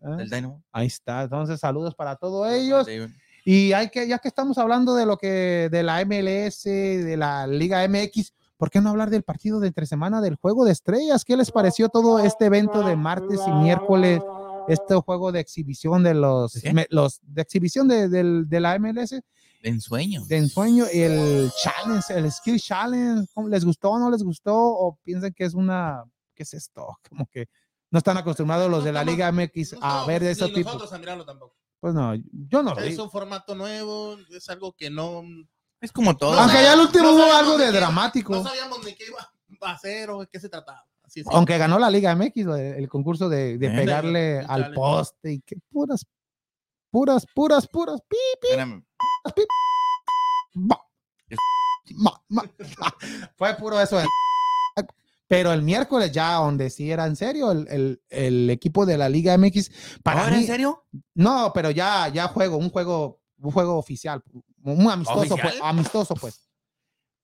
También, 0.00 0.28
de 0.28 0.36
Dynamo. 0.36 0.62
Ahí 0.70 0.86
está. 0.86 1.22
Entonces, 1.22 1.58
saludos 1.58 1.94
para 1.94 2.14
todos 2.16 2.52
ellos. 2.52 2.86
David. 2.86 3.08
Y 3.44 3.72
hay 3.72 3.88
que, 3.90 4.06
ya 4.06 4.18
que 4.18 4.28
estamos 4.28 4.58
hablando 4.58 4.94
de 4.94 5.06
lo 5.06 5.16
que, 5.16 5.68
de 5.72 5.82
la 5.82 6.00
MLS, 6.04 6.64
de 6.68 7.16
la 7.16 7.46
Liga 7.48 7.82
MX, 7.88 8.32
¿por 8.56 8.70
qué 8.70 8.80
no 8.80 8.90
hablar 8.90 9.10
del 9.10 9.22
partido 9.24 9.58
de 9.58 9.68
entre 9.68 9.86
semana 9.86 10.20
del 10.20 10.36
juego 10.36 10.64
de 10.64 10.72
estrellas? 10.72 11.24
¿Qué 11.24 11.36
les 11.36 11.50
pareció 11.50 11.88
todo 11.88 12.20
este 12.20 12.44
evento 12.46 12.82
de 12.84 12.94
martes 12.96 13.40
y 13.46 13.50
miércoles? 13.52 14.20
Este 14.68 14.94
juego 14.94 15.32
de 15.32 15.40
exhibición 15.40 16.04
de 16.04 16.14
los, 16.14 16.52
¿Sí? 16.52 16.72
me- 16.72 16.86
los 16.90 17.18
de 17.22 17.42
exhibición 17.42 17.88
de, 17.88 18.08
del- 18.08 18.48
de 18.48 18.60
la 18.60 18.78
MLS, 18.78 19.20
De 19.60 19.68
ensueño. 19.68 20.24
de 20.26 20.36
ensueño, 20.38 20.86
el 20.92 21.50
challenge, 21.62 22.14
el 22.14 22.32
skill 22.32 22.58
challenge, 22.60 23.28
¿cómo 23.34 23.48
¿les 23.48 23.64
gustó 23.64 23.90
o 23.90 23.98
no 23.98 24.10
les 24.10 24.22
gustó? 24.22 24.54
¿O 24.56 24.98
piensan 25.02 25.32
que 25.34 25.44
es 25.44 25.54
una, 25.54 26.02
qué 26.34 26.44
es 26.44 26.54
esto? 26.54 26.96
Como 27.10 27.26
que 27.26 27.46
no 27.90 27.98
están 27.98 28.16
acostumbrados 28.16 28.70
los 28.70 28.80
No 28.80 28.84
de 28.86 28.92
la 28.92 29.04
Liga 29.04 29.30
MX 29.32 29.74
No 29.74 29.78
a 29.82 30.06
ver 30.06 30.22
de 30.22 30.30
ese 30.30 30.46
tipo. 30.48 30.68
nosotros 30.70 30.92
a 30.92 30.98
mirarlo 30.98 31.24
tampoco. 31.26 31.56
Pues 31.80 31.92
no, 31.94 32.14
yo 32.14 32.62
no 32.62 32.74
lo 32.74 32.80
vi. 32.82 32.88
Es 32.88 32.98
un 32.98 33.10
formato 33.10 33.54
nuevo, 33.54 34.16
es 34.30 34.48
algo 34.48 34.72
que 34.72 34.90
no. 34.90 35.22
Es 35.80 35.92
como 35.92 36.16
todo. 36.16 36.34
No 36.34 36.40
Aunque 36.42 36.62
ya 36.62 36.72
al 36.74 36.80
último 36.80 37.04
no 37.04 37.14
hubo 37.14 37.32
algo 37.32 37.56
de 37.58 37.66
qué- 37.66 37.72
dramático. 37.72 38.34
No 38.34 38.42
sabíamos 38.44 38.84
ni 38.84 38.94
qué 38.94 39.04
iba 39.08 39.18
a 39.62 39.72
hacer 39.72 40.10
o 40.10 40.20
de 40.20 40.26
qué 40.26 40.38
se 40.38 40.48
trataba. 40.48 40.86
Así. 41.02 41.22
Aunque 41.26 41.56
ganó 41.58 41.78
la 41.78 41.90
Liga 41.90 42.14
MX, 42.14 42.36
el, 42.36 42.50
el 42.60 42.88
concurso 42.88 43.28
de, 43.28 43.56
de 43.58 43.70
pegarle 43.70 44.40
el 44.40 44.46
al 44.50 44.72
poste 44.74 45.32
y 45.32 45.40
que 45.40 45.56
puras, 45.70 46.04
puras, 46.90 47.24
puras, 47.34 47.66
puras, 47.66 48.00
pi, 48.08 48.16
Espérame. 48.42 48.84
Fue 53.36 53.54
puro 53.54 53.80
eso. 53.80 53.98
de- 53.98 54.06
Pero 55.26 55.52
el 55.52 55.62
miércoles 55.62 56.10
ya, 56.10 56.34
donde 56.34 56.70
sí 56.70 56.90
era 56.90 57.06
en 57.06 57.14
serio, 57.16 57.52
el, 57.52 57.66
el- 57.68 58.02
el 58.08 58.50
equipo 58.50 58.84
de 58.84 58.98
la 58.98 59.08
Liga 59.08 59.32
MX, 59.38 59.70
para 60.02 60.24
¿Ahora 60.24 60.36
mí, 60.36 60.42
en 60.42 60.46
serio? 60.48 60.84
no, 61.14 61.52
pero 61.54 61.70
ya, 61.70 62.08
ya 62.08 62.26
juego, 62.28 62.56
un 62.56 62.68
juego, 62.70 63.20
un 63.38 63.52
juego 63.52 63.76
oficial, 63.78 64.22
un 64.64 64.90
amistoso, 64.90 65.20
¿Oficial? 65.20 65.40
pues, 65.40 65.60
amistoso, 65.62 66.14
pues. 66.16 66.48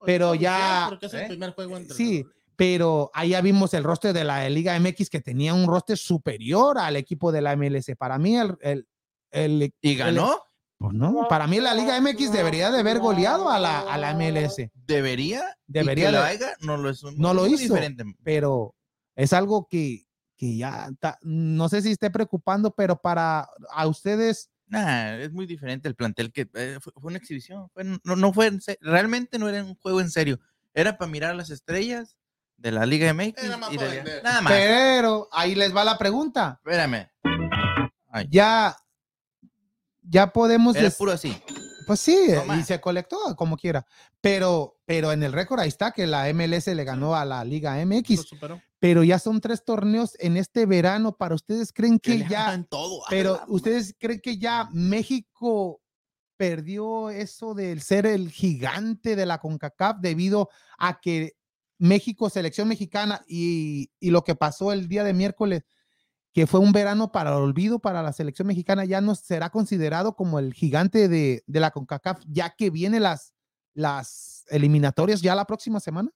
pero 0.05 0.31
Oficial, 0.31 0.53
ya- 0.53 0.87
Porque 0.89 1.07
es 1.07 1.15
el 1.15 1.21
¿eh? 1.23 1.27
primer 1.27 1.53
juego 1.55 1.77
entre. 1.77 1.97
Sí, 1.97 2.25
pero 2.55 3.11
ahí 3.13 3.31
ya 3.31 3.41
vimos 3.41 3.75
el 3.75 3.83
roster 3.83 4.13
de 4.13 4.23
la 4.25 4.49
Liga 4.49 4.79
MX 4.79 5.11
que 5.11 5.21
tenía 5.21 5.53
un 5.53 5.67
roster 5.67 5.99
superior 5.99 6.79
al 6.79 6.95
equipo 6.97 7.33
de 7.33 7.41
la 7.43 7.57
MLS. 7.57 7.97
Para 7.97 8.19
mí, 8.19 8.37
el. 8.37 8.57
el, 8.61 8.87
el 9.33 9.75
¿Y 9.81 9.95
ganó? 9.97 10.41
Pues 10.79 10.93
no, 10.95 11.27
para 11.29 11.47
mí 11.47 11.59
la 11.61 11.75
Liga 11.75 11.99
MX 12.01 12.33
debería 12.33 12.71
de 12.71 12.81
haber 12.81 12.99
goleado 12.99 13.51
a 13.51 13.59
la, 13.59 13.81
a 13.81 13.97
la 13.97 14.15
MLS. 14.15 14.71
¿Debería? 14.75 15.43
Debería 15.67 16.05
¿Y 16.05 16.07
que 16.07 16.13
de- 16.13 16.19
lo 16.19 16.25
haga? 16.25 16.57
No 16.61 16.77
lo, 16.77 16.91
es 16.91 17.03
un- 17.03 17.17
No 17.19 17.33
lo 17.35 17.47
hizo. 17.47 17.63
diferente. 17.75 18.05
pero 18.23 18.75
es 19.15 19.33
algo 19.33 19.67
que, 19.71 20.07
que 20.37 20.57
ya 20.57 20.91
ta- 21.01 21.19
no 21.23 21.69
sé 21.71 21.81
si 21.83 21.93
esté 21.93 22.11
preocupando, 22.11 22.75
pero 22.75 23.01
para 23.01 23.49
a 23.71 23.87
ustedes, 23.87 24.51
Nah, 24.69 25.15
es 25.19 25.33
muy 25.33 25.47
diferente 25.47 25.87
el 25.89 25.95
plantel 25.95 26.33
que 26.33 26.49
eh, 26.55 26.79
fue, 26.81 26.93
fue 26.97 27.09
una 27.11 27.19
exhibición. 27.19 27.71
fue- 27.73 27.85
no, 27.85 28.17
no 28.17 28.33
fue 28.33 28.51
realmente 28.81 29.39
no 29.39 29.49
era 29.49 29.63
un 29.65 29.77
juego 29.77 30.01
en 30.01 30.11
serio. 30.11 30.41
Era 30.75 30.99
para 30.99 31.11
mirar 31.11 31.35
las 31.37 31.51
estrellas 31.51 32.19
de 32.59 32.73
la 32.73 32.85
Liga 32.85 33.09
MX. 33.15 33.43
Era 33.45 33.57
más 33.57 33.73
y 33.73 33.77
de- 33.79 34.21
nada 34.25 34.43
más. 34.43 34.53
pero 34.53 35.29
ahí 35.33 35.55
les 35.55 35.75
va 35.75 35.85
la 35.85 35.97
pregunta. 35.97 36.61
Espérame. 36.65 37.09
Ay, 38.11 38.27
Ya, 38.31 38.77
ya 40.09 40.33
podemos, 40.33 40.75
des- 40.75 40.95
puro 40.97 41.13
así. 41.13 41.37
pues 41.87 42.01
sí, 42.01 42.17
No 42.47 42.59
y 42.59 42.63
se 42.65 42.81
colectó 42.81 43.19
como 43.37 43.57
quiera, 43.57 43.87
pero, 44.21 44.79
pero 44.87 45.13
en 45.13 45.23
el 45.23 45.33
récord 45.33 45.61
ahí 45.61 45.69
está 45.69 45.93
que 45.93 46.07
la 46.07 46.29
MLS 46.33 46.67
le 46.75 46.85
ganó 46.85 47.15
a 47.15 47.25
la 47.25 47.45
Liga 47.45 47.77
Lo 47.79 47.87
MX, 47.87 48.23
superó. 48.23 48.61
pero 48.81 49.05
ya 49.05 49.19
son 49.19 49.41
tres 49.41 49.65
torneos 49.65 50.17
en 50.19 50.37
este 50.37 50.67
verano. 50.67 51.17
Para 51.17 51.35
ustedes 51.35 51.73
creen 51.73 51.99
Que 51.99 52.27
ya 52.29 52.65
todo. 52.69 53.03
Pero 53.09 53.41
ustedes 53.49 53.95
creen 53.99 54.21
que 54.21 54.37
ya 54.39 54.69
México 54.73 55.81
perdió 56.37 57.11
eso 57.11 57.55
del 57.55 57.81
ser 57.83 58.05
el 58.07 58.31
gigante 58.31 59.17
de 59.17 59.25
la 59.27 59.39
CONCACAF 59.39 59.99
debido 60.01 60.51
a 60.79 61.01
que 61.01 61.33
México, 61.79 62.29
selección 62.31 62.69
mexicana 62.69 63.23
y, 63.29 63.91
y 64.01 64.11
lo 64.11 64.23
que 64.25 64.35
pasó 64.35 64.73
el 64.73 64.89
día 64.89 65.05
de 65.05 65.13
miércoles, 65.15 65.63
que 66.37 66.47
fue 66.47 66.61
un 66.61 66.71
verano 66.71 67.11
para 67.13 67.31
el 67.31 67.37
olvido 67.37 67.79
para 67.79 68.03
la 68.03 68.13
selección 68.13 68.47
mexicana, 68.47 68.85
ya 68.85 69.01
no 69.01 69.15
será 69.15 69.49
considerado 69.49 70.17
como 70.17 70.39
el 70.39 70.53
gigante 70.53 71.09
de, 71.09 71.43
de 71.47 71.61
la 71.61 71.71
CONCACAF, 71.71 72.21
ya 72.27 72.51
que 72.55 72.69
vienen 72.69 73.05
las, 73.05 73.33
las 73.73 74.45
eliminatorias 74.51 75.23
ya 75.23 75.35
la 75.35 75.47
próxima 75.47 75.81
semana. 75.81 76.11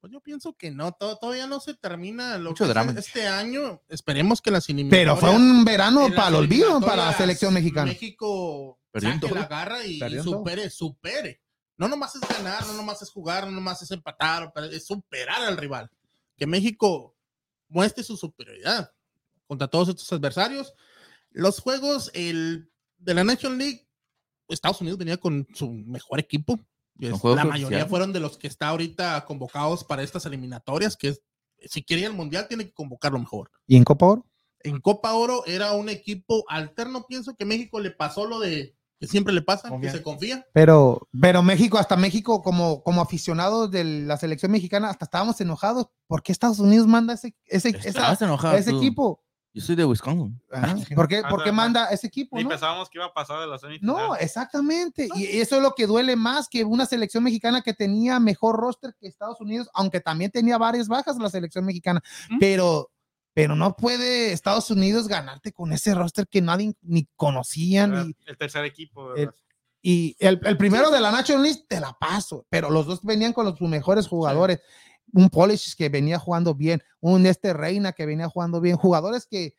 Pues 0.00 0.14
yo 0.14 0.22
pienso 0.22 0.54
que 0.56 0.70
no, 0.70 0.92
to- 0.92 1.18
todavía 1.18 1.46
no 1.46 1.60
se 1.60 1.74
termina 1.74 2.38
lo 2.38 2.52
Mucho 2.52 2.64
que 2.64 2.70
es 2.70 2.74
drama. 2.74 2.94
este 2.98 3.28
año. 3.28 3.82
Esperemos 3.86 4.40
que 4.40 4.50
las 4.50 4.64
Pero 4.64 4.78
eliminatorias. 4.78 5.20
fue 5.20 5.28
un 5.36 5.62
verano 5.66 6.08
para 6.16 6.28
el 6.28 6.34
olvido 6.36 6.80
para 6.80 7.04
la 7.04 7.12
selección 7.12 7.52
mexicana. 7.52 7.92
México 7.92 8.80
Perdió 8.92 9.10
en 9.10 9.14
saque 9.16 9.28
todo. 9.28 9.38
la 9.40 9.46
garra 9.46 9.84
y, 9.84 9.96
y 10.02 10.16
todo. 10.16 10.22
supere, 10.22 10.70
supere. 10.70 11.42
No 11.76 11.86
nomás 11.86 12.14
es 12.14 12.22
ganar, 12.26 12.64
no 12.66 12.72
nomás 12.72 13.02
es 13.02 13.10
jugar, 13.10 13.44
no 13.44 13.50
nomás 13.52 13.82
es 13.82 13.90
empatar, 13.90 14.50
pero 14.54 14.68
es 14.68 14.86
superar 14.86 15.42
al 15.42 15.58
rival. 15.58 15.90
Que 16.34 16.46
México 16.46 17.14
muestre 17.68 18.02
su 18.02 18.16
superioridad 18.16 18.90
contra 19.52 19.68
todos 19.68 19.90
estos 19.90 20.10
adversarios. 20.14 20.72
Los 21.30 21.60
juegos 21.60 22.10
el, 22.14 22.70
de 22.96 23.12
la 23.12 23.22
National 23.22 23.58
League, 23.58 23.86
Estados 24.48 24.80
Unidos 24.80 24.98
venía 24.98 25.18
con 25.18 25.46
su 25.52 25.70
mejor 25.70 26.20
equipo. 26.20 26.58
La 26.96 27.10
mayoría 27.10 27.66
oficiales. 27.66 27.88
fueron 27.88 28.12
de 28.14 28.20
los 28.20 28.38
que 28.38 28.46
está 28.46 28.68
ahorita 28.68 29.22
convocados 29.26 29.84
para 29.84 30.02
estas 30.02 30.24
eliminatorias, 30.24 30.96
que 30.96 31.08
es, 31.08 31.22
si 31.66 31.82
quería 31.82 32.06
el 32.06 32.14
mundial, 32.14 32.48
tiene 32.48 32.64
que 32.64 32.72
convocarlo 32.72 33.18
mejor. 33.18 33.50
¿Y 33.66 33.76
en 33.76 33.84
Copa 33.84 34.06
Oro? 34.06 34.26
En 34.60 34.80
Copa 34.80 35.12
Oro 35.12 35.44
era 35.44 35.72
un 35.72 35.90
equipo 35.90 36.44
alterno. 36.48 37.04
Pienso 37.06 37.34
que 37.36 37.44
México 37.44 37.78
le 37.78 37.90
pasó 37.90 38.24
lo 38.24 38.40
de 38.40 38.74
que 38.98 39.06
siempre 39.06 39.34
le 39.34 39.42
pasa, 39.42 39.68
Confía. 39.68 39.90
que 39.92 39.98
se 39.98 40.02
confía. 40.02 40.46
Pero, 40.54 41.08
pero 41.20 41.42
México, 41.42 41.76
hasta 41.76 41.96
México, 41.96 42.40
como, 42.40 42.82
como 42.82 43.02
aficionados 43.02 43.70
de 43.70 43.84
la 43.84 44.16
selección 44.16 44.50
mexicana, 44.52 44.88
hasta 44.88 45.04
estábamos 45.06 45.38
enojados. 45.42 45.88
¿Por 46.06 46.22
qué 46.22 46.30
Estados 46.32 46.58
Unidos 46.58 46.86
manda 46.86 47.12
ese, 47.14 47.34
ese, 47.46 47.70
esa- 47.84 48.12
ese 48.56 48.70
tú. 48.70 48.78
equipo? 48.78 49.24
Yo 49.54 49.60
soy 49.60 49.76
de 49.76 49.84
Wisconsin. 49.84 50.40
Ajá. 50.50 50.76
¿Por 50.94 51.08
qué, 51.08 51.20
Ah, 51.22 51.28
por 51.28 51.42
qué 51.44 51.50
no, 51.50 51.56
manda 51.56 51.86
ese 51.90 52.06
equipo? 52.06 52.36
Ni 52.36 52.44
no? 52.44 52.48
pensábamos 52.48 52.88
que 52.88 52.96
iba 52.98 53.04
a 53.06 53.12
pasar 53.12 53.38
de 53.40 53.46
la 53.46 53.58
semifinal. 53.58 53.94
No, 54.08 54.16
exactamente. 54.16 55.08
Y 55.14 55.24
eso 55.40 55.56
es 55.56 55.62
lo 55.62 55.74
que 55.74 55.86
duele 55.86 56.16
más 56.16 56.48
que 56.48 56.64
una 56.64 56.86
selección 56.86 57.22
mexicana 57.22 57.60
que 57.60 57.74
tenía 57.74 58.18
mejor 58.18 58.56
roster 58.56 58.94
que 58.98 59.06
Estados 59.08 59.40
Unidos, 59.42 59.68
aunque 59.74 60.00
también 60.00 60.30
tenía 60.30 60.56
varias 60.56 60.88
bajas 60.88 61.16
la 61.18 61.28
selección 61.28 61.66
mexicana. 61.66 62.00
¿Mm? 62.30 62.38
Pero, 62.38 62.90
pero 63.34 63.54
no 63.54 63.76
puede 63.76 64.32
Estados 64.32 64.70
Unidos 64.70 65.06
ganarte 65.06 65.52
con 65.52 65.72
ese 65.74 65.94
roster 65.94 66.26
que 66.26 66.40
nadie 66.40 66.74
ni 66.80 67.06
conocía 67.16 67.84
Era 67.84 68.04
ni, 68.04 68.16
el 68.24 68.36
tercer 68.38 68.64
equipo. 68.64 69.10
El- 69.14 69.26
¿verdad? 69.26 69.34
Y 69.84 70.14
el, 70.20 70.40
el 70.44 70.56
primero 70.56 70.92
de 70.92 71.00
la 71.00 71.10
National 71.10 71.42
League 71.42 71.64
te 71.68 71.80
la 71.80 71.92
paso, 71.92 72.46
pero 72.48 72.70
los 72.70 72.86
dos 72.86 73.02
venían 73.02 73.32
con 73.32 73.44
los, 73.46 73.58
sus 73.58 73.68
mejores 73.68 74.06
jugadores. 74.06 74.60
Un 75.12 75.28
Polish 75.30 75.74
que 75.76 75.88
venía 75.88 76.18
jugando 76.18 76.54
bien, 76.54 76.82
un 77.00 77.26
este 77.26 77.52
Reina 77.52 77.92
que 77.92 78.06
venía 78.06 78.28
jugando 78.28 78.60
bien, 78.60 78.76
jugadores 78.76 79.26
que, 79.26 79.56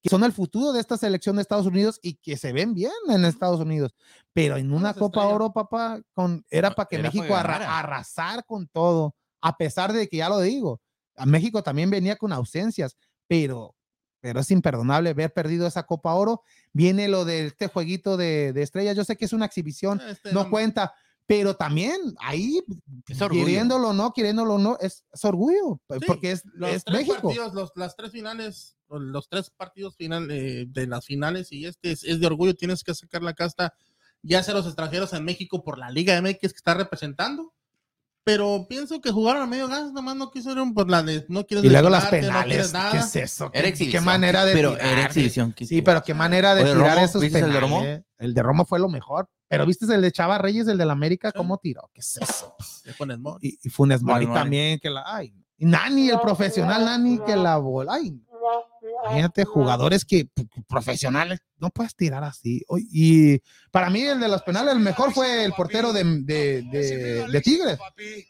que 0.00 0.08
son 0.08 0.24
el 0.24 0.32
futuro 0.32 0.72
de 0.72 0.80
esta 0.80 0.96
selección 0.96 1.36
de 1.36 1.42
Estados 1.42 1.66
Unidos 1.66 1.98
y 2.02 2.14
que 2.14 2.36
se 2.36 2.52
ven 2.52 2.74
bien 2.74 2.92
en 3.08 3.24
Estados 3.24 3.60
Unidos. 3.60 3.94
Pero 4.32 4.56
en 4.56 4.68
una 4.68 4.78
Unas 4.78 4.96
Copa 4.96 5.20
estrellas. 5.20 5.34
Oro, 5.34 5.52
papá, 5.52 6.00
con, 6.12 6.44
era 6.50 6.72
para 6.74 6.88
que 6.88 6.96
Era 6.96 7.04
México 7.10 7.34
arra- 7.34 7.78
arrasar 7.78 8.44
con 8.44 8.66
todo, 8.68 9.14
a 9.40 9.56
pesar 9.56 9.92
de 9.92 10.08
que 10.08 10.18
ya 10.18 10.28
lo 10.28 10.40
digo, 10.40 10.80
a 11.16 11.26
México 11.26 11.62
también 11.62 11.90
venía 11.90 12.16
con 12.16 12.32
ausencias, 12.32 12.96
pero, 13.28 13.74
pero 14.20 14.40
es 14.40 14.50
imperdonable 14.50 15.10
haber 15.10 15.32
perdido 15.32 15.66
esa 15.66 15.82
Copa 15.84 16.14
Oro. 16.14 16.42
Viene 16.72 17.08
lo 17.08 17.24
de 17.24 17.46
este 17.46 17.66
jueguito 17.66 18.16
de, 18.16 18.52
de 18.52 18.62
estrellas, 18.62 18.96
yo 18.96 19.04
sé 19.04 19.16
que 19.16 19.24
es 19.24 19.32
una 19.32 19.46
exhibición, 19.46 20.00
Este, 20.08 20.32
no 20.32 20.48
cuenta, 20.48 20.94
pero 21.32 21.56
también 21.56 21.98
ahí, 22.18 22.60
queriéndolo 23.06 23.88
o 23.88 23.92
no, 23.94 24.12
queriéndolo 24.12 24.56
o 24.56 24.58
no, 24.58 24.76
es, 24.82 25.02
es 25.10 25.24
orgullo, 25.24 25.80
Sí, 25.88 26.04
porque 26.06 26.32
es, 26.32 26.42
los 26.52 26.68
es 26.68 26.84
tres 26.84 26.98
México. 26.98 27.22
partidos, 27.22 27.54
los, 27.54 27.72
las 27.74 27.96
tres 27.96 28.12
finales, 28.12 28.76
los 28.90 29.30
tres 29.30 29.48
partidos 29.48 29.96
final, 29.96 30.30
eh, 30.30 30.66
de 30.68 30.86
las 30.86 31.06
finales 31.06 31.50
y 31.50 31.64
este 31.64 31.92
es, 31.92 32.04
es 32.04 32.20
de 32.20 32.26
orgullo, 32.26 32.54
tienes 32.54 32.84
que 32.84 32.94
sacar 32.94 33.22
la 33.22 33.32
casta, 33.32 33.72
ya 34.22 34.42
sea 34.42 34.52
los 34.52 34.66
extranjeros 34.66 35.14
en 35.14 35.24
México 35.24 35.64
por 35.64 35.78
la 35.78 35.88
Liga 35.90 36.20
MX 36.20 36.38
que 36.38 36.46
está 36.48 36.74
representando. 36.74 37.54
Pero 38.24 38.66
pienso 38.68 39.00
que 39.00 39.10
jugaron 39.10 39.42
a 39.42 39.46
medio 39.46 39.66
gas, 39.68 39.90
nomás 39.92 40.14
no 40.14 40.30
quisieron 40.30 40.74
por 40.74 40.88
la 40.90 41.02
de, 41.02 41.24
no 41.28 41.44
quieres 41.46 41.64
Y 41.64 41.70
luego 41.70 41.88
las 41.88 42.04
no 42.04 42.10
penales, 42.10 42.70
quieres 42.72 42.90
¿qué 42.92 42.98
es 42.98 43.16
eso? 43.16 43.50
Era 43.54 43.62
¿Qué, 43.62 43.68
exhibición. 43.70 44.02
qué 44.02 44.06
manera 44.06 44.44
de 44.44 44.52
Pero 44.52 44.74
tirar, 44.74 44.86
era 44.86 45.04
exhibición. 45.06 45.52
¿qué 45.54 45.66
Sí, 45.66 45.80
pero 45.82 46.02
qué 46.04 46.12
manera 46.14 46.54
de 46.54 46.62
Oye, 46.64 46.72
tirar 46.74 46.94
Romo, 46.94 47.04
esos 47.06 47.20
¿viste 47.22 47.38
el 47.38 47.46
de 47.46 47.58
penales. 47.58 47.70
Romo? 47.70 48.04
El 48.18 48.34
de 48.34 48.42
Romo 48.42 48.64
fue 48.66 48.78
lo 48.78 48.88
mejor. 48.88 49.28
Pero 49.52 49.66
viste 49.66 49.84
el 49.94 50.00
de 50.00 50.10
Chava 50.12 50.38
Reyes, 50.38 50.66
el 50.66 50.78
del 50.78 50.90
América, 50.90 51.28
Sí. 51.30 51.36
cómo 51.36 51.58
tiró. 51.58 51.90
¿Qué 51.92 52.00
es 52.00 52.16
eso? 52.16 52.54
Le 52.84 52.94
pones 52.94 53.18
mo- 53.18 53.38
Y, 53.40 53.58
y 53.62 53.68
Funes 53.68 54.02
Mori 54.02 54.26
Mori. 54.26 54.40
también, 54.40 54.78
que 54.78 54.88
la. 54.90 55.04
Ay, 55.06 55.34
y 55.58 55.66
Nani, 55.66 56.08
el 56.10 56.20
profesional 56.20 56.84
Nani, 56.84 57.18
que 57.20 57.36
la 57.36 57.58
bola. 57.58 57.94
Ay, 57.94 58.18
imagínate, 59.04 59.44
jugadores 59.44 60.04
que 60.04 60.28
profesionales, 60.68 61.40
no 61.58 61.70
puedes 61.70 61.94
tirar 61.94 62.24
así. 62.24 62.64
Y 62.90 63.38
para 63.70 63.90
mí, 63.90 64.00
el 64.02 64.20
de 64.20 64.28
los 64.28 64.42
penales, 64.42 64.72
el 64.74 64.80
mejor 64.80 65.12
fue 65.12 65.44
el 65.44 65.52
portero 65.52 65.92
de, 65.92 66.02
de, 66.22 66.62
de- 66.62 67.26
de 67.28 67.40
Tigres. 67.40 67.78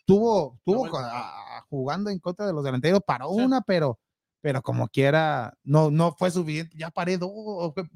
Tuvo, 0.06 0.58
tuvo 0.64 0.86
Nahuel. 0.86 1.04
a- 1.04 1.58
a- 1.58 1.66
jugando 1.70 2.10
en 2.10 2.18
contra 2.18 2.46
de 2.46 2.52
los 2.52 2.64
delanteros, 2.64 3.00
paró 3.06 3.30
una, 3.30 3.60
pero. 3.62 3.98
Pero 4.44 4.60
como 4.60 4.88
quiera, 4.88 5.56
no, 5.62 5.92
no 5.92 6.16
fue 6.18 6.28
suficiente. 6.32 6.76
Ya 6.76 6.90
paré 6.90 7.16
dos, 7.16 7.30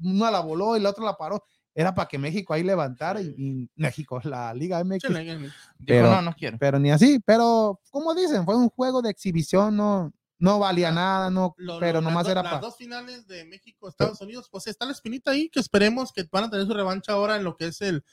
una 0.01 0.31
la 0.31 0.39
voló 0.39 0.77
y 0.77 0.79
la 0.79 0.91
otra 0.91 1.03
la 1.03 1.17
paró. 1.17 1.43
Era 1.79 1.93
para 1.93 2.07
que 2.07 2.17
México 2.17 2.55
ahí 2.55 2.63
levantara 2.63 3.21
y, 3.21 3.35
y 3.37 3.69
México, 3.75 4.19
la 4.23 4.51
Liga 4.53 4.83
MX, 4.83 5.03
Sí, 5.05 5.13
la 5.13 5.19
Liga 5.19 5.35
MX. 5.35 5.41
Dijo, 5.43 5.53
pero- 5.85 6.09
no, 6.09 6.21
no 6.23 6.33
quiero. 6.33 6.57
pero 6.57 6.79
ni 6.79 6.89
así, 6.89 7.19
pero 7.23 7.79
como 7.91 8.15
dicen, 8.15 8.45
fue 8.45 8.55
un 8.55 8.69
juego 8.69 9.03
de 9.03 9.11
exhibición, 9.11 9.77
no, 9.77 10.11
no 10.39 10.57
valía 10.57 10.91
nada, 10.91 11.29
no, 11.29 11.53
Lo- 11.57 11.79
pero 11.79 12.01
lo- 12.01 12.09
nomás 12.09 12.27
era 12.27 12.41
para... 12.41 12.53
las 12.55 12.61
dos 12.61 12.77
finales 12.77 13.27
de 13.27 13.45
México, 13.45 13.87
Estados 13.87 14.19
Unidos, 14.21 14.49
pues 14.51 14.65
está 14.65 14.87
la 14.87 14.91
espinita 14.93 15.29
ahí 15.29 15.49
que 15.49 15.59
esperemos 15.59 16.11
que 16.11 16.23
van 16.31 16.45
a 16.45 16.49
tener 16.49 16.65
su 16.65 16.73
revancha 16.73 17.11
ahora 17.13 17.35
en 17.35 17.43
lo 17.43 17.55
que 17.55 17.67
es 17.67 17.79
el 17.81 18.03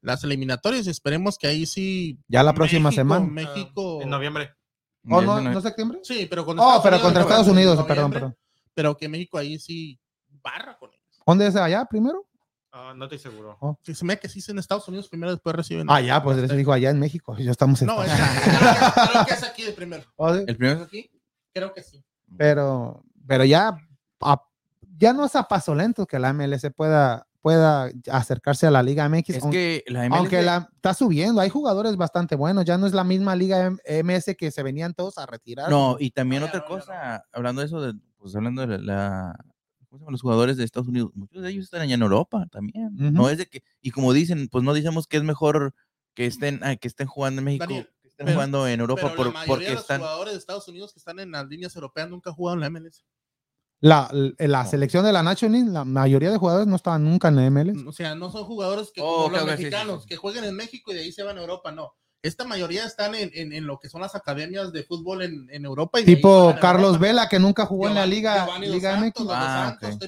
las 0.00 0.22
eliminatorias. 0.22 0.86
Esperemos 0.86 1.36
que 1.38 1.48
ahí 1.48 1.66
sí. 1.66 2.20
Ya 2.28 2.44
la 2.44 2.54
próxima 2.54 2.90
México- 2.90 3.00
semana. 3.00 3.26
México. 3.26 4.00
En 4.00 4.10
noviembre. 4.10 4.54
¿Oh, 5.10 5.20
Ya 5.20 5.26
no, 5.26 5.40
no- 5.40 5.60
septiembre? 5.60 5.98
Sí, 6.04 6.28
pero 6.30 6.44
con 6.46 6.56
Oh, 6.60 6.80
pero 6.84 7.00
contra 7.00 7.22
Estados 7.22 7.48
Unidos, 7.48 7.84
perdón, 7.84 8.12
perdón. 8.12 8.36
Pero 8.74 8.96
que 8.96 9.08
México 9.08 9.38
ahí 9.38 9.58
sí 9.58 9.98
barra 10.40 10.78
con 10.78 10.90
ellos. 10.92 11.18
¿Dónde 11.26 11.48
es 11.48 11.56
allá 11.56 11.84
primero? 11.84 12.27
Ah, 12.80 12.94
no 12.94 13.04
estoy 13.06 13.18
seguro. 13.18 13.58
Que 13.82 13.92
se 13.94 14.04
me 14.04 14.18
que 14.20 14.28
sí 14.28 14.38
es 14.38 14.48
en 14.50 14.58
Estados 14.60 14.86
Unidos 14.86 15.08
primero, 15.08 15.32
después 15.32 15.54
reciben. 15.56 15.88
Ah, 15.90 16.00
ya, 16.00 16.22
pues 16.22 16.38
eso 16.38 16.54
dijo 16.54 16.72
allá 16.72 16.90
en 16.90 17.00
México, 17.00 17.36
ya 17.36 17.50
estamos 17.50 17.82
en... 17.82 17.88
No, 17.88 18.02
es, 18.04 18.12
creo, 18.12 18.26
que, 18.34 19.10
creo 19.10 19.26
que 19.26 19.34
es 19.34 19.42
aquí 19.42 19.62
el 19.62 19.74
primero. 19.74 20.04
Oh, 20.16 20.32
El 20.32 20.56
primero 20.56 20.82
Aquí, 20.84 21.10
creo 21.52 21.74
que 21.74 21.82
sí. 21.82 22.04
pero, 22.36 23.02
pero 23.26 23.44
ya, 23.44 23.76
a- 24.20 24.42
ya 24.96 25.12
no 25.12 25.24
es 25.26 25.34
a 25.34 25.42
paso 25.48 25.74
lento 25.74 26.06
que 26.06 26.18
la 26.20 26.32
MLS 26.32 26.66
pueda, 26.76 27.26
pueda 27.40 27.90
acercarse 28.12 28.66
a 28.68 28.70
la 28.70 28.82
Liga 28.82 29.08
MX, 29.08 29.30
es 29.30 29.42
aunque, 29.42 29.82
que 29.84 29.92
la 29.92 30.08
MLS 30.08 30.18
aunque 30.18 30.42
la 30.42 30.68
está 30.76 30.94
subiendo, 30.94 31.40
hay 31.40 31.48
jugadores 31.48 31.96
bastante 31.96 32.36
buenos, 32.36 32.64
ya 32.64 32.78
no 32.78 32.86
es 32.86 32.92
la 32.94 33.02
misma 33.04 33.34
Liga 33.34 33.66
M- 33.66 34.04
MS 34.04 34.36
que 34.38 34.50
se 34.52 34.62
venían 34.62 34.94
todos 34.94 35.18
a 35.18 35.26
retirar. 35.26 35.68
No, 35.68 35.96
y 35.98 36.10
también 36.12 36.44
otra 36.44 36.60
no, 36.60 36.64
ya 36.64 36.68
no. 36.68 36.74
cosa, 36.80 37.24
hablando 37.32 37.60
de 37.60 37.66
eso, 37.66 37.80
de, 37.80 37.94
pues 38.18 38.36
hablando 38.36 38.64
de 38.66 38.78
la- 38.78 39.36
¿cómo 39.88 39.98
se 39.98 40.02
llama? 40.04 40.12
los 40.12 40.22
jugadores 40.22 40.56
de 40.56 40.64
Estados 40.64 40.88
Unidos, 40.88 41.10
muchos 41.14 41.42
de 41.42 41.50
ellos 41.50 41.64
están 41.64 41.80
allá 41.82 41.94
en 41.94 42.02
Europa 42.02 42.46
también. 42.50 42.90
No 42.94 43.28
es 43.30 43.38
de 43.38 43.46
que, 43.46 43.62
y 43.80 43.90
como 43.90 44.12
dicen, 44.12 44.48
pues 44.48 44.64
no 44.64 44.74
decimos 44.74 45.06
que 45.06 45.16
es 45.18 45.22
mejor 45.22 45.74
que 46.14 46.26
estén, 46.26 46.60
ah, 46.62 46.76
que 46.76 46.88
estén 46.88 47.06
jugando 47.06 47.40
en 47.40 47.44
México, 47.46 47.64
Daniel. 47.66 47.88
que 48.02 48.08
estén 48.08 48.32
jugando 48.32 48.66
en 48.68 48.80
Europa 48.80 49.02
Pero 49.02 49.16
por, 49.16 49.26
la 49.26 49.32
mayoría 49.32 49.46
porque 49.54 49.64
de 49.66 49.72
los 49.72 49.80
están. 49.82 50.00
jugadores 50.00 50.32
de 50.34 50.38
Estados 50.38 50.68
Unidos 50.68 50.92
que 50.92 50.98
están 50.98 51.18
en 51.20 51.30
las 51.32 51.46
líneas 51.48 51.74
europeas 51.76 52.08
nunca 52.10 52.30
han 52.30 52.36
jugado 52.36 52.54
en 52.56 52.60
la 52.60 52.70
MLS. 52.70 53.04
La, 53.80 54.10
la 54.38 54.64
selección 54.66 55.04
de 55.04 55.12
la 55.12 55.22
National 55.22 55.52
League, 55.52 55.70
la 55.72 55.84
mayoría 55.84 56.32
de 56.32 56.36
jugadores 56.36 56.66
no 56.66 56.74
estaban 56.74 57.04
nunca 57.04 57.28
en 57.28 57.36
la 57.36 57.48
MLS. 57.48 57.86
O 57.86 57.92
sea, 57.92 58.16
no 58.16 58.30
son 58.32 58.44
jugadores 58.44 58.90
que 58.92 59.00
Oh, 59.00 59.24
como 59.24 59.36
los 59.36 59.40
sí, 59.42 59.46
sí, 59.46 59.50
mexicanos 59.56 60.02
sí. 60.02 60.08
que 60.08 60.16
jueguen 60.16 60.42
en 60.44 60.56
México 60.56 60.90
y 60.90 60.94
de 60.96 61.00
ahí 61.02 61.12
se 61.12 61.22
van 61.22 61.38
a 61.38 61.40
Europa, 61.42 61.70
no. 61.70 61.92
Esta 62.20 62.44
mayoría 62.44 62.84
están 62.84 63.14
en, 63.14 63.30
en, 63.32 63.52
en 63.52 63.66
lo 63.66 63.78
que 63.78 63.88
son 63.88 64.00
las 64.00 64.16
academias 64.16 64.72
de 64.72 64.82
fútbol 64.82 65.22
en, 65.22 65.48
en 65.50 65.64
Europa. 65.64 66.00
Y 66.00 66.04
Tipo 66.04 66.52
Carlos 66.60 66.86
Europa. 66.94 67.06
Vela, 67.06 67.28
que 67.28 67.38
nunca 67.38 67.64
jugó 67.64 67.86
en 67.88 67.94
la 67.94 68.06
liga, 68.06 68.44
Giovanni 68.44 68.66
Dos 68.66 68.74
liga 68.74 68.90
Santos, 68.92 69.06
MX. 69.08 69.18
los 69.20 69.26
Dos 69.28 69.36
Ah, 69.38 69.76
Santos, 69.80 69.98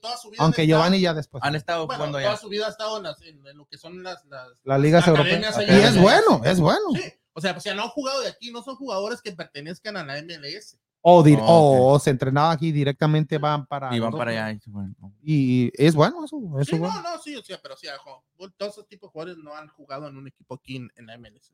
toda 0.00 0.16
su 0.16 0.30
vida 0.30 0.42
Aunque 0.42 0.62
estado- 0.62 0.78
Giovanni 0.78 1.00
ya 1.00 1.12
después. 1.14 1.42
Han 1.44 1.54
estado 1.54 1.86
bueno, 1.86 1.98
jugando 1.98 2.18
toda 2.18 2.30
allá. 2.30 2.40
su 2.40 2.48
vida 2.48 2.66
ha 2.66 2.70
estado 2.70 2.96
en, 2.96 3.02
las- 3.02 3.20
en- 3.22 3.46
en 3.46 3.56
lo 3.58 3.66
que 3.66 3.76
son 3.76 4.02
las, 4.02 4.24
las, 4.24 4.48
Las 4.64 4.80
ligas 4.80 5.06
academias 5.06 5.54
europeas. 5.58 5.58
allá 5.58 5.78
Y 5.78 5.82
es 5.82 6.00
bueno, 6.02 6.40
es 6.44 6.60
bueno. 6.60 6.80
Sí, 6.94 7.12
o 7.34 7.40
sea, 7.42 7.52
pues 7.52 7.64
ya 7.64 7.74
no 7.74 7.82
han 7.82 7.88
jugado 7.90 8.20
de 8.22 8.28
aquí, 8.28 8.50
no 8.50 8.62
son 8.62 8.76
jugadores 8.76 9.20
que 9.20 9.32
pertenezcan 9.32 9.98
a 9.98 10.04
la 10.04 10.16
MLS. 10.22 10.78
O, 11.02 11.22
dir- 11.24 11.38
Oh, 11.40 11.94
o 11.94 11.98
se 11.98 12.10
entrenaba 12.10 12.50
aquí 12.52 12.72
directamente, 12.72 13.38
van 13.38 13.64
para. 13.66 13.94
Y 13.96 14.00
van 14.00 14.12
para 14.12 14.30
allá. 14.32 14.52
y 14.52 14.58
fueron. 14.70 14.94
Y 15.22 15.70
es 15.74 15.94
bueno 15.94 16.24
eso. 16.24 16.36
eso 16.60 16.72
Sí, 16.72 16.78
bueno. 16.78 16.94
no, 16.94 17.02
no, 17.16 17.22
sí, 17.22 17.34
o 17.36 17.42
sea, 17.42 17.58
pero 17.62 17.74
sí, 17.76 17.86
todos 18.58 18.72
esos 18.74 18.86
tipos 18.86 19.08
de 19.08 19.12
jugadores 19.12 19.38
no 19.42 19.54
han 19.54 19.68
jugado 19.68 20.08
en 20.08 20.16
un 20.18 20.26
equipo 20.28 20.54
aquí 20.56 20.76
en, 20.76 20.90
en 20.96 21.06
la 21.06 21.16
MLS. 21.16 21.52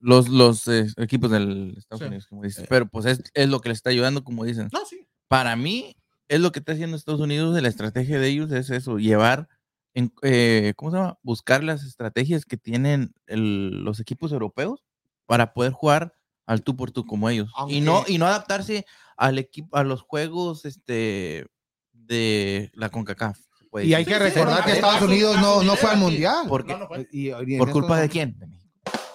Los, 0.00 0.28
los 0.28 0.66
eh, 0.68 0.86
equipos 0.96 1.30
del 1.30 1.74
Estados 1.76 2.00
Sí. 2.00 2.06
Unidos, 2.06 2.26
como 2.28 2.42
dices. 2.44 2.62
Sí. 2.62 2.66
Pero 2.68 2.88
pues 2.88 3.04
es, 3.06 3.22
es 3.34 3.48
lo 3.48 3.60
que 3.60 3.68
les 3.68 3.78
está 3.78 3.90
ayudando, 3.90 4.24
como 4.24 4.44
dicen. 4.44 4.68
No, 4.72 4.84
sí. 4.86 5.06
Para 5.28 5.54
mí, 5.56 5.94
es 6.28 6.40
lo 6.40 6.52
que 6.52 6.60
está 6.60 6.72
haciendo 6.72 6.96
Estados 6.96 7.20
Unidos, 7.20 7.54
de 7.54 7.60
la 7.62 7.68
estrategia 7.68 8.18
de 8.18 8.28
ellos 8.28 8.50
es 8.52 8.70
eso, 8.70 8.98
llevar, 8.98 9.48
en, 9.94 10.12
eh, 10.22 10.72
¿cómo 10.76 10.90
se 10.92 10.96
llama? 10.96 11.18
Buscar 11.22 11.62
las 11.64 11.82
estrategias 11.84 12.44
que 12.46 12.56
tienen 12.56 13.12
el- 13.26 13.82
los 13.84 14.00
equipos 14.00 14.32
europeos 14.32 14.82
para 15.26 15.52
poder 15.52 15.72
jugar 15.72 16.14
al 16.48 16.62
tú 16.62 16.74
por 16.74 16.90
tú 16.90 17.04
como 17.06 17.28
ellos. 17.28 17.50
Y 17.68 17.80
no, 17.82 18.04
y 18.06 18.16
no 18.18 18.26
adaptarse 18.26 18.86
al 19.16 19.38
equipo, 19.38 19.76
a 19.76 19.84
los 19.84 20.00
juegos 20.00 20.64
este, 20.64 21.46
de 21.92 22.70
la 22.74 22.88
CONCACAF. 22.88 23.38
Y 23.82 23.92
hay 23.92 24.04
que 24.06 24.18
recordar 24.18 24.64
que 24.64 24.72
Estados 24.72 25.02
Unidos 25.02 25.36
no, 25.40 25.62
no 25.62 25.76
fue 25.76 25.90
al 25.90 25.98
mundial. 25.98 26.46
Porque- 26.48 26.72
No, 26.72 26.78
no 26.80 26.86
fue. 26.88 27.06
Y- 27.12 27.28
y 27.28 27.30
en 27.32 27.58
¿Por 27.58 27.70
culpa 27.70 28.00
de 28.00 28.08
quién? 28.08 28.36
De. 28.38 28.46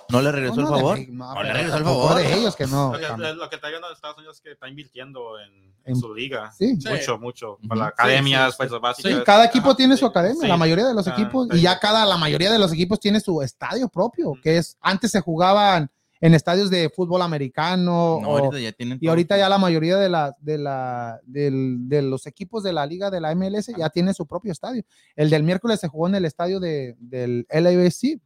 ¿No 0.10 0.22
le 0.22 0.32
regresó 0.32 0.58
No, 0.58 0.62
el 0.62 0.68
de 0.68 0.80
favor? 0.80 1.00
No, 1.10 1.44
le 1.44 1.54
regresó 1.54 1.78
el 1.78 1.84
favor. 1.86 2.16
de 2.18 2.34
ellos 2.36 2.56
que 2.56 2.68
no. 2.68 2.94
Lo 2.94 3.00
que, 3.00 3.06
también. 3.08 3.38
lo 3.38 3.50
que 3.50 3.56
está 3.56 3.68
ayudando 3.68 3.88
a 3.88 3.94
Estados 3.94 4.18
Unidos 4.18 4.36
es 4.38 4.42
que 4.44 4.52
está 4.52 4.70
invirtiendo 4.70 5.40
en, 5.40 5.74
en 5.86 5.96
su 5.96 6.14
liga. 6.14 6.52
Sí. 6.52 6.78
Mucho, 6.88 7.18
mucho. 7.18 7.58
Para 7.68 7.80
las 7.80 7.88
Sí, 7.90 7.94
academias, 7.98 8.46
sí, 8.46 8.52
sí. 8.52 8.58
fuerzas 8.58 8.80
básicas. 8.80 9.12
Sí, 9.12 9.18
cada 9.26 9.46
equipo 9.46 9.70
Ajá, 9.70 9.78
tiene 9.78 9.98
su 9.98 10.06
academia, 10.06 10.42
sí. 10.42 10.48
la 10.48 10.58
mayoría 10.58 10.86
de 10.86 10.94
los 10.94 11.08
equipos, 11.08 11.48
y 11.52 11.62
ya 11.62 11.80
cada, 11.80 12.06
la 12.06 12.18
mayoría 12.18 12.52
de 12.52 12.60
los 12.60 12.72
equipos 12.72 13.00
tiene 13.00 13.20
su 13.22 13.42
estadio 13.42 13.90
propio, 13.90 14.34
que 14.44 14.58
es, 14.58 14.78
antes 14.82 15.10
se 15.10 15.20
jugaban 15.20 15.90
en 16.26 16.34
estadios 16.34 16.70
de 16.70 16.90
fútbol 16.90 17.22
americano, 17.22 18.20
No, 18.22 18.30
o- 18.30 18.38
ahorita 18.38 18.58
ya 18.60 18.72
tienen 18.72 18.98
y 19.02 19.08
ahorita 19.10 19.38
ya 19.38 19.50
la 19.50 19.58
mayoría 19.58 19.98
de, 19.98 20.08
la, 20.08 20.34
de, 20.40 20.58
la, 20.58 21.20
del- 21.26 21.90
de 21.90 22.02
los 22.02 22.26
equipos 22.28 22.64
de 22.64 22.72
la 22.72 22.86
liga 22.86 23.12
de 23.12 23.20
la 23.20 23.36
MLS 23.36 23.68
ya 23.78 23.90
tiene 23.90 24.14
su 24.14 24.26
propio 24.26 24.52
estadio. 24.54 24.84
El 25.18 25.30
del 25.30 25.44
miércoles 25.44 25.82
se 25.82 25.90
jugó 25.90 26.08
en 26.08 26.16
el 26.16 26.24
estadio 26.24 26.62
de, 26.62 26.96
del 27.00 27.46
LAFC. 27.50 28.22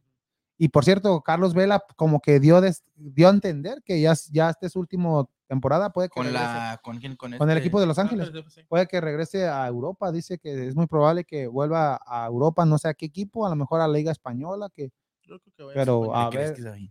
Y 0.58 0.68
por 0.68 0.84
cierto, 0.84 1.20
Carlos 1.22 1.54
Vela 1.54 1.82
como 1.96 2.20
que 2.20 2.38
dio, 2.38 2.60
des- 2.60 2.84
dio 2.94 3.26
a 3.26 3.30
entender 3.30 3.82
que 3.84 4.00
ya, 4.00 4.14
ya 4.30 4.50
esta 4.50 4.66
es 4.66 4.72
su 4.72 4.78
última 4.80 5.24
temporada, 5.48 5.90
puede 5.90 6.08
que 6.08 6.14
con 6.14 6.24
regrese. 6.26 6.44
la 6.44 6.80
con 6.82 6.98
quién 6.98 7.16
con, 7.16 7.32
con 7.36 7.50
el 7.50 7.56
este- 7.56 7.66
equipo 7.66 7.80
de 7.80 7.86
Los 7.86 7.98
Ángeles 7.98 8.30
Sí. 8.54 8.60
puede 8.68 8.86
que 8.86 9.00
regrese 9.00 9.48
a 9.48 9.66
Europa, 9.66 10.12
dice 10.12 10.38
que 10.38 10.68
es 10.68 10.76
muy 10.76 10.86
probable 10.86 11.24
que 11.24 11.48
vuelva 11.48 12.00
a 12.06 12.26
Europa, 12.26 12.64
no 12.64 12.78
sé 12.78 12.86
a 12.88 12.94
qué 12.94 13.06
equipo, 13.06 13.44
a 13.44 13.50
lo 13.50 13.56
mejor 13.56 13.80
a 13.80 13.88
la 13.88 13.94
Liga 13.98 14.12
Española, 14.12 14.68
que 14.72 14.90
Yo 15.22 15.38
creo 15.40 15.40
que 15.56 15.62
vaya 15.64 15.72
a 15.72 15.84
Pero, 15.84 16.16
a 16.16 16.30
¿Qué 16.30 16.36
crees 16.36 16.62
ver. 16.62 16.90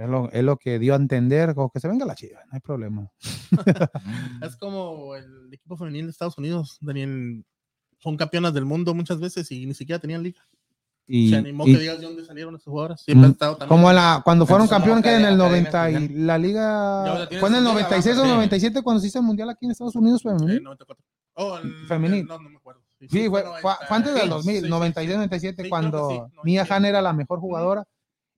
Es 0.00 0.08
lo, 0.08 0.30
es 0.32 0.42
lo 0.42 0.56
que 0.56 0.78
dio 0.78 0.94
a 0.94 0.96
entender, 0.96 1.52
o 1.56 1.70
que 1.70 1.80
se 1.80 1.88
venga 1.88 2.04
la 2.06 2.14
chiva, 2.14 2.40
no 2.46 2.52
hay 2.54 2.60
problema. 2.60 3.10
Es 4.42 4.56
como 4.56 5.14
el 5.16 5.52
equipo 5.52 5.76
femenil 5.76 6.06
de 6.06 6.10
Estados 6.10 6.38
Unidos, 6.38 6.78
Daniel. 6.80 7.44
Son 7.98 8.16
campeonas 8.16 8.54
del 8.54 8.64
mundo 8.64 8.94
muchas 8.94 9.20
veces 9.20 9.50
y 9.52 9.66
ni 9.66 9.74
siquiera 9.74 9.98
tenían 9.98 10.22
liga. 10.22 10.40
Y, 11.06 11.28
Se 11.28 11.36
animó 11.36 11.66
y 11.66 11.74
que 11.74 11.80
digas 11.80 11.98
de 12.00 12.06
dónde 12.06 12.24
salieron 12.24 12.54
esas 12.54 12.64
jugadoras. 12.64 13.02
Siempre 13.02 13.28
Mm, 13.28 13.32
estado 13.32 13.58
como 13.68 13.92
la, 13.92 14.22
cuando 14.24 14.46
fueron 14.46 14.68
campeón 14.68 15.02
que 15.02 15.10
en 15.14 15.24
el 15.24 15.34
academias 15.34 15.72
90 15.74 15.90
y 15.90 16.08
la 16.08 16.38
liga 16.38 17.26
fue 17.40 17.48
en 17.50 17.54
el 17.56 17.62
su 17.64 17.68
liga 17.68 17.72
96 17.72 18.16
o 18.16 18.18
abajo, 18.20 18.24
sí. 18.28 18.34
97 18.34 18.82
cuando 18.82 19.00
se 19.00 19.08
hizo 19.08 19.18
el 19.18 19.24
mundial 19.26 19.50
aquí 19.50 19.66
en 19.66 19.72
Estados 19.72 19.96
Unidos 19.96 20.22
Sí, 20.22 20.28
femenil. 20.28 20.62
94. 20.62 21.04
Oh, 21.34 21.58
el- 21.58 21.74
Femenil. 21.88 22.26
No, 22.26 22.38
no 22.38 22.48
me 22.48 22.56
acuerdo. 22.56 22.80
Sí, 23.00 23.06
Sí, 23.10 23.28
fue, 23.28 23.42
fue 23.42 23.60
fue- 23.60 23.72
fue 23.88 23.96
antes 23.96 24.14
del 24.14 24.28
90, 24.30 24.34
2000, 24.36 24.54
sí, 24.54 24.60
sí, 24.60 24.64
sí. 24.64 24.70
96, 24.70 25.16
97, 25.16 25.50
Sí, 25.50 25.56
creo 25.62 25.70
cuando 25.70 26.08
sí, 26.10 26.14
Mia 26.44 26.62
97. 26.64 26.74
Han 26.74 26.84
era 26.86 27.02
la 27.02 27.12
mejor 27.12 27.40
jugadora. 27.40 27.84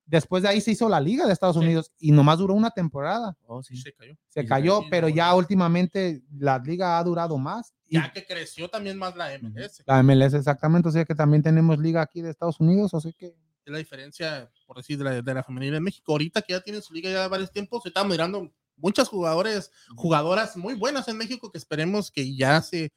Después 0.04 0.42
de 0.42 0.48
ahí 0.50 0.60
se 0.60 0.72
hizo 0.72 0.88
la 0.88 1.00
liga 1.00 1.26
de 1.26 1.32
Estados 1.32 1.56
Sí. 1.56 1.62
Unidos 1.62 1.92
y 1.98 2.10
nomás 2.12 2.38
duró 2.38 2.54
una 2.54 2.70
temporada. 2.70 3.36
Oh, 3.46 3.62
sí. 3.62 3.76
Se 3.76 3.92
cayó. 3.94 4.14
Se 4.28 4.42
Sí, 4.42 4.46
cayó, 4.46 4.80
sí, 4.82 4.86
pero 4.90 5.08
ya 5.08 5.34
últimamente 5.34 6.22
la 6.38 6.58
liga 6.58 6.98
ha 6.98 7.04
durado 7.04 7.38
más. 7.38 7.72
Y 7.86 7.94
Ya 7.96 8.12
que 8.12 8.24
creció 8.26 8.68
también 8.68 8.98
más 8.98 9.14
la 9.16 9.32
MLS. 9.38 9.82
la 9.86 10.02
MLS 10.02 10.34
exactamente, 10.34 10.88
o 10.88 10.92
sea 10.92 11.04
que 11.04 11.14
también 11.14 11.42
tenemos 11.42 11.78
liga 11.78 12.02
aquí 12.02 12.20
de 12.22 12.30
Estados 12.30 12.58
Unidos, 12.60 12.94
así 12.94 13.12
que 13.12 13.26
Es 13.64 13.72
la 13.72 13.78
diferencia, 13.78 14.50
por 14.66 14.76
decir, 14.78 14.98
de 14.98 15.04
la, 15.04 15.22
de 15.22 15.34
la 15.34 15.42
femenil 15.44 15.74
en 15.74 15.82
México. 15.84 16.10
Ahorita 16.12 16.42
que 16.42 16.52
ya 16.54 16.60
tiene 16.60 16.80
su 16.80 16.92
liga 16.92 17.08
ya 17.10 17.28
varios 17.28 17.52
tiempos, 17.52 17.82
se 17.84 17.90
están 17.90 18.08
mirando 18.08 18.52
muchas 18.76 19.08
jugadores, 19.08 19.70
jugadoras 19.94 20.56
muy 20.56 20.74
buenas 20.74 21.06
en 21.06 21.16
México 21.16 21.52
que 21.52 21.58
esperemos 21.58 22.10
que 22.10 22.34
ya 22.34 22.60
se, 22.60 22.92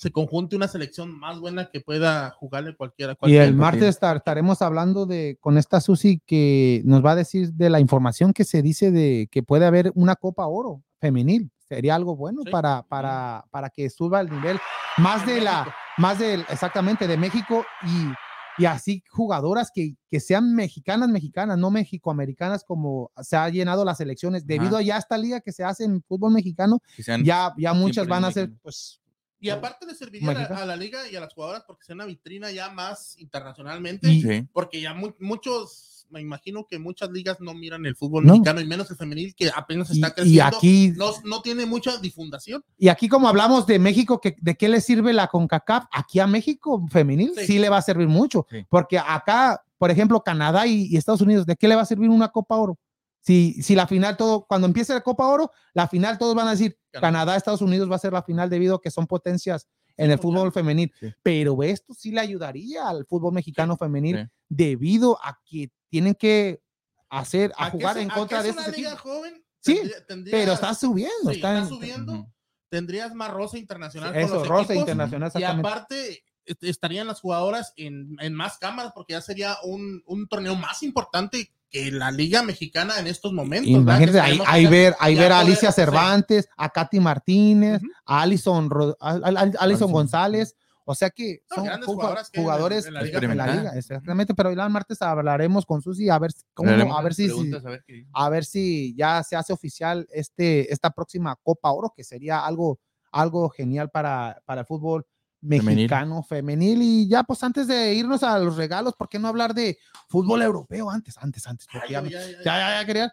se 0.00 0.10
conjunte 0.10 0.56
una 0.56 0.66
selección 0.66 1.10
más 1.18 1.38
buena 1.40 1.68
que 1.70 1.82
pueda 1.82 2.30
jugarle 2.30 2.74
cualquiera. 2.74 3.12
y 3.24 3.34
el 3.36 3.38
partido. 3.48 3.56
martes 3.60 3.82
estar- 3.96 4.16
estaremos 4.16 4.62
hablando 4.62 5.04
de 5.04 5.36
con 5.40 5.58
esta 5.58 5.78
Susi 5.78 6.22
que 6.24 6.80
nos 6.86 7.04
va 7.04 7.10
a 7.12 7.16
decir 7.16 7.52
de 7.52 7.68
la 7.68 7.80
información 7.80 8.32
que 8.32 8.44
se 8.44 8.62
dice 8.62 8.90
de 8.92 9.28
que 9.30 9.42
puede 9.42 9.66
haber 9.66 9.92
una 9.94 10.16
Copa 10.16 10.46
Oro 10.46 10.82
femenil. 11.00 11.50
Sería 11.68 11.96
algo 11.96 12.16
bueno 12.16 12.40
Sí. 12.46 12.50
para, 12.50 12.82
para, 12.88 13.44
para 13.50 13.68
que 13.68 13.90
suba 13.90 14.22
el 14.22 14.30
nivel 14.30 14.58
más 14.96 15.26
de 15.26 15.42
la, 15.42 15.70
más 15.98 16.18
del, 16.18 16.40
exactamente, 16.48 17.06
de 17.06 17.18
México 17.18 17.66
y, 17.82 18.62
y 18.62 18.64
así 18.64 19.04
jugadoras 19.10 19.70
que, 19.70 19.96
que 20.10 20.18
sean 20.18 20.54
mexicanas, 20.54 21.10
mexicanas, 21.10 21.58
no 21.58 21.70
mexicoamericanas 21.70 22.64
como 22.64 23.10
se 23.20 23.36
ha 23.36 23.50
llenado 23.50 23.84
las 23.84 24.00
elecciones. 24.00 24.46
Debido 24.46 24.78
a 24.78 24.82
ya 24.82 24.96
esta 24.96 25.18
liga 25.18 25.42
que 25.42 25.52
se 25.52 25.62
hace 25.62 25.84
en 25.84 26.02
fútbol 26.02 26.32
mexicano, 26.32 26.78
ya, 27.22 27.52
ya 27.58 27.74
muchas 27.74 28.08
van 28.08 28.24
a 28.24 28.32
ser, 28.32 28.50
pues, 28.62 28.96
Y 29.40 29.48
aparte 29.50 29.86
le 29.86 29.94
serviría 29.94 30.30
a 30.30 30.34
la, 30.34 30.40
México. 30.40 30.58
a 30.60 30.66
la 30.66 30.76
liga 30.76 31.08
y 31.10 31.16
a 31.16 31.20
las 31.20 31.32
jugadoras 31.32 31.64
porque 31.66 31.84
sea 31.84 31.94
una 31.94 32.04
vitrina 32.04 32.50
ya 32.50 32.70
más 32.70 33.16
internacionalmente. 33.18 34.10
Y- 34.10 34.22
Sí. 34.22 34.46
porque 34.52 34.80
ya 34.80 34.92
mu- 34.94 35.14
muchos, 35.18 36.06
me 36.10 36.20
imagino 36.20 36.66
que 36.68 36.78
muchas 36.78 37.10
ligas 37.10 37.40
no 37.40 37.54
miran 37.54 37.86
el 37.86 37.96
fútbol 37.96 38.26
No. 38.26 38.32
mexicano 38.32 38.60
y 38.60 38.66
menos 38.66 38.90
el 38.90 38.96
femenil 38.96 39.34
que 39.34 39.50
apenas 39.54 39.90
y, 39.90 39.94
está 39.94 40.08
y 40.08 40.12
creciendo. 40.12 40.56
aquí 40.56 40.92
no, 40.96 41.12
no 41.24 41.40
tiene 41.42 41.66
mucha 41.66 41.96
difundación. 41.98 42.62
Y 42.78 42.88
aquí 42.88 43.08
como 43.08 43.28
hablamos 43.28 43.66
de 43.66 43.78
México, 43.78 44.20
que, 44.20 44.36
¿de 44.40 44.56
qué 44.56 44.68
le 44.68 44.80
sirve 44.80 45.12
la 45.12 45.28
CONCACAF? 45.28 45.84
Aquí 45.92 46.18
a 46.20 46.26
México 46.26 46.84
femenil 46.90 47.32
sí, 47.36 47.46
Sí. 47.46 47.58
le 47.58 47.68
va 47.68 47.78
a 47.78 47.82
servir 47.82 48.08
mucho, 48.08 48.46
Sí. 48.50 48.66
porque 48.68 48.98
acá, 48.98 49.64
por 49.78 49.90
ejemplo, 49.90 50.20
Canadá 50.22 50.66
y, 50.66 50.86
y 50.90 50.96
Estados 50.96 51.20
Unidos, 51.22 51.46
¿de 51.46 51.56
qué 51.56 51.66
le 51.68 51.76
va 51.76 51.82
a 51.82 51.86
servir 51.86 52.10
una 52.10 52.28
Copa 52.28 52.56
Oro? 52.56 52.76
Si, 53.20 53.62
si 53.62 53.74
la 53.74 53.86
final 53.86 54.16
todo, 54.16 54.46
cuando 54.46 54.66
empiece 54.66 54.94
la 54.94 55.02
Copa 55.02 55.26
Oro, 55.26 55.50
la 55.74 55.86
final 55.88 56.16
todos 56.18 56.34
van 56.34 56.48
a 56.48 56.52
decir, 56.52 56.78
Canadá. 56.90 57.00
Canadá, 57.08 57.36
Estados 57.36 57.60
Unidos 57.60 57.90
va 57.90 57.96
a 57.96 58.00
ser 58.00 58.12
la 58.12 58.22
final 58.22 58.48
debido 58.48 58.76
a 58.76 58.80
que 58.80 58.90
son 58.90 59.06
potencias 59.06 59.68
en 59.96 60.10
el 60.10 60.18
fútbol 60.18 60.50
femenil. 60.52 60.92
Sí. 60.98 61.12
Pero 61.22 61.62
esto 61.62 61.92
sí 61.92 62.10
le 62.12 62.20
ayudaría 62.20 62.88
al 62.88 63.04
fútbol 63.06 63.34
mexicano 63.34 63.76
femenil 63.76 64.16
Sí. 64.16 64.30
debido 64.48 65.18
a 65.22 65.38
que 65.44 65.70
tienen 65.90 66.14
que 66.14 66.62
hacer, 67.10 67.52
a 67.56 67.66
¿A 67.66 67.70
qué 67.70 67.76
jugar 67.78 67.96
es- 67.98 68.02
en 68.04 68.08
contra 68.08 68.42
de 68.42 68.48
es 68.48 68.54
una 68.54 68.62
estos 68.62 68.76
liga 68.76 68.96
joven? 68.96 69.44
Sí, 69.60 69.78
Tendría- 70.08 70.38
Pero 70.38 70.52
está 70.54 70.72
subiendo, 70.74 71.30
sí, 71.30 71.36
está 71.36 71.58
está 71.58 71.58
en- 71.58 71.68
subiendo. 71.68 72.32
Tendrías 72.70 73.12
más 73.14 73.30
rosa 73.32 73.58
internacional. 73.58 74.12
con 74.12 74.22
Eso, 74.22 74.34
los 74.36 74.48
Rosa 74.48 74.62
equipos, 74.72 74.80
Internacional, 74.88 75.32
Y 75.34 75.42
aparte, 75.42 76.24
est- 76.46 76.62
estarían 76.64 77.06
las 77.08 77.20
jugadoras 77.20 77.72
en, 77.76 78.16
en 78.20 78.32
más 78.32 78.56
cámaras 78.58 78.92
porque 78.94 79.12
ya 79.14 79.20
sería 79.20 79.56
un, 79.64 80.02
un 80.06 80.26
torneo 80.28 80.54
más 80.54 80.82
importante 80.82 81.52
que 81.70 81.90
la 81.92 82.10
Liga 82.10 82.42
Mexicana 82.42 82.98
en 82.98 83.06
estos 83.06 83.32
momentos. 83.32 83.70
Imagínate, 83.70 84.20
ahí, 84.20 84.66
ver, 84.66 84.94
ahí 84.98 85.14
ver 85.14 85.32
a 85.32 85.36
poder- 85.36 85.46
Alicia 85.46 85.70
sí. 85.70 85.76
Cervantes, 85.76 86.48
a 86.56 86.68
Katy 86.68 87.00
Martínez, 87.00 87.80
a 88.04 88.22
Alison, 88.22 88.68
Ro- 88.68 88.96
a- 89.00 89.10
a- 89.14 89.16
a- 89.40 89.50
Alison. 89.60 89.92
González. 89.92 90.56
O 90.86 90.94
sea 90.96 91.08
que 91.10 91.42
No, 91.50 91.56
son 91.56 91.64
grandes 91.66 91.88
ju- 91.88 91.92
jugadoras 91.94 92.30
que 92.30 92.40
hay 92.40 92.42
en- 92.42 92.44
jugadores 92.50 92.86
en 92.86 92.96
en 92.96 93.36
la 93.38 93.46
liga 93.54 93.70
exactamente. 93.76 94.34
Pero 94.34 94.52
ya 94.52 94.64
el 94.64 94.70
martes 94.70 95.00
hablaremos 95.02 95.64
con 95.64 95.80
Susi 95.82 96.08
a 96.08 96.18
ver, 96.18 96.32
cómo, 96.52 96.70
a 96.70 97.02
ver 97.02 97.14
si, 97.14 97.28
a 97.30 97.70
ver 97.70 97.84
a 98.12 98.28
ver 98.28 98.44
si 98.44 98.94
ya 98.96 99.22
se 99.22 99.36
hace 99.36 99.52
oficial 99.52 100.08
este, 100.12 100.72
esta 100.72 100.90
próxima 100.90 101.36
Copa 101.44 101.70
Oro, 101.70 101.92
que 101.96 102.02
sería 102.02 102.44
algo, 102.44 102.80
algo 103.12 103.48
genial 103.50 103.90
para, 103.90 104.42
para 104.44 104.62
el 104.62 104.66
fútbol. 104.66 105.06
Mexicano, 105.42 106.22
femenil. 106.22 106.80
Y 106.82 107.08
ya, 107.08 107.22
pues 107.22 107.42
antes 107.42 107.66
de 107.66 107.94
irnos 107.94 108.22
a 108.22 108.38
los 108.38 108.56
regalos, 108.56 108.94
¿por 108.94 109.08
qué 109.08 109.18
no 109.18 109.28
hablar 109.28 109.54
de 109.54 109.78
fútbol 110.08 110.42
europeo 110.42 110.90
antes? 110.90 111.16
Antes, 111.18 111.46
antes, 111.46 111.66
porque 111.70 111.96
Ay, 111.96 112.10
ya, 112.10 112.10
ya- 112.10 112.26
ya- 112.30 112.30
ya, 112.30 112.42
ya, 112.44 112.80
ya 112.80 112.86
quería 112.86 113.04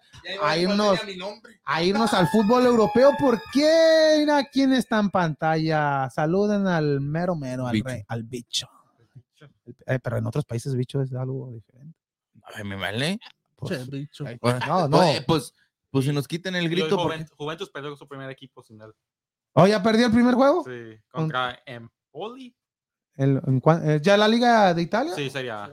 a 0.42 0.56
nombre. 1.16 1.60
a 1.64 1.84
irnos 1.84 2.14
al 2.14 2.28
fútbol 2.28 2.66
europeo. 2.66 3.12
¿Por 3.20 3.42
qué? 3.54 4.16
Mira 4.20 4.44
quién 4.52 4.74
está 4.74 5.00
en 5.00 5.10
pantalla. 5.10 6.10
Saluden 6.10 6.68
al 6.68 7.00
mero 7.02 7.36
mero, 7.36 7.66
al, 7.68 7.74
Bicho. 7.74 7.88
rey, 7.88 8.04
al 8.08 8.24
bicho. 8.24 8.70
Eh, 9.86 10.00
pero 10.00 10.18
en 10.18 10.26
otros 10.26 10.46
países 10.46 10.76
bicho 10.76 11.02
es 11.02 11.14
algo 11.14 11.52
diferente. 11.52 11.98
Ay, 12.44 12.64
me 12.64 12.76
vale. 12.76 13.20
Pues, 13.56 13.72
Che, 13.86 13.90
bicho. 13.90 14.26
no, 14.68 14.88
no. 14.88 15.00
Oye, 15.00 15.22
pues, 15.22 15.54
pues 15.90 16.06
si 16.06 16.12
nos 16.12 16.28
quitan 16.28 16.56
el 16.56 16.70
grito. 16.70 16.98
Juven- 16.98 17.20
porque- 17.26 17.36
Juventus 17.38 17.70
perdió 17.70 17.96
su 17.96 18.08
primer 18.08 18.30
equipo 18.30 18.62
sin 18.64 18.82
él. 18.82 18.92
¿Oh, 19.54 19.66
ya 19.66 19.82
perdió 19.82 20.06
el 20.06 20.12
primer 20.12 20.36
juego? 20.36 20.64
Sí, 20.64 20.98
contra 21.10 21.60
El- 23.16 23.42
en 23.46 23.62
eh, 23.84 24.00
¿Ya 24.02 24.16
la 24.16 24.28
Liga 24.28 24.74
de 24.74 24.82
Italia? 24.82 25.14
Sí, 25.16 25.30
sería 25.30 25.70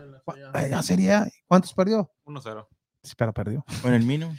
Ya 0.70 0.82
sería. 0.82 1.28
¿Cuántos 1.46 1.74
perdió? 1.74 2.10
1-0. 2.24 2.66
Sí, 3.02 3.12
pero 3.18 3.34
perdió. 3.34 3.62
Con 3.82 3.92
el 3.92 4.02
mínimo. 4.02 4.34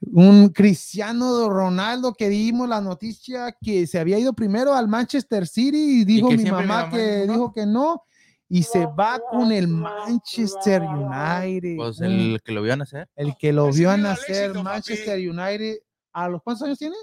Un 0.00 0.48
Cristiano 0.48 1.50
Ronaldo 1.50 2.14
que 2.14 2.30
dimos 2.30 2.66
la 2.66 2.80
noticia 2.80 3.54
que 3.60 3.86
se 3.86 3.98
había 3.98 4.18
ido 4.18 4.32
primero 4.32 4.74
al 4.74 4.88
Manchester 4.88 5.46
City 5.46 6.00
y 6.00 6.04
dijo 6.06 6.30
mi 6.30 6.44
mamá 6.50 6.88
que 6.88 7.22
dijo 7.22 7.26
no. 7.26 7.32
dijo 7.32 7.52
que 7.52 7.66
no 7.66 8.02
y 8.48 8.62
se 8.62 8.86
va 8.86 9.20
con 9.30 9.52
el 9.52 9.68
Manchester 9.68 10.82
United. 10.82 11.76
Pues 11.76 12.00
el 12.00 12.40
que 12.42 12.52
lo 12.52 12.62
vieron 12.62 12.82
hacer. 12.82 13.08
el 13.14 13.36
que 13.38 13.52
lo 13.52 13.70
vio 13.70 13.90
a 13.90 13.94
vio 13.96 14.02
nacer 14.02 14.46
éxito, 14.46 14.52
papi. 14.54 14.64
Manchester 14.64 15.30
United. 15.30 15.76
¿A 16.12 16.28
los 16.28 16.42
cuántos 16.42 16.66
años 16.66 16.78
tiene? 16.78 16.96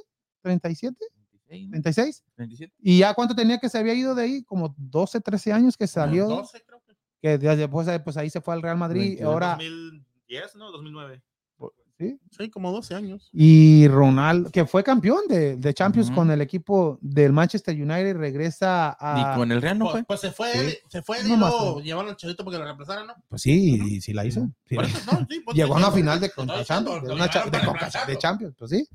¿37? 0.44 0.96
26, 1.48 1.70
¿no? 1.70 1.78
¿36? 1.78 2.24
27. 2.38 2.74
¿Y 2.80 2.98
ya 3.00 3.14
cuánto 3.14 3.36
tenía 3.36 3.58
que 3.58 3.70
se 3.70 3.78
había 3.78 3.94
ido 3.94 4.14
de 4.16 4.24
ahí? 4.24 4.44
Como 4.44 4.74
12, 4.78 5.22
13 5.22 5.54
años 5.54 5.78
que 5.78 5.88
salió. 5.88 6.28
12, 6.28 6.62
creo 6.66 6.82
que. 6.86 6.96
Que 7.20 7.38
después 7.38 7.88
pues 8.04 8.18
ahí 8.18 8.30
se 8.30 8.42
fue 8.42 8.54
al 8.54 8.62
Real 8.62 8.78
Madrid. 8.78 9.02
22. 9.02 9.34
Ahora, 9.34 9.52
2010, 9.56 10.56
¿no? 10.56 10.72
2009. 10.72 11.22
¿sí? 12.00 12.20
Sí, 12.30 12.50
como 12.52 12.72
12 12.72 12.94
años. 12.94 13.28
Y 13.34 13.88
Ronaldo, 13.88 14.52
que 14.52 14.66
fue 14.68 14.84
campeón 14.84 15.22
de, 15.28 15.56
de 15.56 15.74
Champions 15.74 16.10
Ujú. 16.10 16.16
con 16.18 16.30
el 16.32 16.42
equipo 16.42 17.00
del 17.02 17.34
Manchester 17.34 17.74
United, 17.76 18.16
regresa 18.18 18.96
a. 19.00 19.34
Y 19.34 19.38
con 19.38 19.52
el 19.52 19.62
Real 19.62 19.80
no 19.80 19.86
Pues, 19.86 19.94
fue. 19.94 20.04
pues 20.04 20.20
se 20.22 20.32
fue, 20.32 20.52
Sí. 20.54 20.78
se 20.90 21.02
fue 21.02 21.24
No 21.24 21.34
y 21.34 21.38
más, 21.38 21.50
luego 21.52 21.80
¿no? 21.80 21.84
llevaron 21.84 22.10
al 22.12 22.16
chavito 22.18 22.44
porque 22.44 22.60
lo 22.60 22.66
reemplazaran, 22.66 23.08
¿no? 23.08 23.16
Pues 23.28 23.42
sí, 23.42 23.80
y 23.96 24.02
sí 24.02 24.14
la 24.14 24.26
hizo. 24.26 24.48
Sí 24.68 24.76
eso, 24.80 25.12
no, 25.12 25.26
sí, 25.28 25.40
pues, 25.44 25.58
Llegó 25.58 25.74
a 25.74 25.78
una 25.78 25.92
final 25.92 26.20
de, 26.20 26.30
contra 26.30 26.64
Champions, 26.64 27.02
de, 27.02 27.08
lo 27.10 27.16
una 27.16 27.28
de 27.28 28.12
de 28.12 28.18
Champions, 28.20 28.56
pues 28.60 28.70
sí. 28.70 28.88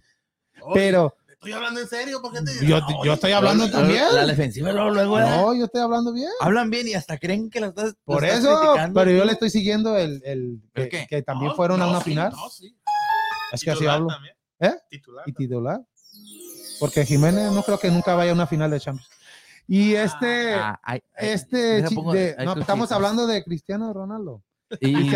Oye, 0.60 0.74
Pero 0.74 1.16
Estoy 1.42 1.52
hablando 1.54 1.80
en 1.80 1.88
serio, 1.88 2.22
¿por 2.22 2.32
qué 2.32 2.40
te 2.42 2.64
yo, 2.64 2.78
No, 2.78 3.04
yo 3.04 3.12
estoy 3.14 3.32
hablando 3.32 3.66
La- 3.66 3.72
también. 3.72 4.04
La 4.14 4.26
defensiva 4.26 4.70
luego, 4.70 4.90
luego. 4.90 5.18
¿eh? 5.18 5.22
No, 5.28 5.54
yo 5.56 5.64
estoy 5.64 5.80
hablando 5.80 6.12
bien. 6.12 6.28
Hablan 6.40 6.70
bien 6.70 6.86
y 6.86 6.94
hasta 6.94 7.18
creen 7.18 7.50
que 7.50 7.58
la 7.58 7.66
estás. 7.68 7.94
Por 8.04 8.24
estás 8.24 8.40
eso, 8.44 8.60
criticando. 8.60 9.00
pero 9.00 9.10
yo 9.10 9.24
le 9.24 9.32
estoy 9.32 9.50
siguiendo 9.50 9.96
el, 9.96 10.22
el, 10.24 10.60
¿El 10.74 10.84
que, 10.84 10.88
qué? 10.88 11.06
que 11.08 11.22
también 11.22 11.48
No, 11.50 11.56
fueron 11.56 11.82
a 11.82 11.88
una 11.88 11.98
sí, 11.98 12.10
final. 12.10 12.30
no, 12.30 12.48
sí. 12.48 12.76
Es 13.50 13.60
que 13.64 13.72
así 13.72 13.86
hablo. 13.88 14.06
también. 14.06 14.36
¿Eh? 14.60 14.74
Titular. 14.88 15.24
Y 15.28 15.32
titular. 15.32 15.80
Porque 16.78 17.04
Jiménez 17.04 17.50
no 17.50 17.64
creo 17.64 17.78
que 17.78 17.90
nunca 17.90 18.14
vaya 18.14 18.30
a 18.30 18.34
una 18.34 18.46
final 18.46 18.70
de 18.70 18.78
Champions. 18.78 19.10
Y 19.66 19.94
este, 19.94 20.54
Ah, 20.54 20.78
ay, 20.84 21.00
ay, 21.16 21.28
este, 21.30 21.82
pongo- 21.92 22.12
de- 22.12 22.36
hay 22.38 22.46
no, 22.46 22.54
estamos 22.56 22.92
hablando 22.92 23.26
de 23.26 23.42
Cristiano 23.42 23.92
Ronaldo. 23.92 24.44
Y, 24.80 24.88
y- 24.88 25.10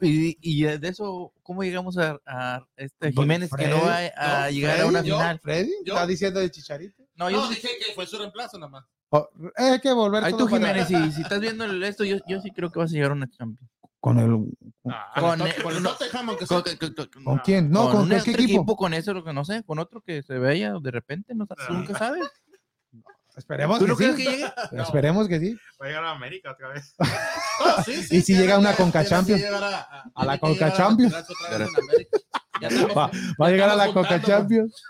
y- 0.00 0.28
y- 0.30 0.38
y 0.40 0.62
de 0.78 0.88
eso, 0.88 1.32
¿cómo 1.42 1.62
llegamos 1.62 1.98
a, 1.98 2.18
a 2.26 2.66
este 2.76 3.12
Jiménez 3.12 3.50
que 3.56 3.68
no 3.68 3.80
va 3.82 3.98
a, 4.16 4.50
llegar 4.50 4.80
a 4.80 4.86
una 4.86 5.02
final? 5.02 5.38
Freddy, 5.40 5.70
Yo- 5.84 5.94
está 5.94 6.06
diciendo 6.06 6.40
de 6.40 6.50
Chicharito. 6.50 7.02
No, 7.14 7.30
yo 7.30 7.38
No, 7.38 7.48
sí- 7.48 7.54
dije 7.56 7.68
que 7.86 7.92
fue 7.94 8.06
su 8.06 8.18
reemplazo 8.18 8.58
nada 8.58 8.70
más. 8.70 8.84
Oh, 9.10 9.28
hay 9.56 9.80
que 9.80 9.92
volver 9.92 10.24
Ay, 10.24 10.32
tú, 10.32 10.48
para- 10.48 10.56
Jiménez, 10.56 10.88
si, 10.88 10.94
si 11.12 11.22
estás 11.22 11.40
viendo 11.40 11.64
el- 11.64 11.82
esto, 11.82 12.04
yo, 12.04 12.16
yo 12.26 12.40
sí 12.40 12.50
creo 12.50 12.70
que 12.72 12.78
vas 12.78 12.90
a 12.90 12.94
llegar 12.94 13.10
a 13.10 13.14
una 13.14 13.28
Champions. 13.28 13.70
con 14.00 14.18
el 14.18 14.46
Ah, 14.88 15.12
Con, 15.20 15.38
Con, 15.40 15.48
eh, 15.48 15.54
con 15.62 15.76
el 15.76 15.82
no, 15.82 15.90
con, 15.96 16.62
con- 16.62 16.94
con- 16.94 17.24
¿Con 17.24 17.38
quién? 17.38 17.70
No, 17.70 17.90
¿con, 17.90 18.02
un 18.02 18.08
qué 18.08 18.16
otro 18.18 18.32
equipo? 18.32 18.76
Con 18.76 18.94
eso, 18.94 19.12
lo 19.12 19.24
que 19.24 19.32
no 19.32 19.44
sé, 19.44 19.62
con 19.64 19.78
otro 19.80 20.00
que 20.00 20.22
se 20.22 20.38
vea 20.38 20.74
de 20.80 20.90
repente, 20.92 21.34
no 21.34 21.44
sabes, 21.46 21.64
Ah. 21.68 21.72
nunca 21.72 21.98
sabes. 21.98 22.22
Esperemos 23.36 23.78
¿Tú 23.78 23.84
que 23.84 23.90
no 23.90 23.96
sí. 23.96 24.02
crees 24.04 24.16
que 24.16 24.24
llegue? 24.24 24.52
Esperemos 24.82 25.28
que 25.28 25.38
sí. 25.40 25.56
Va 25.80 25.84
a 25.84 25.88
llegar 25.88 26.04
a 26.04 26.10
América 26.12 26.52
otra 26.52 26.68
vez. 26.68 26.94
Sí, 27.84 28.02
sí, 28.08 28.16
Y 28.16 28.22
si 28.22 28.34
llega 28.34 28.58
una 28.58 28.70
que- 28.70 28.82
Conca 28.82 29.02
que 29.02 29.08
Champions. 29.10 29.42
A, 30.14 30.24
la 30.24 30.32
que 30.34 30.40
Conca 30.40 30.72
Champions. 30.72 31.14
Va, 32.96 33.10
a 33.46 33.50
llegar 33.50 33.68
a 33.70 33.76
la 33.76 33.92
juntando, 33.92 34.26
Champions. 34.26 34.82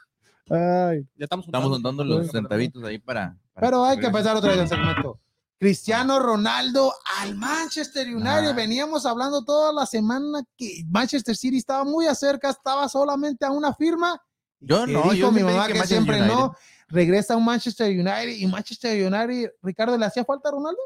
Ay. 0.49 1.03
Ya 1.17 1.25
estamos 1.25 1.47
Estamos 1.47 1.69
juntando 1.71 2.05
los 2.05 2.31
centavitos 2.31 2.83
ahí 2.85 2.99
para. 2.99 3.37
para 3.53 3.67
Pero 3.67 3.85
hay 3.85 3.99
que 3.99 4.07
empezar 4.07 4.37
otra 4.37 4.51
vez 4.53 4.61
el 4.61 4.69
segmento. 4.69 5.19
Cristiano 5.59 6.21
Ronaldo 6.21 6.93
al 7.21 7.35
Manchester 7.35 8.07
United. 8.15 8.51
Ah. 8.51 8.53
Veníamos 8.53 9.07
hablando 9.07 9.43
toda 9.45 9.73
la 9.73 9.87
semana 9.87 10.43
que 10.57 10.85
Manchester 10.89 11.35
City 11.37 11.57
estaba 11.57 11.83
muy 11.85 12.07
acerca, 12.07 12.51
estaba 12.51 12.89
solamente 12.89 13.45
a 13.47 13.51
una 13.51 13.75
firma. 13.75 14.21
Yo 14.61 14.85
Que 14.87 14.93
no, 14.93 15.03
dijo 15.03 15.15
yo 15.15 15.33
mi 15.33 15.43
mamá 15.43 15.67
que 15.67 15.85
siempre 15.87 16.19
United. 16.21 16.35
no. 16.35 16.55
Regresa 16.89 17.35
a 17.35 17.37
un 17.37 17.45
Manchester 17.45 17.91
United 17.91 18.37
y 18.37 18.47
Manchester 18.47 19.13
United, 19.13 19.53
Ricardo, 19.63 19.97
¿le 19.99 20.07
hacía 20.07 20.25
falta 20.25 20.49
a 20.49 20.53
Ronaldo? 20.53 20.81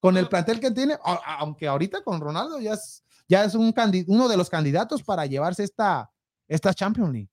Con 0.00 0.16
el 0.16 0.28
plantel 0.28 0.58
que 0.60 0.70
tiene, 0.72 0.98
aunque 1.38 1.68
ahorita 1.68 2.02
con 2.02 2.20
Ronaldo 2.20 2.58
ya 2.60 2.74
es, 2.74 3.04
ya 3.28 3.44
es 3.44 3.54
un 3.54 3.72
uno 4.08 4.28
de 4.28 4.36
los 4.36 4.50
candidatos 4.50 5.02
para 5.02 5.26
llevarse 5.26 5.62
esta, 5.64 6.10
esta 6.48 6.74
Champions 6.74 7.12
League. 7.12 7.30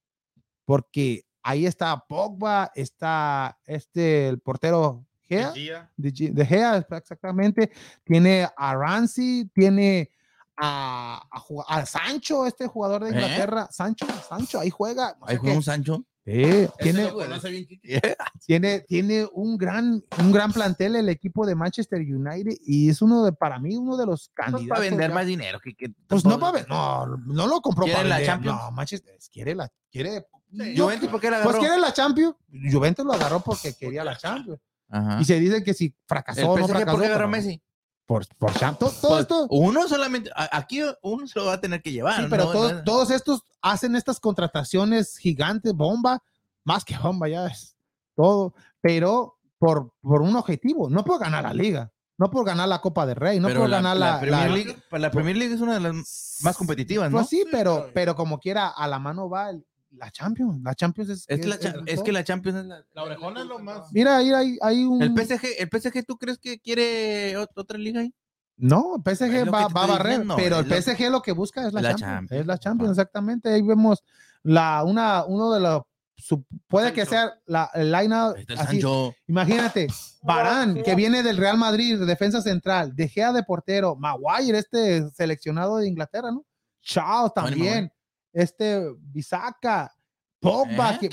Porque 0.66 1.26
ahí 1.42 1.66
está 1.66 1.98
Pogba, 2.08 2.72
está 2.76 3.58
este, 3.66 4.28
el 4.30 4.40
portero 4.40 5.04
Gea, 5.24 5.52
de, 5.98 6.12
de 6.32 6.46
Gea, 6.46 6.78
exactamente. 6.78 7.72
Tiene 8.04 8.48
a 8.56 8.76
Ramsey, 8.76 9.50
tiene 9.54 10.12
a, 10.56 11.28
a, 11.32 11.40
jug- 11.40 11.66
a 11.68 11.86
Sancho, 11.86 12.46
este 12.46 12.68
jugador 12.68 13.04
de 13.04 13.10
¿Eh? 13.10 13.14
Inglaterra. 13.14 13.68
Sancho, 13.72 14.06
Sancho, 14.28 14.60
ahí 14.60 14.70
juega. 14.70 15.18
no 15.20 15.26
Ahí 15.28 15.38
juega 15.38 15.56
un 15.56 15.64
Sancho. 15.64 16.04
Ese 16.26 16.70
tiene, 16.80 17.12
bien, 17.12 17.68
tiene, 18.46 18.80
tiene 18.82 19.28
un 19.34 19.58
gran, 19.58 20.04
un 20.20 20.32
gran 20.32 20.52
plantel 20.54 20.96
el 20.96 21.10
equipo 21.10 21.46
de 21.46 21.56
Manchester 21.56 22.00
United 22.02 22.52
y 22.62 22.90
es 22.90 23.02
uno 23.02 23.24
de, 23.24 23.34
para 23.34 23.58
mí, 23.60 23.76
uno 23.76 23.98
de 23.98 24.06
los 24.06 24.30
Pues 24.36 24.46
candidatos. 24.52 24.68
para 24.70 24.82
vender 24.82 25.10
ya. 25.10 25.16
más 25.16 25.26
dinero. 25.26 25.60
Que, 25.60 25.74
que 25.74 25.90
Pues 26.08 26.26
no, 26.26 26.38
para 26.40 26.64
no, 26.68 27.06
no 27.18 27.48
lo 27.48 27.62
compró 27.62 27.86
¿Quiere 27.86 27.98
para 27.98 28.10
la 28.10 28.16
vender. 28.18 28.34
Champions? 28.34 28.60
No, 28.62 28.72
Manchester 28.72 29.16
quiere 29.32 29.56
la, 29.56 29.72
quiere. 29.92 30.28
Sí, 30.52 30.76
yo- 30.76 30.86
Juventus, 30.86 31.10
¿por 31.10 31.20
qué 31.22 31.32
la 31.32 31.38
pues 31.38 31.56
agarró? 31.56 31.60
quiere 31.60 31.80
la 31.82 31.94
Champions. 31.94 32.36
Juventus 32.72 33.06
lo 33.06 33.14
agarró 33.14 33.40
porque 33.40 33.74
quería 33.74 34.04
la 34.04 34.16
Champions. 34.18 34.60
Ajá. 34.90 35.20
Y 35.22 35.26
se 35.26 35.40
dice 35.40 35.64
que 35.64 35.74
si 35.74 35.96
fracasó 36.08 36.56
¿El 36.56 36.62
no 36.62 36.68
fracasó. 36.68 36.92
por 36.98 37.02
qué 37.02 37.08
agarró 37.08 37.28
Messi? 37.28 37.62
Por, 38.10 38.26
por 38.40 38.52
todo 38.54 38.76
Pues, 39.02 39.22
esto. 39.22 39.46
Uno 39.52 39.88
solamente, 39.88 40.32
a- 40.36 40.50
aquí 40.58 40.82
uno 41.04 41.28
se 41.28 41.38
lo 41.38 41.46
va 41.46 41.54
a 41.54 41.62
tener 41.62 41.80
que 41.84 41.92
llevar. 41.92 42.16
Sí, 42.24 42.28
pero 42.28 42.46
¿no? 42.46 42.52
todos, 42.52 42.84
todos 42.84 43.12
estos 43.12 43.44
hacen 43.62 43.96
estas 43.96 44.20
contrataciones 44.20 45.16
gigantes, 45.18 45.74
bomba, 45.74 46.24
más 46.64 46.84
que 46.84 46.98
bomba, 46.98 47.28
ya 47.30 47.46
es 47.46 47.76
todo, 48.16 48.56
pero 48.82 49.38
por, 49.60 49.92
por 50.02 50.24
un 50.24 50.36
objetivo, 50.36 50.90
no 50.90 51.04
por 51.06 51.20
ganar 51.20 51.44
la 51.44 51.54
liga, 51.54 51.92
no 52.18 52.32
por 52.32 52.46
ganar 52.48 52.68
la 52.68 52.82
Copa 52.82 53.06
de 53.06 53.14
Rey, 53.14 53.40
no 53.40 53.48
pero 53.48 53.60
por 53.60 53.70
la, 53.70 53.78
ganar 53.78 53.98
la 53.98 54.12
la, 54.14 54.20
Premier 54.20 54.50
la- 54.50 54.56
League, 54.56 54.78
pues, 54.90 55.02
la 55.04 55.12
Premier 55.12 55.38
League 55.38 55.54
es 55.54 55.62
una 55.62 55.76
de 55.76 55.80
las 55.82 56.40
más 56.42 56.58
competitivas, 56.58 57.12
¿no? 57.12 57.18
Pues 57.18 57.30
sí, 57.30 57.44
pero- 57.52 57.92
pero 57.94 58.16
como 58.16 58.40
quiera, 58.40 58.70
a 58.70 58.88
la 58.88 58.98
mano 58.98 59.30
va 59.30 59.52
el- 59.52 59.64
la 59.92 60.12
Champions. 60.12 60.62
La 60.64 60.76
Champions 60.76 61.10
es. 61.10 61.26
Es, 61.28 61.40
que 61.42 61.48
la, 61.48 61.56
es- 61.56 61.62
cha- 61.62 61.76
es 61.86 62.02
que 62.04 62.12
la 62.12 62.24
Champions 62.24 62.60
es 62.60 62.66
la... 62.66 62.86
La 62.94 63.04
orejona 63.04 63.42
es 63.42 63.48
lo 63.48 63.60
más. 63.60 63.92
Mira, 63.92 64.18
ahí 64.18 64.32
hay, 64.32 64.58
hay 64.62 64.84
un. 64.84 65.02
El 65.02 65.14
PSG, 65.14 65.46
el 65.60 65.70
PSG, 65.70 66.06
¿tú 66.06 66.18
crees 66.18 66.38
que 66.38 66.60
quiere 66.60 67.38
ot- 67.38 67.50
otra 67.56 67.78
liga 67.78 68.02
ahí? 68.02 68.14
No, 68.58 68.96
el 68.98 69.02
PSG 69.16 69.52
va, 69.54 69.68
va 69.70 69.84
a 69.84 69.88
barrer, 69.88 70.12
diciendo, 70.12 70.36
pero 70.36 70.60
el 70.60 70.68
lo- 70.68 70.76
PSG 70.82 71.10
lo 71.10 71.22
que 71.22 71.32
busca 71.32 71.66
es 71.68 71.74
la, 71.74 71.82
la 71.82 71.90
Champions, 71.92 72.12
Champions, 72.12 72.42
Es 72.42 72.48
la 72.48 72.58
Champions, 72.58 72.92
exactamente. 72.92 73.50
Ahí 73.50 73.62
vemos 73.62 74.04
la, 74.44 74.84
una, 74.84 75.24
uno 75.26 75.52
de 75.54 75.60
los. 75.62 75.82
su- 76.18 76.46
puede 76.68 76.92
que 76.92 77.06
sea 77.06 77.34
la, 77.46 77.72
el 77.74 77.90
line 77.92 78.16
el 78.48 78.58
Sancho. 78.58 79.16
Imagínate, 79.28 79.88
Barán, 80.22 80.84
que 80.84 80.94
viene 80.96 81.24
del 81.24 81.38
Real 81.38 81.58
Madrid, 81.58 81.98
defensa 82.06 82.42
central, 82.42 82.94
De 82.96 83.08
Gea 83.08 83.32
de 83.32 83.44
portero, 83.44 83.96
Maguire, 83.96 84.60
este 84.60 85.10
seleccionado 85.12 85.78
de 85.78 85.88
Inglaterra, 85.88 86.30
¿no? 86.32 86.46
Chao 86.82 87.30
también, 87.30 87.92
este 88.34 88.82
Bisaca, 89.00 89.94
Pogba, 90.40 90.98
¿Eh? 91.02 91.10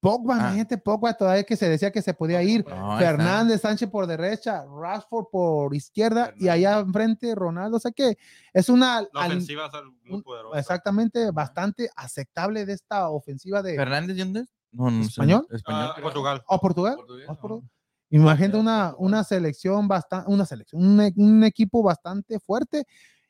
Pogba, 0.00 0.34
Ah. 0.34 0.38
imagínate, 0.38 0.78
Pogba 0.78 1.12
todavía 1.12 1.44
que 1.44 1.56
se 1.56 1.68
decía 1.68 1.90
que 1.92 2.00
se 2.00 2.14
podía 2.14 2.42
ir. 2.42 2.64
No, 2.66 2.92
ahí 2.92 2.98
está. 3.04 3.10
Fernández 3.10 3.60
Sánchez 3.60 3.90
por 3.90 4.06
derecha, 4.06 4.64
Rashford 4.64 5.26
por 5.30 5.74
izquierda 5.74 6.32
y 6.38 6.48
allá 6.48 6.78
enfrente 6.78 7.34
Ronaldo. 7.34 7.76
O 7.76 7.80
sea 7.80 7.92
que 7.92 8.16
es 8.54 8.68
una. 8.70 9.02
La 9.12 9.26
ofensiva 9.26 9.70
muy 10.04 10.16
un- 10.16 10.22
poderosa. 10.22 10.58
exactamente 10.58 11.30
bastante 11.32 11.90
aceptable 11.94 12.64
de 12.64 12.72
esta 12.72 13.10
ofensiva 13.10 13.62
de. 13.62 13.76
¿Fernández 13.76 14.16
de 14.16 14.24
dónde 14.24 14.40
es? 14.40 14.48
No, 14.72 14.90
no. 14.90 15.02
¿Español? 15.02 15.46
Español. 15.50 15.92
Ah, 15.96 16.00
Portugal. 16.00 16.42
¿O 16.46 16.58
Portugal? 16.60 16.96
Portugués, 16.96 17.28
¿O 17.28 17.32
no. 17.32 17.38
Portugal? 17.40 17.70
Imagínate 18.12 18.56
una, 18.56 18.94
una 18.98 19.22
selección 19.22 19.86
bastante, 19.86 20.30
una 20.32 20.44
selección, 20.46 20.82
un, 20.82 21.00
e- 21.00 21.12
un 21.16 21.44
equipo 21.44 21.82
bastante 21.82 22.40
fuerte. 22.40 22.84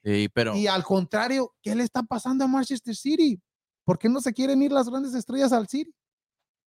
Sí, 0.04 0.28
pero 0.32 0.56
Y 0.56 0.66
al 0.66 0.82
contrario, 0.82 1.54
¿qué 1.62 1.74
le 1.74 1.82
está 1.84 2.02
pasando 2.02 2.44
a 2.44 2.48
Manchester 2.48 2.94
City? 2.96 3.40
¿Por 3.84 3.98
qué 3.98 4.08
no 4.08 4.20
se 4.20 4.32
quieren 4.32 4.62
ir 4.62 4.72
las 4.72 4.88
grandes 4.88 5.14
estrellas 5.14 5.52
al 5.52 5.68
City? 5.68 5.92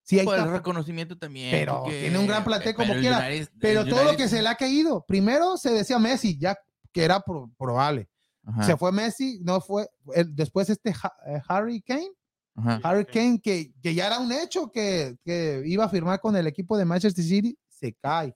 Sí, 0.03 0.19
hay 0.19 0.25
por 0.25 0.37
el 0.37 0.51
reconocimiento 0.51 1.17
también. 1.17 1.49
Pero 1.51 1.81
porque- 1.83 2.01
tiene 2.01 2.19
un 2.19 2.27
gran 2.27 2.43
plantel 2.43 2.75
como 2.75 2.93
quiera, 2.93 3.19
United- 3.25 3.49
pero 3.59 3.85
todo 3.85 4.03
lo 4.03 4.17
que 4.17 4.27
se 4.27 4.41
le 4.41 4.49
ha 4.49 4.55
caído. 4.55 5.03
Primero 5.07 5.55
se 5.57 5.71
decía 5.71 5.97
Messi, 5.97 6.37
ya 6.37 6.57
que 6.91 7.03
era 7.03 7.21
pro- 7.21 7.49
probable. 7.57 8.09
Ajá, 8.45 8.63
Se 8.63 8.75
fue 8.77 8.91
Messi, 8.91 9.39
no 9.41 9.61
fue. 9.61 9.87
el- 10.13 10.35
después 10.35 10.69
este 10.69 10.89
eh, 10.89 11.41
Harry 11.47 11.81
Kane, 11.81 12.11
ajá. 12.55 12.81
Harry 12.83 13.05
Kane, 13.05 13.39
que, 13.41 13.71
que 13.81 13.95
ya 13.95 14.07
era 14.07 14.19
un 14.19 14.31
hecho 14.33 14.69
que, 14.69 15.15
que 15.23 15.63
iba 15.65 15.85
a 15.85 15.89
firmar 15.89 16.19
con 16.19 16.35
el 16.35 16.45
equipo 16.47 16.77
de 16.77 16.83
Manchester 16.83 17.23
City, 17.23 17.57
se 17.69 17.93
cae. 17.93 18.35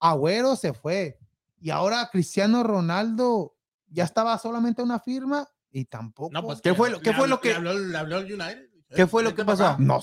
Agüero 0.00 0.56
se 0.56 0.72
fue. 0.72 1.18
Y 1.60 1.70
ahora 1.70 2.08
Cristiano 2.10 2.62
Ronaldo 2.64 3.54
ya 3.90 4.04
estaba 4.04 4.38
solamente 4.38 4.82
una 4.82 4.98
firma 5.00 5.46
Y 5.72 5.84
tampoco. 5.84 6.30
No, 6.32 6.42
pues 6.42 6.60
¿Qué 6.60 6.70
que 6.70 6.74
fue 6.74 6.90
lo- 6.90 7.00
qué 7.00 7.12
fue 7.12 7.28
lo 7.28 7.40
que- 7.40 7.50
Le 7.50 7.54
habló, 7.56 7.78
le 7.78 7.96
habló 7.98 8.18
el 8.18 8.24
United. 8.32 8.68
¿Qué 8.94 9.06
fue 9.06 9.22
lo 9.22 9.34
que 9.34 9.44
pasó? 9.44 9.76
no, 9.78 10.00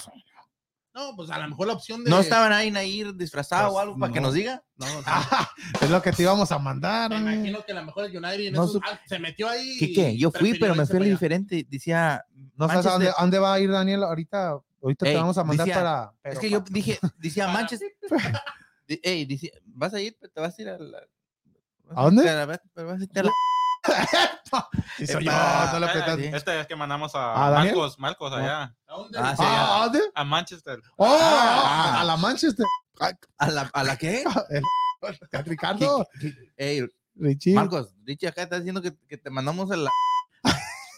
No, 0.93 1.15
pues 1.15 1.29
a 1.29 1.37
lo 1.39 1.49
mejor 1.49 1.67
la 1.67 1.73
opción 1.73 2.03
de. 2.03 2.09
¿No 2.09 2.19
estaban 2.21 2.51
ahí 2.53 2.71
Nair 2.71 3.13
disfrazado 3.15 3.69
o 3.69 3.73
Pues, 3.73 3.83
algo 3.83 3.99
para 3.99 4.13
que 4.13 4.19
no. 4.21 4.27
nos 4.27 4.33
diga? 4.33 4.63
No, 4.77 4.85
no. 4.91 5.01
Ah, 5.05 5.47
es 5.81 5.89
lo 5.91 6.01
que 6.01 6.11
te 6.11 6.23
íbamos 6.23 6.51
a 6.51 6.57
mandar. 6.57 7.09
Me 7.11 7.21
güey. 7.21 7.33
imagino 7.35 7.63
que 7.65 7.71
a 7.71 7.75
lo 7.75 7.85
mejor 7.85 8.05
el 8.05 8.17
United 8.17 8.51
No 8.53 8.65
sup- 8.67 8.81
ah, 8.89 8.99
se 9.05 9.19
metió 9.19 9.47
ahí. 9.49 9.77
¿Qué 9.77 9.93
qué? 9.93 10.17
Yo 10.17 10.31
fui, 10.31 10.57
pero 10.57 10.73
me 10.73 10.85
fui 10.85 10.99
diferente. 11.07 11.67
Decía. 11.69 12.25
No 12.55 12.67
sabes 12.67 12.85
a 12.87 12.91
dónde, 12.93 13.09
a 13.09 13.15
dónde 13.21 13.37
va 13.39 13.53
a 13.53 13.59
ir 13.59 13.69
Daniel 13.69 14.03
ahorita. 14.03 14.57
Ahorita 14.81 15.05
te 15.05 15.11
Ey, 15.11 15.17
vamos 15.17 15.37
a 15.37 15.43
mandar 15.43 15.67
decía- 15.67 15.81
para. 15.83 16.03
Es 16.23 16.29
pero 16.29 16.39
que 16.39 16.49
yo 16.49 16.61
dije, 16.61 16.97
decía 17.17 17.47
Manchester. 17.69 17.91
Ey, 19.03 19.25
dice, 19.25 19.51
¿vas 19.65 19.93
a 19.93 19.99
ir? 20.01 20.17
¿Te 20.33 20.39
vas 20.41 20.57
a 20.57 20.61
ir 20.61 20.69
a 20.69 20.77
la. 20.79 20.99
¿A 21.95 22.03
dónde? 22.05 22.23
la- 22.23 22.45
vas 22.45 22.59
a 22.77 23.03
irte 23.03 23.19
a 23.19 23.23
la- 23.23 23.31
Sí, 24.97 25.05
soy 25.07 25.23
Eh, 25.23 25.25
yo, 25.25 25.31
no 25.73 25.79
le 25.79 25.85
Ah. 25.87 26.37
Este 26.37 26.59
es 26.59 26.67
que 26.67 26.75
mandamos 26.75 27.13
a, 27.15 27.33
¿A? 27.47 27.51
Marcos, 27.51 27.99
Marcos 27.99 28.33
allá, 28.33 28.75
¿A 28.87 28.93
dónde? 28.93 29.19
Ah, 29.21 29.35
sí, 29.35 29.43
Ah, 29.45 29.77
¿a 29.77 29.83
dónde? 29.83 30.01
a 30.15 30.23
Manchester. 30.23 30.79
Oh, 30.97 31.17
Ah. 31.21 32.01
a 32.01 32.03
la 32.03 32.17
Manchester. 32.17 32.65
¿A 33.37 33.47
la, 33.51 33.69
a 33.73 33.83
la 33.83 33.95
qué? 33.97 34.23
El- 34.49 34.63
Ricardo, 35.45 36.07
Ey, 36.55 36.83
Richie, 37.15 37.53
Marcos, 37.53 37.93
Richie 38.03 38.27
acá 38.27 38.41
está 38.43 38.57
diciendo 38.57 38.81
que, 38.81 38.95
que 39.07 39.17
te 39.17 39.29
mandamos 39.29 39.69
a 39.71 39.75
la, 39.77 39.91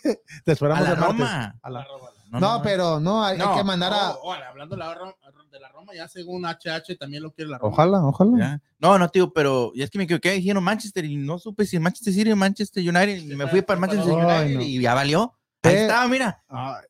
te 0.04 0.52
a 0.52 0.54
esperamos 0.54 0.88
la. 0.90 0.96
Roma. 0.96 1.60
A 1.62 1.70
la- 1.70 1.80
La 1.82 1.86
Roma. 1.86 2.10
No, 2.32 2.62
pero 2.62 3.00
no, 3.00 3.24
hay, 3.24 3.38
que 3.38 3.64
mandar 3.64 3.94
a. 3.94 4.12
Oh, 4.12 4.30
oh, 4.30 4.34
hablando 4.34 4.76
de 4.76 4.80
la, 4.80 4.94
Roma, 4.94 5.14
de 5.52 5.60
la 5.60 5.70
Roma, 5.70 5.94
ya 5.96 6.08
según 6.08 6.46
HH 6.46 6.98
también 7.00 7.24
lo 7.24 7.32
quiere 7.32 7.50
la 7.52 7.58
Roma. 7.58 7.74
Ojalá, 7.74 8.06
ojalá. 8.06 8.38
Ya. 8.38 8.62
No, 8.80 9.00
no, 9.00 9.10
tío, 9.10 9.34
pero 9.34 9.72
ya 9.76 9.84
es 9.86 9.90
que 9.90 9.98
me 9.98 10.04
equivoqué 10.04 10.32
diciendo 10.34 10.62
Manchester 10.62 11.06
y 11.06 11.16
no 11.18 11.40
supe 11.40 11.66
si 11.66 11.80
Manchester 11.80 12.14
City 12.14 12.32
o 12.32 12.36
Manchester 12.36 12.84
United. 12.84 13.18
Y 13.24 13.36
me 13.36 13.48
fui 13.48 13.62
para 13.62 13.80
Manchester 13.80 14.14
United 14.14 14.56
no. 14.56 14.62
y 14.62 14.80
ya 14.82 14.94
valió. 14.94 15.34
Ahí 15.64 15.74
Eh, 15.74 15.82
estaba, 15.82 16.08
mira. 16.08 16.44
Ay, 16.48 16.84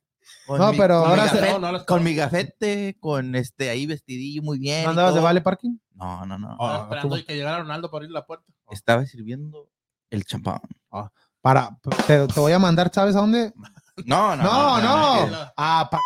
Con 0.46 0.60
No, 0.60 0.72
pero 0.74 1.02
con 1.02 1.10
ahora 1.12 1.24
mi 1.24 1.30
se- 1.30 1.36
gafete, 1.38 1.54
No, 1.54 1.60
no 1.60 1.72
las 1.72 1.84
con 1.86 2.04
mi 2.04 2.16
gafete, 2.16 2.98
con 3.00 3.36
este 3.36 3.70
ahí 3.70 3.86
vestidillo 3.86 4.42
muy 4.44 4.60
bien. 4.60 4.84
¿No 4.84 4.90
andabas 4.92 5.14
de 5.16 5.22
vale 5.22 5.42
parking? 5.42 5.78
No, 5.96 6.26
no, 6.26 6.38
no. 6.38 6.52
Estaba 6.52 6.76
Ah, 6.76 6.84
esperando 6.84 7.16
que 7.26 7.36
llegara 7.36 7.60
Ronaldo 7.60 7.90
para 7.90 8.00
abrir 8.00 8.12
la 8.12 8.26
puerta. 8.26 8.46
Estaba 8.72 9.06
sirviendo 9.06 9.68
el 10.10 10.24
champán. 10.26 10.60
Para, 11.42 11.80
te, 12.06 12.28
te 12.28 12.40
voy 12.40 12.52
a 12.52 12.60
mandar, 12.60 12.92
¿sabes 12.94 13.16
a 13.16 13.20
dónde? 13.22 13.54
No, 14.06 14.36
no. 14.36 14.44
No, 14.44 14.82
no, 14.82 15.28
no. 15.28 15.38
a, 15.56 15.90
Pa- 15.90 16.00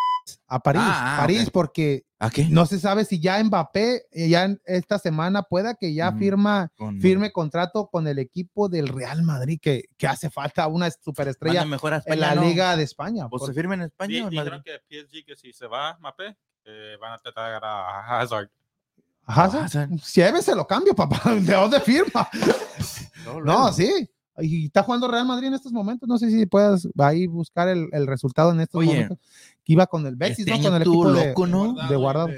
a 0.48 0.60
París, 0.60 0.82
Ah, 0.86 1.16
ah, 1.16 1.22
París, 1.22 1.50
porque 1.52 2.06
¿A 2.20 2.30
qué? 2.30 2.46
no 2.50 2.66
se 2.66 2.80
sabe 2.80 3.04
si 3.06 3.20
ya 3.20 3.44
Mbappé, 3.44 4.04
eh, 4.12 4.30
ya 4.30 4.46
en 4.46 4.62
esta 4.66 4.98
semana 5.00 5.44
pueda 5.44 5.76
que 5.76 5.94
ya 5.94 6.12
Mm. 6.12 6.20
firma, 6.20 6.72
Con- 6.78 7.02
firme 7.02 7.32
contrato 7.32 7.88
con 7.92 8.08
el 8.08 8.20
equipo 8.20 8.70
del 8.70 8.88
Real 8.88 9.22
Madrid, 9.24 9.60
que, 9.62 9.86
que 9.98 10.08
hace 10.08 10.30
falta 10.30 10.68
una 10.68 10.90
superestrella 10.92 11.62
Manda 11.62 11.76
mejor 11.76 11.94
a 11.94 11.98
España, 11.98 12.14
en 12.14 12.20
la 12.22 12.36
¿no? 12.36 12.44
Liga 12.44 12.78
de 12.78 12.84
España. 12.84 13.28
Pues 13.30 13.42
Por- 13.42 13.50
se 13.50 13.54
firma 13.54 13.74
en 13.74 13.82
España 13.82 14.26
o 14.26 14.28
en 14.30 14.36
Madrid. 14.36 14.52
creo 14.64 14.82
que 14.88 15.04
PSG, 15.04 15.26
que 15.26 15.36
si 15.36 15.52
se 15.52 15.68
va 15.68 15.98
Mbappé, 16.00 16.38
eh, 16.66 16.96
van 17.02 17.12
a 17.14 17.18
tratar 17.18 17.62
a 17.64 18.20
Hazard. 18.22 18.50
Hazard, 19.26 19.64
Hazard. 19.66 20.42
se 20.42 20.56
lo 20.56 20.66
cambio, 20.68 20.94
papá. 20.96 21.22
¿De 21.36 21.54
dónde 21.54 21.80
firma? 21.82 22.30
No, 23.26 23.40
No, 23.40 23.72
sí. 23.72 24.10
Y 24.40 24.66
está 24.66 24.84
jugando 24.84 25.08
Real 25.08 25.26
Madrid 25.28 25.48
en 25.48 25.54
estos 25.54 25.72
momentos. 25.72 26.08
No 26.10 26.18
sé 26.18 26.30
si 26.32 26.46
puedas 26.46 26.88
ahí 26.98 27.28
buscar 27.28 27.68
el, 27.68 27.88
el 27.92 28.08
resultado 28.08 28.52
en 28.52 28.62
estos 28.62 28.80
Oye, 28.80 28.94
momentos. 28.94 29.20
Que 29.64 29.74
iba 29.74 29.86
con 29.88 30.06
el 30.08 30.16
Betis, 30.16 30.40
este 30.40 30.52
¿no? 30.52 30.56
año 30.58 30.64
Con 30.66 30.76
el 30.76 30.82
equipo 30.82 31.12
de, 31.14 31.28
loco, 31.28 31.48
¿no? 31.48 31.74
de 31.88 31.96
guardado. 31.96 32.30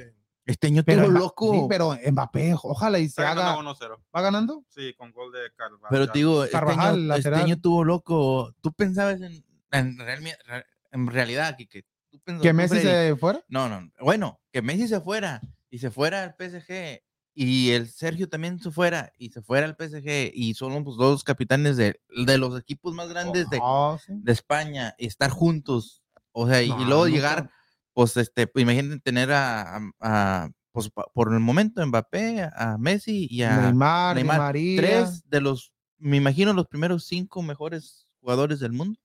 Este 0.45 0.67
año 0.67 0.83
Pero, 0.85 1.01
estuvo 1.03 1.15
Mba- 1.17 1.19
loco. 1.19 1.53
sí, 1.53 1.65
pero 1.67 1.97
Mbappé, 2.11 2.53
ojalá 2.61 2.99
y 2.99 3.03
se 3.05 3.21
Está 3.21 3.31
haga. 3.31 3.41
ganando 3.55 3.73
1-0. 3.73 3.97
¿Va 4.15 4.21
ganando? 4.21 4.63
Sí, 4.69 4.93
con 4.95 5.11
gol 5.11 5.31
de 5.31 5.39
Carvajal. 5.55 5.87
Pero 5.89 6.07
te 6.11 6.19
digo, 6.19 6.43
este 6.43 6.51
Carvajal, 6.51 7.11
año, 7.11 7.15
este 7.15 7.29
año 7.33 7.55
estuvo 7.55 7.83
loco. 7.83 8.53
¿Tú 8.61 8.71
pensabas 8.73 9.21
en, 9.21 9.43
en, 9.71 9.97
real- 9.97 10.65
en 10.91 11.07
realidad 11.07 11.55
que, 11.57 11.67
que 11.67 11.81
tú 12.11 12.19
pensabas, 12.19 12.43
¿Que 12.43 12.53
Messi 12.53 12.77
Freddy? 12.79 13.09
se 13.09 13.15
fuera? 13.15 13.43
No, 13.47 13.67
no. 13.69 13.89
Bueno, 14.01 14.39
que 14.51 14.61
Messi 14.61 14.87
se 14.87 15.01
fuera 15.01 15.41
y 15.71 15.79
se 15.79 15.89
fuera 15.89 16.21
al 16.23 16.35
PSG 16.37 17.01
y 17.35 17.71
el 17.71 17.89
Sergio 17.89 18.29
también 18.29 18.59
se 18.59 18.71
fuera 18.71 19.11
y 19.17 19.29
se 19.29 19.41
fuera 19.41 19.65
al 19.67 19.75
PSG 19.75 20.31
y 20.33 20.53
son 20.53 20.83
los 20.83 20.95
dos 20.97 21.23
capitanes 21.23 21.75
de, 21.77 21.99
de 22.25 22.37
los 22.37 22.57
equipos 22.59 22.93
más 22.93 23.09
grandes 23.09 23.49
de, 23.49 23.59
Oh, 23.61 23.99
sí. 24.03 24.13
de 24.17 24.31
España 24.31 24.95
y 24.97 25.05
estar 25.07 25.29
juntos. 25.29 26.01
O 26.31 26.47
sea, 26.47 26.63
y, 26.63 26.67
y 26.67 26.69
No, 26.69 26.85
luego 26.85 27.03
nunca. 27.05 27.15
llegar, 27.15 27.51
pues, 27.93 28.15
este, 28.17 28.47
pues, 28.47 28.63
imagínate 28.63 28.99
tener 29.01 29.31
a, 29.31 29.77
a- 29.77 29.91
a, 29.99 30.49
pues, 30.71 30.89
por 31.13 31.33
el 31.33 31.39
momento, 31.41 31.85
Mbappé, 31.85 32.49
a 32.55 32.77
Messi 32.77 33.27
y 33.29 33.43
a 33.43 33.61
Neymar, 33.61 34.15
Neymar, 34.15 34.37
María. 34.39 34.81
tres 34.81 35.23
de 35.29 35.41
los, 35.41 35.71
me 35.97 36.17
imagino, 36.17 36.53
los 36.53 36.67
primeros 36.67 37.05
cinco 37.05 37.41
mejores 37.41 38.07
jugadores 38.21 38.59
del 38.59 38.71
mundo. 38.73 38.99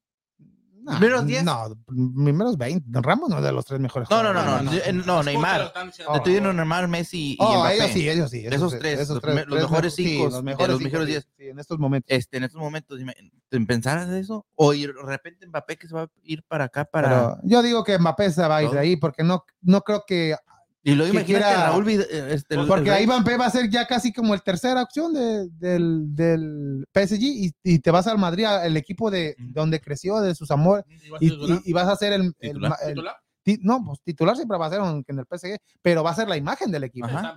No, 0.82 0.93
primeros 0.98 1.27
diez. 1.27 1.44
No, 1.44 1.77
primeros 1.86 2.57
20. 2.57 3.01
Ramos 3.02 3.28
no 3.28 3.39
es 3.39 3.44
de 3.44 3.52
los 3.52 3.65
tres 3.66 3.81
mejores. 3.81 4.09
No, 4.11 4.23
no, 4.23 4.32
no, 4.32 4.62
no, 4.62 4.73
yo- 4.73 4.81
eh, 4.85 4.93
no, 4.93 5.23
Neymar. 5.23 5.73
Oh. 5.77 5.81
Te 5.82 5.90
estoy 5.93 6.32
diciendo 6.32 6.52
Neymar, 6.52 6.89
Messi 6.89 7.32
y 7.32 7.36
Oh, 7.39 7.61
Mbappé. 7.61 7.74
ellos 7.77 7.90
sí, 7.93 8.09
ellos 8.09 8.31
sí. 8.31 8.43
De 8.43 8.57
esos 8.57 8.78
tres, 8.78 9.09
los 9.09 9.20
primer- 9.20 9.47
los 9.48 9.61
mejores 9.62 9.94
sí, 9.94 10.05
cinco, 10.07 10.24
los 10.27 10.35
de 10.36 10.43
mejores 10.43 10.69
los 10.70 10.78
cinco, 10.78 10.89
mejores 10.90 11.07
sí, 11.07 11.12
diez. 11.12 11.28
sí, 11.36 11.48
en 11.48 11.59
estos 11.59 11.78
momentos. 11.78 12.07
Este, 12.11 12.36
en 12.39 12.44
estos 12.44 12.61
momentos, 12.61 12.98
dime, 12.98 13.15
¿te 13.48 13.61
pensaras 13.61 14.09
de 14.09 14.20
eso? 14.20 14.47
O 14.55 14.73
ir, 14.73 14.94
de 14.94 15.02
repente 15.02 15.47
Mbappé 15.47 15.77
que 15.77 15.86
se 15.89 15.94
va 15.94 16.02
a 16.02 16.09
ir 16.24 16.43
para 16.48 16.65
acá 16.65 16.85
para... 16.85 17.09
Pero 17.09 17.39
yo 17.44 17.62
digo 17.62 17.85
que 17.85 17.98
Mbappé 17.98 18.31
se 18.31 18.47
va 18.47 18.57
a 18.57 18.62
ir 18.62 18.69
¿No? 18.69 18.74
de 18.74 18.81
ahí 18.81 18.97
porque 18.97 19.23
no, 19.23 19.44
no 19.62 19.82
creo 19.82 20.05
que 20.07 20.35
y 20.82 20.90
que 20.93 20.94
imagínate 21.11 21.24
quiera- 21.27 21.66
Raúl 21.70 21.89
eh, 21.90 22.07
este, 22.31 22.55
el- 22.55 22.66
Porque 22.66 22.89
el 22.89 22.94
ahí 22.94 23.07
Mbappé 23.07 23.36
va 23.36 23.47
a 23.47 23.51
ser 23.51 23.69
ya 23.69 23.86
casi 23.86 24.12
como 24.12 24.32
el 24.35 24.43
tercera 24.43 24.82
opción 24.82 25.12
de- 25.12 25.48
del, 25.51 26.15
del 26.15 26.86
PSG 26.93 27.20
y, 27.23 27.52
y 27.62 27.78
te 27.81 27.90
vas 27.90 28.07
al 28.07 28.19
Madrid, 28.19 28.47
el 28.65 28.77
equipo 28.77 29.11
de 29.11 29.35
donde 29.39 29.81
creció, 29.81 30.20
de 30.20 30.35
sus 30.35 30.51
amores, 30.51 30.85
y, 31.20 31.28
y- 31.28 31.61
y 31.66 31.73
vas 31.73 31.89
a 31.89 31.97
ser 31.97 32.15
el, 32.15 32.32
el 32.39 32.59
Titular. 32.86 33.16
ti- 33.43 33.59
no, 33.62 33.85
pues 33.85 34.01
titular 34.02 34.36
siempre 34.36 34.57
va 34.59 34.66
a 34.66 34.70
ser 34.70 34.81
aunque 34.81 35.12
en 35.12 35.19
el 35.19 35.27
PSG, 35.27 35.59
pero 35.82 36.02
va 36.02 36.11
a 36.11 36.15
ser 36.15 36.28
la 36.28 36.36
imagen 36.36 36.70
del 36.70 36.85
equipo. 36.85 37.07
Ajá. 37.07 37.36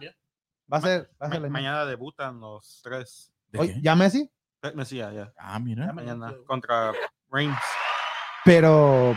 Va 0.71 0.77
a 0.77 0.81
ser, 0.81 1.09
va 1.21 1.27
a 1.27 1.29
Ma- 1.29 1.39
la 1.39 1.49
mañana 1.49 1.85
debutan 1.85 2.39
los 2.39 2.79
tres. 2.81 3.29
¿De 3.51 3.59
Oye? 3.59 3.79
¿Ya 3.81 3.95
Messi? 3.95 4.31
Eh, 4.61 4.71
Messi, 4.73 4.97
ya, 4.97 5.11
ya. 5.11 5.33
Ah, 5.37 5.59
mira. 5.59 5.91
Mañana 5.91 6.33
contra 6.47 6.93
Reims. 7.29 7.57
Pero 8.45 9.13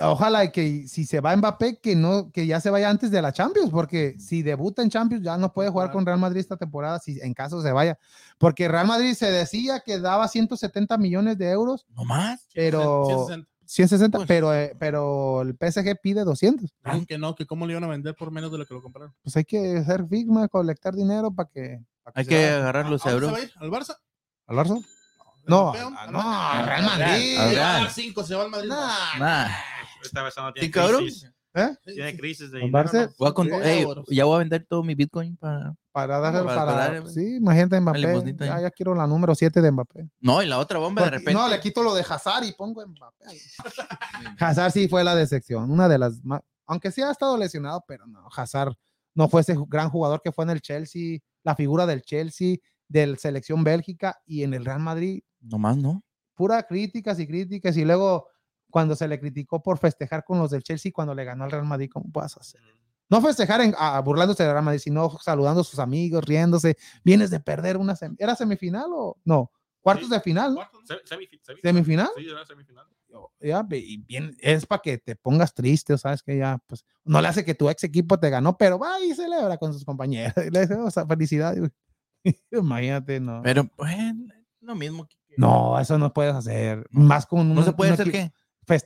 ojalá 0.00 0.50
que 0.52 0.86
si 0.88 1.04
se 1.06 1.20
va 1.20 1.34
Mbappé, 1.36 1.78
que 1.80 1.96
no, 1.96 2.30
que 2.30 2.46
ya 2.46 2.60
se 2.60 2.70
vaya 2.70 2.90
antes 2.90 3.10
de 3.10 3.22
la 3.22 3.32
Champions, 3.32 3.70
porque 3.70 4.16
si 4.18 4.42
debuta 4.42 4.82
en 4.82 4.90
Champions 4.90 5.24
ya 5.24 5.36
no 5.38 5.52
puede 5.52 5.70
jugar 5.70 5.90
con 5.90 6.04
Real 6.06 6.18
Madrid 6.18 6.40
esta 6.40 6.56
temporada, 6.56 6.98
si 6.98 7.20
en 7.20 7.34
caso 7.34 7.62
se 7.62 7.72
vaya. 7.72 7.98
Porque 8.38 8.68
Real 8.68 8.86
Madrid 8.86 9.14
se 9.14 9.30
decía 9.30 9.80
que 9.80 9.98
daba 9.98 10.28
170 10.28 10.96
millones 10.98 11.38
de 11.38 11.50
euros, 11.50 11.86
¿No 11.94 12.04
más? 12.04 12.46
pero 12.54 13.06
160. 13.06 13.48
160, 13.64 14.18
Pues. 14.18 14.28
pero, 14.28 14.54
eh, 14.54 14.76
pero 14.78 15.40
el 15.42 15.54
PSG 15.56 15.98
pide 16.02 16.24
200. 16.24 16.68
Dijeron 16.84 17.06
que 17.06 17.16
no, 17.16 17.34
que 17.34 17.46
cómo 17.46 17.64
le 17.66 17.72
iban 17.72 17.84
a 17.84 17.88
vender 17.88 18.14
por 18.14 18.30
menos 18.30 18.52
de 18.52 18.58
lo 18.58 18.66
que 18.66 18.74
lo 18.74 18.82
compraron. 18.82 19.14
Pues 19.22 19.34
hay 19.36 19.44
que 19.44 19.78
hacer 19.78 20.06
Figma, 20.06 20.48
colectar 20.48 20.94
dinero 20.94 21.30
para 21.30 21.48
que, 21.48 21.82
pa' 22.02 22.12
Hay 22.14 22.26
que 22.26 22.34
vaya. 22.34 22.56
agarrar 22.58 22.90
los 22.90 23.06
¿A 23.06 23.12
dónde 23.12 23.26
se 23.28 23.32
euros. 23.42 23.52
¿Al 23.56 23.70
Barça? 23.70 23.96
¿Al 24.46 24.56
Barça? 24.56 24.84
No, 25.46 25.72
¿Al 25.72 25.78
campeón? 25.78 25.96
a- 25.96 26.02
¿Al 26.02 26.12
no, 26.12 26.20
al 26.22 26.66
Real 26.66 26.84
Madrid. 26.84 27.38
Real. 27.38 27.90
cinco 27.90 28.22
se 28.24 28.34
va 28.34 28.42
al 28.44 28.50
Madrid. 28.50 28.68
Nah. 28.68 29.18
Nah. 29.18 29.48
Esta 30.04 30.22
vez 30.22 30.34
no 30.36 30.52
tiene 30.52 30.66
¿Cinco 30.66 30.80
euros? 30.80 31.00
crisis. 31.00 31.30
¿Eh? 31.54 31.68
Tiene 31.84 32.16
crisis 32.16 32.50
de 32.50 32.62
¿Al 32.62 32.66
dinero. 32.66 32.90
¿no? 32.92 33.08
Voy 33.18 33.28
a 33.28 33.32
con- 33.32 33.52
ey, 33.52 33.86
ya 34.08 34.24
voy 34.24 34.36
a 34.36 34.38
vender 34.38 34.64
todo 34.66 34.82
mi 34.82 34.94
Bitcoin 34.94 35.36
para... 35.36 35.74
Para 35.92 36.18
darle, 36.18 36.42
Para- 36.44 36.64
para, 36.64 36.86
para 37.00 37.06
sí, 37.10 37.36
imagínate 37.36 37.78
Mbappé. 37.78 38.00
Ya, 38.00 38.54
ahí. 38.56 38.62
ya 38.62 38.70
quiero 38.70 38.94
la 38.94 39.06
número 39.06 39.34
7 39.34 39.60
de 39.60 39.70
Mbappé. 39.70 40.08
No, 40.20 40.42
y 40.42 40.46
la 40.46 40.58
otra 40.58 40.78
bomba 40.78 41.02
de 41.04 41.10
repente... 41.10 41.34
No, 41.34 41.46
le 41.48 41.60
quito 41.60 41.82
lo 41.82 41.94
de 41.94 42.02
Hazard 42.08 42.44
y 42.44 42.52
pongo 42.52 42.82
Mbappé. 42.86 43.24
Hazard 44.38 44.72
sí 44.72 44.88
fue 44.88 45.04
la 45.04 45.14
decepción, 45.14 45.70
una 45.70 45.88
de 45.88 45.98
las 45.98 46.24
más, 46.24 46.40
aunque 46.66 46.90
sí 46.90 47.02
ha 47.02 47.10
estado 47.10 47.36
lesionado, 47.36 47.84
pero 47.86 48.06
no, 48.06 48.26
Hazard 48.34 48.74
no 49.14 49.28
fue 49.28 49.42
ese 49.42 49.54
gran 49.68 49.90
jugador 49.90 50.22
que 50.22 50.32
fue 50.32 50.44
en 50.44 50.50
el 50.50 50.62
Chelsea, 50.62 51.18
la 51.44 51.54
figura 51.54 51.84
del 51.86 52.00
Chelsea, 52.02 52.56
del 52.88 53.18
selección 53.18 53.62
Bélgica 53.64 54.18
y 54.24 54.42
en 54.42 54.54
el 54.54 54.64
Real 54.64 54.80
Madrid, 54.80 55.22
Nomás, 55.42 55.76
¿no? 55.76 56.02
pura 56.34 56.62
críticas 56.62 57.20
y 57.20 57.26
críticas 57.26 57.76
y 57.76 57.84
luego 57.84 58.26
cuando 58.70 58.96
se 58.96 59.06
le 59.06 59.20
criticó 59.20 59.62
por 59.62 59.76
festejar 59.78 60.24
con 60.24 60.38
los 60.38 60.50
del 60.50 60.62
Chelsea 60.62 60.90
cuando 60.92 61.14
le 61.14 61.24
ganó 61.24 61.44
al 61.44 61.50
Real 61.50 61.64
Madrid, 61.66 61.90
¿cómo 61.92 62.10
puedes 62.10 62.34
hacer? 62.38 62.60
No 63.10 63.20
festejar 63.20 63.60
en, 63.60 63.74
a- 63.78 64.00
burlándose 64.00 64.42
del 64.42 64.52
Real 64.52 64.64
Madrid, 64.64 64.80
sino 64.80 65.10
saludando 65.18 65.60
a 65.60 65.64
sus 65.64 65.78
amigos, 65.78 66.24
riéndose. 66.24 66.76
Vienes 67.04 67.30
de 67.30 67.38
perder 67.38 67.76
una 67.76 67.94
sem- 67.94 68.16
¿Era 68.18 68.34
semifinal 68.34 68.86
o 68.94 69.18
no? 69.24 69.52
Cuartos 69.82 70.08
Sí. 70.08 70.14
de 70.14 70.20
final, 70.20 70.56
semifinal. 71.04 71.58
¿Semifinal? 71.62 72.08
Sí, 72.16 72.26
era 72.28 72.46
semifinal. 72.46 72.86
ya, 73.40 73.66
y 73.72 73.98
bien, 73.98 74.34
es 74.40 74.64
para 74.64 74.80
que 74.80 74.96
te 74.96 75.14
pongas 75.16 75.52
triste, 75.52 75.92
o 75.92 75.98
sabes 75.98 76.22
que 76.22 76.38
ya, 76.38 76.58
pues, 76.66 76.82
no 77.04 77.20
le 77.20 77.28
hace 77.28 77.44
que 77.44 77.54
tu 77.54 77.68
ex 77.68 77.84
equipo 77.84 78.18
te 78.18 78.30
ganó, 78.30 78.56
pero 78.56 78.78
va 78.78 78.98
y 79.00 79.12
celebra 79.14 79.58
con 79.58 79.72
sus 79.74 79.84
compañeros. 79.84 80.32
Le 80.52 80.60
dice, 80.62 80.74
o 80.76 80.90
sea, 80.90 81.06
felicidad. 81.06 81.54
Imagínate, 82.50 83.20
no. 83.20 83.42
Pero, 83.42 83.64
pues, 83.76 83.94
lo 84.60 84.74
mismo. 84.74 85.06
que- 85.06 85.16
No, 85.36 85.78
eso 85.78 85.98
no 85.98 86.12
puedes 86.12 86.34
hacer. 86.34 86.86
Más 86.90 87.26
con 87.26 87.40
un, 87.40 87.54
¿No 87.54 87.62
se 87.62 87.72
puede 87.72 87.92
hacer 87.92 88.10
qué? 88.10 88.32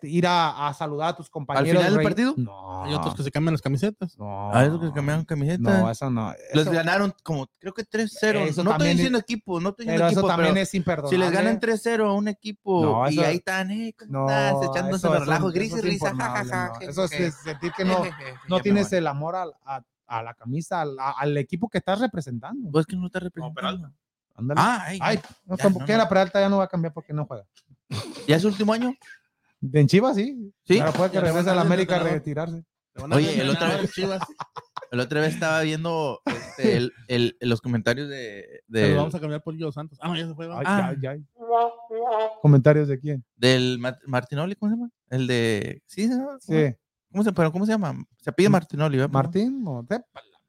ir 0.03 0.27
a, 0.27 0.73
saludar 0.77 1.11
a 1.11 1.17
tus 1.17 1.29
compañeros. 1.29 1.69
¿Al 1.69 1.77
final 1.77 1.95
del 1.95 2.03
partido? 2.03 2.35
No. 2.37 2.85
Hay 2.85 2.95
otros 2.95 3.15
que 3.15 3.23
se 3.23 3.31
cambian 3.31 3.55
las 3.55 3.63
camisetas. 3.63 4.19
No. 4.19 4.55
Hay 4.55 4.67
otros 4.67 4.81
que 4.81 4.87
se 4.89 4.93
cambian 4.93 5.25
camisetas. 5.25 5.61
No, 5.61 5.91
eso 5.91 6.11
no. 6.11 6.35
Les 6.55 6.69
ganaron 6.69 7.15
como, 7.23 7.47
creo 7.59 7.75
que 7.75 7.85
3-0. 7.85 8.63
No 8.65 8.73
estoy 8.73 8.89
diciendo 8.89 9.19
equipo, 9.19 9.61
no 9.61 9.71
estoy 9.71 9.87
diciendo 9.87 10.05
pero 10.05 10.09
equipo. 10.09 10.21
Eso 10.21 10.37
también 10.37 10.57
es 10.57 10.75
imperdonable. 10.75 11.17
Si 11.17 11.23
les 11.23 11.31
ganan 11.31 11.61
3-0 11.61 12.09
a 12.09 12.13
un 12.13 12.29
equipo 12.29 13.09
y 13.11 13.21
ahí 13.21 13.37
están, 13.37 13.71
eh, 13.71 13.95
¿cómo 13.99 14.29
estás? 14.29 14.55
Echándose 14.71 15.07
el 15.09 15.21
relajo, 15.21 15.51
gris 15.51 15.73
y 15.77 15.81
risa, 15.81 16.15
jajaja. 16.15 16.73
Eso 16.81 17.05
es 17.05 17.35
sentir 17.35 17.73
que 17.77 17.85
no, 17.85 18.03
no 18.49 18.61
tienes 18.61 18.93
el 18.93 19.07
amor 19.07 19.37
a, 19.37 19.47
a, 20.07 20.23
la 20.23 20.35
camisa, 20.35 20.83
al, 20.83 21.37
equipo 21.37 21.69
que 21.69 21.79
estás 21.79 22.01
representando. 22.01 22.71
Pues 22.71 22.87
que 22.87 22.97
no 22.97 23.11
te 23.11 23.21
representando. 23.21 23.93
Ándale. 24.37 24.61
Ah, 24.63 24.85
ay, 24.87 24.99
ay 25.01 25.21
no, 25.45 25.57
como 25.57 25.85
que 25.85 25.93
era 25.93 26.09
Peralta 26.09 26.41
ya 26.41 26.49
no 26.49 26.59
va 26.59 26.65
a 26.65 26.69
cambiar 26.69 26.93
porque 26.93 27.13
no 27.13 27.27
juega. 27.27 27.45
¿Ya 28.27 28.37
es 28.37 28.43
su 28.43 28.49
último 28.49 28.73
año? 28.73 28.95
En 29.73 29.87
Chivas, 29.87 30.17
sí. 30.17 30.53
Sí. 30.65 30.79
Ahora 30.79 30.93
puede 30.93 31.11
que 31.11 31.21
regrese 31.21 31.51
a 31.51 31.55
la 31.55 31.63
América 31.63 31.97
a 31.97 32.01
retirarse. 32.01 32.65
Oye, 33.13 33.41
el 33.41 33.51
otra 33.51 33.77
vez 33.77 33.93
Chivas. 33.93 34.23
El 34.93 35.01
otra 35.01 35.21
vez 35.21 35.35
estaba 35.35 35.63
viendo 35.63 36.21
este, 36.27 36.77
el, 36.77 36.93
el, 37.09 37.37
los 37.41 37.61
comentarios 37.61 38.09
de. 38.09 38.63
de 38.69 38.95
vamos 38.95 39.15
a 39.17 39.21
cambiar 39.21 39.43
por 39.43 39.57
Gio 39.57 39.73
Santos. 39.73 39.99
Ah, 40.01 40.09
no, 40.09 40.17
ya 40.17 40.29
se 40.29 40.35
fue. 40.35 40.47
Ay, 40.47 40.65
ah. 40.65 40.95
ya, 41.01 41.17
ya. 41.17 41.23
¿Comentarios 42.41 42.87
de 42.87 43.01
quién? 43.01 43.25
Del 43.35 43.81
Martinoli, 44.07 44.55
¿cómo 44.55 44.71
se 44.71 44.77
llama? 44.77 44.91
El 45.11 45.27
de. 45.27 45.83
Sí, 45.87 46.07
¿no? 46.07 46.39
sí. 46.41 46.75
¿Cómo 47.11 47.25
se, 47.25 47.33
pero, 47.33 47.51
¿Cómo 47.51 47.67
se 47.67 47.73
llama? 47.73 47.97
Se 48.21 48.33
pide 48.33 48.49
Martinoli, 48.49 48.99
¿verdad? 48.99 49.13
¿Martín? 49.13 49.65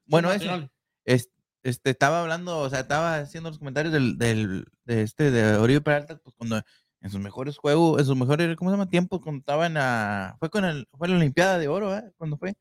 Bueno, 0.06 0.30
ese. 0.30 0.70
Este, 1.04 1.32
estaba 1.62 2.22
hablando, 2.22 2.58
o 2.58 2.70
sea, 2.70 2.80
estaba 2.80 3.16
haciendo 3.16 3.50
los 3.50 3.58
comentarios 3.58 3.92
del, 3.92 4.18
del 4.18 4.66
de 4.84 5.02
este, 5.02 5.30
de 5.30 5.56
Oribe 5.56 5.80
Peralta, 5.80 6.18
pues 6.18 6.34
cuando 6.36 6.62
en 7.00 7.10
sus 7.10 7.20
mejores 7.20 7.56
juegos, 7.56 8.00
en 8.00 8.06
sus 8.06 8.16
mejores, 8.16 8.56
¿cómo 8.56 8.70
se 8.70 8.76
llama? 8.76 8.90
Tiempo, 8.90 9.20
cuando 9.20 9.40
estaba 9.40 9.66
en 9.66 9.74
la, 9.74 10.36
fue 10.38 10.50
con 10.50 10.64
el, 10.64 10.88
fue 10.92 11.08
la 11.08 11.16
Olimpiada 11.16 11.58
de 11.58 11.68
Oro, 11.68 11.96
¿eh? 11.96 12.12
Cuando 12.16 12.36
fue. 12.36 12.54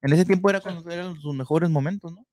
En 0.00 0.12
ese 0.12 0.24
tiempo 0.24 0.50
era 0.50 0.60
cuando 0.60 0.90
eran 0.90 1.16
sus 1.20 1.34
mejores 1.34 1.70
momentos, 1.70 2.12
¿no? 2.12 2.26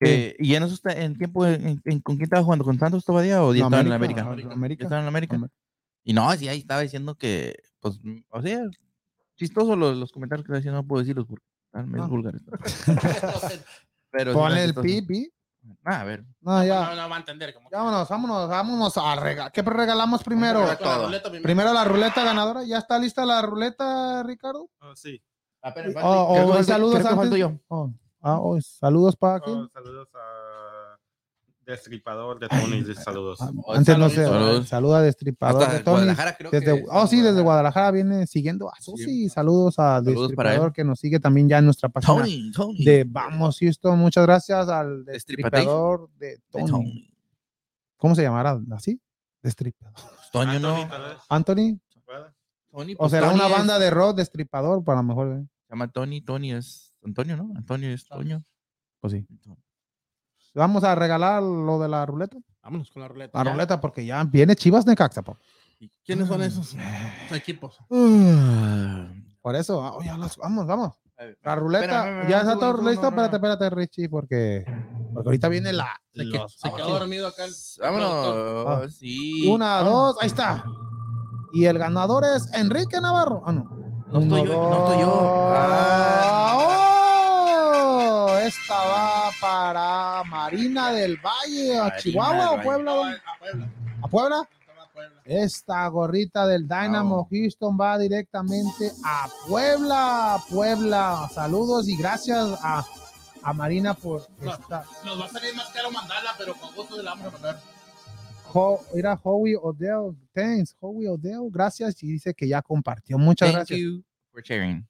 Eh, 0.00 0.36
y 0.38 0.54
en 0.54 0.62
eso 0.62 0.74
está, 0.74 0.92
en 0.92 1.16
tiempo, 1.16 1.46
en, 1.46 1.80
¿con 2.02 2.16
quién 2.16 2.24
estaba 2.24 2.44
jugando? 2.44 2.64
¿Con 2.64 2.78
Santos 2.78 3.04
todavía 3.04 3.42
o 3.42 3.54
ya 3.54 3.64
estaba 3.64 3.80
en 3.80 3.88
la 3.88 3.94
América? 3.94 4.22
América. 4.22 4.84
¿Estaba 4.84 5.00
en 5.00 5.06
la 5.06 5.08
América? 5.08 5.40
Y 6.04 6.12
no, 6.12 6.30
sí, 6.36 6.48
ahí 6.48 6.58
estaba 6.58 6.82
diciendo 6.82 7.16
que, 7.16 7.56
pues, 7.80 7.98
o 8.28 8.42
sea, 8.42 8.60
chistoso 9.36 9.74
los, 9.74 9.96
los 9.96 10.12
comentarios 10.12 10.44
que 10.44 10.48
estaba 10.48 10.58
diciendo, 10.58 10.82
no 10.82 10.86
puedo 10.86 11.00
decirlos 11.00 11.26
porque 11.26 11.44
están 11.66 11.90
medio 11.90 12.08
vulgares. 12.08 12.42
Pero 14.10 14.32
Ponle 14.32 14.64
el 14.64 14.74
pipi. 14.74 15.30
Ah, 15.84 16.00
a 16.00 16.04
ver. 16.04 16.24
No, 16.40 16.64
ya. 16.64 16.90
No, 16.90 16.96
no, 16.96 17.08
va 17.08 17.16
a 17.16 17.18
entender. 17.18 17.52
Como 17.52 17.68
vámonos, 17.70 18.08
vámonos, 18.08 18.48
vámonos 18.48 18.96
a 18.96 19.16
regalar. 19.16 19.52
¿Qué 19.52 19.62
regalamos 19.62 20.22
primero? 20.22 20.64
primero. 21.42 21.72
la 21.72 21.84
ruleta 21.84 22.24
ganadora. 22.24 22.64
¿Ya 22.64 22.78
está 22.78 22.98
lista 22.98 23.24
la 23.24 23.42
ruleta, 23.42 24.22
Ricardo? 24.22 24.70
Oh, 24.80 24.94
sí. 24.94 25.20
Oh, 26.02 26.54
oh, 26.54 26.62
saludos 26.62 27.04
antes. 27.04 27.38
Yo. 27.38 27.52
Oh, 27.68 27.90
ah, 28.22 28.38
oh, 28.38 28.60
saludos 28.60 29.16
para 29.16 29.36
aquí. 29.36 29.50
saludos 29.72 30.08
a 30.14 30.65
Destripador 31.66 32.38
de 32.38 32.46
Tony, 32.48 32.94
saludos. 32.94 33.40
Antes 33.74 33.98
no 33.98 34.08
sé, 34.08 34.24
saluda 34.66 34.98
a 34.98 35.02
Destripador 35.02 35.72
de 35.72 35.80
Tony. 35.80 36.06
Desde, 36.52 36.84
oh, 36.88 37.06
sí, 37.08 37.20
desde 37.20 37.42
Guadalajara 37.42 37.90
viene 37.90 38.26
siguiendo 38.28 38.68
a 38.68 38.80
Susi. 38.80 39.28
Saludos 39.28 39.76
a 39.78 40.00
Destripador 40.00 40.72
que 40.72 40.84
nos 40.84 41.00
sigue 41.00 41.18
también 41.18 41.48
ya 41.48 41.58
en 41.58 41.64
nuestra 41.64 41.88
página 41.88 42.24
de 42.78 43.04
Vamos 43.08 43.58
Houston. 43.58 43.98
Muchas 43.98 44.24
gracias 44.24 44.68
al 44.68 45.04
Destripador 45.04 46.08
de 46.16 46.38
Tony. 46.50 47.10
¿Cómo 47.96 48.14
se 48.14 48.22
llamará? 48.22 48.60
¿Así? 48.70 49.00
Destripador. 49.42 49.94
Toño 50.30 50.60
no. 50.60 50.88
Anthony. 51.28 51.80
Tony, 52.70 52.92
o 52.94 52.98
pues 52.98 53.10
será 53.10 53.30
una 53.32 53.48
banda 53.48 53.78
de 53.78 53.90
rock 53.90 54.18
Destripador 54.18 54.84
para 54.84 55.02
mejor. 55.02 55.38
¿eh? 55.38 55.46
Se 55.66 55.72
llama 55.72 55.88
Tony. 55.88 56.20
Tony 56.20 56.52
es 56.52 56.94
Antonio, 57.02 57.36
¿no? 57.36 57.52
Antonio 57.56 57.90
es 57.90 58.06
Toño. 58.06 58.44
Pues 59.00 59.14
sí. 59.14 59.26
Vamos 60.56 60.84
a 60.84 60.94
regalar 60.94 61.42
lo 61.42 61.78
de 61.78 61.88
la 61.88 62.06
ruleta. 62.06 62.38
Vámonos 62.62 62.90
con 62.90 63.02
la 63.02 63.08
ruleta. 63.08 63.44
La 63.44 63.50
ruleta, 63.50 63.80
porque 63.80 64.06
ya 64.06 64.24
viene 64.24 64.56
Chivas 64.56 64.84
de 64.84 64.96
Caxa, 64.96 65.22
¿Quiénes 66.04 66.26
son 66.28 66.42
esos 66.42 66.74
equipos? 67.30 67.78
Por 69.42 69.54
eso, 69.54 69.84
ah, 69.84 69.98
vamos, 70.38 70.66
vamos. 70.66 70.94
La 71.42 71.54
ruleta, 71.54 72.26
ya 72.28 72.40
está 72.40 72.58
todo 72.58 72.82
listo. 72.88 73.08
espérate, 73.08 73.36
espérate, 73.36 73.70
Richie, 73.70 74.08
porque, 74.08 74.64
porque 75.14 75.28
ahorita 75.28 75.48
viene 75.48 75.72
la. 75.72 76.00
Se, 76.14 76.24
quedó 76.74 76.98
dormido 76.98 77.28
acá. 77.28 77.44
Vámonos. 77.80 78.66
Ah. 78.66 78.86
sí. 78.90 79.48
Una, 79.48 79.80
dos, 79.82 80.16
ahí 80.20 80.26
está. 80.26 80.64
Y 81.52 81.66
el 81.66 81.78
ganador 81.78 82.24
es 82.24 82.52
Enrique 82.54 83.00
Navarro. 83.00 83.42
Ah, 83.46 83.52
no. 83.52 83.64
No 84.10 84.20
estoy 84.20 84.46
yo. 84.46 84.70
No 84.70 84.86
estoy 84.86 85.00
yo. 85.00 85.50
Ah, 85.54 86.62
esta 88.42 88.74
va 88.74 89.15
para 89.40 90.22
Marina 90.24 90.92
del 90.92 91.16
Valle, 91.16 91.78
a 91.78 91.96
Chihuahua 91.96 92.52
o 92.52 92.62
Puebla. 92.62 93.22
A 94.02 94.08
Puebla. 94.08 94.48
Esta 95.24 95.86
gorrita 95.88 96.46
del 96.46 96.68
Dynamo 96.68 97.28
Houston 97.30 97.76
va 97.78 97.98
directamente 97.98 98.92
a 99.04 99.28
Puebla, 99.48 100.40
Puebla. 100.48 101.28
Saludos 101.34 101.88
y 101.88 101.96
gracias 101.96 102.58
a, 102.62 102.84
a 103.42 103.52
Marina 103.52 103.94
por 103.94 104.26
esta. 104.40 104.84
Nos 105.04 105.20
va 105.20 105.26
a 105.26 105.28
salir 105.28 105.54
más 105.54 105.68
caro 105.70 105.90
mandarla, 105.90 106.30
pero 106.38 106.54
con 106.54 106.74
gusto 106.74 106.96
de 106.96 107.02
la 107.02 107.10
vamos 107.10 107.26
a 107.26 107.30
mandar. 107.32 107.76
Era 108.94 109.20
Howie 109.22 109.56
Odell. 109.60 110.16
Thanks, 110.32 110.74
Howie 110.80 111.08
Odell. 111.08 111.50
Gracias. 111.50 112.02
Y 112.02 112.12
dice 112.12 112.32
que 112.32 112.48
ya 112.48 112.62
compartió. 112.62 113.18
Muchas 113.18 113.48
Thank 113.48 113.56
gracias. 113.56 113.80
You 113.80 114.02
for 114.32 114.42
sharing. 114.42 114.86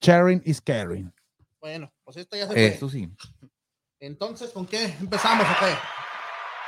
Sharing 0.00 0.42
is 0.46 0.60
caring. 0.60 1.12
Bueno, 1.60 1.92
pues 2.04 2.16
esto 2.16 2.36
ya 2.36 2.46
se 2.46 2.52
fue. 2.52 2.66
Eso 2.66 2.88
sí. 2.88 3.10
Entonces, 4.00 4.50
¿con 4.50 4.64
qué 4.64 4.96
empezamos 4.98 5.46
o 5.46 5.64
qué? 5.64 5.74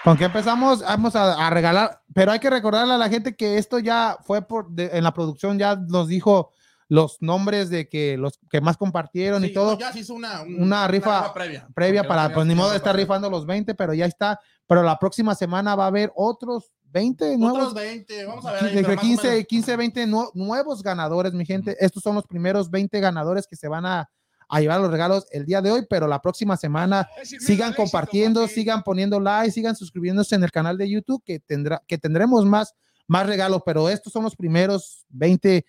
¿Con 0.05 0.19
qué 0.19 0.25
empezamos? 0.25 0.83
Vamos 0.83 1.17
a, 1.17 1.49
regalar, 1.49 2.03
pero 2.13 2.31
hay 2.31 2.39
que 2.39 2.51
recordarle 2.51 2.93
a 2.93 2.99
la 2.99 3.09
gente 3.09 3.35
que 3.35 3.57
esto 3.57 3.79
ya 3.79 4.19
fue 4.23 4.43
por 4.43 4.69
en 4.77 5.03
la 5.03 5.15
producción, 5.15 5.59
ya 5.59 5.77
nos 5.77 6.09
dijo 6.09 6.51
los 6.89 7.23
nombres 7.23 7.71
de 7.71 7.89
que 7.89 8.19
los 8.19 8.39
que 8.51 8.61
más 8.61 8.77
compartieron 8.77 9.47
y 9.47 9.53
todo. 9.55 9.79
Ya 9.79 9.93
se 9.93 10.01
hizo 10.01 10.13
una, 10.13 10.43
una, 10.43 10.87
rifa, 10.89 11.33
previa. 11.33 11.67
Previa 11.75 12.07
para, 12.07 12.35
pues 12.35 12.47
ni 12.47 12.55
modo 12.55 12.71
de 12.73 12.77
estar 12.77 12.95
rifando 12.95 13.31
los 13.31 13.47
20, 13.47 13.75
pero 13.77 13.95
ya 13.95 14.05
está. 14.05 14.39
Pero 14.67 14.83
la 14.83 14.99
próxima 14.99 15.35
semana 15.35 15.75
va 15.75 15.85
a 15.85 15.87
haber 15.87 16.13
otros 16.15 16.71
20 16.91 17.39
nuevos. 17.39 17.59
Otros 17.59 17.75
20, 17.75 18.27
vamos 18.27 18.45
a 18.45 18.53
ver. 18.53 18.77
Entre 18.77 18.97
15, 18.99 19.47
15, 19.47 19.77
20 19.77 20.07
nuevos 20.35 20.83
ganadores, 20.83 21.33
mi 21.33 21.47
gente. 21.47 21.77
Estos 21.81 22.03
son 22.03 22.15
los 22.15 22.27
primeros 22.27 22.71
20 22.71 23.01
ganadores 23.01 23.47
que 23.47 23.57
se 23.57 23.69
van 23.69 23.87
a 23.87 24.11
a 24.53 24.61
llevar 24.61 24.81
los 24.81 24.91
regalos 24.91 25.27
el 25.31 25.47
día 25.47 25.63
de 25.63 25.71
hoy, 25.71 25.87
pero 25.89 26.07
la 26.07 26.21
próxima 26.21 26.59
semana 26.59 27.09
sigan 27.25 27.73
compartiendo, 27.73 28.47
sigan 28.47 28.83
poniendo 28.83 29.19
like, 29.19 29.51
sigan 29.51 29.75
suscribiéndose 29.75 30.35
en 30.35 30.45
el 30.45 30.51
canal 30.51 30.77
de 30.77 30.91
YouTube 30.91 31.23
que 31.25 31.41
tendrá 31.41 31.83
que 31.89 31.97
tendremos 31.97 32.45
más 32.45 32.75
más 33.09 33.27
regalos, 33.27 33.63
pero 33.65 33.89
estos 33.89 34.13
son 34.13 34.25
los 34.25 34.37
primeros 34.37 35.07
20 35.09 35.65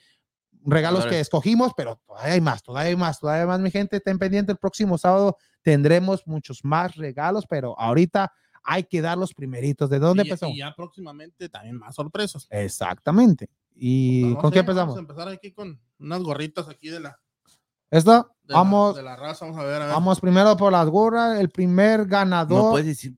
regalos 0.66 1.06
que 1.06 1.22
escogimos, 1.22 1.72
pero 1.78 2.02
todavía 2.06 2.34
hay 2.34 2.42
más, 2.42 2.62
todavía 2.62 2.90
hay 2.90 2.96
más, 2.98 3.20
todavía 3.22 3.44
hay 3.44 3.48
más, 3.48 3.62
mi 3.62 3.72
gente, 3.72 3.98
estén 3.98 4.20
pendientes, 4.20 4.54
el 4.54 4.60
próximo 4.60 4.98
sábado 4.98 5.38
tendremos 5.62 6.28
muchos 6.28 6.60
más 6.66 6.98
regalos, 6.98 7.46
pero 7.48 7.80
ahorita 7.80 8.34
hay 8.66 8.84
que 8.84 9.02
dar 9.02 9.18
los 9.18 9.34
primeritos. 9.34 9.90
¿De 9.90 10.00
dónde 10.00 10.24
empezó? 10.24 10.48
Y 10.48 10.58
ya 10.58 10.74
próximamente 10.76 11.48
también 11.48 11.78
más 11.78 11.96
sorpresas. 11.96 12.48
Exactamente. 12.50 13.50
¿Y 13.76 14.36
con 14.36 14.52
qué 14.52 14.60
empezamos? 14.60 14.96
Vamos 14.96 14.98
a 14.98 15.14
empezar 15.14 15.28
aquí 15.30 15.54
con 15.54 15.80
unas 16.00 16.22
gorritas 16.22 16.68
aquí 16.68 16.90
de 16.90 17.00
la 17.00 17.18
esta, 17.94 18.28
vamos. 18.48 18.96
de 18.96 19.04
la 19.04 19.16
raza, 19.16 19.46
vamos 19.46 19.62
a 19.62 19.66
ver, 19.66 19.80
Vamos 19.80 20.20
primero 20.20 20.56
por 20.58 20.72
las 20.72 20.88
gorras. 20.88 21.40
El 21.40 21.50
primer 21.50 22.06
ganador. 22.06 22.64
No 22.64 22.70
puedes 22.72 22.88
decir. 22.88 23.16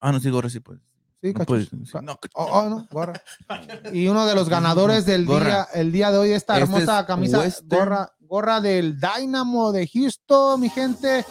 Ah, 0.00 0.12
no, 0.12 0.20
sí, 0.20 0.30
gorra, 0.30 0.50
sí 0.50 0.60
puedes. 0.60 0.82
Sí, 1.22 1.32
no, 1.32 2.02
no, 2.02 2.18
oh, 2.34 2.44
oh, 2.44 2.68
no, 2.68 2.88
gorra. 2.90 3.12
Y 3.92 4.08
uno 4.08 4.26
de 4.26 4.34
los 4.34 4.48
ganadores 4.48 5.06
del 5.06 5.26
día, 5.26 5.68
el 5.72 5.92
día 5.92 6.10
de 6.10 6.18
hoy, 6.18 6.32
esta 6.32 6.58
este 6.58 6.64
hermosa 6.64 7.06
camisa, 7.06 7.44
gorra, 7.64 8.12
gorra 8.20 8.60
del 8.60 8.98
Dynamo 8.98 9.70
de 9.70 9.86
Houston, 9.86 10.60
mi 10.60 10.68
gente. 10.68 11.24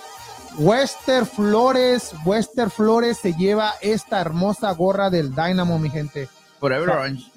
Wester 0.58 1.26
Flores, 1.26 2.14
Wester 2.26 2.70
Flores 2.70 3.18
se 3.18 3.34
lleva 3.34 3.74
esta 3.82 4.20
hermosa 4.20 4.72
gorra 4.72 5.10
del 5.10 5.34
Dynamo, 5.34 5.80
mi 5.80 5.90
gente. 5.90 6.28
Forever 6.60 6.90
Orange 6.90 7.32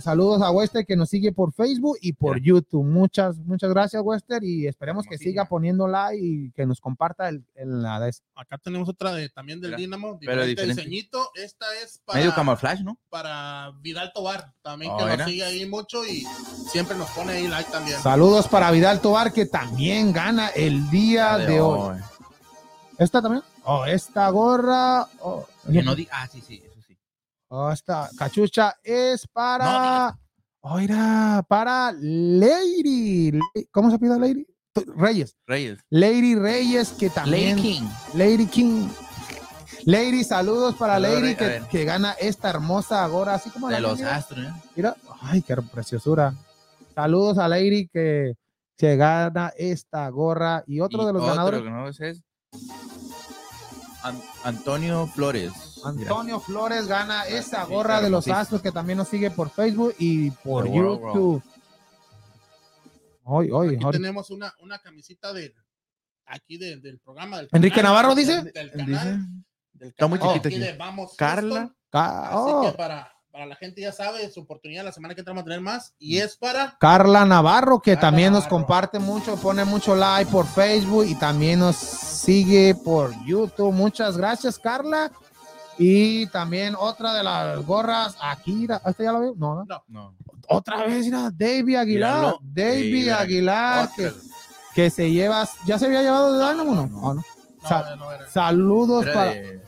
saludos 0.00 0.42
a 0.42 0.50
Wester 0.50 0.84
que 0.84 0.96
nos 0.96 1.08
sigue 1.08 1.32
por 1.32 1.52
Facebook 1.52 1.96
y 2.00 2.12
por 2.12 2.40
YouTube. 2.40 2.84
Muchas, 2.84 3.38
muchas 3.38 3.70
gracias, 3.70 4.02
Wester, 4.04 4.42
y 4.42 4.66
esperemos 4.66 5.06
que 5.06 5.18
siga 5.18 5.44
poniendo 5.44 5.86
like 5.86 6.18
y 6.20 6.50
que 6.52 6.66
nos 6.66 6.80
comparta 6.80 7.28
el, 7.28 7.44
la 7.54 8.00
de 8.00 8.12
Acá 8.34 8.58
tenemos 8.58 8.88
otra 8.88 9.12
de 9.12 9.28
también 9.28 9.60
del 9.60 9.76
Dinamo, 9.76 10.18
pero 10.20 10.44
diferente. 10.44 10.82
diseñito. 10.82 11.30
Esta 11.34 11.66
es 11.82 12.00
para 12.04 12.18
medio 12.18 12.34
camuflaje, 12.34 12.82
¿no? 12.82 12.98
Para 13.08 13.72
Vidal 13.80 14.12
Tobar, 14.12 14.52
también 14.62 14.96
que 14.96 15.04
oh, 15.04 15.16
nos 15.16 15.26
sigue 15.26 15.44
ahí 15.44 15.66
mucho 15.66 16.04
y 16.04 16.26
siempre 16.70 16.96
nos 16.96 17.08
pone 17.10 17.32
ahí 17.32 17.48
like 17.48 17.70
también. 17.70 18.00
Saludos 18.00 18.48
para 18.48 18.70
Vidal 18.70 19.00
Tobar 19.00 19.32
que 19.32 19.46
también 19.46 20.12
gana 20.12 20.48
el 20.48 20.90
día 20.90 21.38
de, 21.38 21.60
hoy. 21.60 21.98
¿Esta 22.98 23.22
también? 23.22 23.42
Oh, 23.64 23.84
esta 23.84 24.28
gorra. 24.30 25.06
Oh, 25.20 25.46
no 25.66 25.94
ah, 26.10 26.28
sí, 26.30 26.40
sí. 26.40 26.62
Oh, 27.48 27.70
esta 27.70 28.08
cachucha 28.18 28.74
es 28.82 29.26
para. 29.28 30.16
Oiga, 30.60 31.44
para 31.46 31.92
Lady. 31.92 33.38
¿Cómo 33.70 33.90
se 33.90 33.98
pide 33.98 34.18
Lady? 34.18 34.46
Reyes. 34.96 35.36
Reyes. 35.46 35.78
Lady 35.90 36.34
Reyes, 36.34 36.90
que 36.92 37.10
también. 37.10 37.56
Lady 37.56 37.62
King. 37.62 37.88
Lady 38.14 38.46
King. 38.46 38.88
Lady, 39.86 40.24
saludos 40.24 40.74
para 40.76 40.98
Lady 40.98 41.36
que, 41.36 41.84
gana 41.84 42.12
esta 42.12 42.48
hermosa 42.48 43.04
agora, 43.04 43.34
así 43.34 43.50
como 43.50 43.68
De 43.68 43.74
la 43.74 43.80
los 43.80 43.98
mía. 43.98 44.16
astros, 44.16 44.46
¿eh? 44.46 44.52
Mira, 44.74 44.96
ay, 45.20 45.42
qué 45.42 45.54
preciosura. 45.56 46.34
Saludos 46.94 47.36
a 47.36 47.48
Lady 47.48 47.88
que 47.88 48.34
se 48.78 48.96
gana 48.96 49.52
esta 49.58 50.08
gorra 50.08 50.64
y 50.66 50.80
otro 50.80 51.02
Y 51.02 51.06
de 51.06 51.12
los 51.12 51.22
otro 51.22 51.34
ganadores, 51.34 51.62
que 51.62 51.70
no 51.70 51.88
es 51.88 52.22
An- 54.04 54.22
Antonio 54.44 55.06
Flores. 55.08 55.52
Mira, 55.94 56.10
Antonio 56.10 56.38
Flores 56.38 56.86
gana 56.86 57.24
esa 57.26 57.64
Sí, 57.66 57.72
gorra 57.72 58.00
de 58.00 58.10
los 58.10 58.28
astros 58.28 58.60
que 58.62 58.70
también 58.70 58.98
nos 58.98 59.08
sigue 59.08 59.30
por 59.30 59.50
Facebook 59.50 59.94
y 59.98 60.30
por 60.30 60.66
YouTube. 60.70 61.42
Hoy, 63.24 63.50
hoy, 63.50 63.74
Aquí 63.76 63.84
hoy. 63.84 63.92
tenemos 63.92 64.30
una, 64.30 64.52
una 64.60 64.78
camisita 64.78 65.32
del 65.32 65.54
aquí 66.26 66.58
de- 66.58 66.76
del 66.76 67.00
programa. 67.00 67.38
Del 67.38 67.48
Enrique 67.52 67.76
canal, 67.76 67.92
Navarro 67.92 68.14
dice. 68.14 68.42
Del, 68.42 68.52
del 68.52 68.70
Dice, 68.86 68.92
canal, 68.98 69.26
del 69.72 69.88
Está 69.88 70.06
muy 70.06 70.18
canal 70.18 70.34
chiquita 70.34 70.48
aquí 70.48 70.56
aquí. 70.56 70.64
de 70.72 70.76
Vamos 70.78 71.14
Carla. 71.16 71.74
Ca- 71.90 72.26
Así 72.28 72.36
oh, 72.36 72.62
que 72.70 72.76
para, 72.76 73.10
para 73.34 73.46
la 73.46 73.56
gente 73.56 73.80
ya 73.80 73.90
sabe 73.90 74.30
su 74.30 74.42
oportunidad 74.42 74.84
la 74.84 74.92
semana 74.92 75.12
que 75.12 75.22
entra 75.22 75.32
vamos 75.32 75.42
a 75.42 75.46
tener 75.46 75.60
más 75.60 75.92
y 75.98 76.18
es 76.18 76.36
para 76.36 76.76
Carla 76.78 77.24
Navarro, 77.24 77.80
que 77.80 77.94
Carla 77.94 78.00
también 78.08 78.32
nos 78.32 78.44
Navarro. 78.44 78.56
comparte 78.58 78.98
mucho, 79.00 79.34
pone 79.34 79.64
mucho 79.64 79.96
like 79.96 80.30
por 80.30 80.46
Facebook 80.46 81.04
y 81.04 81.16
también 81.16 81.58
nos 81.58 81.74
sigue 81.74 82.76
por 82.76 83.12
YouTube. 83.24 83.72
Muchas 83.72 84.16
gracias, 84.16 84.56
Carla. 84.56 85.10
Y 85.76 86.28
también 86.28 86.76
otra 86.78 87.12
de 87.12 87.24
las 87.24 87.66
gorras, 87.66 88.16
Akira, 88.20 88.80
¿esta 88.86 89.02
ya 89.02 89.10
la 89.10 89.18
veo? 89.18 89.34
No, 89.36 89.64
no. 89.64 89.82
No. 89.88 90.14
Otra 90.46 90.84
vez, 90.86 91.06
mira, 91.06 91.28
Davey 91.34 91.74
Aguilar. 91.74 92.36
Mira. 92.54 93.18
Aguilar, 93.18 93.90
que, 94.76 94.90
se 94.90 95.10
lleva, 95.10 95.48
¿ya 95.66 95.76
se 95.76 95.86
había 95.86 96.02
llevado 96.02 96.38
de 96.38 96.46
Dynamo? 96.52 96.72
No, 96.76 96.86
no, 96.86 97.00
no. 97.00 97.14
no, 97.14 97.68
Sa- 97.68 97.96
no 97.96 98.12
era- 98.12 98.30
Saludos 98.30 99.02
Era 99.06 99.12
para. 99.14 99.30
de- 99.32 99.63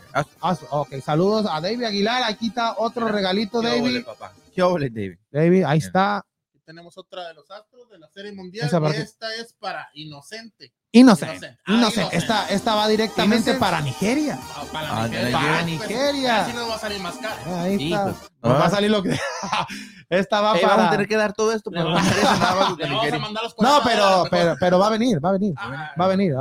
Ok, 0.71 0.95
saludos 1.05 1.47
a 1.51 1.61
Davey 1.61 1.85
Aguilar. 1.85 2.23
Aquí 2.25 2.49
está 2.49 2.77
otro 2.79 3.09
regalito, 3.09 3.61
¿Qué 3.61 3.69
óvole, 3.69 3.81
Davey. 3.81 4.03
papá? 4.03 4.33
¿Qué 4.55 4.63
óvole, 4.63 4.91
David? 4.91 5.19
Davey, 5.31 5.63
ahí 5.63 5.79
está. 5.79 6.19
Aquí 6.19 6.61
tenemos 6.65 6.97
otra 6.97 7.29
de 7.29 7.35
los 7.35 7.51
astros 7.51 7.89
de 7.91 7.99
la 7.99 8.09
serie 8.09 8.33
mundial 8.33 8.67
Esa 8.67 8.81
y 8.81 8.97
esta 8.97 9.35
es 9.35 9.53
para 9.53 9.89
Inocente. 9.95 10.73
Inocent. 11.01 11.31
Inocent. 11.33 11.59
Ah, 11.67 11.73
Inocent. 11.73 11.97
Inocent. 11.97 12.15
Esta, 12.15 12.49
esta 12.49 12.75
va 12.75 12.89
directamente 12.89 13.51
Innocent. 13.51 13.59
para 13.61 13.81
Nigeria. 13.81 14.39
Ah, 14.55 14.63
Para 14.73 14.89
Ah, 15.03 15.09
Nigeria. 15.09 15.33
para 15.33 15.53
Pues, 15.55 15.67
Nigeria. 15.67 16.43
Así 16.45 16.53
no 16.55 16.69
va 16.69 16.75
a 16.75 16.79
salir 16.79 17.01
más 17.01 17.17
caro. 17.17 17.57
Ahí 17.57 17.75
está. 17.75 17.85
Hijos. 18.09 18.17
Nos 18.43 18.53
va 18.61 18.67
a 18.67 18.71
salir 18.71 18.91
lo 18.91 19.03
que. 19.03 19.11
esta 20.09 20.41
va 20.41 20.53
vamos 20.53 20.65
a 20.65 20.69
para. 20.77 20.91
tener 20.91 21.09
que 21.09 21.17
dar 21.17 21.33
todo 21.33 21.53
esto 21.53 21.71
para 21.71 21.85
no 21.85 21.97
hacer 21.97 22.17
eso 22.19 22.37
nada 22.39 22.55
más 22.55 22.77
de 22.77 22.85
le 22.85 22.89
vamos 22.91 23.01
a 23.01 23.05
Nigeria. 23.05 23.19
mandar 23.21 23.43
los 23.45 23.53
No, 23.59 23.83
40 23.83 23.85
pero, 23.85 24.25
pero, 24.31 24.57
pero 24.61 24.79
va 24.79 24.87
a 24.87 24.91
venir, 24.91 25.25
va 25.25 25.29
a 25.31 25.33
venir. 25.33 25.55
Ah, 25.57 25.93
Va 26.01 26.05
a 26.05 26.09
venir. 26.09 26.35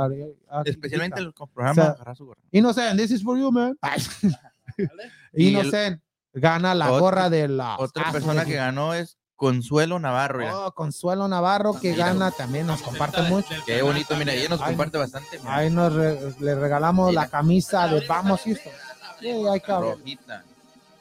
Especialmente 0.64 1.20
el 1.20 1.32
programa. 1.32 1.96
Innocent, 2.52 2.98
this 2.98 3.10
is 3.10 3.22
for 3.22 3.36
you, 3.38 3.50
man. 3.52 3.76
Y 5.32 5.48
el- 5.48 5.52
Innocent 5.52 6.00
gana 6.32 6.74
la 6.74 6.88
gorra 6.90 7.28
de 7.30 7.48
la. 7.48 7.76
Otra 7.78 8.10
persona 8.12 8.44
que 8.44 8.54
ganó 8.54 8.94
es 8.94 9.18
Consuelo 9.36 9.98
Navarro. 9.98 10.66
Oh, 10.66 10.72
Consuelo 10.72 11.28
Navarro 11.28 11.78
que 11.78 11.92
Mira. 11.92 12.06
gana 12.06 12.30
también 12.30 12.66
nos 12.66 12.80
comparte 12.82 13.22
mucho. 13.22 13.54
Qué 13.66 13.82
bonito, 13.82 14.16
mira, 14.16 14.32
ella 14.32 14.48
nos 14.48 14.60
Ay, 14.62 14.68
comparte 14.68 14.98
bastante. 14.98 15.38
mira. 15.38 15.56
Ahí 15.56 15.70
nos 15.70 15.92
re- 15.92 16.34
le 16.40 16.54
regalamos 16.54 17.12
la 17.14 17.22
Mira. 17.22 17.30
camisa 17.30 17.86
de 17.88 18.06
Vamos 18.06 18.40
Houston. 18.42 18.72
Sí, 19.20 19.28
hay. 19.28 19.60
Rojita. 19.66 20.44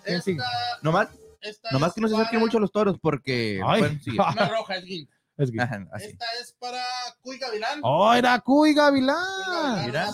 ¿Quién 0.03 0.21
sigue? 0.21 0.43
Nomás, 0.81 1.07
esta 1.41 1.71
nomás 1.71 1.89
es 1.89 1.95
que 1.95 2.01
no 2.01 2.07
se 2.07 2.13
acerquen 2.15 2.39
para- 2.39 2.45
mucho 2.45 2.57
a 2.57 2.61
los 2.61 2.71
toros 2.71 2.97
porque. 3.01 3.61
Ay. 3.65 3.79
bueno, 3.81 3.99
sigue. 4.03 4.17
Es 4.17 4.49
roja, 4.51 4.75
es 4.75 4.85
guinda. 4.85 5.11
Es 5.37 5.51
que- 5.51 5.61
Ajá, 5.61 5.85
así. 5.93 6.05
Esta 6.05 6.25
es 6.41 6.55
para 6.59 6.81
Cuy 7.21 7.37
Gavilán. 7.37 7.79
Oh, 7.83 8.13
era 8.13 8.39
Cuy 8.39 8.69
Cuy 8.69 8.73
Gavilán. 8.73 9.15
Gavilán, 9.47 9.85
mira. 9.85 10.09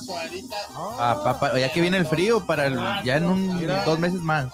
una 0.75 1.11
Ah, 1.11 1.21
papá, 1.23 1.57
ya 1.59 1.71
que 1.71 1.81
viene 1.81 1.97
el 1.97 2.05
frío 2.07 2.43
para 2.45 2.65
el, 2.67 2.75
ya 3.03 3.17
en 3.17 3.25
un, 3.25 3.67
dos 3.85 3.99
meses 3.99 4.19
más. 4.21 4.51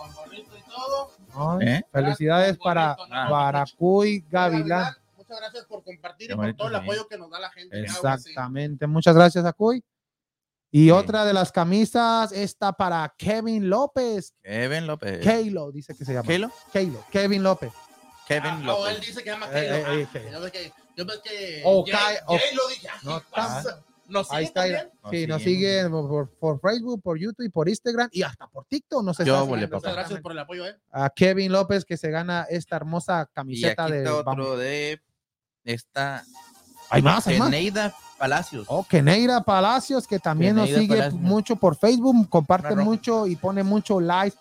Ay, 1.37 1.67
¿Eh? 1.67 1.83
Felicidades 1.91 2.57
para, 2.57 2.95
Ah. 3.11 3.27
para 3.29 3.65
Cuy 3.77 4.25
Gavilán. 4.29 4.93
Muchas 5.15 5.39
gracias 5.39 5.65
por 5.65 5.83
compartir 5.83 6.31
y 6.31 6.35
por 6.35 6.53
todo 6.55 6.67
el 6.69 6.75
apoyo 6.75 7.07
que 7.07 7.17
nos 7.17 7.29
da 7.29 7.39
la 7.39 7.49
gente. 7.51 7.75
Sí. 7.77 7.83
Exactamente. 7.83 8.87
Muchas 8.87 9.15
gracias 9.15 9.45
a 9.45 9.53
Cuy. 9.53 9.83
Y 10.71 10.85
Sí. 10.85 10.91
otra 10.91 11.23
de 11.25 11.33
las 11.33 11.51
camisas 11.51 12.31
está 12.31 12.73
para 12.73 13.13
Kevin 13.17 13.69
López. 13.69 14.33
Kevin 14.43 14.85
López. 14.87 15.23
Kalo, 15.25 15.71
dice 15.71 15.95
que 15.95 16.03
se 16.05 16.13
llama. 16.13 16.27
Kelo? 16.27 16.51
Kalo. 16.73 17.05
Kevin 17.11 17.43
López. 17.43 17.71
Kevin 18.27 18.51
Ah, 18.51 18.59
no, 18.61 18.87
él 18.87 18.93
López. 18.95 19.07
dice 19.07 19.23
que 19.23 19.29
llama 19.29 19.47
Eh, 19.53 19.81
Kalo. 19.83 19.93
eh, 19.93 20.01
eh, 20.01 20.07
Ah, 20.07 20.11
que- 20.13 20.31
Yo 20.31 20.41
ves 20.41 20.51
que, 20.51 20.73
yo 20.97 21.05
ves 21.05 21.19
que 21.23 21.61
O 21.65 21.85
Jay- 21.85 22.17
lo 22.55 22.67
dije. 22.67 22.87
No, 23.03 23.19
¿qué 23.21 23.25
pasa? 23.31 23.81
¿Nos 24.07 24.31
Ahí 24.31 24.45
sigue 24.45 24.47
está. 24.47 24.61
también? 24.61 24.91
Nos 25.03 25.11
Sí, 25.11 25.27
nos 25.27 25.41
siguen. 25.43 25.85
sigue 25.85 26.27
por, 26.39 26.59
Facebook, 26.61 27.01
por 27.01 27.19
YouTube 27.19 27.45
y 27.45 27.49
por 27.49 27.67
Instagram 27.69 28.09
y 28.11 28.23
hasta 28.23 28.47
por 28.47 28.65
TikTok. 28.65 29.03
Nos 29.03 29.17
Yo 29.19 29.45
volé, 29.45 29.67
papá. 29.67 29.91
Gracias 29.91 30.21
por 30.21 30.31
el 30.31 30.39
apoyo, 30.39 30.65
¿eh? 30.65 30.77
A 30.91 31.09
Kevin 31.09 31.51
López 31.51 31.83
que 31.85 31.97
se 31.97 32.09
gana 32.09 32.45
esta 32.49 32.75
hermosa 32.77 33.19
Y 33.19 33.21
aquí 33.21 33.31
camiseta 33.33 33.87
de. 33.87 34.03
Vamos. 34.03 34.25
otro 34.27 34.57
de 34.57 35.01
esta 35.63 36.23
Hay 36.89 37.01
más, 37.01 37.27
hay 37.27 37.37
más. 37.39 37.47
Eneida 37.49 37.93
Palacios. 38.17 38.65
Oh, 38.69 38.83
Keneira 38.87 39.41
Palacios, 39.41 40.07
que 40.07 40.19
también 40.19 40.55
nos 40.55 40.69
sigue 40.69 40.87
Palacios. 40.97 41.21
mucho 41.21 41.55
por 41.57 41.75
Facebook, 41.75 42.29
comparte 42.29 42.75
mucho 42.75 43.27
y 43.27 43.35
pone 43.35 43.61
mucho 43.63 43.99
like 43.99 44.35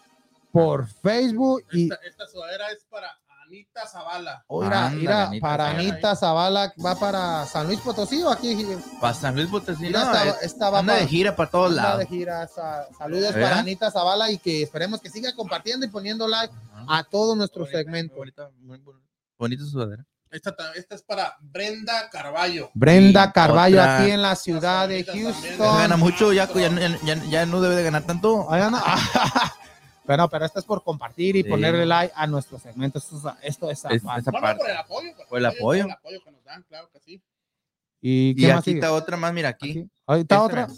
por 0.53 0.87
Facebook. 0.89 1.65
Y 1.73 1.91
esta 2.07 2.27
sudadera 2.27 2.71
es 2.71 2.85
para 2.89 3.09
Anita 3.57 3.87
Zavala. 3.87 4.45
oiga, 4.49 4.91
mira, 4.91 5.27
Anita 5.29 5.41
para 5.41 5.65
Zavala. 5.65 5.79
Anita 5.81 6.15
Zavala 6.17 6.73
va 6.85 6.95
para 6.99 7.47
San 7.47 7.67
Luis 7.67 7.81
Potosí 7.81 8.23
o 8.23 8.29
aquí. 8.31 8.67
Para 9.01 9.15
San 9.15 9.35
Luis 9.35 9.47
Potosí. 9.49 9.83
Mira, 9.85 10.05
no, 10.05 10.13
esta, 10.13 10.29
es- 10.29 10.43
esta 10.43 10.69
va 10.71 10.81
anda 10.81 10.93
para, 10.93 11.03
de 11.05 11.09
gira 11.09 11.35
para 11.37 11.51
todos 11.51 11.71
anda 11.71 11.83
lados. 11.83 11.99
de 12.01 12.07
gira. 12.07 12.47
Sa- 12.49 12.87
Saludos 12.99 13.33
¿Verdad? 13.33 13.49
para 13.49 13.61
Anita 13.61 13.91
Zavala 13.91 14.31
y 14.31 14.37
que 14.39 14.63
esperemos 14.63 15.01
que 15.01 15.09
siga 15.09 15.35
compartiendo 15.35 15.87
y 15.87 15.89
poniendo 15.89 16.29
like 16.29 16.53
Ajá. 16.75 16.99
a 16.99 17.05
todo 17.05 17.35
nuestro 17.35 17.63
bonita, 17.63 17.79
segmento. 17.79 18.15
muy 18.15 18.19
bonita, 18.21 18.51
muy 18.61 18.79
bonita. 18.79 19.07
Bonita 19.39 19.65
sudadera. 19.65 20.05
Esta, 20.31 20.55
ta- 20.55 20.73
esta 20.75 20.95
es 20.97 21.03
para 21.03 21.35
Brenda 21.41 22.11
Carballo. 22.11 22.71
Brenda 22.75 23.33
Carballo 23.33 23.79
otra- 23.81 23.99
aquí 24.01 24.11
en 24.11 24.21
la 24.21 24.35
ciudad 24.37 24.87
de. 24.89 25.03
Houston. 25.05 25.79
Gana 25.79 25.97
mucho, 25.97 26.33
ya, 26.35 26.47
ya, 26.53 26.69
ya- 27.05 27.25
ya 27.25 27.47
no 27.47 27.61
debe 27.63 27.77
de 27.77 27.85
ganar 27.85 28.03
tanto. 28.03 28.47
Ay, 28.51 28.61
Ana. 28.63 28.83
Pero, 30.07 30.29
pero 30.29 30.45
esto 30.45 30.59
es 30.61 30.65
por 30.65 30.83
compartir 30.85 31.37
y 31.37 31.43
Sí. 31.43 31.49
ponerle 31.49 31.85
like 31.87 32.13
a 32.17 32.27
nuestro 32.27 32.59
segmento. 32.59 32.99
Esto 32.99 33.17
es, 33.17 33.25
esto 33.43 33.71
es 33.71 33.79
esa 33.85 34.31
No, 34.31 34.39
no, 34.39 34.41
parte. 34.41 34.61
por 34.61 34.71
el 34.71 34.77
apoyo. 34.77 35.11
Por 35.29 35.39
el 35.39 35.47
apoyo. 35.47 35.83
Por 35.83 35.91
el 35.91 35.97
apoyo 35.97 36.21
que 36.25 36.31
nos 36.31 36.45
dan, 36.45 36.63
claro 36.69 36.89
que 36.93 37.01
sí. 37.01 37.23
¿Y 38.01 38.31
Y 38.31 38.35
qué 38.37 38.49
más 38.49 38.59
aquí 38.59 38.65
sigue? 38.71 38.79
está 38.81 38.93
otra 38.93 39.17
más, 39.17 39.33
mira, 39.33 39.49
aquí. 39.49 39.71
Aquí. 39.71 39.91
Ahí 40.07 40.21
está 40.21 40.43
otra. 40.43 40.69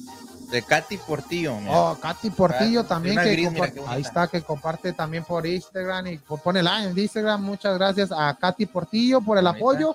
De 0.50 0.62
Katy 0.62 0.96
Portillo. 0.96 1.60
mira. 1.60 1.76
Oh, 1.78 1.98
Katy 2.00 2.30
Portillo 2.30 2.80
Katy, 2.82 2.88
también 2.88 3.18
que 3.22 3.32
gris, 3.32 3.52
mira 3.52 3.70
ahí 3.88 4.00
está 4.00 4.28
que 4.28 4.40
comparte 4.40 4.94
también 4.94 5.22
por 5.24 5.44
Instagram 5.46 6.06
y 6.06 6.18
po- 6.18 6.38
pone 6.38 6.62
like 6.62 6.88
en 6.88 6.98
Instagram. 6.98 7.42
Muchas 7.42 7.76
gracias 7.76 8.10
a 8.10 8.34
Katy 8.40 8.64
Portillo 8.66 9.20
por 9.20 9.36
el 9.36 9.46
apoyo. 9.46 9.94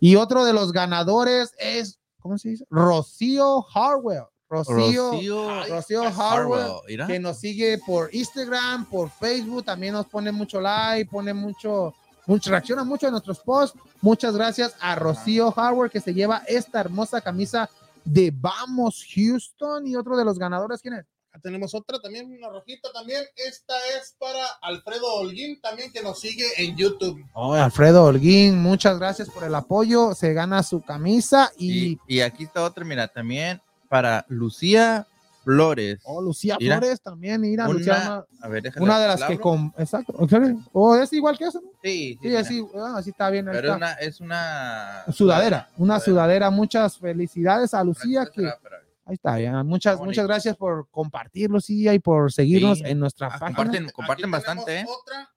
Y 0.00 0.16
otro 0.16 0.44
de 0.44 0.52
los 0.52 0.72
ganadores 0.72 1.54
es, 1.58 2.00
¿cómo 2.18 2.36
se 2.38 2.48
dice? 2.50 2.64
Rocío 2.70 3.64
Harwell. 3.72 4.24
Rocío, 4.48 5.12
Rocío 5.12 5.64
Rocío 5.68 6.02
Harwell, 6.04 7.06
que 7.06 7.18
nos 7.18 7.38
sigue 7.38 7.78
por 7.78 8.14
Instagram, 8.14 8.84
por 8.86 9.10
Facebook, 9.10 9.64
también 9.64 9.94
nos 9.94 10.06
pone 10.06 10.30
mucho 10.30 10.60
like, 10.60 11.10
pone 11.10 11.32
mucho, 11.32 11.94
mucho 12.26 12.50
reacciona 12.50 12.84
mucho 12.84 13.08
a 13.08 13.10
nuestros 13.10 13.40
posts. 13.40 13.78
Muchas 14.00 14.36
gracias 14.36 14.76
a 14.80 14.94
Rocío 14.94 15.52
Harwell 15.56 15.90
que 15.90 16.00
se 16.00 16.14
lleva 16.14 16.42
esta 16.46 16.80
hermosa 16.80 17.20
camisa 17.20 17.68
de 18.04 18.32
Vamos 18.34 19.04
Houston 19.14 19.86
y 19.86 19.96
otro 19.96 20.16
de 20.16 20.24
los 20.24 20.38
ganadores, 20.38 20.80
¿quién 20.82 20.94
es? 20.94 21.06
Tenemos 21.42 21.74
otra 21.74 21.98
también, 21.98 22.30
una 22.32 22.48
rojita 22.48 22.92
también. 22.92 23.24
Esta 23.34 23.74
es 23.98 24.14
para 24.20 24.46
Alfredo 24.62 25.14
Holguín 25.14 25.60
también 25.60 25.92
que 25.92 26.00
nos 26.00 26.20
sigue 26.20 26.44
en 26.58 26.76
YouTube. 26.76 27.24
Oh, 27.32 27.54
Alfredo 27.54 28.04
Holguín, 28.04 28.62
muchas 28.62 28.98
gracias 29.00 29.28
por 29.30 29.42
el 29.42 29.54
apoyo. 29.54 30.14
Se 30.14 30.32
gana 30.32 30.62
su 30.62 30.80
camisa 30.80 31.50
y, 31.58 31.88
Y, 31.88 32.00
y 32.06 32.20
aquí 32.20 32.44
está 32.44 32.62
otra, 32.62 32.84
mira, 32.84 33.08
también 33.08 33.60
para 33.94 34.24
Lucía 34.28 35.06
Flores. 35.44 36.00
oh, 36.04 36.20
Lucía 36.20 36.56
Mira. 36.58 36.78
Flores 36.78 37.00
también, 37.00 37.40
mira, 37.40 37.64
Una- 37.68 37.72
Lucía, 37.74 37.94
una, 37.94 38.24
A 38.40 38.48
ver, 38.48 38.72
una 38.80 38.98
de 38.98 39.06
las 39.08 39.20
¿la 39.20 39.28
que 39.28 39.38
con, 39.38 39.72
exacto, 39.78 40.12
oh, 40.72 40.96
es 40.96 41.12
igual 41.12 41.38
que 41.38 41.44
eso, 41.44 41.60
¿no? 41.60 41.68
Sí, 41.82 42.18
sí, 42.20 42.28
Sí, 42.30 42.34
así, 42.36 42.66
ah, 42.76 42.94
así 42.96 43.10
está 43.10 43.30
bien. 43.30 43.44
Pero 43.44 43.58
es 43.58 43.64
está. 43.64 43.76
una, 43.76 43.92
es 43.92 44.20
una 44.20 45.04
sudadera, 45.12 45.68
una 45.76 46.00
sudadera. 46.00 46.50
Muchas 46.50 46.98
felicidades 46.98 47.72
a 47.72 47.84
Lucía, 47.84 48.26
que 48.34 48.46
ahí 49.06 49.14
está, 49.14 49.38
ya. 49.38 49.62
Muchas, 49.62 50.00
muchas 50.00 50.26
gracias 50.26 50.56
por 50.56 50.88
compartir, 50.90 51.50
Lucía, 51.50 51.94
y 51.94 52.00
por 52.00 52.32
seguirnos 52.32 52.78
Sí. 52.78 52.84
en 52.86 52.98
nuestra 52.98 53.28
Ah, 53.28 53.38
página. 53.38 53.56
comparten, 53.56 53.90
comparten 53.90 54.30
bastante, 54.32 54.80
¿eh? 54.80 54.86
Otra 54.88 55.30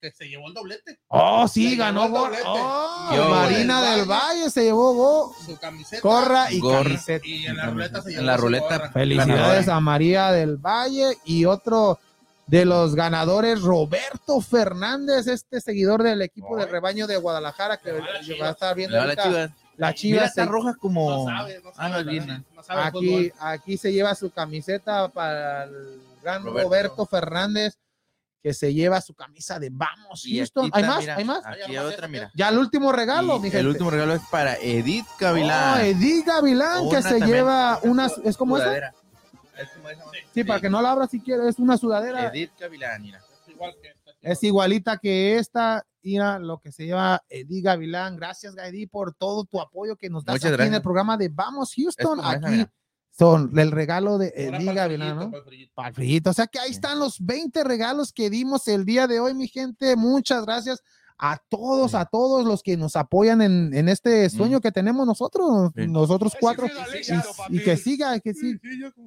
que 0.00 0.10
se 0.10 0.28
llevó 0.28 0.48
el 0.48 0.54
doblete. 0.54 0.98
Oh, 1.08 1.46
sí, 1.46 1.70
Se 1.70 1.76
ganó 1.76 2.08
gol. 2.08 2.32
Oh, 2.46 3.10
Yo, 3.14 3.28
Marina 3.28 3.82
del 3.82 4.00
del 4.00 4.08
Valle 4.08 4.50
se 4.50 4.64
llevó 4.64 4.94
go, 4.94 5.34
Su 5.44 5.58
camiseta. 5.58 6.00
gorra 6.06 6.50
y 6.52 6.58
Gorra. 6.60 6.82
camiseta. 6.84 7.26
Y 7.26 7.46
en 7.46 7.56
la 7.56 7.66
ruleta 7.66 8.02
se 8.02 8.10
llevó 8.10 8.20
En 8.20 8.26
la 8.26 8.36
ruleta. 8.36 8.90
Felicidades 8.90 9.68
a 9.68 9.80
María 9.80 10.32
del 10.32 10.56
Valle 10.56 11.16
y 11.24 11.44
otro 11.44 11.98
de 12.46 12.64
los 12.64 12.94
ganadores, 12.96 13.60
Roberto 13.60 14.40
Fernández, 14.40 15.26
este 15.28 15.60
seguidor 15.60 16.02
del 16.02 16.22
equipo 16.22 16.56
del 16.56 16.68
rebaño 16.68 17.06
de 17.06 17.16
Guadalajara, 17.16 17.76
que 17.76 17.92
va 17.92 18.48
a 18.48 18.50
estar 18.50 18.74
viendo 18.74 18.96
La 18.96 19.14
chivas. 19.14 19.50
la 19.76 19.94
Chivas. 19.94 20.24
está 20.30 20.46
roja 20.46 20.74
como. 20.74 21.10
No 21.10 21.24
sabe, 21.26 21.60
no 21.62 21.70
Ah, 21.70 21.74
sabe, 21.76 21.90
no, 21.90 21.96
la 21.98 22.10
bien. 22.10 22.44
no 22.56 22.62
sabe 22.64 22.82
Aquí, 22.82 23.32
aquí 23.38 23.76
se 23.76 23.92
lleva 23.92 24.14
su 24.16 24.30
camiseta 24.30 25.08
para 25.08 25.64
el 25.64 26.00
gran 26.22 26.42
Roberto. 26.42 26.68
Roberto. 26.68 27.06
Fernández, 27.06 27.78
que 28.42 28.54
se 28.54 28.72
lleva 28.72 29.00
su 29.00 29.14
camisa 29.14 29.58
de 29.58 29.68
Vamos 29.70 30.24
Y 30.26 30.38
Houston. 30.38 30.70
¿Hay 30.72 30.82
más? 30.84 31.00
mira, 31.00 31.16
¿Hay 31.16 31.24
más? 31.24 31.44
Aquí 31.44 31.60
hay 31.62 31.76
otra, 31.76 32.08
mira. 32.08 32.30
Ya 32.34 32.48
el 32.48 32.58
último 32.58 32.90
regalo, 32.92 33.38
mi 33.38 33.48
el 33.48 33.52
gente. 33.52 33.68
último 33.68 33.90
regalo 33.90 34.14
es 34.14 34.22
para 34.30 34.54
Edith 34.56 35.06
Oh, 35.10 35.16
Gavilán. 35.20 35.80
Edith 35.82 36.26
Gavilán, 36.26 36.88
que 36.88 37.02
se 37.02 37.08
también, 37.10 37.28
lleva 37.28 37.78
una, 37.82 38.10
es 38.24 38.36
como 38.36 38.56
esa. 38.56 38.76
Es 39.58 39.68
como 39.76 39.90
esa. 39.90 40.04
Sí, 40.32 40.44
para 40.44 40.60
que 40.60 40.70
no 40.70 40.80
la 40.80 40.90
abra 40.92 41.06
si 41.06 41.20
quieres, 41.20 41.46
es 41.48 41.58
una 41.58 41.76
sudadera. 41.76 42.28
Edith 42.28 42.52
Gavilán, 42.58 43.02
mira. 43.02 43.18
Es 43.46 43.48
igual 43.52 43.74
que 43.82 43.88
esta, 43.88 44.10
Es 44.22 44.42
igualita 44.42 44.96
que 44.98 45.36
esta, 45.36 45.86
mira 46.02 46.38
lo 46.38 46.58
que 46.60 46.72
se 46.72 46.86
lleva 46.86 47.22
Edith 47.28 47.64
Gavilán. 47.64 48.16
Gracias, 48.16 48.54
Gaidí, 48.54 48.86
por 48.86 49.12
todo 49.14 49.44
tu 49.44 49.60
apoyo 49.60 49.96
que 49.96 50.08
nos 50.08 50.24
das 50.24 50.36
Muchas 50.36 50.52
aquí 50.52 50.62
en 50.62 50.74
el 50.74 50.82
programa 50.82 51.16
de 51.18 51.28
Vamos 51.28 51.74
Houston. 51.76 52.20
esa, 52.20 52.30
Aquí. 52.30 52.66
Son 53.20 53.58
el 53.58 53.70
regalo 53.70 54.18
de 54.18 54.32
Edith 54.34 54.50
para 54.50 54.58
el 54.70 54.74
Gavilán, 54.74 55.08
frillito, 55.08 55.24
¿no? 55.24 55.30
para 55.30 55.38
el 55.38 55.44
frillito. 55.44 55.72
Para 55.74 55.88
el 55.88 55.94
frillito. 55.94 56.30
O 56.30 56.32
sea 56.32 56.46
que 56.46 56.58
ahí 56.58 56.70
están 56.70 56.98
los 56.98 57.24
20 57.24 57.62
regalos 57.64 58.12
que 58.12 58.30
dimos 58.30 58.66
el 58.66 58.84
día 58.84 59.06
de 59.06 59.20
hoy, 59.20 59.34
mi 59.34 59.46
gente. 59.46 59.94
Muchas 59.96 60.44
gracias 60.44 60.82
a 61.18 61.36
todos, 61.50 61.90
Sí. 61.90 61.96
a 61.98 62.06
todos 62.06 62.46
los 62.46 62.62
que 62.62 62.78
nos 62.78 62.96
apoyan 62.96 63.42
en, 63.42 63.74
en 63.74 63.88
este 63.90 64.28
sueño 64.30 64.60
que 64.62 64.72
tenemos 64.72 65.06
nosotros, 65.06 65.70
Sí. 65.76 65.86
nosotros 65.86 66.32
cuatro. 66.40 66.66
sí, 67.02 67.12
y, 67.50 67.62
que 67.62 67.76
siga, 67.76 68.18
que 68.20 68.32
siga. 68.32 68.58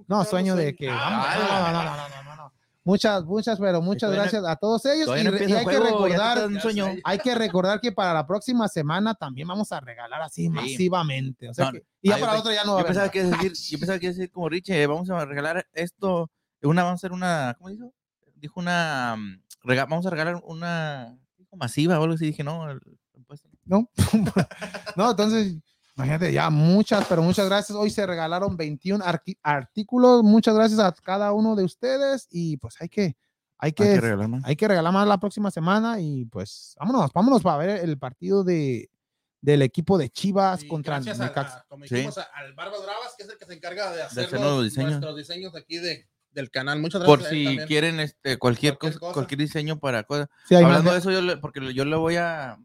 No, 0.08 0.24
sueño 0.24 0.56
de 0.56 0.76
que. 0.76 0.90
Ah, 0.90 0.94
vamos, 0.94 1.28
no, 1.50 1.60
no, 1.60 1.72
no, 1.74 1.84
no, 1.84 2.08
no, 2.10 2.24
no, 2.24 2.36
no. 2.44 2.54
Muchas, 2.86 3.24
muchas, 3.24 3.60
pero 3.60 3.82
muchas 3.82 4.12
gracias 4.12 4.44
a 4.46 4.56
todos 4.58 4.86
ellos. 4.86 5.08
Y, 5.08 5.24
no 5.24 5.32
y 5.32 5.42
hay 5.44 5.48
que 5.48 5.64
juego, 5.64 6.04
te 6.04 6.10
recordar, 6.10 6.48
un 6.48 6.60
sueño. 6.60 6.88
hay 7.04 7.18
que 7.20 7.34
recordar 7.34 7.80
que 7.80 7.92
para 7.94 8.14
la 8.14 8.28
próxima 8.28 8.68
semana 8.68 9.14
también 9.16 9.48
vamos 9.48 9.72
a 9.72 9.80
regalar 9.80 10.22
así 10.22 10.50
masivamente. 10.50 11.48
O 11.50 11.54
sea 11.54 11.66
No, 11.68 11.72
que- 11.72 11.86
y 12.02 12.10
ya 12.10 12.16
yo 12.18 12.22
para 12.22 12.34
la 12.34 12.40
otra 12.40 12.54
ya 12.54 12.64
no 12.66 12.74
va 12.74 12.82
a 12.82 12.84
Yo 12.84 12.88
haber 12.88 12.94
pensaba 12.94 13.10
que 13.10 13.22
a 13.22 13.24
decir, 13.24 13.54
yo 13.72 13.80
pensaba 13.80 14.00
que 14.00 14.08
a 14.08 14.10
decir 14.10 14.32
como 14.32 14.50
Richie, 14.50 14.86
vamos 14.88 15.10
a 15.10 15.24
regalar 15.26 15.66
esto, 15.74 16.30
una, 16.62 16.84
vamos 16.84 16.98
a 16.98 17.00
hacer 17.00 17.12
una, 17.14 17.56
¿cómo 17.58 17.70
dijo? 17.70 17.94
Dijo 18.36 18.60
una, 18.60 19.16
mm, 19.18 19.42
rega- 19.64 19.86
vamos 19.86 20.06
a 20.06 20.10
regalar 20.10 20.42
una 20.44 21.18
dijo 21.38 21.56
masiva 21.56 21.98
o 22.00 22.04
algo 22.04 22.16
así, 22.16 22.26
dije, 22.26 22.44
no, 22.44 22.70
el- 22.70 22.82
¿no? 23.66 23.90
no, 24.98 25.12
entonces, 25.12 25.56
imagínate, 25.96 26.32
ya 26.34 26.50
muchas, 26.50 27.06
pero 27.08 27.22
muchas 27.22 27.48
gracias. 27.48 27.78
Hoy 27.78 27.90
se 27.90 28.06
regalaron 28.06 28.58
21 28.58 29.04
arqui- 29.04 29.38
artículos. 29.44 30.24
Muchas 30.24 30.56
gracias 30.56 30.80
a 30.80 30.92
cada 30.94 31.32
uno 31.34 31.56
de 31.56 31.64
ustedes 31.64 32.28
y 32.32 32.58
pues 32.58 32.76
hay 32.80 32.90
que, 32.90 33.16
hay 33.58 33.72
que, 33.74 33.84
hay 33.84 33.90
que 33.96 34.02
regalar 34.02 34.28
más. 34.28 34.44
hay 34.46 34.56
que 34.56 34.68
regalar 34.68 34.92
más 34.94 35.08
la 35.08 35.18
próxima 35.20 35.52
semana 35.52 36.00
y 36.00 36.26
pues 36.26 36.76
vámonos, 36.80 37.12
vámonos 37.14 37.42
para 37.42 37.58
ver 37.58 37.70
el 37.84 37.98
partido 37.98 38.44
de 38.44 38.90
del 39.42 39.62
equipo 39.62 39.98
de 39.98 40.10
Chivas 40.10 40.64
Y 40.64 40.68
contra 40.70 41.02
Necaxa. 41.02 41.66
Sí. 41.86 42.08
al 42.34 42.54
Barbas 42.54 42.82
Bravas, 42.82 43.14
que 43.18 43.24
es 43.24 43.30
el 43.30 43.38
que 43.38 43.46
se 43.46 43.54
encarga 43.54 43.92
de 43.92 44.02
hacer, 44.04 44.32
los- 44.40 44.64
diseños. 44.64 44.92
nuestros 44.92 45.18
diseños 45.18 45.54
aquí 45.58 45.80
de, 45.80 46.08
del 46.32 46.50
canal. 46.50 46.80
Muchas 46.80 47.02
gracias. 47.02 47.20
Por 47.20 47.30
si 47.30 47.58
quieren 47.68 48.00
este 48.00 48.38
cualquier, 48.38 48.78
Cualquier 48.78 48.94
cosa, 48.94 49.00
cosa. 49.00 49.14
cualquier 49.14 49.40
diseño 49.42 49.80
para 49.80 50.04
cosas. 50.04 50.30
Sí, 50.48 50.56
Hablando 50.56 50.94
de 50.94 50.98
eso, 50.98 51.12
yo 51.12 51.20
le- 51.22 51.36
porque 51.36 51.74
yo 51.74 51.84
le 51.84 51.96
voy 51.98 52.16
a, 52.16 52.58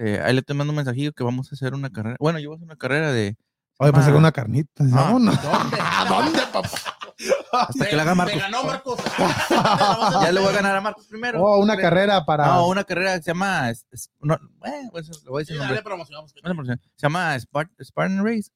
este, 0.00 0.22
ahí 0.22 0.32
le 0.32 0.40
estoy 0.40 0.56
mandando 0.56 0.72
un 0.72 0.76
mensajillo 0.76 1.12
que 1.12 1.22
vamos 1.24 1.50
a 1.52 1.54
hacer 1.54 1.74
una 1.74 1.90
carrera. 1.90 2.16
Bueno, 2.18 2.38
yo 2.38 2.48
voy 2.50 2.54
a 2.54 2.58
hacer 2.58 2.66
una 2.66 2.76
carrera 2.76 3.12
de 3.12 3.36
Oye, 3.78 3.92
Ah. 3.94 4.06
que 4.06 4.12
una 4.12 4.32
carnita. 4.32 4.84
Ah. 4.84 4.86
Vámonos. 4.90 5.42
¿Dónde? 5.42 5.78
¿A 5.80 6.04
dónde, 6.06 6.38
papá? 6.52 6.68
hasta 7.52 7.86
que 7.86 7.96
la 7.96 8.02
haga 8.02 8.14
Me 8.14 8.18
Marcos. 8.24 8.40
ganó 8.40 8.64
Marcos. 8.64 9.00
Ya 10.22 10.32
le 10.32 10.40
voy 10.40 10.48
a 10.50 10.52
ganar 10.52 10.76
a 10.76 10.80
Marcos 10.80 11.06
primero. 11.06 11.42
Oh, 11.42 11.58
una 11.58 11.76
carrera 11.76 12.24
para. 12.24 12.46
No, 12.46 12.66
una 12.68 12.84
carrera 12.84 13.16
que 13.16 13.22
se 13.22 13.30
llama. 13.30 13.72
no, 14.20 14.34
eh, 14.66 14.88
pues, 14.90 15.08
le 15.24 15.30
voy 15.30 15.40
a 15.40 15.44
decir 15.44 15.58
dale 15.58 15.82
promocionamos. 15.82 16.32
Se 16.32 16.80
llama 17.02 17.36
Spart- 17.36 17.70
Spartan 17.82 18.24
Race. 18.24 18.50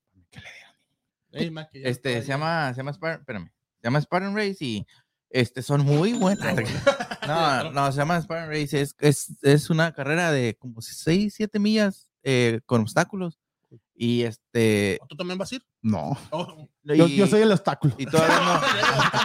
Mac, 1.51 1.69
que 1.73 1.81
ya 1.81 1.89
Este, 1.89 2.23
se 2.23 2.29
llama, 2.29 2.71
se 2.73 2.77
llama 2.79 2.93
Spartan, 2.93 3.21
espérame. 3.21 3.47
Se 3.81 3.87
llama 3.89 4.01
Spartan 4.01 4.37
Race 4.37 4.57
y 4.61 4.87
este 5.31 5.62
son 5.62 5.85
muy 5.85 6.12
buenas. 6.12 6.55
No, 7.73 7.73
no, 7.73 7.93
se 7.93 7.99
llama 7.99 8.21
Spartan 8.21 8.49
Race. 8.49 8.81
Es, 8.81 8.95
es, 9.01 9.37
es 9.43 9.71
una 9.71 9.93
carrera 9.93 10.31
de 10.33 10.57
como 10.59 10.81
6, 10.81 11.33
7 11.37 11.59
millas 11.59 12.09
eh, 12.23 12.61
con 12.67 12.81
obstáculos. 12.83 13.39
Y 13.97 14.23
este. 14.23 14.99
¿Tú 15.09 15.17
también 15.17 15.39
vas 15.39 15.53
a 15.53 15.55
ir? 15.55 15.63
No. 15.81 16.19
Oh. 16.31 16.69
Yo, 16.83 17.07
y- 17.07 17.15
yo 17.17 17.27
soy 17.29 17.43
el 17.43 17.53
obstáculo. 17.53 17.95
Y 17.97 18.07
todavía 18.07 18.41
no. 18.41 18.61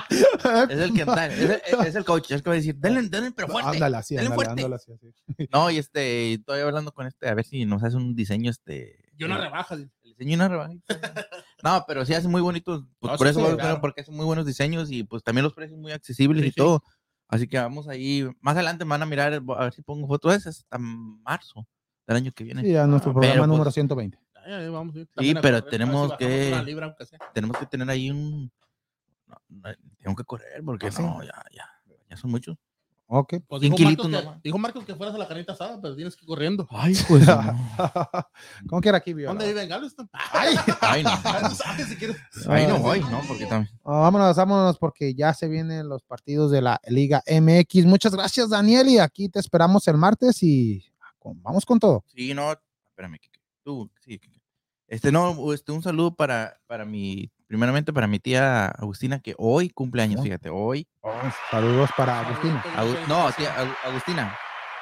Es 0.69 0.79
el 0.79 0.93
que 0.93 1.01
está- 1.01 1.25
es, 1.27 1.39
el- 1.39 1.61
es 1.87 1.95
el 1.95 2.05
coach. 2.05 2.25
Es 2.25 2.31
el 2.37 2.43
que 2.43 2.49
va 2.49 2.53
a 2.53 2.57
decir, 2.57 2.75
denle, 2.75 3.01
denle, 3.09 3.31
pero 3.31 3.47
fuerte. 3.47 3.71
Ándale 3.71 3.97
así, 3.97 4.15
denle 4.15 4.31
ándale, 4.31 4.35
fuerte. 4.35 4.63
ándale 4.63 4.75
así, 4.75 4.91
así. 4.91 5.47
No, 5.51 5.71
y 5.71 5.77
este, 5.77 6.27
y 6.29 6.33
estoy 6.35 6.61
hablando 6.61 6.91
con 6.91 7.07
este, 7.07 7.27
a 7.27 7.33
ver 7.33 7.45
si 7.45 7.65
nos 7.65 7.83
hace 7.83 7.97
un 7.97 8.15
diseño, 8.15 8.51
este. 8.51 8.99
Y 9.17 9.23
una 9.23 9.37
rebaja. 9.39 9.75
dice. 9.75 9.89
el 10.03 10.09
diseño 10.11 10.31
y 10.31 10.35
una 10.35 10.47
rebajita. 10.49 10.99
No, 11.63 11.83
pero 11.87 12.05
sí 12.05 12.13
hace 12.13 12.27
muy 12.27 12.41
bonitos, 12.41 12.83
pues 12.99 13.11
No, 13.11 13.17
por 13.17 13.27
sí, 13.27 13.31
eso 13.31 13.39
sí, 13.39 13.45
voy 13.45 13.53
a 13.53 13.57
claro. 13.57 13.81
porque 13.81 14.01
hace 14.01 14.11
muy 14.11 14.25
buenos 14.25 14.45
diseños 14.45 14.91
y 14.91 15.03
pues 15.03 15.23
también 15.23 15.43
los 15.43 15.53
precios 15.53 15.79
muy 15.79 15.91
accesibles 15.91 16.41
Sí, 16.43 16.47
y 16.49 16.51
sí. 16.51 16.55
todo. 16.55 16.83
Así 17.29 17.47
que 17.47 17.57
vamos 17.59 17.87
ahí, 17.87 18.27
más 18.41 18.55
adelante 18.55 18.83
me 18.85 18.89
van 18.89 19.03
a 19.03 19.05
mirar, 19.05 19.33
a 19.33 19.63
ver 19.63 19.73
si 19.73 19.83
pongo 19.83 20.07
fotos 20.07 20.31
de 20.31 20.37
esas 20.39 20.57
hasta 20.57 20.77
marzo 20.79 21.65
del 22.07 22.17
año 22.17 22.31
que 22.31 22.43
viene. 22.43 22.63
Sí, 22.63 22.71
ya 22.73 22.87
nuestro 22.87 23.11
Pero, 23.11 23.19
programa 23.21 23.39
pues, 23.47 23.47
número 23.49 23.71
120. 23.71 24.19
Ay, 24.43 24.53
ay, 24.53 24.69
vamos 24.69 24.95
a 24.95 24.99
ir 24.99 25.07
Sí, 25.15 25.29
a 25.31 25.41
pero 25.41 25.41
correr, 25.41 25.55
a 25.55 25.63
si 25.63 25.69
tenemos 25.69 26.09
bajamos 26.09 26.17
que- 26.17 26.63
libra. 26.65 26.95
Tenemos 27.33 27.57
que 27.57 27.65
tener 27.67 27.89
ahí 27.89 28.09
un... 28.09 28.51
no, 29.27 29.37
no, 29.49 29.69
tengo 29.99 30.15
que 30.15 30.23
correr 30.23 30.63
porque 30.65 30.87
¿Ah, 30.87 30.91
sí? 30.91 31.03
no, 31.03 31.23
ya, 31.23 31.45
ya, 31.55 31.69
ya 32.09 32.17
son 32.17 32.31
muchos. 32.31 32.57
Ok. 33.11 33.37
Pues 33.47 33.61
dijo, 33.63 33.75
Marcos 33.79 34.05
que, 34.05 34.11
nomás. 34.11 34.43
dijo 34.43 34.57
Marcos 34.59 34.85
que 34.85 34.93
fueras 34.93 35.15
a 35.15 35.17
la 35.17 35.27
carnita 35.27 35.53
asada, 35.53 35.81
pero 35.81 35.95
tienes 35.95 36.15
que 36.15 36.23
ir 36.23 36.27
corriendo. 36.27 36.67
Ay, 36.69 36.95
pues 37.07 37.25
¿Cómo 38.69 38.81
que 38.81 38.89
era 38.89 38.99
aquí, 38.99 39.15
Viola? 39.15 39.33
¿Dónde 39.33 39.47
vive 39.47 39.63
en 39.63 39.69
Galveston? 39.69 40.07
Ay, 40.13 40.55
Ay, 40.81 41.03
no. 41.03 41.09
Sabes 41.55 41.87
si 41.87 41.95
quieres. 41.95 42.17
Ahí 42.47 42.67
no 42.67 42.77
voy, 42.77 42.99
¿no? 42.99 43.19
Porque 43.27 43.47
también... 43.47 43.73
Ah, 43.83 44.01
vámonos, 44.01 44.35
vámonos, 44.37 44.77
porque 44.77 45.15
ya 45.15 45.33
se 45.33 45.47
vienen 45.47 45.89
los 45.89 46.03
partidos 46.03 46.51
de 46.51 46.61
la 46.61 46.79
Liga 46.87 47.23
MX. 47.27 47.85
Muchas 47.85 48.13
gracias, 48.13 48.49
Daniel, 48.49 48.87
y 48.87 48.99
aquí 48.99 49.27
te 49.27 49.39
esperamos 49.39 49.87
el 49.87 49.97
martes 49.97 50.43
y 50.43 50.85
vamos 51.23 51.65
con 51.65 51.79
todo. 51.79 52.03
Sí, 52.13 52.35
no, 52.35 52.51
espérame, 52.85 53.17
Kike. 53.17 53.39
Tú, 53.63 53.89
sí. 54.01 54.21
Este, 54.87 55.11
no, 55.11 55.51
este, 55.51 55.71
un 55.71 55.81
saludo 55.81 56.15
para, 56.15 56.59
para 56.67 56.85
mi, 56.85 57.31
primeramente 57.49 57.91
para 57.91 58.05
mi 58.05 58.19
tía 58.19 58.67
Agustina, 58.67 59.19
que 59.19 59.33
hoy 59.39 59.71
cumple 59.71 60.03
años, 60.03 60.19
Oh. 60.21 60.23
fíjate, 60.23 60.49
hoy. 60.51 60.87
Saludos 61.49 61.89
para 61.97 62.19
Agustín. 62.21 62.53
Agu- 62.77 63.07
no, 63.07 63.31
tía, 63.33 63.55
Agu- 63.57 63.75
Agustina, 63.85 64.37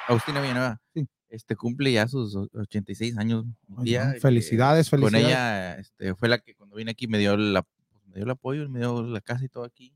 Agustina 0.06 0.40
Villanueva. 0.42 0.78
Sí. 0.94 1.08
Este, 1.30 1.56
cumple 1.56 1.90
ya 1.92 2.06
sus 2.06 2.36
o- 2.36 2.46
86 2.54 3.16
años. 3.16 3.46
mi 3.68 3.76
Ay, 3.78 3.84
tía, 3.84 4.04
no, 4.04 4.12
que 4.12 4.20
felicidades, 4.20 4.90
Con 4.90 5.00
felicidades. 5.00 5.28
ella, 5.28 5.74
este, 5.78 6.14
fue 6.14 6.28
la 6.28 6.38
que 6.38 6.54
cuando 6.54 6.76
vine 6.76 6.90
aquí 6.90 7.08
me 7.08 7.16
dio, 7.18 7.36
la, 7.38 7.64
me 8.06 8.16
dio 8.16 8.24
el 8.24 8.30
apoyo, 8.30 8.68
me 8.68 8.80
dio 8.80 9.02
la 9.02 9.20
casa 9.22 9.44
y 9.44 9.48
todo 9.48 9.64
aquí. 9.64 9.94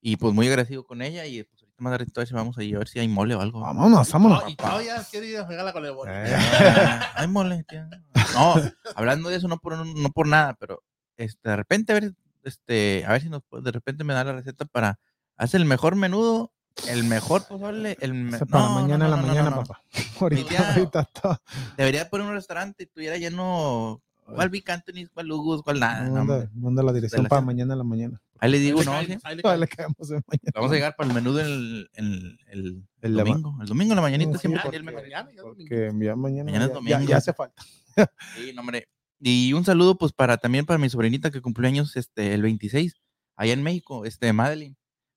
Y 0.00 0.16
pues 0.16 0.32
muy 0.32 0.46
agradecido 0.48 0.84
con 0.84 1.02
ella 1.02 1.26
y 1.26 1.42
pues 1.42 1.60
ahorita 1.62 1.82
más 1.82 2.00
a 2.16 2.26
si 2.26 2.34
vamos 2.34 2.56
ahí 2.58 2.72
a 2.74 2.78
ver 2.78 2.88
si 2.88 3.00
hay 3.00 3.08
mole 3.08 3.34
o 3.34 3.40
algo. 3.40 3.60
Vámonos, 3.60 4.10
vámonos. 4.12 4.44
No, 4.44 4.48
y 4.48 4.54
todavía, 4.56 5.04
¿qué 5.10 5.20
día 5.20 5.44
regala 5.46 5.72
con 5.72 5.84
el 5.84 5.92
bono? 5.92 6.12
Eh. 6.12 6.34
Ah, 6.36 7.12
Ay, 7.16 7.26
mole, 7.28 7.64
tía. 7.68 7.88
No, 8.34 8.54
hablando 8.94 9.28
de 9.28 9.36
eso, 9.36 9.46
no 9.48 9.58
por, 9.58 9.76
no 9.76 10.08
por 10.10 10.26
nada, 10.28 10.54
pero 10.54 10.82
este, 11.16 11.48
de 11.48 11.56
repente, 11.56 11.92
a 11.92 12.00
ver, 12.00 12.14
este, 12.44 13.04
a 13.06 13.12
ver 13.12 13.22
si 13.22 13.28
nos, 13.28 13.42
de 13.62 13.70
repente 13.70 14.04
me 14.04 14.14
da 14.14 14.24
la 14.24 14.32
receta 14.32 14.64
para 14.64 14.98
hacer 15.36 15.60
el 15.60 15.66
mejor 15.66 15.96
menudo, 15.96 16.52
el 16.88 17.04
mejor 17.04 17.46
pozole, 17.46 17.96
el 18.00 18.14
me- 18.14 18.38
para 18.38 18.64
no, 18.64 18.68
no, 18.68 18.74
mañana 18.80 19.04
en 19.06 19.10
no, 19.10 19.16
la 19.16 19.16
no, 19.16 19.22
no, 19.22 19.28
mañana, 19.28 19.50
no. 19.50 19.56
papá. 19.56 19.82
Ahorita, 20.20 20.48
tía- 20.48 20.72
ahorita 20.74 21.00
está. 21.00 21.40
Debería 21.76 22.08
poner 22.08 22.26
un 22.26 22.34
restaurante 22.34 22.84
y 22.84 22.86
tuviera 22.86 23.16
lleno, 23.18 24.02
¿cuál 24.24 24.48
Vic 24.48 24.68
Anthony, 24.70 25.06
cuál 25.12 25.26
Lugos, 25.28 25.62
cuál 25.62 25.80
nada? 25.80 26.04
no, 26.04 26.24
manda, 26.24 26.50
manda 26.54 26.82
la 26.82 26.92
dirección 26.92 27.24
la 27.24 27.28
para 27.28 27.42
mañana 27.42 27.74
en 27.74 27.78
la 27.78 27.84
mañana. 27.84 28.20
Ahí 28.38 28.50
le 28.50 28.58
digo, 28.58 28.82
no, 28.82 29.00
sí, 29.02 29.16
ahí 29.22 29.36
le 29.36 29.42
Ahí 29.44 29.60
le 29.60 29.68
caemos. 29.68 29.96
caemos 29.96 30.10
en 30.10 30.22
mañana. 30.26 30.52
vamos 30.54 30.70
a 30.72 30.74
llegar 30.74 30.96
para 30.96 31.08
el 31.08 31.14
menudo 31.14 31.40
el, 31.40 31.88
el, 31.94 32.38
el, 33.02 33.14
domingo, 33.14 33.56
el 33.60 33.68
domingo 33.68 33.92
en 33.92 33.96
la 33.96 34.02
mañanita 34.02 34.32
Sí, 34.32 34.38
siempre. 34.40 34.62
porque- 34.64 34.76
el 34.78 34.82
mejor. 34.84 35.02
Mañana, 35.02 35.30
ya 35.30 35.42
domingo. 35.42 35.68
Porque 35.68 35.90
ya 36.04 36.16
mañana, 36.16 36.44
Mañana 36.44 36.64
es 36.64 36.70
ya- 36.70 36.74
ya, 36.74 36.94
domingo. 36.96 37.10
ya 37.10 37.16
hace 37.18 37.32
falta. 37.32 37.62
Sí, 38.36 38.52
no, 38.54 38.62
hombre. 38.62 38.88
Y 39.24 39.52
un 39.52 39.64
saludo, 39.64 39.96
pues, 39.96 40.12
para 40.12 40.36
también 40.38 40.66
para 40.66 40.78
mi 40.78 40.90
sobrinita 40.90 41.30
que 41.30 41.40
cumplió 41.40 41.68
años 41.68 41.96
este, 41.96 42.34
el 42.34 42.42
26, 42.42 43.00
allá 43.36 43.52
en 43.52 43.62
México, 43.62 44.04
este, 44.04 44.32
Madeline. 44.32 44.76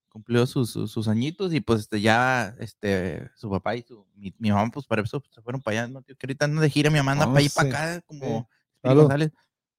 Cumplió 0.09 0.45
sus, 0.45 0.69
sus, 0.69 0.91
sus 0.91 1.07
añitos 1.09 1.53
y 1.53 1.59
pues 1.59 1.81
este, 1.81 1.99
ya 1.99 2.55
este, 2.59 3.29
su 3.35 3.49
papá 3.49 3.75
y 3.75 3.81
su, 3.81 4.05
mi, 4.15 4.33
mi 4.37 4.51
mamá, 4.51 4.71
pues 4.71 4.85
para 4.85 5.01
eso 5.01 5.21
se 5.29 5.41
fueron 5.41 5.61
para 5.61 5.79
allá, 5.79 5.87
¿no? 5.91 6.03
Tío, 6.03 6.15
que 6.15 6.25
ahorita 6.25 6.45
anda 6.45 6.61
de 6.61 6.69
gira, 6.69 6.89
mi 6.89 6.99
mamá 6.99 7.13
anda 7.13 7.25
Oh, 7.25 7.29
para 7.29 7.39
allá 7.39 7.49
sí, 7.49 7.55
para 7.55 7.69
acá, 7.69 8.01
como 8.01 8.47
sí. 9.19 9.31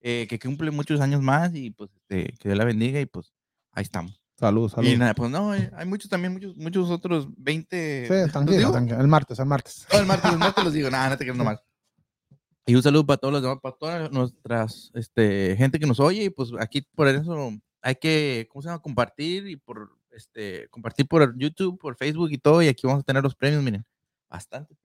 Eh, 0.02 0.26
que 0.28 0.38
cumple 0.38 0.70
muchos 0.72 1.00
años 1.00 1.22
más 1.22 1.54
y 1.54 1.70
pues 1.70 1.90
este, 1.94 2.34
que 2.38 2.48
Dios 2.48 2.58
la 2.58 2.64
bendiga 2.64 3.00
y 3.00 3.06
pues 3.06 3.32
ahí 3.72 3.82
estamos. 3.82 4.20
Salud, 4.38 4.68
salud. 4.68 4.88
Y 4.88 4.96
nada, 4.98 5.14
pues 5.14 5.30
no, 5.30 5.54
eh, 5.54 5.70
hay 5.74 5.86
muchos 5.86 6.10
también, 6.10 6.34
muchos, 6.34 6.54
muchos 6.56 6.90
otros 6.90 7.28
20. 7.38 8.06
Sí, 8.06 8.12
¿los 8.12 8.32
tranquilo, 8.32 8.72
tranquilo. 8.72 9.00
El 9.00 9.08
martes, 9.08 9.38
el 9.38 9.46
martes. 9.46 9.86
No, 9.90 10.00
el 10.00 10.06
martes, 10.06 10.32
el 10.32 10.38
martes 10.38 10.64
los 10.64 10.72
digo, 10.74 10.90
nada, 10.90 11.10
no 11.10 11.16
te 11.16 11.24
quiero 11.24 11.38
nomás. 11.38 11.60
Y 12.68 12.74
un 12.74 12.82
saludo 12.82 13.06
para 13.06 13.16
todos 13.16 13.32
los 13.32 13.42
demás, 13.42 13.58
para 13.62 13.76
toda 13.76 14.08
nuestras 14.08 14.90
este, 14.94 15.54
gente 15.56 15.78
que 15.78 15.86
nos 15.86 16.00
oye. 16.00 16.24
Y 16.24 16.30
pues 16.30 16.50
aquí 16.58 16.82
por 16.82 17.06
eso 17.06 17.52
hay 17.80 17.94
que, 17.94 18.48
¿cómo 18.50 18.60
se 18.60 18.68
llama? 18.68 18.82
Compartir 18.82 19.46
y 19.46 19.54
por 19.54 19.96
este, 20.10 20.68
compartir 20.68 21.06
por 21.06 21.38
YouTube, 21.38 21.78
por 21.78 21.94
Facebook 21.94 22.32
y 22.32 22.38
todo, 22.38 22.60
y 22.62 22.68
aquí 22.68 22.84
vamos 22.84 23.02
a 23.02 23.04
tener 23.04 23.22
los 23.22 23.36
premios, 23.36 23.62
miren, 23.62 23.86
bastante. 24.28 24.76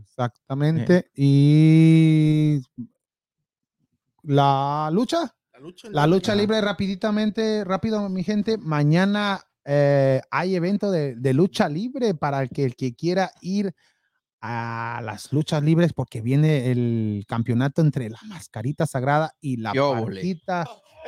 Exactamente. 0.00 1.10
Y 1.14 2.62
la 4.22 4.88
lucha. 4.90 5.34
La 5.52 5.60
lucha, 5.60 5.88
La 5.90 6.06
lucha 6.06 6.34
libre 6.34 6.60
rapiditamente, 6.60 7.64
rápido, 7.64 8.08
mi 8.08 8.24
gente. 8.24 8.56
Mañana 8.56 9.40
eh, 9.64 10.22
hay 10.30 10.56
evento 10.56 10.90
de, 10.90 11.16
de 11.16 11.34
lucha 11.34 11.68
libre 11.68 12.14
para 12.14 12.42
el 12.42 12.48
que, 12.48 12.64
el 12.64 12.76
que 12.76 12.94
quiera 12.94 13.30
ir 13.42 13.74
a 14.46 15.00
las 15.02 15.32
luchas 15.32 15.62
libres 15.62 15.94
porque 15.94 16.20
viene 16.20 16.70
el 16.70 17.24
campeonato 17.26 17.80
entre 17.80 18.10
la 18.10 18.18
mascarita 18.26 18.84
sagrada 18.84 19.34
y 19.40 19.56
la 19.56 19.72
óvole. 19.72 20.20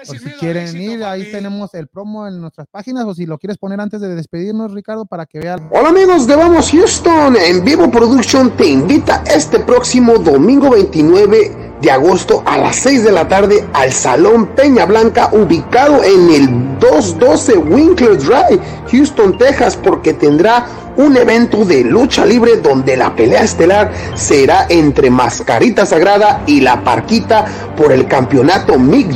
Por 0.04 0.18
si 0.18 0.30
quieren 0.32 0.76
ir, 0.76 1.02
ahí 1.04 1.30
tenemos 1.32 1.72
el 1.72 1.88
promo 1.88 2.26
en 2.26 2.38
nuestras 2.38 2.66
páginas 2.68 3.04
o 3.06 3.14
si 3.14 3.24
lo 3.24 3.38
quieres 3.38 3.56
poner 3.56 3.80
antes 3.80 4.00
de 4.00 4.14
despedirnos, 4.14 4.74
Ricardo, 4.74 5.06
para 5.06 5.24
que 5.24 5.38
vean. 5.38 5.68
Hola 5.72 5.88
amigos 5.88 6.26
de 6.26 6.36
Vamos 6.36 6.70
Houston, 6.70 7.34
en 7.36 7.64
Vivo 7.64 7.90
Production 7.90 8.50
te 8.56 8.66
invita 8.66 9.24
este 9.26 9.58
próximo 9.60 10.18
domingo 10.18 10.70
29 10.70 11.76
de 11.80 11.90
agosto 11.90 12.42
a 12.44 12.58
las 12.58 12.76
6 12.76 13.04
de 13.04 13.12
la 13.12 13.26
tarde 13.26 13.66
al 13.72 13.90
Salón 13.90 14.48
Peña 14.54 14.84
Blanca 14.84 15.30
ubicado 15.32 16.04
en 16.04 16.30
el 16.30 16.78
212 16.78 17.56
Winkler 17.56 18.18
Drive, 18.18 18.60
Houston, 18.90 19.38
Texas, 19.38 19.76
porque 19.76 20.12
tendrá 20.12 20.66
un 20.96 21.16
evento 21.16 21.64
de 21.64 21.84
lucha 21.84 22.24
libre 22.26 22.56
donde 22.56 22.96
la 22.96 23.14
pelea 23.14 23.42
estelar 23.42 23.92
será 24.14 24.66
entre 24.68 25.10
Mascarita 25.10 25.86
Sagrada 25.86 26.42
y 26.46 26.60
la 26.60 26.82
Parquita 26.84 27.46
por 27.76 27.92
el 27.92 28.06
campeonato 28.06 28.78
Mick 28.78 29.10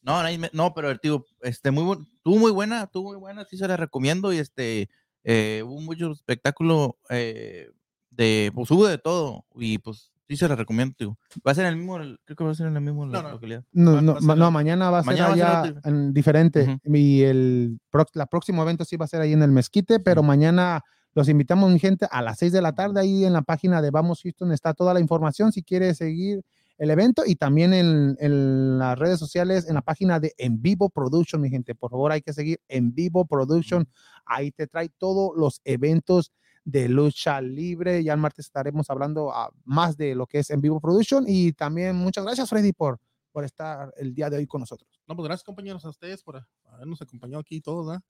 No, 0.03 0.17
ahí 0.19 0.39
me- 0.39 0.51
no, 0.53 0.73
pero 0.75 0.91
el 0.91 0.99
tío, 1.01 1.25
este, 1.43 1.71
muy 1.71 2.07
tuvo 2.23 2.39
muy 2.39 2.51
buena, 2.53 2.87
tuvo 2.87 3.11
muy 3.11 3.19
buena, 3.19 3.45
sí 3.45 3.57
se 3.57 3.69
la 3.69 3.77
recomiendo 3.77 4.33
y 4.33 4.39
este, 4.39 4.89
eh, 5.25 5.63
hubo 5.67 5.81
mucho 5.81 6.11
espectáculo, 6.13 6.99
eh, 7.11 7.71
de, 8.11 8.51
pues 8.55 8.71
hubo 8.71 8.87
de 8.87 8.99
todo 8.99 9.45
y 9.57 9.79
pues 9.79 10.11
sí 10.31 10.37
se 10.37 10.49
la 10.49 10.55
recomiendo, 10.57 10.95
tío. 10.97 11.19
Va 11.47 11.53
a 11.53 11.55
ser 11.55 11.65
en 11.67 11.73
el 11.73 11.77
mismo, 11.77 11.97
creo 12.25 12.37
que 12.37 12.45
va 12.45 12.51
a 12.53 12.55
ser 12.55 12.69
en 12.69 12.77
el 12.77 12.83
mismo 12.83 13.05
No, 13.05 13.21
no. 13.21 13.31
localidad. 13.33 13.65
no, 13.73 14.01
no, 14.01 14.17
ma- 14.21 14.37
no, 14.37 14.51
mañana 14.51 14.89
va 14.91 15.01
a 15.01 15.03
ser 15.03 15.13
mañana 15.13 15.33
allá 15.63 15.75
en 15.85 16.13
diferente 16.15 16.79
y 16.85 17.23
el 17.23 17.79
la 18.15 18.27
próximo 18.27 18.63
evento 18.63 18.85
sí 18.85 18.97
va 18.97 19.07
a 19.07 19.09
ser 19.09 19.21
ahí 19.21 19.33
en 19.33 19.43
el 19.43 19.51
Mezquite, 19.51 19.99
pero 20.01 20.23
mañana 20.23 20.83
los 21.15 21.29
invitamos, 21.29 21.71
mi 21.73 21.81
gente, 21.81 22.07
a 22.11 22.23
las 22.23 22.39
6 22.39 22.53
de 22.53 22.63
la 22.63 22.73
tarde 22.73 23.01
ahí 23.01 23.25
en 23.25 23.33
la 23.33 23.43
página 23.43 23.83
de 23.83 23.91
Vamos 23.91 24.21
Houston 24.23 24.53
está 24.53 24.73
toda 24.73 24.95
la 24.95 25.01
información 25.01 25.51
si 25.51 25.63
quiere 25.65 25.93
seguir 25.95 26.43
el 26.79 26.91
evento 26.91 27.25
y 27.27 27.35
también 27.35 27.75
en, 27.75 28.17
en 28.21 28.79
las 28.79 28.99
redes 28.99 29.19
sociales, 29.19 29.69
en 29.69 29.75
la 29.75 29.83
página 29.83 30.19
de 30.21 30.33
En 30.39 30.63
Vivo 30.63 30.89
Production, 30.89 31.43
mi 31.43 31.51
gente. 31.51 31.75
Por 31.75 31.91
favor, 31.91 32.11
hay 32.13 32.23
que 32.23 32.33
seguir 32.33 32.59
En 32.69 32.95
Vivo 32.95 33.27
Production. 33.27 33.87
Ahí 34.25 34.51
te 34.51 34.67
trae 34.67 34.89
todos 34.97 35.33
los 35.37 35.61
eventos 35.65 36.33
de 36.65 36.89
lucha 36.89 37.41
libre. 37.41 38.03
Ya 38.05 38.13
el 38.13 38.21
martes 38.21 38.47
estaremos 38.47 38.89
hablando 38.91 39.33
ah, 39.33 39.51
más 39.65 39.97
de 39.97 40.15
lo 40.15 40.27
que 40.27 40.39
es 40.41 40.51
En 40.51 40.61
Vivo 40.61 40.81
Production. 40.81 41.25
Y 41.27 41.53
también 41.53 41.97
muchas 41.97 42.25
gracias, 42.25 42.49
Freddy, 42.49 42.73
por, 42.73 42.99
por 43.33 43.45
estar 43.45 43.93
el 43.97 44.15
día 44.15 44.29
de 44.31 44.37
hoy 44.39 44.47
con 44.47 44.61
nosotros. 44.61 44.89
No, 45.07 45.17
pues 45.17 45.27
gracias 45.27 45.45
compañeros 45.45 45.85
a 45.85 45.89
ustedes 45.91 46.23
por 46.23 46.47
habernos 46.65 47.01
acompañado 47.03 47.41
aquí 47.41 47.61
todos, 47.61 47.87
¿verdad? 47.87 48.03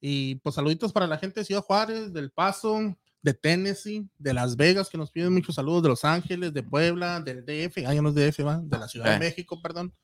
Y 0.00 0.34
pues 0.36 0.54
saluditos 0.56 0.92
para 0.92 1.06
la 1.06 1.16
gente 1.18 1.40
de 1.40 1.44
Ciudad 1.46 1.62
Juárez, 1.62 2.12
del 2.12 2.30
Paso, 2.30 2.78
de 3.22 3.32
Tennessee, 3.32 4.06
de 4.18 4.34
Las 4.34 4.54
Vegas, 4.56 4.90
que 4.90 4.98
nos 4.98 5.10
piden 5.10 5.32
muchos 5.32 5.54
saludos, 5.54 5.82
de 5.84 5.88
Los 5.88 6.04
Ángeles, 6.04 6.52
de 6.52 6.62
Puebla, 6.62 7.20
del 7.20 7.42
DF, 7.46 7.78
ya 7.80 8.02
no 8.02 8.10
es 8.10 8.14
DF, 8.14 8.40
¿va? 8.44 8.58
de 8.62 8.78
la 8.78 8.86
Ciudad 8.88 9.06
de 9.06 9.14
Eh. 9.16 9.18
México, 9.18 9.62
perdón. 9.62 9.94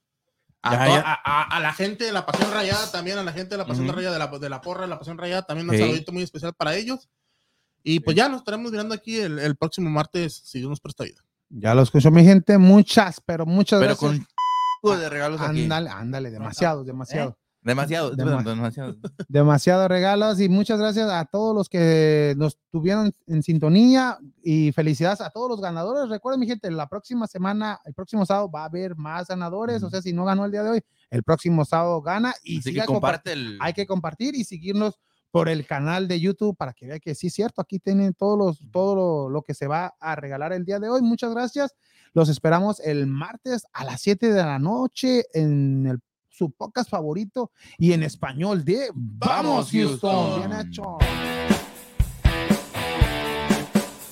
A, 0.62 0.72
Ya, 0.74 0.86
ya. 0.88 1.00
a- 1.00 1.20
a- 1.42 1.56
a 1.56 1.60
la 1.60 1.72
gente 1.74 2.04
de 2.04 2.12
la 2.12 2.24
Pasión 2.24 2.50
Rayada 2.50 2.90
también, 2.90 3.18
a 3.18 3.22
la 3.24 3.32
gente 3.32 3.50
de 3.50 3.58
la 3.58 3.66
Pasión 3.66 3.86
Ujú. 3.86 3.96
Rayada, 3.96 4.14
de 4.14 4.18
la, 4.30 4.38
de 4.38 4.48
la 4.48 4.60
porra 4.62 4.82
de 4.82 4.88
la 4.88 4.98
Pasión 4.98 5.18
Rayada, 5.18 5.42
también 5.42 5.68
un 5.68 5.74
Sí. 5.76 5.82
saludito 5.82 6.12
muy 6.12 6.22
especial 6.22 6.54
para 6.54 6.74
ellos. 6.76 7.08
Y 7.82 8.00
pues 8.00 8.16
ya 8.16 8.28
nos 8.28 8.38
estaremos 8.40 8.70
mirando 8.70 8.94
aquí 8.94 9.16
el, 9.16 9.38
el 9.38 9.56
próximo 9.56 9.88
martes, 9.90 10.34
si 10.44 10.58
Dios 10.58 10.70
nos 10.70 10.80
presta 10.80 11.04
vida. 11.04 11.20
Ya 11.48 11.74
lo 11.74 11.82
escuchó 11.82 12.10
mi 12.10 12.24
gente. 12.24 12.58
Muchas, 12.58 13.20
pero 13.24 13.46
muchas 13.46 13.80
Pero 13.80 13.96
gracias. 13.96 14.10
con 14.10 14.18
chico 14.20 14.96
de 14.96 15.08
regalos 15.08 15.40
aquí. 15.40 15.62
Ándale, 15.64 15.90
ándale, 15.90 16.30
demasiado, 16.30 16.84
demasiado. 16.84 17.36
Demasiado, 17.62 18.12
Dema- 18.16 18.42
demasiado. 18.44 18.96
Demasiados 19.28 19.88
regalos 19.88 20.40
y 20.40 20.48
muchas 20.48 20.78
gracias 20.78 21.10
a 21.10 21.26
todos 21.26 21.54
los 21.54 21.68
que 21.68 22.34
nos 22.38 22.56
tuvieron 22.70 23.12
en 23.26 23.42
sintonía 23.42 24.18
y 24.42 24.72
felicidades 24.72 25.20
a 25.20 25.28
todos 25.30 25.50
los 25.50 25.60
ganadores. 25.60 26.08
Recuerden, 26.08 26.40
mi 26.40 26.46
gente, 26.46 26.70
la 26.70 26.88
próxima 26.88 27.26
semana, 27.26 27.78
el 27.84 27.92
próximo 27.92 28.24
sábado 28.24 28.50
va 28.50 28.62
a 28.62 28.66
haber 28.66 28.96
más 28.96 29.26
ganadores. 29.26 29.82
O 29.82 29.90
sea, 29.90 30.00
si 30.00 30.12
no 30.14 30.24
ganó 30.24 30.46
el 30.46 30.52
día 30.52 30.62
de 30.62 30.70
hoy, 30.70 30.80
el 31.10 31.22
próximo 31.22 31.64
sábado 31.66 32.00
gana 32.00 32.32
y 32.42 32.60
Así 32.60 32.70
siga 32.70 32.84
que 32.84 32.88
compar- 32.88 32.94
comparte 32.94 33.32
el. 33.32 33.58
hay 33.60 33.72
que 33.74 33.86
compartir 33.86 34.34
y 34.36 34.44
seguirnos 34.44 34.98
por 35.30 35.48
el 35.48 35.66
canal 35.66 36.08
de 36.08 36.20
YouTube 36.20 36.56
para 36.56 36.72
que 36.72 36.86
vea 36.86 36.98
que 36.98 37.14
sí 37.14 37.28
es 37.28 37.34
cierto. 37.34 37.60
Aquí 37.60 37.78
tienen 37.78 38.14
todos 38.14 38.38
los, 38.38 38.70
todo 38.70 38.94
lo, 38.94 39.28
lo 39.28 39.42
que 39.42 39.54
se 39.54 39.66
va 39.66 39.94
a 40.00 40.16
regalar 40.16 40.52
el 40.52 40.64
día 40.64 40.78
de 40.78 40.88
hoy. 40.88 41.02
Muchas 41.02 41.32
gracias. 41.32 41.74
Los 42.12 42.28
esperamos 42.28 42.80
el 42.80 43.06
martes 43.06 43.64
a 43.72 43.84
las 43.84 44.00
7 44.00 44.32
de 44.32 44.42
la 44.42 44.58
noche 44.58 45.24
en 45.32 45.86
el, 45.86 46.00
su 46.28 46.50
podcast 46.50 46.90
favorito 46.90 47.52
y 47.78 47.92
en 47.92 48.02
español 48.02 48.64
de 48.64 48.90
Vamos. 48.94 49.70
Houston. 49.70 50.48
Bien 50.48 50.68
hecho. 50.68 50.98